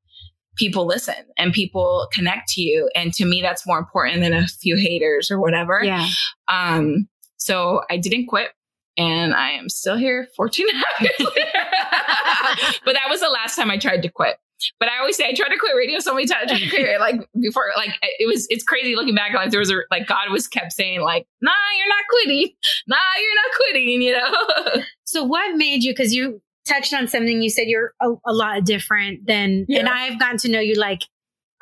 people 0.57 0.87
listen 0.87 1.15
and 1.37 1.53
people 1.53 2.09
connect 2.13 2.49
to 2.51 2.63
you. 2.63 2.89
And 2.95 3.13
to 3.15 3.25
me, 3.25 3.43
that's 3.43 3.67
more 3.67 3.79
important 3.79 4.21
than 4.21 4.33
a 4.33 4.47
few 4.47 4.77
haters 4.77 5.31
or 5.31 5.41
whatever. 5.41 5.81
Yeah. 5.83 6.09
Um, 6.49 7.09
so 7.37 7.83
I 7.91 7.97
didn't 7.97 8.27
quit 8.27 8.51
and 8.97 9.35
I 9.35 9.51
am 9.53 9.69
still 9.69 9.97
here 9.97 10.27
14 10.37 10.67
and 10.69 10.83
a 10.83 10.87
half 10.87 11.01
years 11.01 11.33
later. 11.37 12.79
but 12.85 12.95
that 12.95 13.09
was 13.09 13.21
the 13.21 13.29
last 13.29 13.57
time 13.57 13.71
I 13.71 13.79
tried 13.79 14.03
to 14.03 14.09
quit. 14.09 14.37
But 14.81 14.89
I 14.89 14.99
always 14.99 15.17
say 15.17 15.27
I 15.29 15.35
tried 15.35 15.51
to 15.51 15.59
quit 15.59 15.77
radio 15.77 15.99
so 15.99 16.15
many 16.15 16.27
times. 16.27 16.51
I 16.51 16.59
tried 16.59 16.85
to 16.85 16.99
like 16.99 17.29
before, 17.41 17.65
like 17.77 17.91
it 18.03 18.27
was. 18.27 18.47
It's 18.49 18.65
crazy 18.65 18.97
looking 18.97 19.15
back. 19.15 19.35
Like 19.35 19.51
there 19.51 19.61
was 19.61 19.71
a 19.71 19.77
like 19.91 20.07
God 20.07 20.31
was 20.31 20.49
kept 20.49 20.73
saying 20.73 21.03
like, 21.03 21.27
"Nah, 21.43 21.53
you're 21.77 21.89
not 21.89 22.05
quitting. 22.11 22.53
Nah, 22.89 22.97
you're 23.21 23.35
not 23.35 23.57
quitting." 23.57 24.03
You 24.03 24.13
know. 24.13 24.83
So 25.09 25.23
what 25.25 25.57
made 25.57 25.83
you, 25.85 25.93
because 25.93 26.13
you 26.15 26.43
touched 26.69 26.93
on 26.93 27.07
something, 27.07 27.41
you 27.41 27.49
said 27.49 27.69
you're 27.69 27.93
a, 28.03 28.09
a 28.27 28.33
lot 28.33 28.65
different 28.65 29.25
than, 29.27 29.65
Yeah. 29.69 29.79
and 29.81 29.89
I've 29.89 30.19
gotten 30.19 30.37
to 30.39 30.51
know 30.51 30.59
you 30.59 30.75
like, 30.75 31.03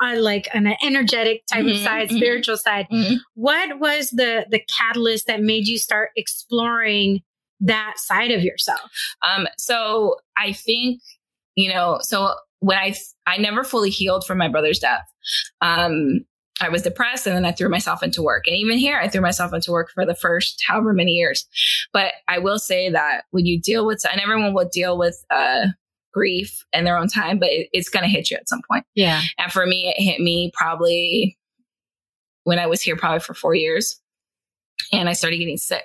on 0.01 0.21
like 0.21 0.47
an 0.53 0.75
energetic 0.83 1.45
type 1.47 1.65
of 1.65 1.71
Mhm, 1.71 1.83
side, 1.83 2.09
mhm. 2.09 2.17
spiritual 2.17 2.57
side. 2.57 2.87
What 3.33 3.79
was 3.79 4.09
the, 4.09 4.45
the 4.49 4.61
catalyst 4.67 5.27
that 5.27 5.41
made 5.41 5.67
you 5.67 5.77
start 5.77 6.09
exploring 6.15 7.21
that 7.61 7.95
side 7.97 8.31
of 8.31 8.43
yourself? 8.43 8.91
Um, 9.25 9.47
so 9.57 10.17
I 10.37 10.51
think, 10.51 11.01
you 11.55 11.73
know, 11.73 11.99
so 12.01 12.33
when 12.59 12.77
I, 12.77 12.93
I 13.25 13.37
never 13.37 13.63
fully 13.63 13.89
healed 13.89 14.25
from 14.25 14.37
my 14.37 14.47
brother's 14.47 14.79
death. 14.79 15.05
Um, 15.61 16.25
I 16.61 16.69
was 16.69 16.83
depressed 16.83 17.27
and 17.27 17.35
then 17.35 17.45
I 17.45 17.51
threw 17.51 17.67
myself 17.67 18.01
into 18.01 18.21
work. 18.21 18.47
And 18.47 18.55
even 18.55 18.77
here, 18.77 18.97
I 18.97 19.09
threw 19.09 19.21
myself 19.21 19.53
into 19.53 19.71
work 19.71 19.89
for 19.93 20.05
the 20.05 20.15
first 20.15 20.63
however 20.65 20.93
many 20.93 21.11
years. 21.11 21.45
But 21.91 22.13
I 22.29 22.39
will 22.39 22.59
say 22.59 22.89
that 22.89 23.23
when 23.31 23.45
you 23.45 23.59
deal 23.59 23.85
with, 23.85 24.05
and 24.09 24.21
everyone 24.21 24.53
will 24.53 24.69
deal 24.71 24.97
with, 24.97 25.23
uh, 25.29 25.67
grief 26.15 26.65
in 26.71 26.85
their 26.85 26.97
own 26.97 27.09
time, 27.09 27.37
but 27.37 27.49
it, 27.49 27.67
it's 27.73 27.89
going 27.89 28.03
to 28.03 28.09
hit 28.09 28.31
you 28.31 28.37
at 28.37 28.47
some 28.47 28.61
point. 28.71 28.85
Yeah. 28.95 29.21
And 29.37 29.51
for 29.51 29.65
me, 29.65 29.93
it 29.95 30.01
hit 30.01 30.21
me 30.21 30.51
probably 30.55 31.37
when 32.45 32.57
I 32.57 32.67
was 32.67 32.81
here, 32.81 32.95
probably 32.95 33.19
for 33.19 33.33
four 33.33 33.53
years. 33.53 33.99
And 34.93 35.09
I 35.09 35.13
started 35.13 35.37
getting 35.37 35.57
sick. 35.57 35.83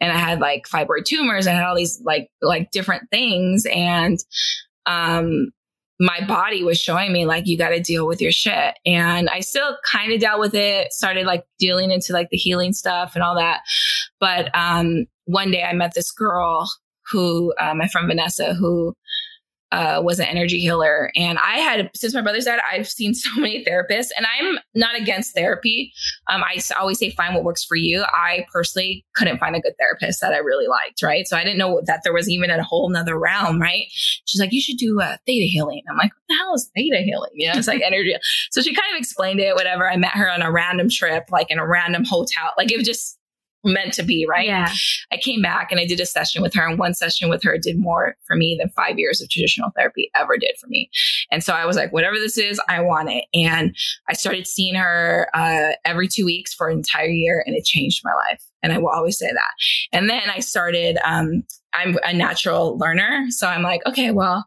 And 0.00 0.12
I 0.12 0.16
had 0.16 0.38
like 0.38 0.66
fibroid 0.68 1.04
tumors. 1.04 1.48
I 1.48 1.52
had 1.52 1.64
all 1.64 1.74
these 1.74 2.00
like 2.04 2.28
like 2.40 2.70
different 2.70 3.10
things. 3.10 3.66
And 3.66 4.18
um 4.86 5.50
my 5.98 6.24
body 6.26 6.62
was 6.62 6.78
showing 6.78 7.12
me 7.12 7.26
like 7.26 7.46
you 7.46 7.58
got 7.58 7.70
to 7.70 7.80
deal 7.80 8.06
with 8.06 8.22
your 8.22 8.32
shit. 8.32 8.74
And 8.86 9.28
I 9.28 9.40
still 9.40 9.76
kind 9.84 10.12
of 10.12 10.20
dealt 10.20 10.40
with 10.40 10.54
it, 10.54 10.92
started 10.92 11.26
like 11.26 11.44
dealing 11.58 11.90
into 11.90 12.12
like 12.12 12.28
the 12.30 12.38
healing 12.38 12.72
stuff 12.72 13.12
and 13.14 13.24
all 13.24 13.34
that. 13.36 13.60
But 14.20 14.50
um 14.54 15.06
one 15.24 15.50
day 15.50 15.64
I 15.64 15.72
met 15.72 15.94
this 15.94 16.12
girl 16.12 16.70
who 17.10 17.52
uh, 17.58 17.74
my 17.74 17.88
friend 17.88 18.06
Vanessa 18.06 18.54
who 18.54 18.94
uh, 19.72 20.00
was 20.02 20.18
an 20.18 20.26
energy 20.26 20.58
healer. 20.58 21.10
And 21.16 21.38
I 21.38 21.58
had, 21.58 21.90
since 21.94 22.14
my 22.14 22.22
brother's 22.22 22.44
died, 22.44 22.60
I've 22.70 22.88
seen 22.88 23.14
so 23.20 23.30
many 23.40 23.64
therapists 23.64 24.08
and 24.16 24.26
I'm 24.26 24.58
not 24.74 24.98
against 25.00 25.34
therapy. 25.34 25.92
Um, 26.28 26.42
I 26.42 26.60
always 26.78 26.98
say, 26.98 27.10
find 27.10 27.34
what 27.34 27.44
works 27.44 27.64
for 27.64 27.76
you. 27.76 28.04
I 28.12 28.46
personally 28.52 29.04
couldn't 29.14 29.38
find 29.38 29.54
a 29.54 29.60
good 29.60 29.74
therapist 29.78 30.20
that 30.20 30.32
I 30.32 30.38
really 30.38 30.66
liked. 30.66 31.02
Right. 31.02 31.26
So 31.26 31.36
I 31.36 31.44
didn't 31.44 31.58
know 31.58 31.80
that 31.86 32.00
there 32.04 32.12
was 32.12 32.28
even 32.28 32.50
a 32.50 32.62
whole 32.62 32.88
nother 32.88 33.18
realm. 33.18 33.60
Right. 33.60 33.86
She's 34.24 34.40
like, 34.40 34.52
you 34.52 34.60
should 34.60 34.76
do 34.76 35.00
uh, 35.00 35.16
theta 35.26 35.46
healing. 35.46 35.82
I'm 35.88 35.96
like, 35.96 36.12
what 36.12 36.22
the 36.28 36.34
hell 36.36 36.54
is 36.54 36.70
theta 36.76 36.98
healing? 36.98 37.30
You 37.34 37.52
know, 37.52 37.58
it's 37.58 37.68
like 37.68 37.82
energy. 37.84 38.14
So 38.50 38.62
she 38.62 38.74
kind 38.74 38.92
of 38.94 38.98
explained 38.98 39.40
it, 39.40 39.54
whatever. 39.54 39.90
I 39.90 39.96
met 39.96 40.12
her 40.12 40.30
on 40.30 40.42
a 40.42 40.50
random 40.50 40.88
trip, 40.90 41.24
like 41.30 41.50
in 41.50 41.58
a 41.58 41.66
random 41.66 42.04
hotel. 42.04 42.52
Like 42.56 42.72
it 42.72 42.76
was 42.76 42.86
just, 42.86 43.18
meant 43.64 43.92
to 43.94 44.02
be, 44.02 44.26
right? 44.28 44.46
Yeah. 44.46 44.72
I 45.12 45.16
came 45.16 45.42
back 45.42 45.70
and 45.70 45.80
I 45.80 45.86
did 45.86 46.00
a 46.00 46.06
session 46.06 46.42
with 46.42 46.54
her, 46.54 46.66
and 46.66 46.78
one 46.78 46.94
session 46.94 47.28
with 47.28 47.42
her 47.42 47.58
did 47.58 47.78
more 47.78 48.16
for 48.26 48.36
me 48.36 48.56
than 48.58 48.70
five 48.70 48.98
years 48.98 49.20
of 49.20 49.28
traditional 49.28 49.70
therapy 49.76 50.10
ever 50.14 50.36
did 50.36 50.52
for 50.60 50.66
me. 50.68 50.90
And 51.30 51.44
so 51.44 51.52
I 51.52 51.66
was 51.66 51.76
like, 51.76 51.92
whatever 51.92 52.16
this 52.16 52.38
is, 52.38 52.60
I 52.68 52.80
want 52.80 53.10
it. 53.10 53.24
And 53.34 53.76
I 54.08 54.14
started 54.14 54.46
seeing 54.46 54.74
her 54.74 55.28
uh, 55.34 55.72
every 55.84 56.08
two 56.08 56.24
weeks 56.24 56.54
for 56.54 56.68
an 56.68 56.78
entire 56.78 57.08
year, 57.08 57.42
and 57.46 57.54
it 57.54 57.64
changed 57.64 58.02
my 58.04 58.12
life. 58.28 58.42
And 58.62 58.72
I 58.72 58.78
will 58.78 58.90
always 58.90 59.18
say 59.18 59.30
that. 59.32 59.50
And 59.92 60.10
then 60.10 60.28
I 60.28 60.40
started, 60.40 60.98
um, 61.04 61.44
I'm 61.72 61.98
a 62.02 62.12
natural 62.12 62.76
learner. 62.78 63.26
So 63.30 63.46
I'm 63.46 63.62
like, 63.62 63.80
okay, 63.86 64.10
well, 64.10 64.44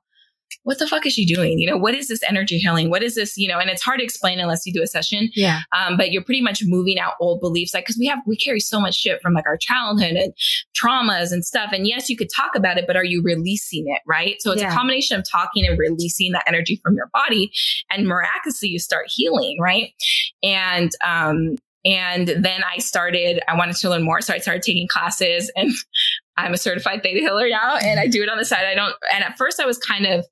what 0.63 0.79
the 0.79 0.87
fuck 0.87 1.05
is 1.05 1.13
she 1.13 1.25
doing? 1.25 1.59
You 1.59 1.69
know, 1.69 1.77
what 1.77 1.93
is 1.93 2.07
this 2.07 2.21
energy 2.23 2.57
healing? 2.57 2.89
What 2.89 3.03
is 3.03 3.15
this? 3.15 3.37
You 3.37 3.47
know, 3.47 3.59
and 3.59 3.69
it's 3.69 3.81
hard 3.81 3.99
to 3.99 4.03
explain 4.03 4.39
unless 4.39 4.65
you 4.65 4.73
do 4.73 4.81
a 4.81 4.87
session. 4.87 5.29
Yeah. 5.35 5.61
Um, 5.75 5.97
but 5.97 6.11
you're 6.11 6.23
pretty 6.23 6.41
much 6.41 6.63
moving 6.65 6.97
out 6.99 7.13
old 7.19 7.39
beliefs, 7.41 7.73
like 7.73 7.83
because 7.85 7.97
we 7.99 8.07
have 8.07 8.19
we 8.25 8.35
carry 8.37 8.59
so 8.59 8.79
much 8.79 8.95
shit 8.95 9.21
from 9.21 9.33
like 9.33 9.45
our 9.45 9.57
childhood 9.57 10.13
and 10.13 10.33
traumas 10.75 11.31
and 11.31 11.45
stuff. 11.45 11.71
And 11.73 11.87
yes, 11.87 12.09
you 12.09 12.17
could 12.17 12.29
talk 12.33 12.55
about 12.55 12.77
it, 12.77 12.85
but 12.87 12.95
are 12.95 13.03
you 13.05 13.21
releasing 13.21 13.85
it? 13.87 14.01
Right. 14.07 14.35
So 14.41 14.51
it's 14.51 14.61
Yeah. 14.61 14.71
a 14.71 14.75
combination 14.75 15.17
of 15.19 15.25
talking 15.29 15.65
and 15.65 15.77
releasing 15.77 16.31
that 16.31 16.43
energy 16.47 16.79
from 16.81 16.95
your 16.95 17.09
body, 17.13 17.51
and 17.91 18.07
miraculously 18.07 18.69
you 18.69 18.79
start 18.79 19.07
healing. 19.09 19.57
Right. 19.59 19.93
And 20.41 20.91
um, 21.05 21.57
and 21.85 22.29
then 22.29 22.61
I 22.63 22.77
started. 22.77 23.41
I 23.49 23.57
wanted 23.57 23.75
to 23.77 23.89
learn 23.89 24.03
more, 24.03 24.21
so 24.21 24.33
I 24.33 24.37
started 24.37 24.63
taking 24.63 24.87
classes, 24.87 25.51
and 25.57 25.71
I'm 26.37 26.53
a 26.53 26.57
certified 26.57 27.03
theta 27.03 27.19
healer 27.19 27.49
now, 27.49 27.75
and 27.77 27.99
I 27.99 28.07
do 28.07 28.23
it 28.23 28.29
on 28.29 28.37
the 28.37 28.45
side. 28.45 28.65
I 28.65 28.73
don't. 28.75 28.95
And 29.13 29.23
at 29.23 29.37
first, 29.37 29.59
I 29.59 29.65
was 29.65 29.77
kind 29.77 30.05
of 30.05 30.25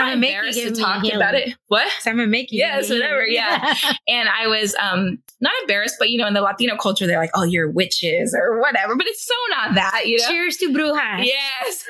not 0.00 0.08
gonna 0.08 0.20
make 0.20 0.30
you 0.30 0.36
embarrassed 0.36 0.58
to 0.58 0.72
talk 0.72 1.04
about 1.12 1.34
it. 1.34 1.54
What? 1.68 1.90
So 2.00 2.10
I'm 2.10 2.16
gonna 2.16 2.28
make 2.28 2.50
you. 2.52 2.58
Yes, 2.58 2.90
whatever, 2.90 3.26
yeah. 3.26 3.74
and 4.08 4.28
I 4.28 4.46
was 4.46 4.74
um 4.76 5.18
not 5.40 5.52
embarrassed, 5.62 5.96
but 5.98 6.10
you 6.10 6.18
know, 6.18 6.26
in 6.26 6.34
the 6.34 6.42
Latino 6.42 6.76
culture, 6.76 7.06
they're 7.06 7.18
like, 7.18 7.30
"Oh, 7.34 7.44
you're 7.44 7.70
witches" 7.70 8.36
or 8.38 8.60
whatever. 8.60 8.96
But 8.96 9.06
it's 9.06 9.24
so 9.24 9.34
not 9.50 9.74
that, 9.74 10.02
you 10.06 10.18
know. 10.18 10.28
Cheers 10.28 10.56
to 10.58 10.72
brujas. 10.72 11.26
Yes. 11.26 11.86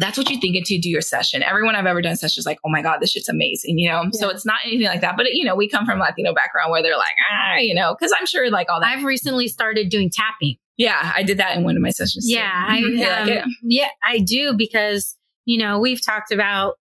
That's 0.00 0.16
what 0.16 0.30
you 0.30 0.40
think 0.40 0.56
until 0.56 0.76
you 0.76 0.80
do 0.80 0.88
your 0.88 1.02
session. 1.02 1.42
Everyone 1.42 1.76
I've 1.76 1.84
ever 1.84 2.00
done 2.00 2.16
sessions 2.16 2.46
like, 2.46 2.58
oh 2.64 2.70
my 2.70 2.80
God, 2.80 3.00
this 3.00 3.10
shit's 3.10 3.28
amazing, 3.28 3.78
you 3.78 3.90
know? 3.90 4.04
So 4.12 4.30
it's 4.30 4.46
not 4.46 4.60
anything 4.64 4.86
like 4.86 5.02
that. 5.02 5.14
But, 5.14 5.26
you 5.34 5.44
know, 5.44 5.54
we 5.54 5.68
come 5.68 5.84
from 5.84 5.98
Latino 5.98 6.32
background 6.32 6.70
where 6.70 6.82
they're 6.82 6.96
like, 6.96 7.16
ah, 7.30 7.56
you 7.56 7.74
know, 7.74 7.94
because 7.94 8.10
I'm 8.18 8.24
sure 8.24 8.50
like 8.50 8.70
all 8.70 8.80
that. 8.80 8.96
I've 8.96 9.04
recently 9.04 9.46
started 9.46 9.90
doing 9.90 10.08
tapping. 10.08 10.56
Yeah, 10.80 11.12
I 11.14 11.22
did 11.22 11.36
that 11.38 11.56
in 11.56 11.62
one 11.64 11.76
of 11.76 11.82
my 11.82 11.90
sessions. 11.90 12.26
too. 12.26 12.32
Yeah, 12.34 12.50
I 12.68 12.80
Mhm. 12.80 12.98
Like 13.28 13.42
um, 13.44 13.50
yeah, 13.62 13.88
I 14.02 14.18
do 14.18 14.54
because 14.56 15.16
you 15.44 15.58
know 15.58 15.78
we've 15.78 16.04
talked 16.04 16.32
about 16.32 16.74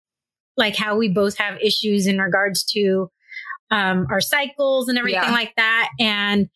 like 0.56 0.76
how 0.76 0.96
we 0.96 1.08
both 1.08 1.36
have 1.38 1.60
issues 1.60 2.06
in 2.06 2.18
regards 2.18 2.64
to 2.74 3.10
um, 3.70 4.06
our 4.10 4.20
cycles 4.20 4.88
and 4.88 4.96
everything 4.98 5.22
Yeah. 5.22 5.30
like 5.32 5.54
that, 5.56 5.88
and 6.00 6.48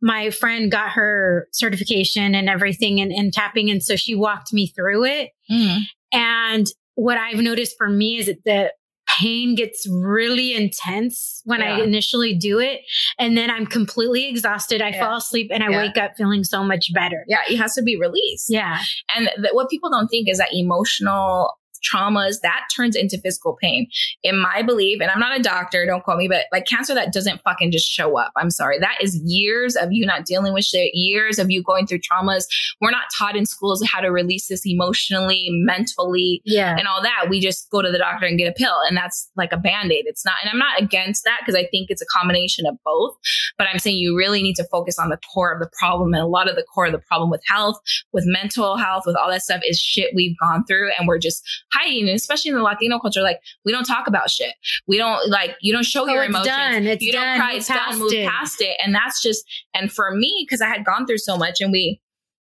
my 0.00 0.30
friend 0.30 0.70
got 0.70 0.90
her 0.92 1.48
certification 1.52 2.34
and 2.34 2.48
everything 2.48 3.00
and, 3.00 3.10
in 3.12 3.30
tapping, 3.30 3.70
and 3.70 3.82
so 3.82 3.94
she 3.96 4.14
walked 4.14 4.52
me 4.52 4.68
through 4.68 5.04
it. 5.04 5.30
Mhm. 5.50 5.80
And 6.12 6.66
what 6.94 7.18
I've 7.18 7.38
noticed 7.40 7.76
for 7.76 7.88
me 7.88 8.18
is 8.18 8.26
that 8.26 8.42
the 8.44 8.72
pain 9.18 9.54
gets 9.54 9.86
really 9.90 10.54
intense 10.54 11.42
when 11.44 11.62
I 11.62 11.80
initially 11.82 12.34
do 12.34 12.58
it. 12.58 12.82
And 13.18 13.36
then 13.36 13.50
I'm 13.50 13.66
completely 13.66 14.28
exhausted. 14.28 14.80
I 14.82 14.90
Yeah. 14.90 15.00
fall 15.06 15.16
asleep 15.18 15.50
and 15.52 15.62
I 15.64 15.70
Yeah. 15.70 15.78
wake 15.82 15.96
up 15.96 16.12
feeling 16.16 16.44
so 16.44 16.62
much 16.62 16.92
better. 16.92 17.24
Yeah, 17.26 17.40
it 17.48 17.56
has 17.56 17.74
to 17.74 17.82
be 17.82 17.96
released. 17.98 18.46
Yeah. 18.48 18.78
And 19.16 19.30
th- 19.36 19.52
what 19.52 19.68
people 19.70 19.90
don't 19.90 20.08
think 20.08 20.28
is 20.28 20.38
that 20.38 20.48
emotional 20.52 21.54
traumas 21.92 22.36
that 22.42 22.68
turns 22.74 22.96
into 22.96 23.18
physical 23.18 23.56
pain. 23.60 23.88
In 24.22 24.38
my 24.38 24.62
belief, 24.62 25.00
and 25.00 25.10
I'm 25.10 25.20
not 25.20 25.38
a 25.38 25.42
doctor, 25.42 25.86
don't 25.86 26.02
quote 26.02 26.18
me, 26.18 26.28
but 26.28 26.46
like 26.52 26.66
cancer 26.66 26.94
that 26.94 27.12
doesn't 27.12 27.40
fucking 27.42 27.70
just 27.72 27.86
show 27.86 28.18
up. 28.18 28.32
I'm 28.36 28.50
sorry. 28.50 28.78
That 28.78 28.98
is 29.00 29.20
years 29.24 29.76
of 29.76 29.88
you 29.92 30.06
not 30.06 30.24
dealing 30.24 30.52
with 30.54 30.64
shit, 30.64 30.90
years 30.94 31.38
of 31.38 31.50
you 31.50 31.62
going 31.62 31.86
through 31.86 32.00
traumas. 32.00 32.44
We're 32.80 32.90
not 32.90 33.04
taught 33.16 33.36
in 33.36 33.46
schools 33.46 33.82
how 33.90 34.00
to 34.00 34.08
release 34.08 34.48
this 34.48 34.66
emotionally, 34.66 35.46
mentally, 35.50 36.42
Yeah. 36.44 36.76
and 36.78 36.86
all 36.88 37.02
that. 37.02 37.26
We 37.28 37.40
just 37.40 37.70
go 37.70 37.82
to 37.82 37.90
the 37.90 37.98
doctor 37.98 38.26
and 38.26 38.38
get 38.38 38.48
a 38.48 38.52
pill, 38.52 38.76
and 38.88 38.96
that's 38.96 39.30
like 39.36 39.52
a 39.52 39.56
band 39.56 39.92
aid. 39.92 40.04
It's 40.06 40.24
not, 40.24 40.34
and 40.42 40.50
I'm 40.50 40.58
not 40.58 40.80
against 40.80 41.24
that 41.24 41.38
because 41.40 41.54
I 41.54 41.66
think 41.66 41.90
it's 41.90 42.02
a 42.02 42.06
combination 42.06 42.66
of 42.66 42.76
both. 42.84 43.16
But 43.56 43.66
I'm 43.72 43.78
saying 43.78 43.96
you 43.96 44.16
really 44.16 44.42
need 44.42 44.56
to 44.56 44.64
focus 44.70 44.98
on 44.98 45.08
the 45.08 45.18
core 45.32 45.52
of 45.52 45.60
the 45.60 45.70
problem. 45.78 46.12
And 46.14 46.22
a 46.22 46.26
lot 46.26 46.48
of 46.48 46.56
the 46.56 46.64
core 46.74 46.86
of 46.86 46.92
the 46.92 46.98
problem 46.98 47.30
with 47.30 47.42
health, 47.46 47.76
with 48.12 48.24
mental 48.26 48.76
health, 48.76 49.04
with 49.06 49.16
all 49.16 49.30
that 49.30 49.42
stuff 49.42 49.60
is 49.66 49.78
shit 49.78 50.12
we've 50.14 50.36
gone 50.38 50.64
through, 50.66 50.90
and 50.98 51.06
we're 51.08 51.18
just 51.18 51.42
Especially 51.86 52.50
in 52.50 52.56
the 52.56 52.62
Latino 52.62 52.98
culture, 52.98 53.22
like 53.22 53.38
we 53.64 53.72
don't 53.72 53.84
talk 53.84 54.06
about 54.06 54.30
shit. 54.30 54.54
We 54.86 54.96
don't 54.98 55.28
like 55.28 55.56
you 55.60 55.72
don't 55.72 55.84
show 55.84 56.02
Oh, 56.02 56.12
your 56.12 56.22
it's 56.24 56.28
emotions. 56.30 56.46
done. 56.56 56.86
It's 56.86 57.02
you 57.02 57.12
don't 57.12 57.22
done. 57.24 57.38
cry. 57.38 57.48
Move 57.52 57.56
It's 57.58 57.68
done. 57.68 57.98
Move 57.98 58.12
it. 58.12 58.28
past 58.28 58.60
it. 58.60 58.76
And 58.82 58.94
that's 58.94 59.22
just 59.22 59.44
and 59.74 59.92
for 59.92 60.10
me 60.14 60.44
because 60.46 60.60
I 60.60 60.66
had 60.68 60.84
gone 60.84 61.06
through 61.06 61.18
so 61.18 61.36
much, 61.36 61.60
and 61.60 61.72
we. 61.72 62.00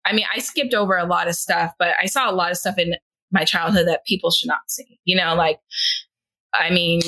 I 0.04 0.12
mean, 0.12 0.24
I 0.34 0.40
skipped 0.40 0.74
over 0.74 0.96
a 0.96 1.04
lot 1.04 1.28
of 1.28 1.36
stuff, 1.36 1.74
but 1.78 1.90
I 2.02 2.06
saw 2.06 2.28
a 2.28 2.34
lot 2.34 2.50
of 2.50 2.56
stuff 2.56 2.76
in 2.76 2.96
my 3.30 3.44
childhood 3.44 3.86
that 3.86 4.04
people 4.04 4.32
should 4.32 4.48
not 4.48 4.58
see. 4.68 4.98
You 5.04 5.14
know, 5.14 5.36
like, 5.36 5.60
I 6.52 6.70
mean, 6.70 7.00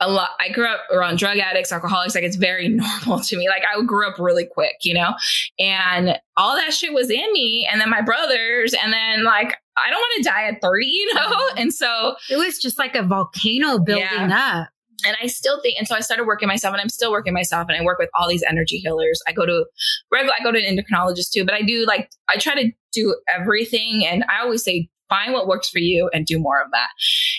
a 0.00 0.10
lot. 0.10 0.30
I 0.40 0.48
grew 0.48 0.66
up 0.66 0.80
around 0.90 1.18
drug 1.18 1.36
addicts, 1.36 1.72
alcoholics. 1.72 2.14
Like, 2.14 2.24
it's 2.24 2.36
very 2.36 2.68
normal 3.06 3.20
to 3.20 3.36
me. 3.36 3.50
Like, 3.50 3.64
I 3.70 3.82
grew 3.82 4.08
up 4.08 4.18
really 4.18 4.46
quick, 4.46 4.76
you 4.80 4.94
know, 4.94 5.12
and 5.58 6.18
all 6.38 6.56
that 6.56 6.72
shit 6.72 6.94
was 6.94 7.10
in 7.10 7.32
me. 7.34 7.68
And 7.70 7.82
then 7.82 7.90
my 7.90 8.00
brothers, 8.00 8.72
and 8.82 8.94
then 8.94 9.22
like, 9.24 9.54
I 9.76 9.90
don't 9.90 9.98
want 9.98 10.12
to 10.24 10.28
die 10.30 10.44
at 10.48 10.60
30, 10.60 10.86
you 10.86 11.14
know? 11.14 11.48
And 11.56 11.72
so, 11.72 12.16
It 12.30 12.36
was 12.36 12.58
just 12.58 12.78
like 12.78 12.94
a 12.94 13.02
volcano 13.02 13.78
building 13.78 14.32
up. 14.32 14.68
and 15.04 15.16
I 15.22 15.26
still 15.26 15.60
think, 15.60 15.78
and 15.78 15.86
so 15.86 15.94
I 15.94 16.00
started 16.00 16.24
working 16.24 16.48
myself, 16.48 16.72
and 16.72 16.80
I'm 16.80 16.88
still 16.88 17.10
working 17.12 17.34
myself, 17.34 17.68
and 17.68 17.78
I 17.80 17.84
work 17.84 17.98
with 17.98 18.10
all 18.14 18.28
these 18.28 18.42
energy 18.48 18.78
healers. 18.78 19.20
I 19.28 19.32
go 19.32 19.44
to 19.46 19.66
regular, 20.10 20.34
I 20.38 20.42
go 20.42 20.50
to 20.52 20.58
an 20.58 20.76
endocrinologist 20.76 21.30
too, 21.32 21.44
but 21.44 21.54
I 21.54 21.62
do 21.62 21.84
like 21.86 22.10
I 22.28 22.36
try 22.38 22.54
to 22.54 22.72
do 22.92 23.14
everything, 23.28 24.04
and 24.06 24.24
I 24.28 24.40
always 24.42 24.64
say 24.64 24.88
find 25.08 25.32
what 25.32 25.46
works 25.46 25.68
for 25.70 25.78
you 25.78 26.10
and 26.12 26.26
do 26.26 26.38
more 26.38 26.60
of 26.60 26.70
that. 26.72 26.88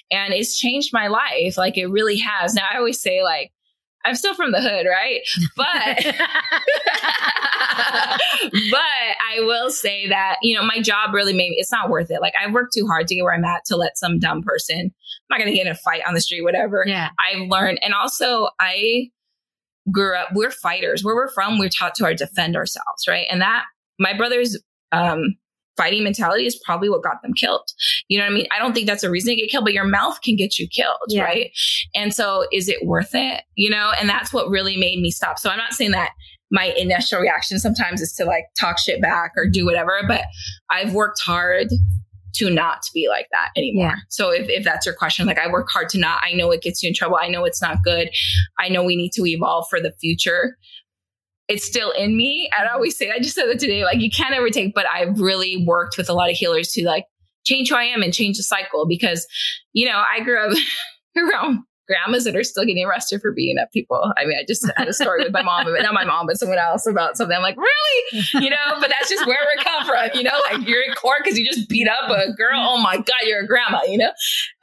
And 0.10 0.34
it's 0.34 0.58
changed 0.58 0.92
my 0.94 1.08
life, 1.08 1.58
like 1.58 1.78
it 1.78 1.88
really 1.88 2.18
has. 2.18 2.54
Now 2.54 2.66
I 2.72 2.78
always 2.78 3.02
say 3.02 3.24
like. 3.24 3.52
I'm 4.08 4.16
still 4.16 4.34
from 4.34 4.51
the 4.51 4.62
hood, 4.62 4.86
right? 4.89 5.22
But 5.55 6.16
but 8.72 8.82
I 8.82 9.39
will 9.39 9.70
say 9.70 10.08
that, 10.08 10.38
you 10.41 10.55
know, 10.55 10.64
my 10.66 10.82
job 10.82 11.14
really 11.14 11.34
made 11.34 11.53
it's 11.58 11.72
not 11.72 11.89
worth 11.89 12.10
it. 12.10 12.22
Like 12.22 12.34
I 12.41 12.49
worked 12.51 12.74
too 12.74 12.88
hard 12.88 13.08
to 13.08 13.16
get 13.16 13.24
where 13.24 13.34
I'm 13.34 13.43
at 13.43 13.66
to 13.66 13.76
let 13.76 13.97
some 13.97 14.20
dumb 14.20 14.41
person, 14.41 14.80
I'm 14.80 14.91
not 15.30 15.39
gonna 15.39 15.51
get 15.51 15.66
in 15.66 15.72
a 15.72 15.76
fight 15.76 16.01
on 16.08 16.14
the 16.14 16.22
street, 16.22 16.43
whatever. 16.43 16.84
yeah. 16.88 17.10
I've 17.20 17.49
learned, 17.49 17.80
and 17.84 17.93
also 17.93 18.49
I 18.60 19.10
grew 19.91 20.16
up, 20.16 20.30
we're 20.34 20.51
fighters. 20.51 21.03
Where 21.03 21.16
we're 21.16 21.32
from, 21.32 21.60
we're 21.60 21.70
taught 21.70 21.95
to 21.95 22.05
our 22.05 22.14
defend 22.14 22.55
ourselves, 22.55 23.08
right? 23.08 23.28
And 23.30 23.41
that 23.41 23.66
my 23.99 24.14
brother's 24.14 24.58
um 24.91 25.36
fighting 25.78 26.03
mentality 26.03 26.45
is 26.45 26.59
probably 26.65 26.89
what 26.89 27.03
got 27.03 27.21
them 27.21 27.34
killed. 27.34 27.69
You 28.07 28.17
know 28.17 28.25
what 28.25 28.32
I 28.32 28.36
mean? 28.36 28.47
I 28.53 28.59
don't 28.59 28.73
think 28.73 28.88
that's 28.88 29.03
a 29.03 29.09
reason 29.09 29.36
to 29.36 29.41
get 29.41 29.49
killed, 29.49 29.63
but 29.63 29.73
your 29.73 29.86
mouth 29.86 30.19
can 30.21 30.36
get 30.36 30.57
you 30.59 30.67
killed, 30.67 30.97
Yeah. 31.07 31.23
right? 31.23 31.51
And 31.95 32.13
so 32.13 32.47
is 32.51 32.67
it 32.67 32.86
worth 32.86 33.11
it? 33.13 33.43
You 33.55 33.69
know, 33.69 33.91
and 33.99 34.09
that's 34.09 34.34
what 34.34 34.49
really 34.49 34.75
made 34.78 34.99
me 34.99 35.11
stop. 35.11 35.39
So 35.39 35.49
I'm 35.49 35.57
not 35.57 35.73
saying 35.73 35.91
that 35.91 36.11
my 36.51 36.73
initial 36.78 37.19
reaction 37.19 37.59
sometimes 37.59 38.01
is 38.01 38.13
to 38.13 38.25
like 38.25 38.45
talk 38.59 38.80
shit 38.80 39.01
back 39.01 39.32
or 39.36 39.47
do 39.47 39.65
whatever, 39.65 40.01
but 40.07 40.23
I've 40.69 40.93
worked 40.93 41.19
hard 41.21 41.67
to 42.36 42.49
not 42.49 42.84
be 42.93 43.07
like 43.09 43.28
that 43.32 43.49
anymore. 43.57 43.88
Yeah. 43.88 43.95
So 44.09 44.30
if, 44.30 44.47
if 44.47 44.63
that's 44.63 44.86
your 44.86 44.93
question, 44.95 45.25
like 45.25 45.39
I 45.39 45.47
work 45.49 45.67
hard 45.71 45.89
to 45.89 45.97
not, 45.97 46.21
I 46.23 46.34
know 46.34 46.51
it 46.51 46.61
gets 46.61 46.84
you 46.84 46.88
in 46.88 46.93
trouble. 46.93 47.17
I 47.19 47.28
know 47.28 47.45
it's 47.45 47.61
not 47.61 47.84
good. 47.84 48.09
I 48.59 48.69
know 48.69 48.84
we 48.84 48.95
need 48.95 49.11
to 49.13 49.25
evolve 49.25 49.65
for 49.69 49.82
the 49.82 49.91
future. 49.99 50.55
It's 51.48 51.66
still 51.66 51.91
in 51.91 52.18
me. 52.18 52.50
I 52.58 52.68
always 52.68 52.98
say, 52.98 53.12
I 53.12 53.20
just 53.20 53.36
said 53.36 53.48
that 53.48 53.60
today, 53.60 53.84
like 53.84 54.00
you 54.00 54.10
can't 54.10 54.36
ever 54.36 54.50
take, 54.50 54.74
but 54.74 54.86
I've 54.91 55.20
really 55.20 55.64
worked 55.66 55.98
with 55.98 56.10
a 56.10 56.14
lot 56.14 56.30
of 56.30 56.36
healers 56.36 56.72
to 56.74 56.86
like 56.86 57.06
change 57.45 57.70
who 57.70 57.76
I 57.76 57.86
am 57.86 58.02
and 58.02 58.14
change 58.14 58.38
the 58.38 58.43
cycle 58.43 58.86
because, 58.88 59.26
you 59.74 59.86
know, 59.86 60.04
I 60.12 60.22
grew 60.22 60.39
up 60.39 60.58
around 61.18 61.60
grandmas 61.88 62.24
that 62.26 62.36
are 62.36 62.44
still 62.44 62.66
getting 62.66 62.86
arrested 62.86 63.22
for 63.22 63.32
beating 63.32 63.58
up 63.58 63.72
people. 63.72 64.14
I 64.18 64.26
mean, 64.26 64.38
I 64.38 64.44
just 64.48 64.70
had 64.76 64.88
a 64.88 64.94
story 64.94 65.24
with 65.24 65.32
my 65.32 65.42
mom, 65.42 65.66
but 65.66 65.82
not 65.82 65.94
my 65.94 66.04
mom, 66.06 66.26
but 66.28 66.38
someone 66.38 66.58
else 66.58 66.86
about 66.86 67.18
something. 67.18 67.36
I'm 67.36 67.42
like, 67.42 67.58
really? 67.58 68.24
You 68.34 68.50
know, 68.50 68.80
but 68.80 68.90
that's 68.90 69.10
just 69.10 69.26
where 69.26 69.38
we 69.56 69.64
come 69.64 69.86
from. 69.86 70.10
You 70.14 70.24
know, 70.24 70.40
like 70.52 70.68
you're 70.68 70.82
in 70.82 70.94
court 70.94 71.22
because 71.24 71.38
you 71.40 71.46
just 71.46 71.70
beat 71.70 71.88
up 71.88 72.10
a 72.10 72.34
girl. 72.34 72.54
Oh 72.60 72.82
my 72.82 72.98
God, 72.98 73.22
you're 73.24 73.40
a 73.42 73.48
grandma, 73.48 73.82
you 73.88 73.98
know? 73.98 74.12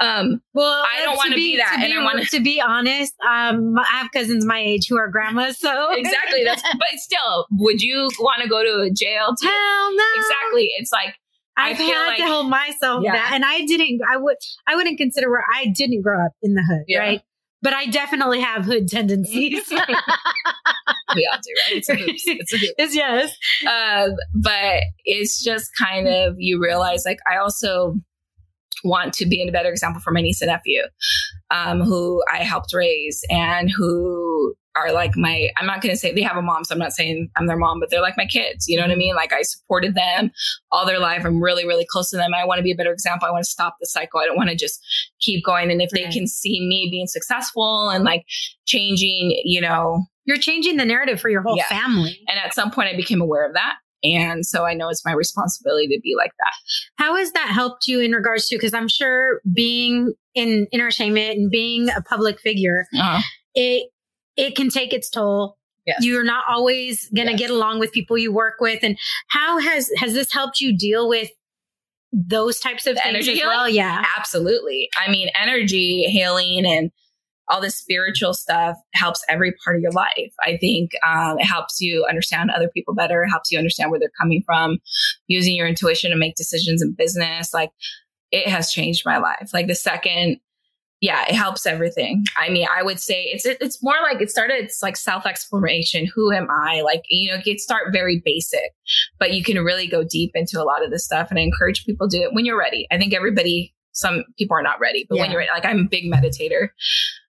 Um, 0.01 0.41
Well, 0.53 0.85
I 0.87 1.03
don't 1.03 1.17
wanna 1.17 1.35
be 1.35 1.57
that, 1.57 1.77
To 1.79 1.85
and 1.85 1.93
be, 1.93 1.99
I 1.99 2.05
wanna- 2.05 2.25
to 2.27 2.41
be 2.41 2.61
honest, 2.61 3.15
um, 3.27 3.79
I 3.79 3.85
have 3.85 4.11
cousins 4.13 4.45
my 4.45 4.59
age 4.61 4.87
who 4.89 4.97
are 4.99 5.09
grandmas, 5.09 5.59
so 5.59 5.93
exactly. 5.93 6.45
That's, 6.45 6.63
but 6.63 6.89
still, 6.97 7.47
would 7.53 7.81
you 7.81 8.09
want 8.21 8.43
to 8.43 8.49
go 8.49 8.63
to 8.63 8.81
a 8.81 8.91
jail? 8.91 9.35
To, 9.37 9.47
hell 9.47 9.97
no. 9.97 10.05
exactly. 10.17 10.71
It's 10.79 10.93
like, 10.93 11.15
I've 11.57 11.77
had 11.77 12.07
like- 12.09 12.17
to 12.19 12.27
hold 12.27 12.49
myself 12.51 13.03
Yeah. 13.05 13.13
back, 13.13 13.33
and 13.33 13.45
I 13.45 13.65
didn't. 13.65 14.01
I 14.11 14.17
would. 14.17 14.37
I 14.67 14.77
wouldn't 14.77 14.99
consider 14.99 15.31
where 15.31 15.45
I 15.55 15.67
didn't 15.67 16.03
grow 16.03 16.25
up 16.25 16.33
in 16.43 16.55
the 16.55 16.63
hood, 16.63 16.85
Yeah. 16.89 16.99
right? 16.99 17.23
But 17.63 17.73
I 17.73 17.87
definitely 17.87 18.41
have 18.41 18.65
hood 18.67 18.89
tendencies. 18.89 19.63
we 19.71 19.77
all 19.77 21.39
do, 21.39 21.53
right? 21.67 21.77
It's 21.77 21.89
a 21.89 21.95
hoops. 21.95 22.23
It's 22.27 22.53
a 22.53 22.59
hoop. 22.59 22.75
Yes, 22.79 22.95
yes. 22.95 23.37
Um, 23.67 24.17
but 24.35 24.83
it's 25.05 25.43
just 25.43 25.71
kind 25.79 26.09
of 26.09 26.35
you 26.39 26.61
realize 26.61 27.05
like 27.07 27.19
I 27.31 27.37
also 27.39 27.95
want 28.83 29.15
to 29.15 29.25
be 29.27 29.43
a 29.47 29.51
better 29.51 29.71
example 29.71 30.01
for 30.03 30.11
my 30.11 30.21
niece 30.21 30.43
and 30.43 30.51
nephew, 30.51 30.83
um, 31.51 31.81
who 31.81 32.23
I 32.31 32.39
helped 32.39 32.75
raise 32.75 33.23
and 33.31 33.71
who 33.71 34.24
are 34.77 34.93
like 34.93 35.17
my 35.17 35.51
i'm 35.57 35.67
not 35.67 35.81
going 35.81 35.93
to 35.93 35.99
say 35.99 36.13
they 36.13 36.23
have 36.23 36.37
a 36.37 36.43
mom 36.43 36.65
so 36.65 36.75
i'm 36.75 36.79
not 36.79 36.93
saying 36.93 37.29
i'm 37.37 37.47
their 37.47 37.57
mom 37.57 37.81
but 37.81 37.91
they're 37.91 38.01
like 38.01 38.17
my 38.17 38.27
kids 38.27 38.67
you 38.69 38.77
know 38.77 38.83
what 38.83 38.91
i 38.91 38.97
mean? 38.97 39.15
Like 39.15 39.33
i 39.33 39.43
supported 39.43 39.95
them 39.95 40.31
all 40.73 40.87
their 40.87 40.99
life. 40.99 41.25
I'm 41.25 41.43
really 41.43 41.67
really 41.67 41.87
close 41.89 42.11
to 42.11 42.17
them. 42.17 42.35
I 42.35 42.45
want 42.45 42.59
to 42.59 42.63
be 42.63 42.73
a 42.73 42.77
better 42.77 42.93
example. 42.93 43.29
I 43.29 43.31
want 43.31 43.45
to 43.45 43.51
stop 43.51 43.77
the 43.81 43.87
cycle. 43.87 44.21
I 44.21 44.27
don't 44.27 44.37
want 44.37 44.51
to 44.51 44.57
just 44.57 44.81
keep 45.21 45.45
going. 45.45 45.71
And 45.71 45.81
if 45.81 45.93
right. 45.93 46.05
they 46.05 46.11
can 46.11 46.27
see 46.27 46.67
me 46.67 46.89
being 46.91 47.07
successful 47.07 47.91
and 47.91 48.05
like 48.05 48.25
changing 48.67 49.41
you 49.45 49.61
know 49.61 50.05
you're 50.25 50.39
changing 50.39 50.77
the 50.77 50.85
narrative 50.85 51.21
for 51.21 51.29
your 51.29 51.43
whole 51.43 51.57
yeah. 51.57 51.69
family. 51.69 52.19
And 52.29 52.39
at 52.39 52.55
some 52.55 52.71
point 52.71 52.89
i 52.89 52.97
became 52.97 53.21
aware 53.21 53.47
of 53.47 53.55
that. 53.55 53.77
And 54.05 54.45
so 54.45 54.67
I 54.67 54.75
know 54.75 54.91
it's 54.91 55.05
my 55.05 55.13
responsibility 55.13 55.89
to 55.89 56.01
be 56.03 56.15
like 56.17 56.33
that. 56.39 56.53
How 56.97 57.17
has 57.17 57.33
that 57.33 57.49
helped 57.49 57.87
you 57.87 58.01
in 58.01 58.13
regards 58.13 58.49
to, 58.49 58.57
because 58.57 58.75
I'm 58.75 58.89
sure 58.89 59.41
being 59.53 60.13
in 60.35 60.67
entertainment 60.73 61.39
and 61.39 61.51
being 61.51 61.89
a 61.89 62.03
public 62.03 62.39
figure, 62.39 62.87
uh-huh. 62.95 63.23
it, 63.55 63.89
it 64.37 64.57
can 64.57 64.69
take 64.69 64.93
its 64.93 65.11
toll. 65.11 65.57
Yes. 65.87 65.99
You're 66.01 66.25
not 66.25 66.45
always 66.49 67.09
going 67.15 67.27
to 67.27 67.33
yes. 67.33 67.41
get 67.41 67.51
along 67.51 67.79
with 67.79 67.93
people 67.93 68.17
you 68.17 68.33
work 68.33 68.55
with. 68.61 68.83
And 68.83 68.99
how 69.29 69.59
has, 69.59 69.91
has 69.99 70.15
this 70.15 70.33
helped 70.33 70.61
you 70.61 70.77
deal 70.77 71.09
with 71.09 71.29
those 72.13 72.59
types 72.59 72.87
of 72.87 72.95
the 72.95 73.03
things 73.03 73.29
as 73.29 73.41
well? 73.41 73.69
Yeah. 73.69 74.03
Absolutely. 74.17 74.89
I 74.97 75.11
mean, 75.11 75.29
energy 75.39 76.05
healing 76.05 76.65
and 76.65 76.91
all 77.49 77.61
this 77.61 77.77
spiritual 77.77 78.33
stuff 78.33 78.77
helps 78.95 79.23
every 79.29 79.53
part 79.63 79.77
of 79.77 79.83
your 79.83 79.93
life. 79.93 80.33
I 80.41 80.57
think 80.57 80.93
um, 81.07 81.39
it 81.39 81.45
helps 81.45 81.81
you 81.81 82.07
understand 82.09 82.51
other 82.51 82.71
people 82.73 82.95
better, 82.95 83.23
It 83.23 83.29
helps 83.29 83.51
you 83.51 83.59
understand 83.59 83.91
where 83.91 84.01
they're 84.01 84.11
coming 84.19 84.43
from, 84.47 84.79
using 85.27 85.55
your 85.55 85.67
intuition 85.67 86.11
to 86.11 86.17
make 86.17 86.37
decisions 86.37 86.81
in 86.81 86.95
business. 86.97 87.53
Like 87.53 87.71
it 88.31 88.49
has 88.49 88.73
changed 88.73 89.03
my 89.05 89.19
life. 89.19 89.51
Like 89.53 89.67
the 89.67 89.75
second, 89.75 90.39
yeah, 91.05 91.27
it 91.29 91.35
helps 91.35 91.67
everything. 91.67 92.25
I 92.35 92.49
mean, 92.49 92.67
I 92.75 92.83
would 92.83 92.99
say 92.99 93.25
it's 93.25 93.45
it's 93.45 93.83
more 93.83 93.97
like 94.03 94.23
it 94.23 94.31
started. 94.31 94.65
It's 94.65 94.83
like 94.83 94.97
self 94.97 95.27
exploration. 95.27 96.07
Who 96.15 96.33
am 96.33 96.49
I? 96.51 96.81
Like 96.81 97.03
you 97.11 97.31
know, 97.31 97.43
get 97.45 97.61
start 97.61 97.93
very 97.93 98.23
basic, 98.25 98.73
but 99.19 99.35
you 99.35 99.45
can 99.45 99.63
really 99.63 99.87
go 99.87 100.03
deep 100.03 100.31
into 100.35 100.59
a 100.59 100.65
lot 100.65 100.83
of 100.83 100.91
this 100.91 101.05
stuff. 101.05 101.29
And 101.29 101.39
I 101.39 101.43
encourage 101.43 101.85
people 101.85 102.09
to 102.09 102.17
do 102.17 102.23
it 102.23 102.33
when 102.33 102.47
you're 102.47 102.59
ready. 102.59 102.87
I 102.91 102.97
think 102.97 103.13
everybody 103.13 103.74
some 103.95 104.25
people 104.37 104.57
are 104.57 104.63
not 104.63 104.81
ready, 104.81 105.07
but 105.09 105.17
yeah. 105.17 105.23
when 105.23 105.31
you're 105.31 105.39
ready, 105.39 105.51
like 105.53 105.65
I'm 105.65 105.81
a 105.81 105.89
big 105.89 106.05
meditator. 106.13 106.69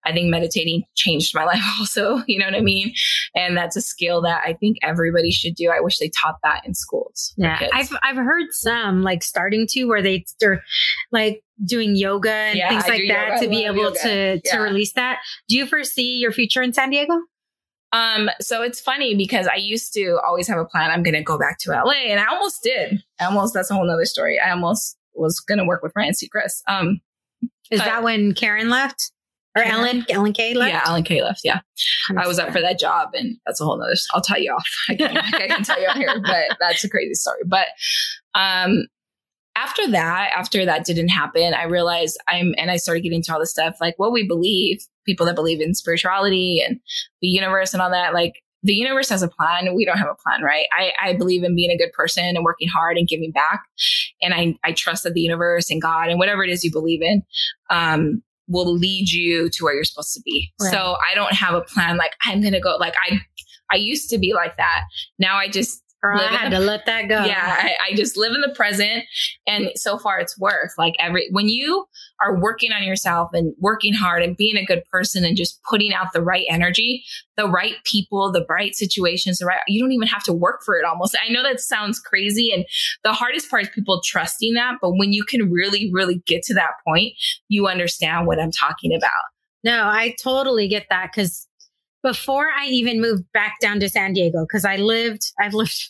I 0.03 0.11
think 0.11 0.29
meditating 0.29 0.83
changed 0.95 1.33
my 1.33 1.43
life 1.45 1.63
also, 1.79 2.21
you 2.27 2.39
know 2.39 2.45
what 2.45 2.55
I 2.55 2.61
mean? 2.61 2.93
And 3.35 3.55
that's 3.55 3.75
a 3.75 3.81
skill 3.81 4.21
that 4.23 4.41
I 4.45 4.53
think 4.53 4.77
everybody 4.83 5.31
should 5.31 5.55
do. 5.55 5.71
I 5.71 5.79
wish 5.79 5.99
they 5.99 6.09
taught 6.09 6.37
that 6.43 6.65
in 6.65 6.73
schools. 6.73 7.33
Yeah. 7.37 7.67
I've, 7.71 7.95
I've 8.03 8.17
heard 8.17 8.47
some 8.51 9.03
like 9.03 9.23
starting 9.23 9.67
to 9.71 9.85
where 9.85 10.01
they, 10.01 10.25
they're 10.39 10.63
like 11.11 11.43
doing 11.63 11.95
yoga 11.95 12.31
and 12.31 12.57
yeah, 12.57 12.69
things 12.69 12.87
like 12.87 13.07
that 13.07 13.33
yoga. 13.33 13.41
to 13.41 13.49
be 13.49 13.65
able 13.65 13.77
yoga. 13.77 13.99
to, 13.99 14.41
yeah. 14.43 14.55
to 14.55 14.61
release 14.61 14.93
that. 14.93 15.19
Do 15.47 15.55
you 15.55 15.65
foresee 15.65 16.17
your 16.17 16.31
future 16.31 16.61
in 16.61 16.73
San 16.73 16.89
Diego? 16.89 17.13
Um, 17.91 18.29
so 18.41 18.61
it's 18.61 18.81
funny 18.81 19.15
because 19.15 19.47
I 19.47 19.55
used 19.55 19.93
to 19.93 20.19
always 20.25 20.47
have 20.47 20.57
a 20.57 20.65
plan. 20.65 20.91
I'm 20.91 21.03
going 21.03 21.13
to 21.13 21.23
go 21.23 21.37
back 21.37 21.59
to 21.59 21.71
LA 21.71 22.07
and 22.09 22.19
I 22.19 22.25
almost 22.25 22.61
did. 22.63 23.01
I 23.21 23.25
almost, 23.25 23.53
that's 23.53 23.71
a 23.71 23.75
whole 23.75 23.87
nother 23.87 24.05
story. 24.05 24.39
I 24.39 24.51
almost 24.51 24.97
was 25.15 25.39
going 25.39 25.57
to 25.57 25.65
work 25.65 25.83
with 25.83 25.93
Ryan 25.95 26.13
Seacrest. 26.13 26.61
Um, 26.67 27.01
is 27.71 27.79
that 27.79 28.03
when 28.03 28.33
Karen 28.33 28.69
left? 28.69 29.11
Or 29.57 29.63
Ellen, 29.63 30.05
Ellen 30.09 30.33
K 30.33 30.53
left? 30.53 30.73
Yeah, 30.73 30.83
Ellen 30.85 31.03
K 31.03 31.23
left. 31.23 31.41
Yeah. 31.43 31.61
I 32.17 32.27
was 32.27 32.39
up 32.39 32.51
for 32.51 32.59
that 32.59 32.77
job 32.77 33.11
and 33.13 33.37
that's 33.45 33.61
a 33.61 33.63
whole 33.63 33.77
nother, 33.77 33.95
I'll 34.13 34.21
tell 34.21 34.39
you 34.39 34.51
off. 34.51 34.69
I 34.89 34.95
can, 34.95 35.17
I 35.17 35.47
can 35.47 35.63
tell 35.63 35.81
you 35.81 35.87
on 35.87 35.95
here, 35.95 36.19
but 36.21 36.57
that's 36.59 36.83
a 36.83 36.89
crazy 36.89 37.13
story. 37.13 37.39
But, 37.45 37.67
um, 38.33 38.87
after 39.55 39.89
that, 39.91 40.31
after 40.35 40.65
that 40.65 40.83
didn't 40.83 41.07
happen, 41.07 41.53
I 41.53 41.63
realized 41.63 42.17
I'm, 42.27 42.53
and 42.57 42.69
I 42.69 42.75
started 42.75 43.01
getting 43.01 43.19
into 43.19 43.33
all 43.33 43.39
this 43.39 43.51
stuff, 43.51 43.77
like 43.79 43.93
what 43.97 44.11
we 44.11 44.27
believe, 44.27 44.85
people 45.05 45.25
that 45.27 45.35
believe 45.35 45.61
in 45.61 45.73
spirituality 45.73 46.61
and 46.61 46.81
the 47.21 47.29
universe 47.29 47.73
and 47.73 47.81
all 47.81 47.89
that, 47.91 48.13
like 48.13 48.33
the 48.63 48.73
universe 48.73 49.09
has 49.09 49.21
a 49.21 49.27
plan. 49.27 49.75
We 49.75 49.85
don't 49.85 49.97
have 49.97 50.07
a 50.07 50.15
plan, 50.23 50.41
right? 50.41 50.65
I, 50.71 50.91
I 51.01 51.13
believe 51.13 51.43
in 51.43 51.55
being 51.55 51.71
a 51.71 51.77
good 51.77 51.91
person 51.93 52.23
and 52.23 52.43
working 52.43 52.67
hard 52.67 52.97
and 52.97 53.07
giving 53.07 53.31
back. 53.31 53.63
And 54.21 54.33
I, 54.33 54.55
I 54.63 54.71
trust 54.71 55.03
that 55.03 55.13
the 55.13 55.21
universe 55.21 55.69
and 55.69 55.81
God 55.81 56.09
and 56.09 56.17
whatever 56.17 56.43
it 56.43 56.49
is 56.49 56.63
you 56.63 56.71
believe 56.71 57.01
in, 57.01 57.21
um, 57.69 58.23
will 58.47 58.71
lead 58.71 59.09
you 59.09 59.49
to 59.49 59.63
where 59.63 59.73
you're 59.73 59.83
supposed 59.83 60.13
to 60.13 60.21
be. 60.23 60.51
Right. 60.61 60.71
So 60.71 60.95
I 61.09 61.15
don't 61.15 61.33
have 61.33 61.55
a 61.55 61.61
plan 61.61 61.97
like 61.97 62.15
I'm 62.23 62.41
going 62.41 62.53
to 62.53 62.59
go 62.59 62.75
like 62.77 62.95
I 63.01 63.21
I 63.71 63.77
used 63.77 64.09
to 64.11 64.17
be 64.17 64.33
like 64.33 64.57
that. 64.57 64.83
Now 65.17 65.37
I 65.37 65.47
just 65.47 65.81
Girl, 66.05 66.19
I 66.19 66.27
had 66.27 66.51
the, 66.51 66.57
to 66.57 66.61
let 66.61 66.85
that 66.85 67.07
go. 67.07 67.25
Yeah, 67.25 67.57
I, 67.57 67.73
I, 67.89 67.95
just 67.95 68.15
live 68.15 68.33
in 68.33 68.41
the 68.41 68.53
present, 68.53 69.05
and 69.47 69.71
so 69.75 69.97
far 69.97 70.19
it's 70.19 70.37
worth 70.37 70.71
like 70.77 70.95
every 70.99 71.27
when 71.31 71.49
you 71.49 71.85
are 72.21 72.39
working 72.39 72.71
on 72.71 72.83
yourself 72.83 73.31
and 73.33 73.55
working 73.59 73.93
hard 73.93 74.21
and 74.21 74.37
being 74.37 74.55
a 74.55 74.63
good 74.63 74.83
person 74.91 75.25
and 75.25 75.35
just 75.35 75.59
putting 75.67 75.93
out 75.95 76.13
the 76.13 76.21
right 76.21 76.45
energy, 76.47 77.03
the 77.37 77.49
right 77.49 77.73
people, 77.85 78.31
the 78.31 78.45
right 78.47 78.75
situations, 78.75 79.39
the 79.39 79.47
right 79.47 79.61
you 79.67 79.81
don't 79.81 79.93
even 79.93 80.07
have 80.07 80.23
to 80.23 80.33
work 80.33 80.61
for 80.63 80.77
it. 80.77 80.85
Almost, 80.85 81.17
I 81.25 81.31
know 81.31 81.41
that 81.41 81.59
sounds 81.59 81.99
crazy, 81.99 82.51
and 82.51 82.65
the 83.03 83.13
hardest 83.13 83.49
part 83.49 83.63
is 83.63 83.69
people 83.69 83.99
trusting 84.05 84.53
that. 84.53 84.75
But 84.81 84.91
when 84.91 85.11
you 85.11 85.23
can 85.23 85.51
really, 85.51 85.89
really 85.91 86.21
get 86.27 86.43
to 86.43 86.53
that 86.53 86.71
point, 86.85 87.13
you 87.47 87.67
understand 87.67 88.27
what 88.27 88.39
I'm 88.39 88.51
talking 88.51 88.93
about. 88.95 89.11
No, 89.63 89.85
I 89.85 90.13
totally 90.21 90.67
get 90.67 90.85
that 90.91 91.11
because 91.11 91.47
before 92.03 92.49
I 92.55 92.67
even 92.67 93.01
moved 93.01 93.23
back 93.33 93.55
down 93.59 93.79
to 93.79 93.89
San 93.89 94.13
Diego, 94.13 94.45
because 94.47 94.63
I 94.63 94.75
lived, 94.75 95.23
I've 95.39 95.55
lived 95.55 95.89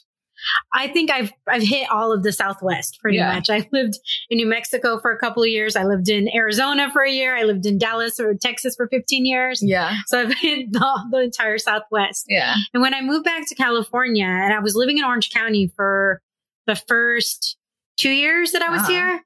I 0.74 0.88
think 0.88 1.12
I've 1.12 1.32
I've 1.48 1.64
hit 1.64 1.90
all 1.90 2.12
of 2.12 2.24
the 2.24 2.32
Southwest 2.32 3.00
pretty 3.02 3.18
yeah. 3.18 3.34
much. 3.34 3.50
I 3.50 3.68
lived 3.72 4.00
in 4.30 4.38
New 4.38 4.46
Mexico 4.46 5.00
for 5.00 5.12
a 5.12 5.18
couple 5.18 5.44
of 5.44 5.50
years. 5.50 5.76
I 5.76 5.84
lived 5.84 6.10
in 6.10 6.30
Arizona 6.36 6.90
for 6.92 7.04
a 7.04 7.12
year. 7.12 7.36
I 7.36 7.44
lived 7.44 7.66
in 7.66 7.78
Dallas 7.78 8.20
or 8.20 8.34
Texas 8.34 8.76
for 8.76 8.88
15 8.88 9.26
years. 9.26 9.62
Yeah. 9.64 9.96
So 10.08 10.20
I've 10.20 10.34
hit 10.38 10.72
the, 10.72 11.06
the 11.12 11.20
entire 11.20 11.58
Southwest. 11.58 12.26
Yeah. 12.28 12.56
And 12.74 12.82
when 12.82 12.94
I 12.94 13.02
moved 13.02 13.26
back 13.26 13.48
to 13.48 13.56
California 13.56 14.26
and 14.26 14.54
I 14.54 14.60
was 14.60 14.76
living 14.76 14.98
in 14.98 15.04
Orange 15.04 15.32
County 15.32 15.72
for 15.76 16.22
the 16.68 16.76
first 16.76 17.58
two 17.98 18.12
years 18.12 18.52
that 18.52 18.62
I 18.62 18.70
was 18.70 18.82
uh-huh. 18.82 18.90
here, 18.90 19.25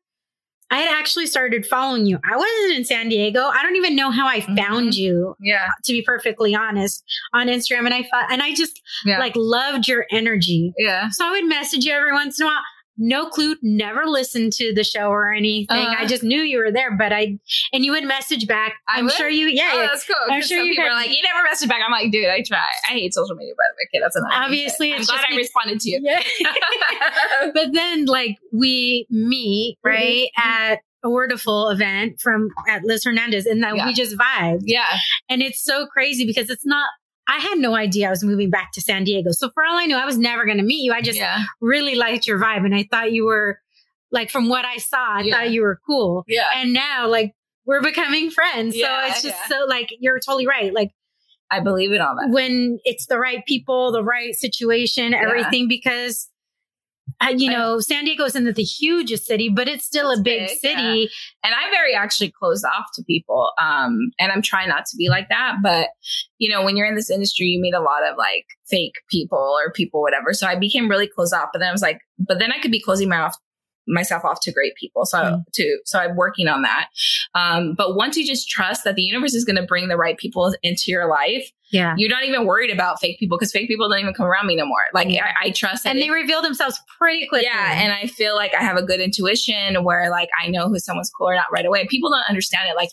I 0.72 0.80
had 0.80 0.97
actually 0.97 1.26
started 1.26 1.65
following 1.65 2.05
you. 2.05 2.20
I 2.30 2.36
wasn't 2.36 2.78
in 2.78 2.86
San 2.86 3.09
Diego. 3.09 3.41
I 3.41 3.63
don't 3.63 3.76
even 3.76 3.95
know 3.95 4.11
how 4.11 4.28
I 4.28 4.41
mm-hmm. 4.41 4.55
found 4.55 4.95
you. 4.95 5.36
Yeah. 5.39 5.67
To 5.86 5.93
be 5.93 6.01
perfectly 6.01 6.53
honest, 6.55 7.03
on 7.34 7.47
Instagram. 7.47 7.86
And 7.86 7.93
I 7.93 8.03
thought, 8.03 8.32
and 8.32 8.41
I 8.41 8.53
just 8.53 8.80
yeah. 9.05 9.20
like 9.20 9.34
loved 9.36 9.88
your 9.88 10.05
energy. 10.11 10.74
Yeah. 10.78 11.09
So 11.11 11.26
I 11.26 11.32
would 11.32 11.45
message 11.47 11.86
you 11.86 11.93
every 11.93 12.13
once 12.13 12.39
in 12.39 12.45
a 12.45 12.49
while 12.49 12.61
no 13.00 13.30
clue, 13.30 13.56
never 13.62 14.06
listened 14.06 14.52
to 14.54 14.74
the 14.74 14.84
show 14.84 15.10
or 15.10 15.34
anything. 15.34 15.78
Uh, 15.78 15.95
I 15.97 16.06
just 16.06 16.22
knew 16.22 16.41
you 16.41 16.60
were 16.60 16.72
there, 16.72 16.95
but 16.95 17.14
I, 17.14 17.39
and 17.72 17.86
you 17.86 17.93
would 17.93 18.04
message 18.04 18.45
back. 18.45 18.76
I'm 18.88 19.10
sure 19.10 19.30
you, 19.30 19.47
yeah. 19.47 19.72
Oh, 19.74 19.80
that's 19.80 20.06
cool. 20.06 20.16
I'm 20.30 20.41
sure 20.41 20.60
you 20.60 20.80
were 20.82 20.89
like, 20.91 21.10
you 21.10 21.24
never 21.24 21.47
messaged 21.47 21.70
back. 21.70 21.82
I'm 21.84 21.91
like, 21.91 22.12
dude, 22.12 22.28
I 22.28 22.43
try. 22.43 22.68
I 22.89 22.91
hate 22.91 23.14
social 23.14 23.36
media, 23.36 23.54
by 23.58 23.64
the 23.70 23.74
way. 23.74 23.88
Okay, 23.89 24.02
that's 24.04 24.16
another 24.18 24.34
Obviously, 24.34 24.93
I'm 24.93 25.04
glad 25.04 25.26
I 25.32 25.36
responded 25.36 25.80
to 25.80 25.89
you. 25.89 26.02
Yeah. 26.04 26.22
but 27.54 27.74
then, 27.74 28.06
like, 28.06 28.38
we 28.52 29.08
meet, 29.10 29.78
mm-hmm. 29.78 29.89
right, 29.89 30.28
mm-hmm. 30.38 30.50
at 30.50 30.80
a 31.04 31.08
Wordiful 31.08 31.72
event 31.72 32.20
from 32.20 32.50
at 32.68 32.84
Liz 32.84 33.06
Hernandez 33.06 33.45
and 33.45 33.64
then 33.64 33.78
yeah. 33.78 33.86
we 33.86 33.93
just 33.93 34.18
vibe. 34.18 34.60
Yeah. 34.64 34.97
And 35.30 35.41
it's 35.41 35.64
so 35.64 35.86
crazy 35.86 36.26
because 36.26 36.50
it's 36.50 36.66
not 36.66 36.89
I 37.30 37.38
had 37.38 37.60
no 37.60 37.76
idea 37.76 38.08
I 38.08 38.10
was 38.10 38.24
moving 38.24 38.50
back 38.50 38.72
to 38.74 38.82
San 38.82 39.04
Diego. 39.04 39.32
So 39.32 39.52
for 39.52 39.64
all 39.64 39.78
I 39.78 39.86
knew, 39.86 39.96
I 39.96 40.06
was 40.06 40.18
never 40.18 40.46
going 40.46 40.58
to 40.58 40.64
meet 40.64 40.84
you. 40.84 40.94
I 40.94 41.02
just 41.02 41.20
yeah. 41.20 41.44
really 41.62 41.94
liked 41.94 42.26
your 42.26 42.40
vibe. 42.40 42.66
And 42.66 42.74
I 42.74 42.88
thought 42.90 43.12
you 43.12 43.26
were 43.26 43.60
like, 44.12 44.32
from 44.32 44.50
what 44.50 44.66
I 44.66 44.78
saw, 44.78 45.18
I 45.18 45.22
yeah. 45.22 45.36
thought 45.36 45.52
you 45.52 45.62
were 45.62 45.80
cool. 45.86 46.24
Yeah. 46.28 46.48
And 46.56 46.74
now 46.74 47.08
like 47.08 47.36
we're 47.66 47.84
becoming 47.84 48.32
friends. 48.32 48.76
Yeah, 48.76 49.06
so 49.06 49.12
it's 49.12 49.22
just 49.22 49.48
so 49.48 49.66
like, 49.70 49.90
you're 50.00 50.20
totally 50.20 50.48
right. 50.48 50.74
Like, 50.74 50.90
I 51.52 51.60
believe 51.60 51.92
in 51.92 52.02
all 52.02 52.16
that. 52.16 52.30
When 52.32 52.80
it's 52.84 53.06
the 53.06 53.20
right 53.20 53.46
people, 53.46 53.92
the 53.92 54.04
right 54.04 54.36
situation, 54.36 55.14
everything, 55.14 55.68
because 55.68 56.30
uh, 57.22 57.34
you 57.36 57.49
know, 57.49 57.80
San 57.80 58.05
Diego 58.05 58.26
isn't 58.26 58.55
the 58.55 58.64
hugest 58.64 59.26
city, 59.26 59.49
but 59.49 59.68
it's 59.68 59.86
still 59.86 60.12
it's 60.12 60.20
a 60.20 60.24
big, 60.24 60.47
big 60.47 60.60
city. 60.60 60.82
Yeah. 60.82 61.07
And 61.43 61.55
I'm 61.55 61.72
very 61.72 61.95
actually 61.95 62.32
closed 62.32 62.66
off 62.66 62.86
to 62.95 63.03
people. 63.03 63.51
Um, 63.60 64.12
and 64.20 64.32
I'm 64.32 64.41
trying 64.41 64.70
not 64.70 64.86
to 64.88 64.97
be 64.97 65.10
like 65.10 65.30
that. 65.30 65.57
But, 65.62 65.89
you 66.38 66.49
know, 66.49 66.64
when 66.64 66.78
you're 66.78 66.88
in 66.88 66.95
this 66.95 67.10
industry, 67.10 67.47
you 67.47 67.62
meet 67.62 67.74
a 67.74 67.82
lot 67.82 68.07
of 68.10 68.18
like 68.18 68.45
fake 68.68 68.95
people 69.10 69.57
or 69.64 69.72
people, 69.72 70.01
whatever. 70.01 70.34
So 70.34 70.47
I 70.47 70.55
became 70.55 70.89
really 70.89 71.07
closed 71.07 71.34
off. 71.34 71.49
But 71.51 71.60
then 71.60 71.70
I 71.70 71.74
was 71.74 71.82
like, 71.82 72.01
but 72.18 72.39
then 72.39 72.51
I 72.51 72.60
could 72.60 72.72
be 72.72 72.82
closing 72.82 73.10
my 73.10 73.20
off 73.20 73.38
myself 73.88 74.24
off 74.24 74.39
to 74.41 74.53
great 74.53 74.76
people. 74.76 75.05
So 75.05 75.18
mm. 75.18 75.43
to 75.53 75.80
so 75.86 75.99
I'm 75.99 76.16
working 76.16 76.47
on 76.47 76.62
that. 76.62 76.89
Um, 77.34 77.74
but 77.76 77.95
once 77.95 78.16
you 78.18 78.26
just 78.26 78.49
trust 78.49 78.84
that 78.84 78.95
the 78.95 79.01
universe 79.01 79.34
is 79.34 79.45
going 79.45 79.55
to 79.55 79.64
bring 79.64 79.88
the 79.88 79.97
right 79.97 80.18
people 80.18 80.53
into 80.62 80.84
your 80.88 81.09
life, 81.09 81.50
yeah, 81.71 81.93
you're 81.97 82.09
not 82.09 82.24
even 82.24 82.46
worried 82.46 82.71
about 82.71 83.00
fake 83.00 83.20
people 83.20 83.37
because 83.37 83.51
fake 83.51 83.67
people 83.67 83.89
don't 83.89 84.00
even 84.00 84.13
come 84.13 84.25
around 84.25 84.47
me 84.47 84.55
no 84.55 84.66
more. 84.66 84.86
Like 84.93 85.09
yeah. 85.09 85.25
I, 85.25 85.47
I, 85.47 85.50
trust, 85.51 85.86
and 85.86 86.00
they 86.00 86.08
it, 86.08 86.12
reveal 86.12 86.41
themselves 86.41 86.79
pretty 86.97 87.28
quickly. 87.28 87.46
Yeah, 87.46 87.82
and 87.82 87.93
I 87.93 88.08
feel 88.08 88.36
like 88.36 88.54
I 88.54 88.62
have 88.62 88.78
a 88.78 88.83
good 88.83 89.00
intuition 89.00 89.83
where 89.83 90.09
like 90.09 90.29
I 90.41 90.50
know 90.50 90.70
who 90.70 90.79
someone's 90.79 91.09
cool 91.09 91.29
or 91.29 91.36
not 91.36 91.46
right 91.51 91.66
away. 91.66 91.86
People 91.87 92.09
don't 92.09 92.28
understand 92.28 92.70
it. 92.70 92.75
Like 92.75 92.89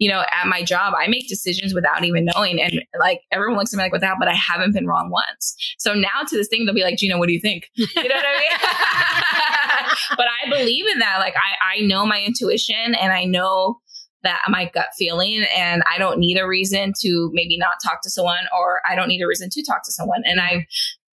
you 0.00 0.08
know, 0.08 0.24
at 0.32 0.46
my 0.46 0.62
job, 0.62 0.94
I 0.96 1.06
make 1.08 1.28
decisions 1.28 1.74
without 1.74 2.04
even 2.04 2.24
knowing. 2.24 2.60
And 2.60 2.82
like 2.98 3.20
everyone 3.30 3.58
looks 3.58 3.74
at 3.74 3.76
me 3.76 3.84
like, 3.84 3.92
what 3.92 4.00
the 4.00 4.06
hell? 4.06 4.16
But 4.18 4.28
I 4.28 4.34
haven't 4.34 4.72
been 4.72 4.86
wrong 4.86 5.10
once. 5.10 5.54
So 5.78 5.92
now 5.92 6.22
to 6.26 6.36
this 6.36 6.48
thing, 6.48 6.64
they'll 6.64 6.74
be 6.74 6.82
like, 6.82 6.96
Geena, 6.96 7.18
what 7.18 7.26
do 7.26 7.34
you 7.34 7.40
think? 7.40 7.70
You 7.74 7.86
know 7.94 8.14
what 8.16 8.24
I 8.26 8.38
mean? 8.40 9.96
but 10.16 10.26
I 10.26 10.48
believe 10.48 10.86
in 10.86 11.00
that. 11.00 11.18
Like 11.18 11.34
I, 11.36 11.76
I 11.76 11.80
know 11.82 12.06
my 12.06 12.22
intuition 12.22 12.94
and 12.94 13.12
I 13.12 13.24
know 13.24 13.80
that 14.22 14.42
my 14.48 14.70
gut 14.72 14.88
feeling 14.96 15.44
and 15.56 15.82
I 15.90 15.98
don't 15.98 16.18
need 16.18 16.38
a 16.38 16.46
reason 16.46 16.92
to 17.00 17.30
maybe 17.32 17.56
not 17.56 17.74
talk 17.82 18.02
to 18.02 18.10
someone 18.10 18.46
or 18.56 18.80
I 18.88 18.94
don't 18.94 19.08
need 19.08 19.22
a 19.22 19.26
reason 19.26 19.48
to 19.50 19.62
talk 19.62 19.82
to 19.84 19.92
someone. 19.92 20.22
And 20.24 20.40
I've 20.40 20.64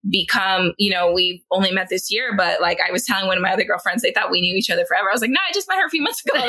become, 0.08 0.72
you 0.78 0.90
know, 0.90 1.12
we've 1.12 1.40
only 1.50 1.72
met 1.72 1.88
this 1.88 2.10
year, 2.10 2.34
but 2.36 2.60
like 2.60 2.78
I 2.86 2.92
was 2.92 3.04
telling 3.04 3.26
one 3.26 3.36
of 3.36 3.42
my 3.42 3.52
other 3.52 3.64
girlfriends, 3.64 4.02
they 4.02 4.12
thought 4.12 4.30
we 4.30 4.40
knew 4.40 4.54
each 4.54 4.70
other 4.70 4.84
forever. 4.86 5.08
I 5.10 5.12
was 5.12 5.20
like, 5.20 5.30
no, 5.30 5.40
I 5.46 5.52
just 5.52 5.68
met 5.68 5.76
her 5.78 5.86
a 5.86 5.90
few 5.90 6.02
months 6.02 6.22
ago. 6.24 6.38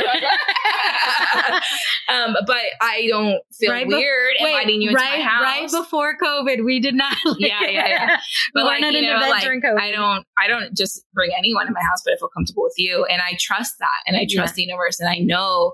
um, 2.13 2.37
but 2.45 2.61
I 2.81 3.07
don't 3.09 3.41
feel 3.53 3.71
right 3.71 3.87
weird 3.87 4.35
be- 4.37 4.45
inviting 4.45 4.81
you 4.81 4.89
into 4.89 5.01
right, 5.01 5.19
my 5.19 5.25
house. 5.25 5.41
Right 5.41 5.69
before 5.71 6.15
COVID, 6.17 6.63
we 6.63 6.79
did 6.79 6.95
not. 6.95 7.17
yeah, 7.39 7.61
yeah, 7.63 7.87
yeah. 7.87 8.17
But 8.53 8.65
like, 8.65 8.81
you 8.81 9.01
know, 9.01 9.19
like, 9.19 9.45
I 9.45 9.91
don't, 9.91 10.25
I 10.37 10.47
don't 10.47 10.75
just 10.77 11.03
bring 11.13 11.31
anyone 11.37 11.67
in 11.67 11.73
my 11.73 11.81
house, 11.81 12.01
but 12.05 12.13
I 12.13 12.17
feel 12.17 12.29
comfortable 12.29 12.63
with 12.63 12.75
you. 12.77 13.05
And 13.05 13.21
I 13.21 13.35
trust 13.39 13.75
that. 13.79 14.03
And 14.05 14.15
I 14.15 14.27
trust 14.29 14.53
yeah. 14.53 14.55
the 14.55 14.63
universe. 14.63 14.99
And 14.99 15.09
I 15.09 15.17
know 15.17 15.73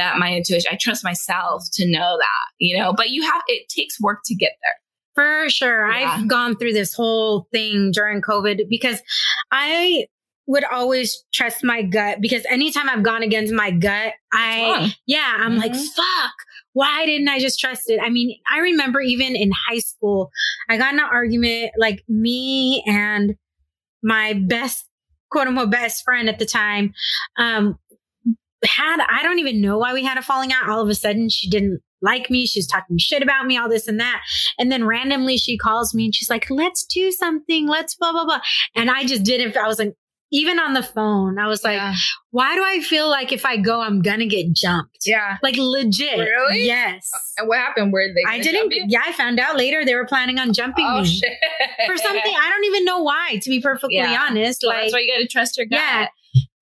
that 0.00 0.18
my 0.18 0.34
intuition, 0.34 0.70
I 0.72 0.76
trust 0.76 1.04
myself 1.04 1.64
to 1.74 1.86
know 1.86 2.16
that, 2.18 2.46
you 2.58 2.78
know, 2.78 2.92
but 2.92 3.10
you 3.10 3.22
have, 3.22 3.42
it 3.46 3.68
takes 3.68 4.00
work 4.00 4.20
to 4.26 4.34
get 4.34 4.52
there. 4.62 4.74
For 5.14 5.50
sure. 5.50 5.90
Yeah. 5.90 6.16
I've 6.16 6.28
gone 6.28 6.56
through 6.56 6.72
this 6.72 6.94
whole 6.94 7.46
thing 7.52 7.90
during 7.92 8.22
COVID 8.22 8.68
because 8.68 9.02
I 9.50 10.06
would 10.46 10.64
always 10.64 11.24
trust 11.32 11.62
my 11.62 11.82
gut 11.82 12.18
because 12.20 12.44
anytime 12.50 12.88
I've 12.88 13.02
gone 13.02 13.22
against 13.22 13.52
my 13.52 13.70
gut, 13.70 14.14
I, 14.32 14.94
yeah, 15.06 15.34
I'm 15.38 15.52
mm-hmm. 15.52 15.60
like, 15.60 15.74
fuck, 15.74 16.32
why 16.72 17.06
didn't 17.06 17.28
I 17.28 17.38
just 17.38 17.60
trust 17.60 17.82
it? 17.86 18.00
I 18.02 18.10
mean, 18.10 18.36
I 18.50 18.60
remember 18.60 19.00
even 19.00 19.36
in 19.36 19.52
high 19.68 19.78
school, 19.78 20.30
I 20.68 20.76
got 20.76 20.94
in 20.94 21.00
an 21.00 21.06
argument, 21.10 21.72
like 21.76 22.02
me 22.08 22.82
and 22.86 23.36
my 24.02 24.32
best, 24.32 24.86
quote 25.30 25.48
unquote, 25.48 25.70
best 25.70 26.02
friend 26.04 26.28
at 26.28 26.38
the 26.38 26.46
time, 26.46 26.94
um, 27.36 27.78
had, 28.64 29.04
I 29.08 29.22
don't 29.22 29.38
even 29.38 29.60
know 29.60 29.78
why 29.78 29.92
we 29.92 30.04
had 30.04 30.18
a 30.18 30.22
falling 30.22 30.52
out. 30.52 30.68
All 30.68 30.82
of 30.82 30.88
a 30.88 30.94
sudden, 30.94 31.28
she 31.28 31.48
didn't 31.48 31.80
like 32.02 32.30
me. 32.30 32.46
She's 32.46 32.66
talking 32.66 32.98
shit 32.98 33.22
about 33.22 33.46
me, 33.46 33.58
all 33.58 33.68
this 33.68 33.88
and 33.88 34.00
that. 34.00 34.22
And 34.58 34.70
then 34.70 34.84
randomly 34.86 35.36
she 35.36 35.58
calls 35.58 35.94
me 35.94 36.06
and 36.06 36.14
she's 36.14 36.30
like, 36.30 36.50
let's 36.50 36.84
do 36.86 37.10
something. 37.12 37.68
Let's 37.68 37.94
blah, 37.94 38.12
blah, 38.12 38.24
blah. 38.24 38.40
And 38.74 38.90
I 38.90 39.04
just 39.04 39.22
didn't, 39.22 39.56
I 39.56 39.66
was 39.66 39.78
like, 39.78 39.94
even 40.32 40.60
on 40.60 40.74
the 40.74 40.82
phone, 40.82 41.40
I 41.40 41.48
was 41.48 41.64
like, 41.64 41.76
yeah. 41.76 41.92
why 42.30 42.54
do 42.54 42.62
I 42.62 42.78
feel 42.80 43.08
like 43.10 43.32
if 43.32 43.44
I 43.44 43.56
go, 43.56 43.80
I'm 43.80 44.00
going 44.00 44.20
to 44.20 44.26
get 44.26 44.52
jumped? 44.52 45.00
Yeah. 45.04 45.38
Like 45.42 45.56
legit. 45.58 46.20
Really? 46.20 46.66
Yes. 46.66 47.10
Uh, 47.12 47.18
and 47.40 47.48
what 47.48 47.58
happened? 47.58 47.92
Where 47.92 48.14
they? 48.14 48.22
I 48.28 48.38
didn't. 48.38 48.72
Yeah. 48.88 49.02
I 49.04 49.12
found 49.12 49.40
out 49.40 49.56
later 49.56 49.84
they 49.84 49.96
were 49.96 50.06
planning 50.06 50.38
on 50.38 50.52
jumping 50.52 50.86
oh, 50.88 51.00
me. 51.00 51.08
Shit. 51.08 51.32
For 51.84 51.96
something. 51.96 52.22
I 52.22 52.48
don't 52.48 52.64
even 52.66 52.84
know 52.84 53.02
why, 53.02 53.40
to 53.42 53.50
be 53.50 53.60
perfectly 53.60 53.96
yeah. 53.96 54.24
honest. 54.28 54.62
Well, 54.62 54.72
like, 54.72 54.84
that's 54.84 54.92
why 54.92 55.00
you 55.00 55.12
got 55.12 55.18
to 55.18 55.26
trust 55.26 55.58
your 55.58 55.66
gut. 55.66 55.80
Yeah. 55.80 56.06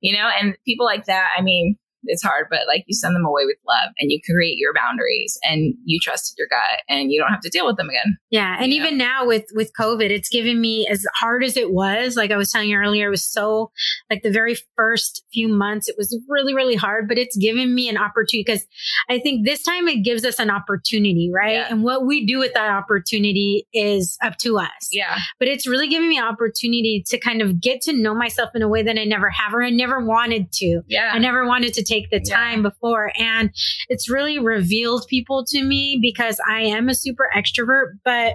You 0.00 0.16
know, 0.16 0.30
and 0.40 0.56
people 0.64 0.86
like 0.86 1.04
that, 1.04 1.28
I 1.36 1.42
mean, 1.42 1.76
it's 2.08 2.22
hard, 2.22 2.46
but 2.50 2.66
like 2.66 2.84
you 2.86 2.94
send 2.94 3.14
them 3.14 3.24
away 3.24 3.44
with 3.44 3.58
love 3.66 3.90
and 3.98 4.10
you 4.10 4.20
create 4.34 4.56
your 4.58 4.74
boundaries 4.74 5.38
and 5.44 5.74
you 5.84 5.98
trusted 6.02 6.36
your 6.38 6.48
gut 6.48 6.82
and 6.88 7.12
you 7.12 7.20
don't 7.20 7.30
have 7.30 7.40
to 7.40 7.50
deal 7.50 7.66
with 7.66 7.76
them 7.76 7.88
again. 7.88 8.16
Yeah. 8.30 8.56
And 8.60 8.72
even 8.72 8.98
know? 8.98 9.04
now 9.04 9.26
with, 9.26 9.44
with 9.54 9.72
COVID, 9.78 10.10
it's 10.10 10.28
given 10.28 10.60
me 10.60 10.86
as 10.88 11.04
hard 11.14 11.44
as 11.44 11.56
it 11.56 11.72
was. 11.72 12.16
Like 12.16 12.30
I 12.30 12.36
was 12.36 12.50
telling 12.50 12.70
you 12.70 12.76
earlier, 12.76 13.08
it 13.08 13.10
was 13.10 13.24
so 13.24 13.70
like 14.10 14.22
the 14.22 14.30
very 14.30 14.56
first 14.76 15.24
few 15.32 15.48
months, 15.48 15.88
it 15.88 15.96
was 15.98 16.18
really, 16.28 16.54
really 16.54 16.76
hard, 16.76 17.08
but 17.08 17.18
it's 17.18 17.36
given 17.36 17.74
me 17.74 17.88
an 17.88 17.96
opportunity 17.96 18.44
because 18.46 18.66
I 19.08 19.18
think 19.18 19.46
this 19.46 19.62
time 19.62 19.88
it 19.88 20.02
gives 20.02 20.24
us 20.24 20.38
an 20.38 20.50
opportunity, 20.50 21.30
right? 21.34 21.54
Yeah. 21.54 21.68
And 21.70 21.82
what 21.82 22.06
we 22.06 22.26
do 22.26 22.38
with 22.38 22.54
that 22.54 22.70
opportunity 22.70 23.66
is 23.72 24.16
up 24.22 24.36
to 24.38 24.58
us. 24.58 24.88
Yeah. 24.90 25.18
But 25.38 25.48
it's 25.48 25.66
really 25.66 25.88
given 25.88 26.08
me 26.08 26.18
an 26.18 26.24
opportunity 26.24 27.04
to 27.06 27.18
kind 27.18 27.42
of 27.42 27.60
get 27.60 27.80
to 27.82 27.92
know 27.92 28.14
myself 28.14 28.50
in 28.54 28.62
a 28.62 28.68
way 28.68 28.82
that 28.82 28.98
I 28.98 29.04
never 29.04 29.30
have 29.30 29.54
or 29.54 29.62
I 29.62 29.70
never 29.70 30.04
wanted 30.04 30.52
to. 30.52 30.82
Yeah. 30.86 31.10
I 31.12 31.18
never 31.18 31.46
wanted 31.46 31.74
to 31.74 31.84
take 31.84 31.97
the 32.10 32.20
time 32.20 32.58
yeah. 32.58 32.70
before. 32.70 33.12
And 33.18 33.50
it's 33.88 34.08
really 34.08 34.38
revealed 34.38 35.06
people 35.08 35.44
to 35.48 35.62
me 35.62 35.98
because 36.00 36.40
I 36.48 36.62
am 36.62 36.88
a 36.88 36.94
super 36.94 37.28
extrovert, 37.36 37.98
but 38.04 38.34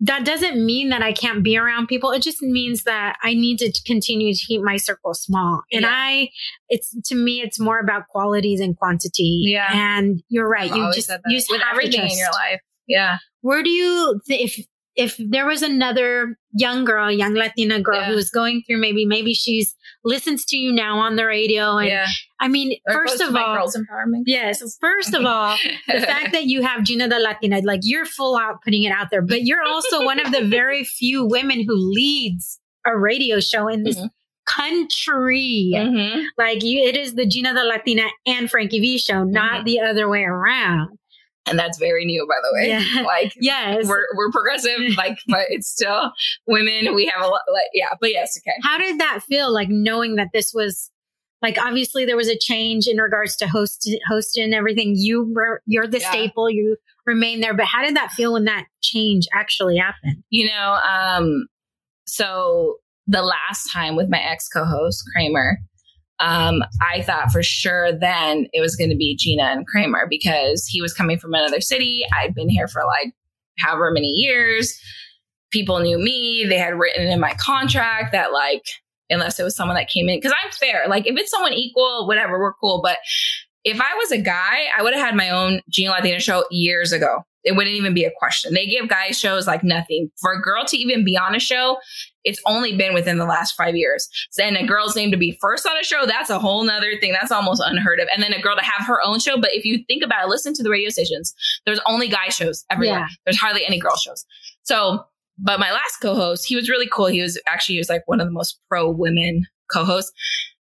that 0.00 0.26
doesn't 0.26 0.64
mean 0.64 0.90
that 0.90 1.00
I 1.00 1.12
can't 1.12 1.42
be 1.42 1.56
around 1.56 1.86
people. 1.86 2.10
It 2.10 2.22
just 2.22 2.42
means 2.42 2.84
that 2.84 3.16
I 3.22 3.32
need 3.32 3.58
to 3.60 3.72
continue 3.86 4.34
to 4.34 4.44
keep 4.46 4.60
my 4.60 4.76
circle 4.76 5.14
small. 5.14 5.62
And 5.72 5.82
yeah. 5.82 5.90
I, 5.90 6.28
it's 6.68 6.94
to 7.06 7.14
me, 7.14 7.40
it's 7.40 7.58
more 7.58 7.78
about 7.78 8.08
quality 8.08 8.56
than 8.58 8.74
quantity. 8.74 9.44
Yeah. 9.46 9.68
And 9.72 10.22
you're 10.28 10.48
right. 10.48 10.70
I've 10.70 10.76
you 10.76 10.92
just, 10.94 11.10
you 11.26 11.40
with 11.48 11.62
everything 11.72 12.02
in 12.02 12.18
your 12.18 12.30
life. 12.30 12.60
Yeah. 12.86 13.16
Where 13.40 13.62
do 13.62 13.70
you, 13.70 14.20
if, 14.26 14.66
if 14.96 15.16
there 15.18 15.46
was 15.46 15.62
another 15.62 16.38
young 16.52 16.84
girl, 16.84 17.10
young 17.10 17.34
Latina 17.34 17.80
girl 17.80 18.00
yeah. 18.00 18.08
who 18.08 18.14
was 18.14 18.30
going 18.30 18.62
through 18.66 18.80
maybe, 18.80 19.04
maybe 19.04 19.34
she's 19.34 19.76
listens 20.04 20.44
to 20.46 20.56
you 20.56 20.72
now 20.72 20.98
on 20.98 21.16
the 21.16 21.26
radio. 21.26 21.76
And 21.76 21.88
yeah. 21.88 22.06
I 22.40 22.48
mean, 22.48 22.78
or 22.88 22.94
first 22.94 23.20
of 23.20 23.36
all, 23.36 23.56
girls 23.56 23.76
empowerment. 23.76 24.22
Yes. 24.24 24.62
First 24.80 25.14
of 25.14 25.26
all, 25.26 25.56
the 25.86 26.00
fact 26.00 26.32
that 26.32 26.44
you 26.44 26.62
have 26.62 26.80
Geena 26.80 27.10
the 27.10 27.18
Latina, 27.18 27.60
like 27.62 27.80
you're 27.82 28.06
full 28.06 28.36
out 28.36 28.62
putting 28.64 28.84
it 28.84 28.90
out 28.90 29.08
there, 29.10 29.22
but 29.22 29.42
you're 29.42 29.64
also 29.64 30.02
one 30.04 30.18
of 30.18 30.32
the 30.32 30.44
very 30.44 30.82
few 30.98 31.26
women 31.26 31.62
who 31.62 31.74
leads 31.74 32.58
a 32.86 32.96
radio 32.96 33.38
show 33.38 33.68
in 33.68 33.82
this 33.82 33.98
mm-hmm. 33.98 34.06
country. 34.46 35.72
Mm-hmm. 35.74 36.20
Like 36.38 36.62
you, 36.62 36.80
it 36.84 36.96
is 36.96 37.14
the 37.14 37.26
Geena 37.26 37.54
the 37.54 37.64
Latina 37.64 38.04
and 38.26 38.50
Frankie 38.50 38.80
V 38.80 38.98
show, 38.98 39.24
not 39.24 39.52
mm-hmm. 39.52 39.64
the 39.64 39.80
other 39.80 40.08
way 40.08 40.22
around 40.22 40.96
and 41.46 41.58
that's 41.58 41.78
very 41.78 42.04
new 42.04 42.26
by 42.26 42.34
the 42.42 42.54
way. 42.54 42.68
Yeah. 42.68 43.02
like 43.06 43.32
yes. 43.40 43.86
we're, 43.86 44.06
we're 44.16 44.30
progressive 44.30 44.80
like 44.96 45.18
but 45.28 45.46
it's 45.48 45.68
still 45.68 46.12
women 46.46 46.94
we 46.94 47.06
have 47.06 47.24
a 47.24 47.28
lot 47.28 47.40
like 47.52 47.64
yeah 47.72 47.90
but 48.00 48.10
yes 48.10 48.38
okay. 48.40 48.56
How 48.62 48.78
did 48.78 49.00
that 49.00 49.22
feel 49.28 49.52
like 49.52 49.68
knowing 49.68 50.16
that 50.16 50.28
this 50.32 50.52
was 50.54 50.90
like 51.42 51.58
obviously 51.58 52.04
there 52.04 52.16
was 52.16 52.28
a 52.28 52.38
change 52.38 52.86
in 52.86 52.98
regards 52.98 53.36
to 53.36 53.46
host 53.46 53.90
hosting 54.08 54.44
and 54.44 54.54
everything. 54.54 54.94
You 54.96 55.32
were 55.34 55.62
you're 55.66 55.86
the 55.86 56.00
yeah. 56.00 56.10
staple 56.10 56.50
you 56.50 56.76
remain 57.06 57.40
there 57.40 57.54
but 57.54 57.66
how 57.66 57.82
did 57.82 57.96
that 57.96 58.12
feel 58.12 58.32
when 58.32 58.44
that 58.44 58.66
change 58.82 59.26
actually 59.32 59.78
happened? 59.78 60.22
You 60.30 60.48
know 60.48 60.78
um 60.88 61.46
so 62.06 62.76
the 63.06 63.22
last 63.22 63.70
time 63.72 63.96
with 63.96 64.08
my 64.10 64.18
ex 64.20 64.48
co-host 64.48 65.04
kramer 65.12 65.58
um, 66.18 66.62
I 66.80 67.02
thought 67.02 67.30
for 67.30 67.42
sure 67.42 67.92
then 67.92 68.46
it 68.52 68.60
was 68.60 68.76
going 68.76 68.90
to 68.90 68.96
be 68.96 69.16
Geena 69.16 69.52
and 69.52 69.66
Kramer 69.66 70.06
because 70.08 70.66
he 70.66 70.80
was 70.80 70.94
coming 70.94 71.18
from 71.18 71.34
another 71.34 71.60
city. 71.60 72.04
I'd 72.16 72.34
been 72.34 72.48
here 72.48 72.68
for 72.68 72.82
like 72.84 73.12
however 73.58 73.90
many 73.90 74.08
years. 74.08 74.78
People 75.50 75.80
knew 75.80 75.98
me. 75.98 76.44
They 76.48 76.58
had 76.58 76.78
written 76.78 77.06
in 77.06 77.20
my 77.20 77.34
contract 77.34 78.12
that 78.12 78.32
like, 78.32 78.64
unless 79.10 79.38
it 79.38 79.44
was 79.44 79.54
someone 79.54 79.76
that 79.76 79.88
came 79.88 80.08
in, 80.08 80.18
because 80.18 80.34
I'm 80.44 80.50
fair. 80.50 80.84
Like 80.88 81.06
if 81.06 81.16
it's 81.16 81.30
someone 81.30 81.52
equal, 81.52 82.06
whatever, 82.06 82.38
we're 82.40 82.54
cool. 82.54 82.80
But 82.82 82.98
if 83.64 83.80
I 83.80 83.94
was 83.94 84.12
a 84.12 84.18
guy, 84.18 84.66
I 84.76 84.82
would 84.82 84.94
have 84.94 85.04
had 85.04 85.16
my 85.16 85.30
own 85.30 85.60
Geena 85.70 85.90
Latina 85.90 86.20
show 86.20 86.44
years 86.50 86.92
ago. 86.92 87.24
It 87.46 87.54
wouldn't 87.54 87.76
even 87.76 87.94
be 87.94 88.04
a 88.04 88.10
question. 88.18 88.52
They 88.52 88.66
give 88.66 88.88
guys 88.88 89.18
shows 89.18 89.46
like 89.46 89.62
nothing. 89.62 90.10
For 90.20 90.32
a 90.32 90.42
girl 90.42 90.64
to 90.64 90.76
even 90.76 91.04
be 91.04 91.16
on 91.16 91.34
a 91.34 91.38
show, 91.38 91.78
it's 92.24 92.42
only 92.44 92.76
been 92.76 92.92
within 92.92 93.18
the 93.18 93.24
last 93.24 93.54
five 93.54 93.76
years. 93.76 94.08
And 94.38 94.56
a 94.56 94.66
girl's 94.66 94.96
name 94.96 95.12
to 95.12 95.16
be 95.16 95.38
first 95.40 95.64
on 95.64 95.78
a 95.78 95.84
show, 95.84 96.06
that's 96.06 96.28
a 96.28 96.40
whole 96.40 96.64
nother 96.64 96.98
thing. 97.00 97.12
That's 97.12 97.30
almost 97.30 97.62
unheard 97.64 98.00
of. 98.00 98.08
And 98.12 98.20
then 98.20 98.32
a 98.32 98.40
girl 98.42 98.56
to 98.56 98.64
have 98.64 98.84
her 98.86 99.00
own 99.00 99.20
show. 99.20 99.40
But 99.40 99.54
if 99.54 99.64
you 99.64 99.84
think 99.86 100.02
about 100.02 100.24
it, 100.24 100.28
listen 100.28 100.52
to 100.54 100.62
the 100.64 100.70
radio 100.70 100.90
stations. 100.90 101.32
There's 101.64 101.80
only 101.86 102.08
guy 102.08 102.28
shows 102.30 102.64
everywhere. 102.68 102.98
Yeah. 102.98 103.08
There's 103.24 103.38
hardly 103.38 103.64
any 103.64 103.78
girl 103.78 103.96
shows. 103.96 104.26
So, 104.64 105.06
but 105.38 105.60
my 105.60 105.70
last 105.70 105.98
co-host, 106.02 106.46
he 106.46 106.56
was 106.56 106.68
really 106.68 106.88
cool. 106.92 107.06
He 107.06 107.22
was 107.22 107.40
actually, 107.46 107.76
he 107.76 107.80
was 107.80 107.88
like 107.88 108.02
one 108.06 108.20
of 108.20 108.26
the 108.26 108.32
most 108.32 108.58
pro 108.68 108.90
women 108.90 109.46
co-hosts 109.72 110.12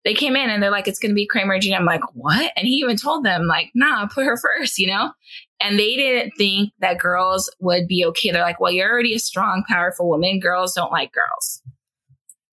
they 0.04 0.14
came 0.14 0.36
in 0.36 0.48
and 0.50 0.62
they're 0.62 0.70
like, 0.70 0.88
it's 0.88 0.98
going 0.98 1.10
to 1.10 1.14
be 1.14 1.26
Kramer 1.26 1.58
Geena. 1.58 1.76
I'm 1.76 1.84
like, 1.84 2.02
what? 2.14 2.52
And 2.56 2.66
he 2.66 2.76
even 2.76 2.96
told 2.96 3.24
them, 3.24 3.46
like, 3.46 3.70
nah, 3.74 4.06
put 4.06 4.24
her 4.24 4.36
first, 4.58 4.78
you 4.78 4.86
know? 4.86 5.12
And 5.60 5.78
they 5.78 5.94
didn't 5.96 6.32
think 6.38 6.72
that 6.78 6.98
girls 6.98 7.52
would 7.60 7.86
be 7.86 8.04
okay. 8.06 8.30
They're 8.30 8.42
like, 8.42 8.60
well, 8.60 8.72
you're 8.72 8.90
already 8.90 9.14
a 9.14 9.18
strong, 9.18 9.62
powerful 9.68 10.08
woman. 10.08 10.40
Girls 10.40 10.74
don't 10.74 10.90
like 10.90 11.12
girls. 11.12 11.60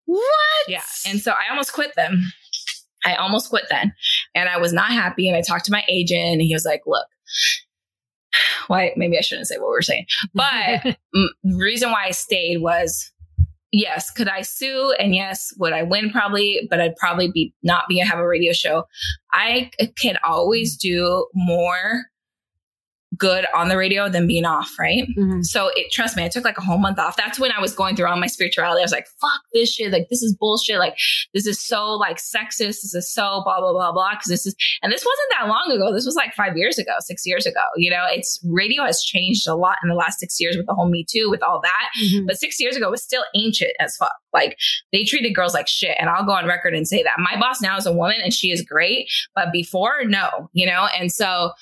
What? 0.04 0.68
Yeah. 0.68 0.82
And 1.06 1.20
so 1.20 1.32
I 1.32 1.50
almost 1.50 1.72
quit 1.72 1.94
them. 1.96 2.22
I 3.04 3.14
almost 3.14 3.48
quit 3.48 3.64
then. 3.70 3.94
And 4.34 4.48
I 4.48 4.58
was 4.58 4.72
not 4.72 4.90
happy. 4.90 5.28
And 5.28 5.36
I 5.36 5.40
talked 5.40 5.64
to 5.66 5.72
my 5.72 5.84
agent 5.88 6.20
and 6.20 6.42
he 6.42 6.52
was 6.52 6.66
like, 6.66 6.82
look, 6.86 7.06
why, 8.66 8.92
maybe 8.96 9.16
I 9.16 9.22
shouldn't 9.22 9.48
say 9.48 9.56
what 9.56 9.70
we 9.70 9.76
are 9.76 9.82
saying, 9.82 10.06
but 10.34 10.82
the 11.12 11.56
reason 11.56 11.90
why 11.90 12.06
I 12.06 12.10
stayed 12.10 12.58
was 12.58 13.10
yes, 13.72 14.10
could 14.10 14.28
I 14.28 14.42
sue? 14.42 14.94
And 14.98 15.14
yes, 15.14 15.52
would 15.58 15.72
I 15.72 15.82
win? 15.82 16.10
Probably, 16.10 16.66
but 16.70 16.80
I'd 16.80 16.96
probably 16.96 17.30
be 17.30 17.54
not 17.62 17.84
be 17.88 17.98
have 17.98 18.18
a 18.18 18.26
radio 18.26 18.52
show. 18.52 18.84
I 19.32 19.70
can 20.00 20.16
always 20.24 20.76
do 20.76 21.26
more 21.34 22.04
good 23.18 23.46
on 23.54 23.68
the 23.68 23.76
radio 23.76 24.08
than 24.08 24.26
being 24.26 24.44
off, 24.44 24.74
right? 24.78 25.06
Mm-hmm. 25.16 25.42
So 25.42 25.70
it 25.74 25.90
trust 25.92 26.16
me, 26.16 26.24
I 26.24 26.28
took 26.28 26.44
like 26.44 26.58
a 26.58 26.62
whole 26.62 26.78
month 26.78 26.98
off. 26.98 27.16
That's 27.16 27.38
when 27.38 27.52
I 27.52 27.60
was 27.60 27.74
going 27.74 27.96
through 27.96 28.06
all 28.06 28.16
my 28.16 28.26
spirituality. 28.26 28.80
I 28.80 28.84
was 28.84 28.92
like, 28.92 29.06
fuck 29.20 29.40
this 29.52 29.72
shit. 29.72 29.92
Like 29.92 30.08
this 30.08 30.22
is 30.22 30.34
bullshit. 30.34 30.78
Like 30.78 30.96
this 31.34 31.46
is 31.46 31.60
so 31.60 31.92
like 31.92 32.18
sexist. 32.18 32.82
This 32.82 32.94
is 32.94 33.12
so 33.12 33.42
blah 33.44 33.60
blah 33.60 33.72
blah 33.72 33.92
blah. 33.92 34.14
Cause 34.14 34.26
this 34.28 34.46
is 34.46 34.54
and 34.82 34.92
this 34.92 35.04
wasn't 35.04 35.28
that 35.38 35.48
long 35.48 35.70
ago. 35.74 35.92
This 35.92 36.06
was 36.06 36.14
like 36.14 36.32
five 36.34 36.56
years 36.56 36.78
ago, 36.78 36.92
six 37.00 37.26
years 37.26 37.46
ago. 37.46 37.62
You 37.76 37.90
know, 37.90 38.04
it's 38.08 38.40
radio 38.44 38.84
has 38.84 39.02
changed 39.02 39.46
a 39.48 39.54
lot 39.54 39.76
in 39.82 39.88
the 39.88 39.94
last 39.94 40.18
six 40.20 40.40
years 40.40 40.56
with 40.56 40.66
the 40.66 40.74
whole 40.74 40.88
Me 40.88 41.04
Too, 41.08 41.28
with 41.30 41.42
all 41.42 41.60
that. 41.62 41.88
Mm-hmm. 42.02 42.26
But 42.26 42.38
six 42.38 42.60
years 42.60 42.76
ago 42.76 42.90
was 42.90 43.02
still 43.02 43.24
ancient 43.34 43.72
as 43.80 43.96
fuck. 43.96 44.14
Like 44.32 44.58
they 44.92 45.04
treated 45.04 45.34
girls 45.34 45.54
like 45.54 45.68
shit. 45.68 45.96
And 45.98 46.08
I'll 46.08 46.24
go 46.24 46.32
on 46.32 46.46
record 46.46 46.74
and 46.74 46.86
say 46.86 47.02
that. 47.02 47.16
My 47.18 47.38
boss 47.38 47.60
now 47.60 47.76
is 47.76 47.86
a 47.86 47.92
woman 47.92 48.16
and 48.22 48.32
she 48.32 48.50
is 48.50 48.62
great. 48.62 49.10
But 49.34 49.52
before, 49.52 50.04
no, 50.04 50.50
you 50.52 50.66
know? 50.66 50.88
And 50.98 51.10
so 51.10 51.52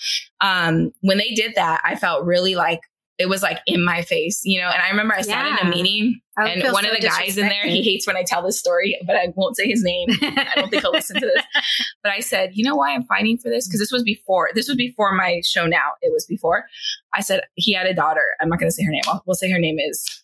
um 0.40 0.92
when 1.00 1.18
they 1.18 1.30
did 1.30 1.54
that, 1.56 1.80
I 1.84 1.96
felt 1.96 2.24
really 2.24 2.54
like 2.54 2.80
it 3.18 3.28
was 3.28 3.42
like 3.42 3.60
in 3.66 3.82
my 3.82 4.02
face, 4.02 4.42
you 4.44 4.60
know. 4.60 4.68
And 4.68 4.82
I 4.82 4.90
remember 4.90 5.14
I 5.14 5.22
sat 5.22 5.46
yeah. 5.46 5.60
in 5.60 5.66
a 5.66 5.70
meeting, 5.70 6.20
and 6.36 6.62
one 6.72 6.84
so 6.84 6.90
of 6.90 6.96
the 6.96 7.06
guys 7.06 7.38
in 7.38 7.48
there, 7.48 7.64
he 7.64 7.82
hates 7.82 8.06
when 8.06 8.16
I 8.16 8.22
tell 8.22 8.42
this 8.42 8.58
story, 8.58 8.98
but 9.06 9.16
I 9.16 9.32
won't 9.36 9.56
say 9.56 9.66
his 9.66 9.82
name. 9.82 10.08
I 10.20 10.52
don't 10.54 10.68
think 10.68 10.82
he'll 10.82 10.92
listen 10.92 11.20
to 11.20 11.26
this. 11.26 11.44
But 12.02 12.12
I 12.12 12.20
said, 12.20 12.50
you 12.54 12.64
know 12.64 12.76
why 12.76 12.94
I'm 12.94 13.04
fighting 13.04 13.36
for 13.36 13.48
this? 13.48 13.66
Because 13.66 13.80
this 13.80 13.90
was 13.90 14.04
before. 14.04 14.50
This 14.54 14.68
was 14.68 14.76
before 14.76 15.12
my 15.12 15.40
show. 15.44 15.66
Now 15.66 15.92
it 16.02 16.12
was 16.12 16.24
before. 16.24 16.66
I 17.12 17.20
said 17.20 17.40
he 17.54 17.72
had 17.72 17.86
a 17.86 17.94
daughter. 17.94 18.22
I'm 18.40 18.48
not 18.48 18.60
going 18.60 18.70
to 18.70 18.74
say 18.74 18.84
her 18.84 18.92
name. 18.92 19.02
I'll, 19.08 19.22
we'll 19.26 19.34
say 19.34 19.50
her 19.50 19.58
name 19.58 19.78
is 19.80 20.22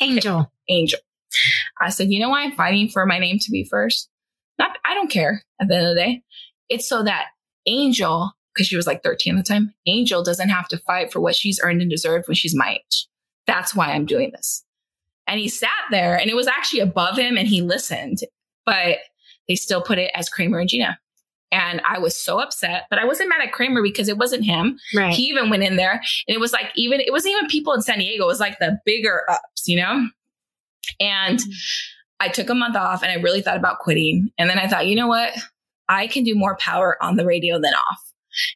Angel. 0.00 0.52
Angel. 0.68 0.98
I 1.80 1.88
said, 1.88 2.10
you 2.10 2.20
know 2.20 2.28
why 2.28 2.42
I'm 2.42 2.52
fighting 2.52 2.88
for 2.88 3.06
my 3.06 3.18
name 3.18 3.38
to 3.38 3.50
be 3.50 3.64
first? 3.64 4.10
Not, 4.58 4.76
I 4.84 4.92
don't 4.94 5.10
care. 5.10 5.42
At 5.60 5.68
the 5.68 5.76
end 5.76 5.86
of 5.86 5.94
the 5.94 6.00
day, 6.00 6.22
it's 6.68 6.88
so 6.88 7.02
that 7.04 7.28
Angel 7.66 8.32
because 8.58 8.66
she 8.66 8.76
was 8.76 8.86
like 8.86 9.04
13 9.04 9.38
at 9.38 9.44
the 9.44 9.48
time. 9.48 9.72
Angel 9.86 10.24
doesn't 10.24 10.48
have 10.48 10.66
to 10.68 10.78
fight 10.78 11.12
for 11.12 11.20
what 11.20 11.36
she's 11.36 11.60
earned 11.62 11.80
and 11.80 11.90
deserved 11.90 12.26
when 12.26 12.34
she's 12.34 12.56
my 12.56 12.74
age. 12.74 13.06
That's 13.46 13.74
why 13.74 13.92
I'm 13.92 14.04
doing 14.04 14.32
this. 14.32 14.64
And 15.28 15.38
he 15.38 15.48
sat 15.48 15.70
there 15.92 16.16
and 16.16 16.28
it 16.28 16.34
was 16.34 16.48
actually 16.48 16.80
above 16.80 17.16
him 17.16 17.36
and 17.36 17.46
he 17.46 17.62
listened, 17.62 18.18
but 18.66 18.98
they 19.46 19.54
still 19.54 19.80
put 19.80 19.98
it 19.98 20.10
as 20.14 20.28
Kramer 20.28 20.58
and 20.58 20.68
Geena. 20.68 20.96
And 21.52 21.80
I 21.86 21.98
was 21.98 22.16
so 22.16 22.40
upset, 22.40 22.86
but 22.90 22.98
I 22.98 23.04
wasn't 23.04 23.28
mad 23.28 23.40
at 23.40 23.52
Kramer 23.52 23.82
because 23.82 24.08
it 24.08 24.18
wasn't 24.18 24.44
him. 24.44 24.78
Right. 24.94 25.14
He 25.14 25.24
even 25.24 25.48
went 25.48 25.62
in 25.62 25.76
there 25.76 25.92
and 25.92 26.34
it 26.34 26.40
was 26.40 26.52
like, 26.52 26.72
even, 26.74 27.00
it 27.00 27.12
wasn't 27.12 27.36
even 27.36 27.48
people 27.48 27.72
in 27.72 27.80
San 27.80 28.00
Diego. 28.00 28.24
It 28.24 28.26
was 28.26 28.40
like 28.40 28.58
the 28.58 28.78
bigger 28.84 29.22
ups, 29.30 29.68
you 29.68 29.76
know? 29.76 30.08
And. 31.00 31.40
I 32.20 32.28
took 32.28 32.50
a 32.50 32.54
month 32.54 32.76
off 32.76 33.02
and 33.02 33.12
I 33.12 33.16
really 33.22 33.40
thought 33.40 33.56
about 33.56 33.78
quitting. 33.78 34.30
And 34.38 34.50
then 34.50 34.58
I 34.58 34.66
thought, 34.66 34.86
you 34.86 34.96
know 34.96 35.06
what? 35.06 35.32
I 35.88 36.06
can 36.06 36.24
do 36.24 36.34
more 36.34 36.56
power 36.56 37.02
on 37.02 37.16
the 37.16 37.24
radio 37.24 37.60
than 37.60 37.72
off. 37.74 38.07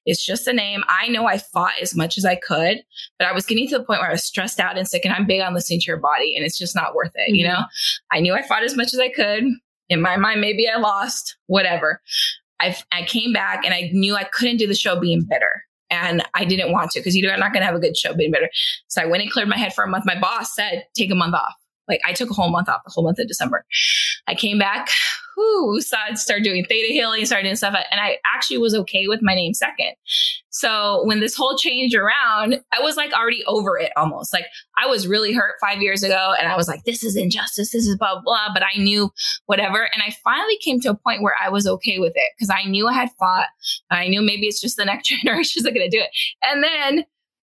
It's 0.07 0.25
just 0.25 0.47
a 0.47 0.53
name. 0.53 0.83
I 0.89 1.09
know 1.09 1.27
I 1.27 1.39
fought 1.39 1.75
as 1.81 1.95
much 1.95 2.19
as 2.19 2.25
I 2.25 2.37
could, 2.37 2.79
but 3.19 3.29
I 3.29 3.33
was 3.33 3.47
getting 3.47 3.69
to 3.69 3.79
the 3.79 3.85
point 3.85 4.01
where 4.01 4.09
I 4.09 4.13
was 4.13 4.25
stressed 4.25 4.61
out 4.61 4.79
and 4.79 4.87
sick 4.89 5.05
and 5.05 5.15
I'm 5.15 5.27
big 5.27 5.41
on 5.41 5.55
listening 5.55 5.81
to 5.81 5.87
your 5.87 5.99
body 5.99 6.37
and 6.37 6.45
it's 6.45 6.59
just 6.59 6.75
not 6.75 6.95
worth 6.95 7.13
it. 7.15 7.29
Mm-hmm. 7.29 7.35
You 7.35 7.49
know, 7.49 7.65
I 8.11 8.21
knew 8.21 8.35
I 8.35 8.43
fought 8.43 8.63
as 8.63 8.77
much 8.77 8.93
as 8.93 9.01
I 9.01 9.09
could. 9.09 9.45
In 9.89 10.01
my 10.01 10.17
mind, 10.17 10.41
maybe 10.41 10.69
I 10.69 10.79
lost, 10.79 11.37
whatever. 11.47 12.01
I, 12.61 12.77
I 12.93 13.03
came 13.03 13.33
back 13.33 13.65
and 13.65 13.75
I 13.75 13.91
knew 13.93 14.15
I 14.15 14.25
couldn't 14.25 14.57
do 14.57 14.67
the 14.67 14.75
show 14.75 14.99
being 14.99 15.27
bitter. 15.29 15.65
And 15.91 16.23
I 16.33 16.47
didn't 16.47 16.73
want 16.73 16.91
to 16.93 17.01
because 17.01 17.15
you're 17.15 17.37
not 17.37 17.53
going 17.53 17.61
to 17.61 17.67
have 17.67 17.75
a 17.75 17.79
good 17.79 17.97
show 17.97 18.15
being 18.15 18.31
bitter. 18.31 18.49
So 18.89 19.03
I 19.03 19.05
went 19.05 19.23
and 19.23 19.31
cleared 19.31 19.49
my 19.49 19.59
head 19.59 19.75
for 19.75 19.85
a 19.85 19.89
month. 19.89 20.07
My 20.07 20.19
boss 20.19 20.55
said, 20.55 20.87
take 20.95 21.11
a 21.11 21.15
month 21.15 21.35
off. 21.35 21.53
Like 21.87 22.01
I 22.07 22.15
took 22.15 22.31
a 22.31 22.33
whole 22.33 22.51
month 22.51 22.69
off, 22.71 22.81
the 22.85 22.91
whole 22.91 23.05
month 23.05 23.19
of 23.19 23.29
December. 23.29 23.67
I 24.27 24.35
came 24.35 24.59
back, 24.59 24.89
whoo, 25.43 25.81
started, 25.81 26.43
doing 26.43 26.65
theta 26.65 26.93
healing, 26.93 27.25
started 27.25 27.45
doing 27.45 27.57
stuff. 27.57 27.75
And 27.91 28.01
I 28.01 28.19
actually 28.25 28.59
was 28.59 28.75
okay 28.75 29.09
with 29.09 29.21
my 29.23 29.35
name 29.35 29.55
second. 29.55 29.93
So 30.51 31.03
when 31.05 31.21
this 31.21 31.35
whole 31.35 31.57
change 31.57 31.95
around, 31.95 32.61
I 32.73 32.81
was 32.81 32.97
like 32.97 33.13
already 33.13 33.43
over 33.47 33.79
it 33.79 33.91
almost. 33.97 34.33
Like 34.33 34.47
I 34.77 34.87
was 34.87 35.07
really 35.07 35.33
hurt 35.33 35.55
five 35.61 35.81
years 35.81 36.03
ago 36.03 36.35
and 36.39 36.49
I 36.49 36.57
was 36.57 36.69
like, 36.69 36.85
this 36.85 37.03
is 37.03 37.17
injustice. 37.17 37.73
This 37.73 37.87
is 37.87 37.97
blah, 37.97 38.21
blah, 38.21 38.49
but 38.53 38.63
I 38.63 38.79
knew 38.79 39.11
whatever. 39.47 39.89
And 39.93 40.03
I 40.03 40.15
finally 40.23 40.59
came 40.63 40.81
to 40.81 40.91
a 40.91 40.95
point 40.97 41.23
where 41.23 41.35
I 41.43 41.49
was 41.49 41.67
okay 41.67 41.99
with 41.99 42.13
it 42.15 42.33
because 42.37 42.51
I 42.51 42.69
knew 42.69 42.87
I 42.87 42.93
had 42.93 43.11
fought. 43.19 43.47
I 43.91 44.09
knew 44.09 44.23
maybe 44.23 44.47
it's 44.47 44.61
just 44.61 44.77
the 44.77 44.85
next 44.85 45.09
generation 45.23 45.61
is 45.61 45.65
going 45.65 45.91
to 45.91 45.97
do 45.97 46.03
it. 46.03 46.11
And 46.45 46.63
then 46.63 47.05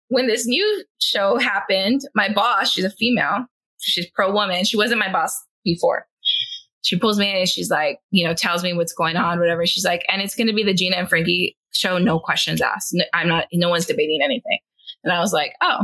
when 0.10 0.28
this 0.28 0.46
new 0.46 0.84
show 1.00 1.38
happened, 1.38 2.02
my 2.16 2.32
boss, 2.32 2.72
she's 2.72 2.86
a 2.86 2.90
female, 2.90 3.46
she's 3.80 4.10
pro 4.10 4.32
woman. 4.32 4.64
She 4.64 4.78
wasn't 4.78 5.00
my 5.00 5.12
boss 5.12 5.34
before 5.64 6.08
she 6.88 6.98
pulls 6.98 7.20
me 7.20 7.30
in 7.30 7.36
and 7.36 7.50
she's 7.50 7.70
like, 7.70 8.00
you 8.12 8.26
know, 8.26 8.34
tells 8.34 8.64
me 8.64 8.72
what's 8.72 8.94
going 8.94 9.18
on, 9.18 9.40
whatever. 9.40 9.66
She's 9.66 9.84
like, 9.84 10.06
and 10.08 10.22
it's 10.22 10.36
going 10.36 10.48
to 10.48 10.54
be 10.54 10.64
the 10.64 10.74
Geena 10.74 10.98
and 10.98 11.10
Frankie 11.10 11.58
show, 11.74 11.98
no 11.98 12.18
questions 12.18 12.62
asked. 12.62 12.96
I'm 13.14 13.28
not, 13.28 13.48
no 13.52 13.70
one's 13.70 13.86
debating 13.86 14.22
anything. 14.24 14.60
And 15.04 15.12
I 15.12 15.20
was 15.20 15.34
like, 15.34 15.52
oh, 15.62 15.82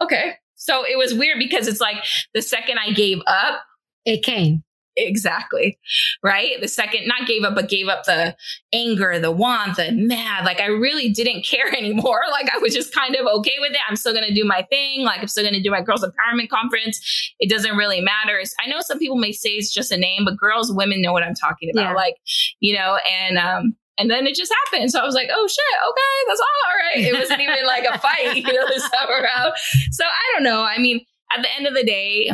okay. 0.00 0.34
So 0.56 0.84
it 0.84 0.98
was 0.98 1.14
weird 1.14 1.38
because 1.38 1.68
it's 1.68 1.80
like 1.80 2.04
the 2.34 2.42
second 2.42 2.78
I 2.80 2.90
gave 2.90 3.20
up, 3.28 3.60
it 4.04 4.24
came. 4.24 4.64
Exactly. 4.96 5.78
Right. 6.22 6.60
The 6.60 6.68
second, 6.68 7.06
not 7.06 7.26
gave 7.26 7.44
up, 7.44 7.54
but 7.54 7.68
gave 7.68 7.88
up 7.88 8.04
the 8.04 8.36
anger, 8.72 9.18
the 9.18 9.30
want, 9.30 9.76
the 9.76 9.90
mad. 9.92 10.44
Like 10.44 10.60
I 10.60 10.66
really 10.66 11.10
didn't 11.10 11.44
care 11.46 11.68
anymore. 11.74 12.20
Like 12.30 12.50
I 12.54 12.58
was 12.58 12.74
just 12.74 12.94
kind 12.94 13.16
of 13.16 13.26
okay 13.26 13.54
with 13.60 13.72
it. 13.72 13.80
I'm 13.88 13.96
still 13.96 14.12
going 14.12 14.28
to 14.28 14.34
do 14.34 14.44
my 14.44 14.62
thing. 14.62 15.02
Like 15.02 15.20
I'm 15.20 15.28
still 15.28 15.44
going 15.44 15.54
to 15.54 15.62
do 15.62 15.70
my 15.70 15.80
girls 15.80 16.04
empowerment 16.04 16.48
conference. 16.48 17.34
It 17.40 17.48
doesn't 17.48 17.76
really 17.76 18.00
matter. 18.00 18.40
I 18.64 18.68
know 18.68 18.80
some 18.80 18.98
people 18.98 19.16
may 19.16 19.32
say 19.32 19.50
it's 19.50 19.72
just 19.72 19.92
a 19.92 19.96
name, 19.96 20.24
but 20.24 20.36
girls, 20.36 20.72
women 20.72 21.00
know 21.00 21.12
what 21.12 21.22
I'm 21.22 21.34
talking 21.34 21.70
about. 21.70 21.90
Yeah. 21.90 21.94
Like, 21.94 22.16
you 22.60 22.76
know, 22.76 22.98
and, 23.10 23.38
um, 23.38 23.76
and 23.98 24.10
then 24.10 24.26
it 24.26 24.34
just 24.34 24.52
happened. 24.64 24.90
So 24.90 25.00
I 25.00 25.04
was 25.04 25.14
like, 25.14 25.28
oh 25.32 25.48
shit, 25.48 25.78
okay, 25.90 26.26
that's 26.26 26.40
all 26.40 26.72
right. 26.74 27.14
It 27.14 27.18
wasn't 27.18 27.40
even 27.40 27.66
like 27.66 27.84
a 27.84 27.98
fight, 27.98 28.36
you 28.36 28.42
know, 28.42 28.66
this 28.68 28.88
time 28.90 29.10
around. 29.10 29.52
So 29.90 30.04
I 30.04 30.34
don't 30.34 30.44
know. 30.44 30.62
I 30.62 30.78
mean, 30.78 31.04
at 31.34 31.42
the 31.42 31.54
end 31.56 31.66
of 31.66 31.74
the 31.74 31.84
day, 31.84 32.30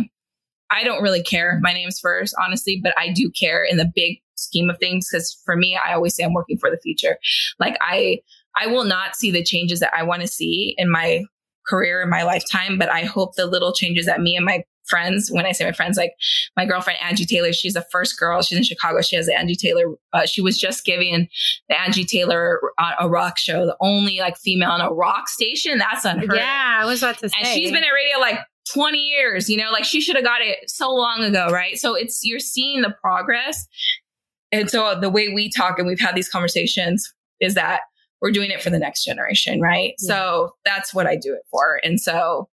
I 0.71 0.85
don't 0.85 1.03
really 1.03 1.23
care 1.23 1.59
my 1.63 1.73
name's 1.73 1.99
first, 1.99 2.35
honestly, 2.43 2.81
but 2.83 2.95
I 2.99 3.13
do 3.13 3.31
care 3.31 3.65
in 3.65 3.77
the 3.77 3.91
big 3.95 4.21
scheme 4.37 4.71
of 4.71 4.79
things 4.79 5.09
because 5.11 5.41
for 5.45 5.57
me, 5.57 5.79
I 5.83 5.95
always 5.95 6.15
say 6.15 6.25
I'm 6.25 6.35
working 6.35 6.59
for 6.59 6.71
the 6.71 6.79
future. 6.79 7.19
Like 7.59 7.77
I, 7.81 8.21
I 8.57 8.67
will 8.67 8.85
not 8.85 9.17
see 9.17 9.31
the 9.31 9.45
changes 9.45 9.81
that 9.81 9.93
I 9.97 10.03
want 10.03 10.23
to 10.23 10.29
see 10.29 10.75
in 10.79 10.91
my 10.91 11.25
career 11.67 12.03
in 12.03 12.11
my 12.11 12.23
lifetime, 12.23 12.79
but 12.79 12.91
I 12.91 13.05
hope 13.05 13.35
the 13.35 13.47
little 13.47 13.73
changes 13.73 14.07
that 14.07 14.21
me 14.21 14.37
and 14.37 14.45
my 14.45 14.65
friends, 14.89 15.31
when 15.31 15.45
I 15.45 15.53
say 15.53 15.65
my 15.65 15.73
friends, 15.73 15.97
like 15.99 16.15
my 16.57 16.65
girlfriend 16.65 16.99
Angie 17.03 17.27
Taylor, 17.27 17.53
she's 17.53 17.75
the 17.75 17.85
first 17.93 18.19
girl. 18.19 18.43
She's 18.43 18.57
in 18.57 18.65
Chicago. 18.65 19.03
She 19.03 19.17
has 19.17 19.27
the 19.27 19.39
Angie 19.39 19.55
Taylor. 19.55 19.85
Uh, 20.13 20.25
she 20.25 20.41
was 20.41 20.59
just 20.59 20.85
giving 20.85 21.29
the 21.69 21.79
Angie 21.79 22.05
Taylor 22.05 22.59
uh, 22.79 22.93
a 23.01 23.09
rock 23.09 23.39
show, 23.39 23.67
the 23.67 23.77
only 23.81 24.19
like 24.19 24.39
female 24.39 24.71
on 24.71 24.81
a 24.81 24.91
rock 24.91 25.29
station. 25.29 25.79
That's 25.79 26.05
unheard. 26.05 26.37
Yeah, 26.37 26.79
I 26.81 26.87
was 26.87 27.03
about 27.03 27.19
to 27.19 27.29
say. 27.29 27.37
And 27.39 27.47
she's 27.49 27.71
been 27.71 27.85
at 27.85 27.91
radio 27.91 28.19
like 28.19 28.39
20 28.73 28.99
years, 28.99 29.49
you 29.49 29.57
know, 29.57 29.71
like 29.71 29.85
she 29.85 30.01
should 30.01 30.17
have 30.17 30.25
got 30.25 30.41
it 30.43 30.71
so 30.71 30.93
long 30.93 31.23
ago, 31.23 31.49
right? 31.49 31.79
So 31.79 31.95
it's, 31.95 32.21
you're 32.23 32.41
seeing 32.41 32.83
the 32.83 32.95
progress. 33.03 33.67
And 34.53 34.71
so 34.71 34.99
the 34.99 35.11
way 35.11 35.29
we 35.29 35.51
talk 35.51 35.79
and 35.79 35.87
we've 35.87 36.01
had 36.01 36.15
these 36.15 36.29
conversations 36.29 37.13
is 37.41 37.55
that 37.55 37.81
we're 38.21 38.33
doing 38.33 38.51
it 38.51 38.63
for 38.63 38.71
the 38.71 38.79
next 38.79 39.05
generation, 39.05 39.61
right? 39.61 39.95
Yeah. 40.01 40.09
So 40.09 40.53
that's 40.65 40.93
what 40.93 41.07
I 41.07 41.17
do 41.17 41.35
it 41.35 41.43
for. 41.51 41.81
And 41.83 42.01
so, 42.01 42.49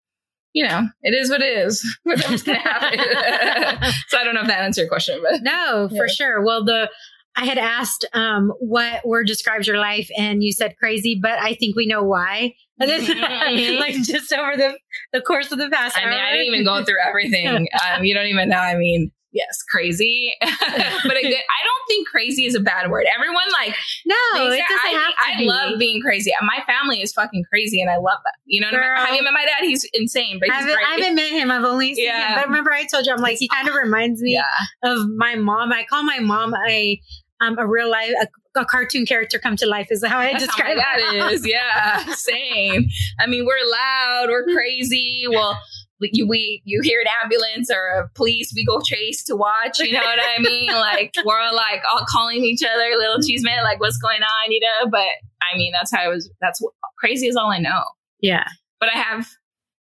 you 0.52 0.66
know, 0.66 0.88
it 1.02 1.14
is 1.14 1.30
what 1.30 1.40
it 1.40 1.58
is. 1.58 1.84
Whatever's 2.04 2.42
going 2.42 2.60
to 2.60 2.68
happen. 2.68 2.98
so 4.08 4.18
I 4.18 4.24
don't 4.24 4.34
know 4.34 4.42
if 4.42 4.46
that 4.48 4.60
answered 4.60 4.82
your 4.82 4.88
question, 4.88 5.20
but 5.22 5.42
no, 5.42 5.88
for 5.88 6.06
yeah. 6.06 6.12
sure. 6.12 6.44
Well, 6.44 6.64
the 6.64 6.90
I 7.36 7.46
had 7.46 7.58
asked 7.58 8.04
um, 8.12 8.52
what 8.60 9.06
word 9.06 9.26
describes 9.26 9.66
your 9.66 9.78
life, 9.78 10.08
and 10.16 10.42
you 10.42 10.52
said 10.52 10.76
crazy, 10.76 11.18
but 11.20 11.38
I 11.40 11.54
think 11.54 11.76
we 11.76 11.86
know 11.86 12.02
why. 12.02 12.54
Mm-hmm. 12.82 13.78
like 13.78 13.94
just 14.02 14.32
over 14.32 14.56
the, 14.56 14.76
the 15.12 15.20
course 15.20 15.52
of 15.52 15.58
the 15.58 15.70
past. 15.70 15.96
I 15.96 16.06
mean, 16.06 16.18
I 16.18 16.32
didn't 16.32 16.52
even 16.52 16.64
go 16.64 16.84
through 16.84 16.96
everything. 17.06 17.68
um, 17.86 18.02
you 18.02 18.14
don't 18.14 18.26
even 18.26 18.48
know. 18.48 18.56
I 18.58 18.74
mean, 18.74 19.12
yes, 19.34 19.62
crazy. 19.70 20.32
but 20.40 20.50
I 20.50 21.22
don't 21.22 21.86
think 21.88 22.08
crazy 22.08 22.46
is 22.46 22.54
a 22.54 22.60
bad 22.60 22.90
word. 22.90 23.06
Everyone 23.14 23.44
like 23.52 23.76
no, 24.06 24.14
it 24.34 24.38
doesn't 24.38 24.60
I, 24.60 24.88
have 24.88 25.12
to 25.12 25.34
I 25.34 25.38
be. 25.38 25.44
love 25.44 25.78
being 25.78 26.00
crazy. 26.00 26.32
My 26.42 26.64
family 26.66 27.02
is 27.02 27.12
fucking 27.12 27.44
crazy, 27.50 27.80
and 27.80 27.90
I 27.90 27.96
love 27.96 28.18
that. 28.24 28.34
You 28.44 28.60
know, 28.60 28.68
what 28.68 28.76
I 28.76 28.96
mean? 28.96 29.06
have 29.06 29.14
you 29.14 29.22
met 29.22 29.32
my 29.32 29.44
dad? 29.44 29.60
He's 29.64 29.86
insane, 29.92 30.38
but 30.40 30.48
he's 30.48 30.56
I, 30.56 30.60
haven't, 30.60 30.78
I 30.78 30.90
haven't 30.96 31.14
met 31.16 31.30
him. 31.30 31.50
I've 31.50 31.64
only 31.64 31.94
seen 31.94 32.06
yeah. 32.06 32.28
him. 32.28 32.34
But 32.36 32.46
remember, 32.46 32.72
I 32.72 32.84
told 32.86 33.06
you, 33.06 33.12
I'm 33.12 33.20
like, 33.20 33.38
he 33.38 33.48
kind 33.48 33.68
of 33.68 33.74
reminds 33.74 34.20
me 34.22 34.32
yeah. 34.32 34.90
of 34.90 35.06
my 35.16 35.34
mom. 35.34 35.72
I 35.72 35.84
call 35.84 36.02
my 36.02 36.20
mom 36.20 36.54
a 36.68 37.00
um, 37.40 37.58
a 37.58 37.66
real 37.66 37.90
life 37.90 38.12
a, 38.20 38.60
a, 38.60 38.64
cartoon 38.64 39.06
character 39.06 39.38
come 39.38 39.56
to 39.56 39.66
life 39.66 39.88
is 39.90 40.04
how 40.04 40.18
I 40.18 40.32
That's 40.32 40.46
describe 40.46 40.78
how 40.78 40.96
that 40.96 41.32
is. 41.32 41.46
Yeah, 41.46 42.04
same. 42.14 42.86
I 43.18 43.26
mean, 43.26 43.44
we're 43.44 43.70
loud, 43.70 44.26
we're 44.28 44.44
crazy. 44.44 45.26
Well, 45.28 45.58
you 46.00 46.28
we 46.28 46.62
you 46.64 46.80
hear 46.82 47.00
an 47.00 47.06
ambulance 47.22 47.70
or 47.70 48.00
a 48.00 48.08
police, 48.14 48.52
we 48.54 48.64
go 48.64 48.80
chase 48.80 49.24
to 49.24 49.36
watch. 49.36 49.78
You 49.78 49.92
know 49.92 50.00
what 50.00 50.18
I 50.18 50.40
mean? 50.40 50.72
like 50.72 51.14
we're 51.24 51.52
like 51.52 51.82
all 51.90 52.04
calling 52.08 52.44
each 52.44 52.62
other, 52.62 52.96
little 52.96 53.20
cheese 53.20 53.42
man, 53.42 53.62
like 53.64 53.80
what's 53.80 53.98
going 53.98 54.22
on, 54.22 54.52
you 54.52 54.60
know? 54.60 54.90
But 54.90 55.08
I 55.42 55.56
mean, 55.56 55.72
that's 55.72 55.92
how 55.92 56.02
I 56.02 56.08
was. 56.08 56.30
That's 56.40 56.60
what, 56.60 56.72
crazy 56.98 57.26
is 57.26 57.36
all 57.36 57.50
I 57.50 57.58
know. 57.58 57.82
Yeah, 58.20 58.46
but 58.80 58.88
I 58.90 58.98
have 58.98 59.28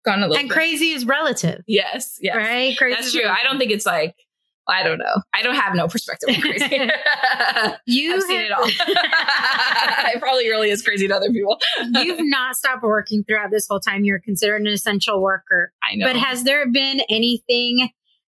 gone 0.05 0.19
a 0.19 0.23
little. 0.23 0.37
And 0.37 0.49
bit. 0.49 0.55
crazy 0.55 0.91
is 0.91 1.05
relative. 1.05 1.63
Yes, 1.67 2.19
yes, 2.21 2.37
right. 2.37 2.77
Crazy 2.77 2.97
that's 2.97 3.13
true. 3.13 3.27
I 3.27 3.43
don't 3.43 3.59
think 3.59 3.71
it's 3.71 3.87
like 3.87 4.15
I 4.71 4.83
don't 4.83 4.99
know. 4.99 5.23
I 5.35 5.43
don't 5.43 5.57
have 5.57 5.75
no 5.75 5.89
perspective 5.89 6.29
on 6.35 6.41
crazy. 6.41 6.67
You 7.87 8.15
I've 8.15 8.23
seen 8.23 8.41
it 8.41 8.53
all. 8.53 8.65
it 10.15 10.21
probably 10.21 10.49
really 10.49 10.71
is 10.71 10.83
crazy 10.83 11.09
to 11.09 11.15
other 11.15 11.31
people. 11.31 11.59
You've 11.95 12.21
not 12.21 12.57
stopped 12.57 12.83
working 12.83 13.25
throughout 13.25 13.51
this 13.51 13.67
whole 13.69 13.81
time. 13.81 14.05
You're 14.05 14.21
considered 14.21 14.61
an 14.61 14.69
essential 14.69 15.21
worker. 15.21 15.73
I 15.83 15.97
know. 15.97 16.07
But 16.07 16.17
has 16.17 16.45
there 16.45 16.71
been 16.71 17.01
anything 17.09 17.91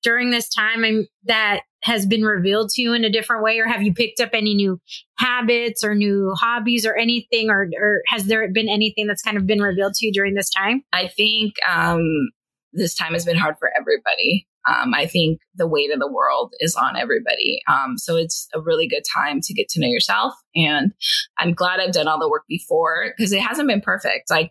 during 0.03 0.31
this 0.31 0.49
time 0.49 1.07
that 1.25 1.61
has 1.85 2.07
been 2.07 2.23
revealed 2.23 2.71
to 2.71 2.83
you 2.83 2.93
in 2.93 3.05
a 3.05 3.11
different 3.11 3.43
way, 3.43 3.59
or 3.59 3.67
have 3.67 3.83
you 3.83 3.93
picked 3.93 4.21
up 4.21 4.31
any 4.33 4.55
new 4.55 4.81
habits 5.19 5.83
or 5.85 5.95
new 5.95 6.33
hobbies 6.37 6.87
or 6.87 6.95
anything, 6.97 7.51
or, 7.51 7.69
or 7.81 8.03
has 8.07 8.25
there 8.27 8.49
been 8.51 8.69
anything 8.69 9.07
that's 9.07 9.23
kind 9.23 9.37
of 9.37 9.47
been 9.47 9.61
revealed 9.61 9.95
to 9.95 10.07
you 10.07 10.13
during 10.13 10.35
this 10.35 10.51
time? 10.51 10.83
I 10.93 11.09
think 11.09 11.55
um, 11.69 12.31
this 12.73 12.95
time 12.95 13.13
has 13.13 13.25
been 13.25 13.37
hard 13.37 13.57
for 13.59 13.71
everybody. 13.79 14.47
Um, 14.69 14.95
I 14.95 15.07
think 15.07 15.41
the 15.55 15.67
weight 15.67 15.93
of 15.93 15.99
the 15.99 16.11
world 16.11 16.53
is 16.61 16.75
on 16.75 16.97
everybody. 16.97 17.61
Um, 17.69 17.99
so 17.99 18.17
it's 18.17 18.49
a 18.55 18.61
really 18.61 18.87
good 18.87 19.03
time 19.15 19.41
to 19.43 19.55
get 19.55 19.69
to 19.71 19.81
know 19.81 19.89
yourself. 19.89 20.35
And 20.55 20.93
I'm 21.39 21.53
glad 21.53 21.81
I've 21.81 21.93
done 21.93 22.09
all 22.09 22.21
the 22.21 22.29
work 22.29 22.45
before 22.49 23.13
because 23.17 23.33
it 23.33 23.41
hasn't 23.41 23.69
been 23.69 23.81
perfect. 23.81 24.31
Like, 24.31 24.51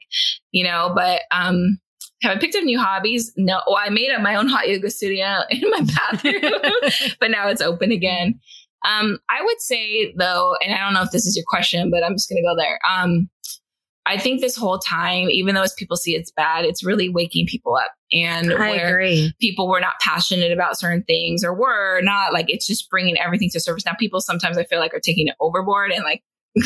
you 0.52 0.64
know, 0.64 0.92
but 0.94 1.22
um, 1.32 1.80
have 2.22 2.38
I 2.38 2.40
picked 2.40 2.56
up 2.56 2.64
new 2.64 2.80
hobbies? 2.80 3.32
No. 3.38 3.62
Well, 3.66 3.80
I 3.80 3.90
made 3.90 4.12
up 4.12 4.22
my 4.22 4.36
own 4.36 4.48
hot 4.48 4.68
yoga 4.68 4.92
studio 4.92 5.40
in 5.50 5.70
my 5.70 5.82
bathroom, 5.82 6.54
but 7.20 7.32
now 7.32 7.48
it's 7.48 7.62
open 7.62 7.92
again. 7.92 8.40
Um, 8.84 9.20
I 9.30 9.44
would 9.44 9.62
say 9.62 10.14
though, 10.18 10.56
and 10.64 10.74
I 10.74 10.80
don't 10.80 10.94
know 10.94 11.04
if 11.04 11.12
this 11.12 11.26
is 11.26 11.36
your 11.36 11.46
question, 11.48 11.92
but 11.92 12.04
I'm 12.04 12.16
just 12.16 12.30
going 12.30 12.42
to 12.42 12.48
go 12.48 12.56
there. 12.56 12.80
Um, 12.90 13.30
I 14.06 14.18
think 14.18 14.42
this 14.42 14.56
whole 14.56 14.80
time, 14.80 15.30
even 15.30 15.56
though 15.56 15.62
as 15.62 15.74
people 15.78 15.96
see 15.96 16.16
it's 16.16 16.32
bad, 16.32 16.66
it's 16.66 16.84
really 16.84 17.10
waking 17.10 17.46
people 17.46 17.76
up. 17.76 17.92
And 18.14 18.54
I 18.54 18.70
where 18.72 19.00
agree. 19.00 19.34
people 19.40 19.70
were 19.70 19.80
not 19.80 20.00
passionate 20.02 20.52
about 20.52 20.78
certain 20.78 21.04
things 21.04 21.44
or 21.44 21.54
were 21.54 22.02
not 22.02 22.34
like 22.34 22.50
it's 22.50 22.68
just 22.68 22.90
bringing 22.90 23.18
everything 23.18 23.50
to 23.52 23.60
surface. 23.60 23.86
Now, 23.86 23.94
people 23.98 24.22
sometimes 24.22 24.58
I 24.58 24.64
feel 24.64 24.80
like 24.80 24.94
are 24.94 25.00
taking 25.00 25.28
it 25.28 25.36
overboard 25.40 25.92
and 25.92 26.04
like 26.04 26.22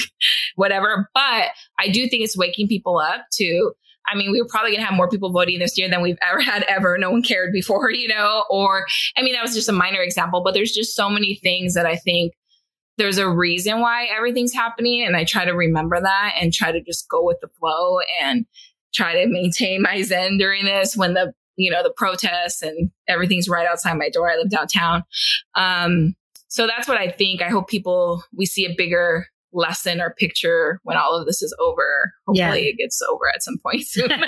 whatever, 0.55 1.09
but 1.13 1.49
I 1.80 1.89
do 1.91 2.07
think 2.07 2.23
it's 2.23 2.38
waking 2.38 2.67
people 2.67 2.97
up 2.97 3.26
to. 3.34 3.73
I 4.07 4.15
mean, 4.15 4.31
we 4.31 4.39
were 4.39 4.47
probably 4.47 4.72
going 4.72 4.81
to 4.81 4.85
have 4.85 4.95
more 4.95 5.09
people 5.09 5.31
voting 5.31 5.57
this 5.59 5.77
year 5.77 5.89
than 5.89 6.01
we've 6.01 6.17
ever 6.22 6.39
had 6.39 6.63
ever. 6.63 6.95
No 6.97 7.09
one 7.09 7.23
cared 7.23 7.51
before, 7.51 7.89
you 7.91 8.07
know, 8.07 8.45
or 8.49 8.85
I 9.17 9.22
mean, 9.22 9.34
that 9.34 9.43
was 9.43 9.53
just 9.53 9.69
a 9.69 9.73
minor 9.73 10.01
example, 10.01 10.41
but 10.43 10.53
there's 10.53 10.72
just 10.72 10.95
so 10.95 11.09
many 11.09 11.35
things 11.35 11.73
that 11.73 11.85
I 11.85 11.95
think 11.95 12.34
there's 12.97 13.17
a 13.17 13.30
reason 13.30 13.81
why 13.81 14.05
everything's 14.05 14.53
happening. 14.53 15.03
And 15.05 15.17
I 15.17 15.26
try 15.26 15.45
to 15.45 15.51
remember 15.51 15.99
that 15.99 16.35
and 16.39 16.53
try 16.53 16.72
to 16.72 16.81
just 16.81 17.09
go 17.09 17.23
with 17.23 17.38
the 17.41 17.49
flow 17.59 17.99
and 18.22 18.45
try 18.95 19.13
to 19.13 19.27
maintain 19.27 19.81
my 19.81 20.01
zen 20.01 20.38
during 20.38 20.65
this 20.65 20.95
when 20.95 21.13
the, 21.13 21.34
you 21.57 21.69
know, 21.69 21.84
the 21.84 21.93
protests 21.95 22.61
and 22.61 22.89
everything's 23.07 23.49
right 23.49 23.67
outside 23.67 23.93
my 23.97 24.09
door. 24.09 24.31
I 24.31 24.38
live 24.38 24.49
downtown. 24.49 25.03
Um, 25.55 26.15
so 26.47 26.65
that's 26.67 26.88
what 26.88 26.97
I 26.99 27.09
think. 27.09 27.41
I 27.41 27.49
hope 27.49 27.67
people, 27.67 28.23
we 28.35 28.45
see 28.45 28.65
a 28.65 28.73
bigger 28.77 29.27
lesson 29.53 30.01
or 30.01 30.13
picture 30.17 30.80
when 30.84 30.97
all 30.97 31.17
of 31.17 31.26
this 31.26 31.41
is 31.41 31.55
over. 31.61 32.13
Hopefully 32.27 32.63
Yeah. 32.63 32.69
it 32.72 32.77
gets 32.77 33.01
over 33.09 33.30
at 33.34 33.41
some 33.43 33.55
point 33.63 33.85
soon. 33.88 34.09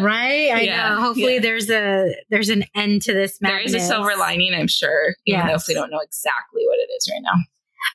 right? 0.00 0.50
I 0.52 0.60
Yeah, 0.62 0.88
know. 0.90 1.00
Hopefully 1.00 1.34
yeah. 1.34 1.40
there's 1.40 1.70
a 1.70 2.14
there's 2.30 2.48
an 2.48 2.64
end 2.74 3.02
to 3.02 3.12
this 3.12 3.38
there 3.40 3.56
madness. 3.56 3.74
is 3.74 3.82
a 3.82 3.86
silver 3.86 4.16
lining, 4.16 4.54
I'm 4.54 4.68
sure, 4.68 5.14
even 5.26 5.46
though 5.46 5.54
if 5.54 5.64
we 5.68 5.74
don't 5.74 5.90
know 5.90 6.00
exactly 6.00 6.62
what 6.66 6.78
it 6.78 6.90
is 6.96 7.08
right 7.12 7.22
now. 7.22 7.34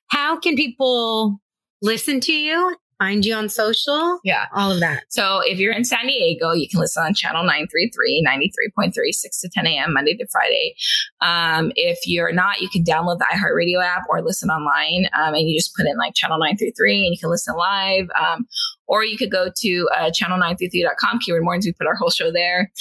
How 0.09 0.39
can 0.39 0.55
people 0.55 1.39
listen 1.81 2.19
to 2.21 2.33
you, 2.33 2.75
find 2.99 3.25
you 3.25 3.33
on 3.33 3.49
social, 3.49 4.19
Yeah. 4.23 4.45
all 4.53 4.71
of 4.71 4.79
that? 4.81 5.03
So 5.09 5.39
if 5.45 5.57
you're 5.57 5.73
in 5.73 5.85
San 5.85 6.05
Diego, 6.05 6.51
you 6.51 6.67
can 6.69 6.79
listen 6.79 7.01
on 7.03 7.13
channel 7.13 7.43
933, 7.43 8.23
93.3, 8.27 9.11
6 9.11 9.41
to 9.41 9.49
10 9.49 9.65
a.m., 9.67 9.93
Monday 9.93 10.15
to 10.15 10.27
Friday. 10.31 10.75
Um, 11.21 11.71
if 11.75 11.99
you're 12.05 12.31
not, 12.33 12.59
you 12.61 12.69
can 12.69 12.83
download 12.83 13.17
the 13.19 13.25
iHeartRadio 13.33 13.83
app 13.83 14.03
or 14.09 14.21
listen 14.21 14.49
online. 14.49 15.09
Um, 15.13 15.33
and 15.33 15.47
you 15.49 15.57
just 15.57 15.73
put 15.75 15.85
in 15.87 15.97
like 15.97 16.13
channel 16.13 16.37
933 16.37 17.05
and 17.05 17.13
you 17.13 17.19
can 17.19 17.29
listen 17.29 17.55
live. 17.55 18.07
Um, 18.19 18.45
or 18.87 19.03
you 19.03 19.17
could 19.17 19.31
go 19.31 19.49
to 19.55 19.89
uh, 19.95 20.11
channel933.com, 20.11 21.19
keyword 21.25 21.43
mornings. 21.43 21.65
We 21.65 21.73
put 21.73 21.87
our 21.87 21.95
whole 21.95 22.09
show 22.09 22.31
there. 22.31 22.71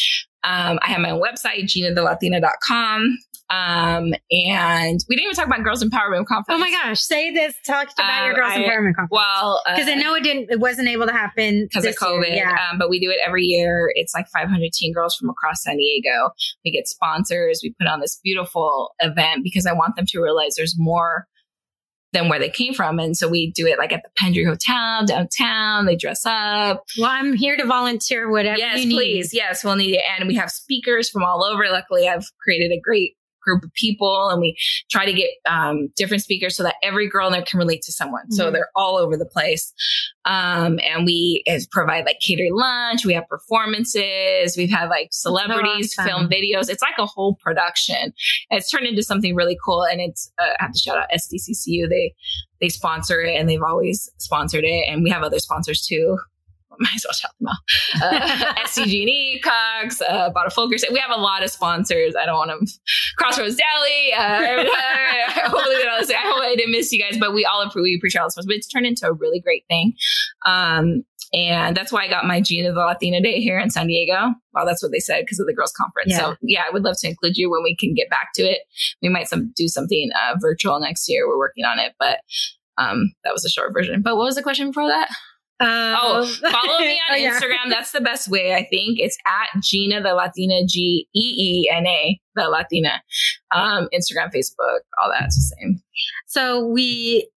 Um, 0.44 0.78
I 0.82 0.88
have 0.88 1.00
my 1.00 1.10
own 1.10 1.20
website, 1.22 1.64
geenathelatina.com. 1.64 3.18
Um, 3.50 4.12
and 4.30 5.00
we 5.08 5.16
didn't 5.16 5.24
even 5.24 5.34
talk 5.34 5.46
about 5.46 5.62
Girls 5.64 5.82
Empowerment 5.82 6.26
Conference. 6.26 6.46
Oh 6.48 6.58
my 6.58 6.70
gosh, 6.70 7.00
say 7.00 7.30
this. 7.32 7.54
Talk 7.66 7.88
about 7.98 8.24
your 8.26 8.34
Um, 8.34 8.36
Girls 8.36 8.52
I- 8.52 8.58
Empowerment 8.58 8.94
Conference. 8.94 9.10
Well, 9.10 9.62
uh, 9.66 9.74
Because 9.76 9.88
I 9.88 9.94
know 9.94 10.14
it 10.14 10.22
didn't, 10.22 10.50
it 10.50 10.60
wasn't 10.60 10.88
able 10.88 11.06
to 11.06 11.12
happen 11.12 11.64
because 11.64 11.84
of 11.84 11.92
this 11.94 12.02
year. 12.02 12.10
COVID. 12.10 12.36
Yeah. 12.36 12.56
Um, 12.70 12.78
but 12.78 12.90
we 12.90 13.00
do 13.00 13.10
it 13.10 13.18
every 13.24 13.44
year. 13.44 13.90
It's 13.94 14.12
like 14.14 14.26
500 14.28 14.70
teen 14.72 14.92
girls 14.92 15.16
from 15.16 15.30
across 15.30 15.62
San 15.62 15.76
Diego. 15.78 16.30
We 16.64 16.70
get 16.72 16.88
sponsors. 16.88 17.60
We 17.62 17.74
put 17.80 17.88
on 17.88 18.00
this 18.00 18.20
beautiful 18.22 18.90
event 19.00 19.42
because 19.42 19.64
I 19.66 19.72
want 19.72 19.96
them 19.96 20.06
to 20.08 20.20
realize 20.20 20.54
there's 20.56 20.74
more 20.78 21.26
than 22.14 22.30
where 22.30 22.38
they 22.38 22.48
came 22.48 22.72
from. 22.72 22.98
And 22.98 23.14
so 23.14 23.28
we 23.28 23.50
do 23.52 23.66
it 23.66 23.76
like 23.78 23.92
at 23.92 24.02
the 24.02 24.08
Pendry 24.18 24.46
Hotel 24.46 25.04
downtown. 25.04 25.84
They 25.84 25.94
dress 25.94 26.24
up. 26.24 26.82
Well, 26.98 27.10
I'm 27.10 27.34
here 27.34 27.54
to 27.58 27.66
volunteer 27.66 28.30
whatever 28.30 28.56
yes, 28.58 28.78
you 28.80 28.86
need. 28.86 28.94
please. 28.94 29.34
Yes, 29.34 29.62
we'll 29.62 29.76
need 29.76 29.94
it. 29.94 30.02
And 30.18 30.26
we 30.26 30.34
have 30.36 30.50
speakers 30.50 31.10
from 31.10 31.22
all 31.22 31.44
over. 31.44 31.64
Luckily, 31.70 32.08
I've 32.08 32.24
created 32.42 32.72
a 32.72 32.80
great 32.80 33.14
group 33.48 33.64
of 33.64 33.72
people 33.74 34.28
and 34.28 34.40
we 34.40 34.56
try 34.90 35.06
to 35.06 35.12
get 35.12 35.30
um, 35.46 35.88
different 35.96 36.22
speakers 36.22 36.56
so 36.56 36.62
that 36.62 36.74
every 36.82 37.08
girl 37.08 37.26
in 37.28 37.32
there 37.32 37.42
can 37.42 37.58
relate 37.58 37.82
to 37.82 37.92
someone. 37.92 38.30
So 38.30 38.48
Mhm. 38.48 38.52
they're 38.52 38.70
all 38.76 38.96
over 38.96 39.16
the 39.16 39.24
place. 39.26 39.72
Um, 40.24 40.78
and 40.84 41.06
we 41.06 41.42
provide 41.70 42.04
like 42.04 42.20
catered 42.20 42.52
lunch. 42.52 43.06
We 43.06 43.14
have 43.14 43.26
performances. 43.26 44.56
We've 44.56 44.70
had 44.70 44.88
like 44.90 45.08
celebrities 45.12 45.94
awesome. 45.98 46.08
film 46.10 46.28
videos. 46.28 46.68
It's 46.68 46.82
like 46.82 46.98
a 46.98 47.06
whole 47.06 47.36
production. 47.40 48.12
It's 48.50 48.70
turned 48.70 48.86
into 48.86 49.02
something 49.02 49.34
really 49.34 49.56
cool. 49.64 49.84
And 49.84 50.00
it's, 50.00 50.30
uh, 50.38 50.50
I 50.60 50.64
have 50.64 50.72
to 50.72 50.78
shout 50.78 50.98
out 50.98 51.08
SDCCU. 51.14 51.88
They, 51.88 52.14
they 52.60 52.68
sponsor 52.68 53.20
it 53.22 53.34
and 53.36 53.48
they've 53.48 53.62
always 53.62 54.10
sponsored 54.18 54.64
it. 54.64 54.84
And 54.88 55.02
we 55.02 55.10
have 55.10 55.22
other 55.22 55.38
sponsors 55.38 55.86
too. 55.86 56.18
Might 56.80 56.94
as 56.96 57.04
well 57.06 57.12
shout 57.12 57.32
them 57.40 57.48
out. 57.48 57.56
Uh, 58.02 58.54
SDG&E, 58.64 59.40
Cox, 59.40 60.00
uh, 60.00 60.30
Bottle 60.30 60.50
Fulgers. 60.50 60.84
We 60.92 60.98
have 60.98 61.10
a 61.10 61.20
lot 61.20 61.42
of 61.42 61.50
sponsors. 61.50 62.14
I 62.14 62.26
don't 62.26 62.36
want 62.36 62.50
to 62.50 62.78
Crossroads 63.16 63.56
Deli. 63.56 64.12
Uh, 64.16 64.64
hopefully 65.48 65.76
they 65.76 65.84
don't. 65.84 66.10
I 66.10 66.26
hope 66.26 66.42
I 66.42 66.54
didn't 66.56 66.72
miss 66.72 66.92
you 66.92 67.02
guys, 67.02 67.18
but 67.18 67.34
we 67.34 67.44
all 67.44 67.62
approve, 67.62 67.84
we 67.84 67.96
appreciate 67.96 68.20
all 68.20 68.28
the 68.28 68.32
sponsors. 68.32 68.46
But 68.46 68.56
it's 68.56 68.68
turned 68.68 68.86
into 68.86 69.06
a 69.06 69.12
really 69.12 69.40
great 69.40 69.64
thing. 69.68 69.94
Um, 70.46 71.04
and 71.32 71.76
that's 71.76 71.92
why 71.92 72.04
I 72.04 72.08
got 72.08 72.24
my 72.24 72.40
Geena 72.40 72.72
the 72.72 72.80
Latina 72.80 73.20
Day 73.20 73.40
here 73.40 73.58
in 73.58 73.70
San 73.70 73.86
Diego. 73.86 74.34
Well, 74.54 74.64
that's 74.64 74.82
what 74.82 74.92
they 74.92 75.00
said 75.00 75.20
because 75.20 75.38
of 75.38 75.46
the 75.46 75.52
girls' 75.52 75.72
conference. 75.72 76.12
Yeah. 76.12 76.18
So 76.18 76.36
yeah, 76.42 76.62
I 76.66 76.70
would 76.70 76.84
love 76.84 76.96
to 77.00 77.08
include 77.08 77.36
you 77.36 77.50
when 77.50 77.62
we 77.62 77.76
can 77.76 77.92
get 77.94 78.08
back 78.08 78.30
to 78.36 78.42
it. 78.42 78.60
We 79.02 79.08
might 79.08 79.28
some 79.28 79.52
do 79.54 79.68
something 79.68 80.10
uh, 80.14 80.36
virtual 80.40 80.80
next 80.80 81.08
year. 81.08 81.28
We're 81.28 81.38
working 81.38 81.64
on 81.64 81.78
it, 81.78 81.92
but 81.98 82.20
um, 82.78 83.12
that 83.24 83.32
was 83.32 83.44
a 83.44 83.50
short 83.50 83.72
version. 83.72 84.00
But 84.02 84.16
what 84.16 84.24
was 84.24 84.36
the 84.36 84.42
question 84.42 84.68
before 84.68 84.88
that? 84.88 85.10
Uh, 85.60 85.96
Oh, 86.00 86.26
follow 86.50 86.78
me 86.78 87.00
on 87.08 87.14
Oh, 87.14 87.16
yeah. 87.16 87.38
Instagram. 87.38 87.68
That's 87.68 87.90
the 87.92 88.00
best 88.00 88.28
way, 88.28 88.54
I 88.54 88.58
think. 88.70 88.98
It's 89.00 89.16
at 89.26 89.60
Geena 89.60 90.02
the 90.02 90.14
Latina, 90.14 90.64
G 90.66 91.08
E 91.14 91.20
E 91.20 91.70
N 91.72 91.86
A, 91.86 92.20
the 92.36 92.48
Latina. 92.48 93.02
Um, 93.54 93.88
Instagram, 93.94 94.32
Facebook, 94.34 94.80
all 95.02 95.10
that's 95.18 95.34
the 95.36 95.56
same. 95.56 95.82
So 96.26 96.64
we 96.66 97.28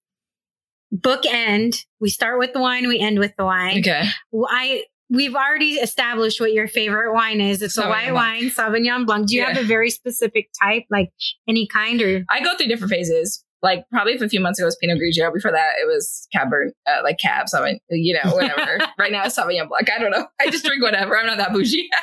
bookend. 0.93 1.83
We 1.99 2.09
start 2.09 2.39
with 2.39 2.53
the 2.53 2.59
wine. 2.59 2.87
We 2.87 2.99
end 2.99 3.19
with 3.19 3.31
the 3.37 3.45
wine. 3.45 3.79
Okay. 3.79 4.07
I 4.49 4.83
we've 5.09 5.35
already 5.35 5.73
established 5.73 6.39
what 6.39 6.53
your 6.53 6.67
favorite 6.67 7.13
wine 7.13 7.41
is. 7.41 7.61
It's 7.61 7.77
a 7.77 7.87
white 7.87 8.13
wine, 8.13 8.43
Sauvignon 8.49 9.05
Blanc. 9.05 9.27
Do 9.27 9.35
you 9.35 9.41
Yeah. 9.41 9.49
have 9.53 9.63
a 9.63 9.67
very 9.67 9.89
specific 9.89 10.49
type, 10.61 10.83
like 10.89 11.09
any 11.49 11.67
kind, 11.67 12.01
or 12.01 12.23
I 12.29 12.39
go 12.41 12.55
through 12.55 12.67
different 12.67 12.91
phases. 12.91 13.43
Like 13.63 13.85
probably 13.91 14.15
a 14.15 14.29
few 14.29 14.39
months 14.39 14.59
ago 14.59 14.65
it 14.65 14.67
was 14.67 14.77
Pinot 14.81 14.97
Grigio. 14.97 15.33
Before 15.33 15.51
that 15.51 15.73
it 15.81 15.87
was 15.87 16.27
Cabernet, 16.35 16.71
uh, 16.87 17.01
like 17.03 17.19
Cab, 17.19 17.45
Sauvignon, 17.45 17.79
you 17.89 18.13
know, 18.13 18.31
whatever. 18.33 18.79
right 18.97 19.11
now 19.11 19.23
it's 19.23 19.37
Sauvignon 19.37 19.69
Blanc. 19.69 19.89
I 19.91 19.99
don't 19.99 20.11
know. 20.11 20.27
I 20.39 20.49
just 20.49 20.65
drink 20.65 20.81
whatever. 20.81 21.17
I'm 21.17 21.27
not 21.27 21.37
that 21.37 21.53
bougie. 21.53 21.87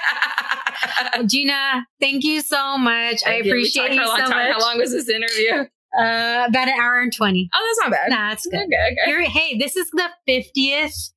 Geena? 1.25 1.83
Thank 2.01 2.25
you 2.25 2.41
so 2.41 2.79
much. 2.79 3.23
I 3.25 3.43
Thank 3.43 3.45
you. 3.47 3.53
We 3.53 3.59
appreciate 3.59 3.93
you 3.93 3.99
for 3.99 4.05
a 4.05 4.09
long 4.09 4.19
so 4.19 4.27
time. 4.27 4.49
much. 4.49 4.53
How 4.53 4.61
long 4.61 4.79
was 4.79 4.93
this 4.93 5.09
interview? 5.09 5.67
Uh, 5.99 6.45
about 6.47 6.69
an 6.69 6.79
hour 6.79 7.01
and 7.01 7.11
twenty. 7.15 7.49
Oh, 7.51 7.67
that's 7.67 7.89
not 7.89 7.99
bad. 7.99 8.13
That's 8.13 8.47
good. 8.47 8.61
Okay, 8.61 8.97
okay. 9.09 9.25
Hey, 9.25 9.57
this 9.57 9.75
is 9.75 9.89
the 9.91 10.11
fiftieth. 10.27 11.15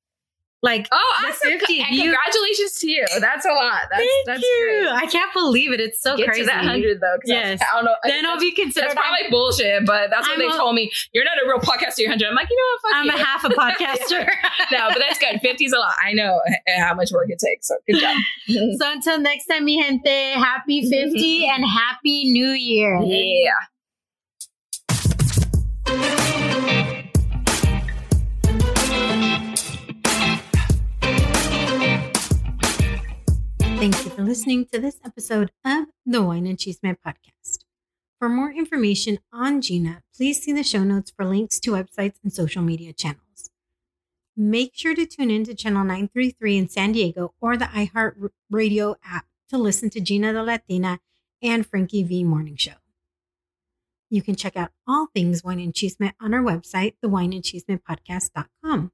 Like, 0.62 0.86
Oh, 0.92 1.14
awesome. 1.26 1.58
50. 1.58 1.80
And 1.80 1.90
You- 1.96 2.02
congratulations 2.02 2.78
to 2.78 2.88
you. 2.90 3.04
That's 3.18 3.44
a 3.44 3.48
lot. 3.52 3.80
That's, 3.90 4.00
thank 4.02 4.26
that's 4.26 4.42
you. 4.42 4.82
great. 4.86 4.88
I 5.02 5.06
can't 5.06 5.32
believe 5.32 5.72
it. 5.72 5.80
It's 5.80 6.00
so 6.00 6.16
Get 6.16 6.28
crazy. 6.28 6.42
to 6.42 6.46
that 6.46 6.64
hundred 6.64 7.00
though. 7.00 7.16
Yes. 7.24 7.60
I 7.60 7.74
don't 7.76 7.84
know. 7.84 7.94
Then 8.04 8.24
I'll 8.26 8.38
be 8.38 8.52
considered. 8.52 8.90
that's 8.90 8.94
probably 8.94 9.28
bullshit, 9.28 9.84
but 9.86 10.10
that's 10.10 10.26
what 10.28 10.34
I'm 10.34 10.38
they 10.38 10.46
a- 10.54 10.56
told 10.56 10.76
me. 10.76 10.92
You're 11.12 11.24
not 11.24 11.36
a 11.42 11.46
real 11.48 11.58
podcaster. 11.58 11.98
You're 11.98 12.10
hundred. 12.10 12.28
I'm 12.28 12.36
like, 12.36 12.48
you 12.48 12.56
know 12.56 12.62
what? 12.74 12.92
Fuck 12.92 13.00
I'm 13.00 13.06
you. 13.06 13.12
a 13.12 13.24
half 13.26 13.44
a 13.44 13.48
podcaster. 14.28 14.28
no, 14.70 14.88
but 14.90 14.98
that's 15.00 15.18
good. 15.18 15.40
50 15.40 15.64
is 15.64 15.72
a 15.72 15.78
lot. 15.78 15.94
I 16.04 16.12
know 16.12 16.40
eh, 16.68 16.80
how 16.80 16.94
much 16.94 17.10
work 17.12 17.26
it 17.28 17.40
takes. 17.40 17.66
So 17.68 17.74
good 17.88 18.00
job. 18.00 18.16
So 18.78 18.92
until 18.92 19.18
next 19.18 19.46
time, 19.46 19.64
mi 19.64 19.82
gente, 19.82 20.32
happy 20.34 20.88
50 20.88 21.46
and 21.52 21.64
happy 21.64 22.30
new 22.30 22.50
year. 22.50 22.98
yeah. 23.02 23.50
Thank 33.82 34.04
you 34.04 34.12
for 34.12 34.22
listening 34.22 34.66
to 34.66 34.78
this 34.78 35.00
episode 35.04 35.50
of 35.64 35.86
the 36.06 36.22
Wine 36.22 36.46
and 36.46 36.56
Chisme 36.56 36.96
podcast. 37.04 37.64
For 38.16 38.28
more 38.28 38.52
information 38.52 39.18
on 39.32 39.60
Geena, 39.60 40.02
please 40.14 40.40
see 40.40 40.52
the 40.52 40.62
show 40.62 40.84
notes 40.84 41.10
for 41.10 41.24
links 41.24 41.58
to 41.58 41.72
websites 41.72 42.14
and 42.22 42.32
social 42.32 42.62
media 42.62 42.92
channels. 42.92 43.50
Make 44.36 44.70
sure 44.76 44.94
to 44.94 45.04
tune 45.04 45.32
in 45.32 45.42
to 45.46 45.54
Channel 45.56 45.82
933 45.82 46.58
in 46.58 46.68
San 46.68 46.92
Diego 46.92 47.34
or 47.40 47.56
the 47.56 47.64
iHeart 47.64 48.30
Radio 48.52 48.94
app 49.04 49.26
to 49.48 49.58
listen 49.58 49.90
to 49.90 50.00
Geena 50.00 50.32
the 50.32 50.44
Latina 50.44 51.00
and 51.42 51.66
Frankie 51.66 52.04
V 52.04 52.22
Morning 52.22 52.54
Show. 52.54 52.78
You 54.10 54.22
can 54.22 54.36
check 54.36 54.56
out 54.56 54.70
all 54.86 55.08
things 55.08 55.42
Wine 55.42 55.58
and 55.58 55.74
Chisme 55.74 56.12
on 56.20 56.34
our 56.34 56.42
website, 56.44 56.94
thewineandchismepodcast.com. 57.04 58.92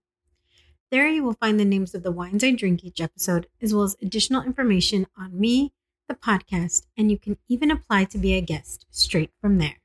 There 0.91 1.09
you 1.09 1.23
will 1.23 1.35
find 1.35 1.61
the 1.61 1.67
names 1.67 1.95
of 1.95 2.03
the 2.03 2.13
wines 2.13 2.43
I 2.43 2.53
drink 2.53 2.83
each 2.83 3.01
episode, 3.01 3.47
as 3.61 3.75
well 3.75 3.85
as 3.85 3.97
additional 4.01 4.43
information 4.43 5.07
on 5.19 5.39
me, 5.39 5.75
the 6.09 6.15
podcast, 6.15 6.87
and 6.97 7.11
you 7.11 7.19
can 7.19 7.37
even 7.47 7.71
apply 7.71 8.05
to 8.05 8.19
be 8.19 8.35
a 8.35 8.41
guest 8.41 8.87
straight 8.91 9.31
from 9.41 9.59
there. 9.59 9.81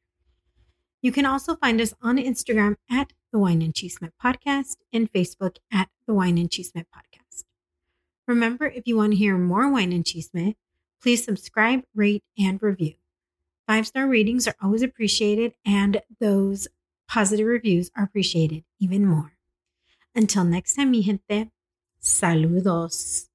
You 1.01 1.11
can 1.11 1.25
also 1.25 1.57
find 1.57 1.81
us 1.81 1.93
on 2.01 2.15
Instagram 2.15 2.77
at 2.89 3.11
the 3.34 3.39
Wine 3.39 3.61
and 3.61 3.73
Chisme 3.73 4.11
Podcast 4.23 4.77
and 4.93 5.11
Facebook 5.11 5.57
at 5.69 5.89
the 6.07 6.13
Wine 6.13 6.38
and 6.38 6.49
Chisme 6.49 6.85
Podcast. 6.95 7.43
Remember, 8.25 8.67
if 8.67 8.88
you 8.88 8.95
want 8.95 9.11
to 9.11 9.17
hear 9.17 9.38
more 9.38 9.69
Wine 9.69 9.91
and 9.91 10.05
Chisme, 10.05 10.55
please 11.01 11.25
subscribe, 11.25 11.84
rate, 11.93 12.23
and 12.38 12.63
review. 12.63 12.93
Five 13.67 13.88
star 13.88 14.07
ratings 14.07 14.47
are 14.47 14.55
always 14.61 14.81
appreciated, 14.81 15.53
and 15.65 16.01
those 16.21 16.69
positive 17.09 17.47
reviews 17.47 17.91
are 17.97 18.05
appreciated 18.05 18.63
even 18.80 19.05
more. 19.05 19.34
Until 20.15 20.44
next 20.44 20.76
time, 20.76 20.91
mi 20.91 21.02
gente, 21.02 21.52
saludos. 21.99 23.32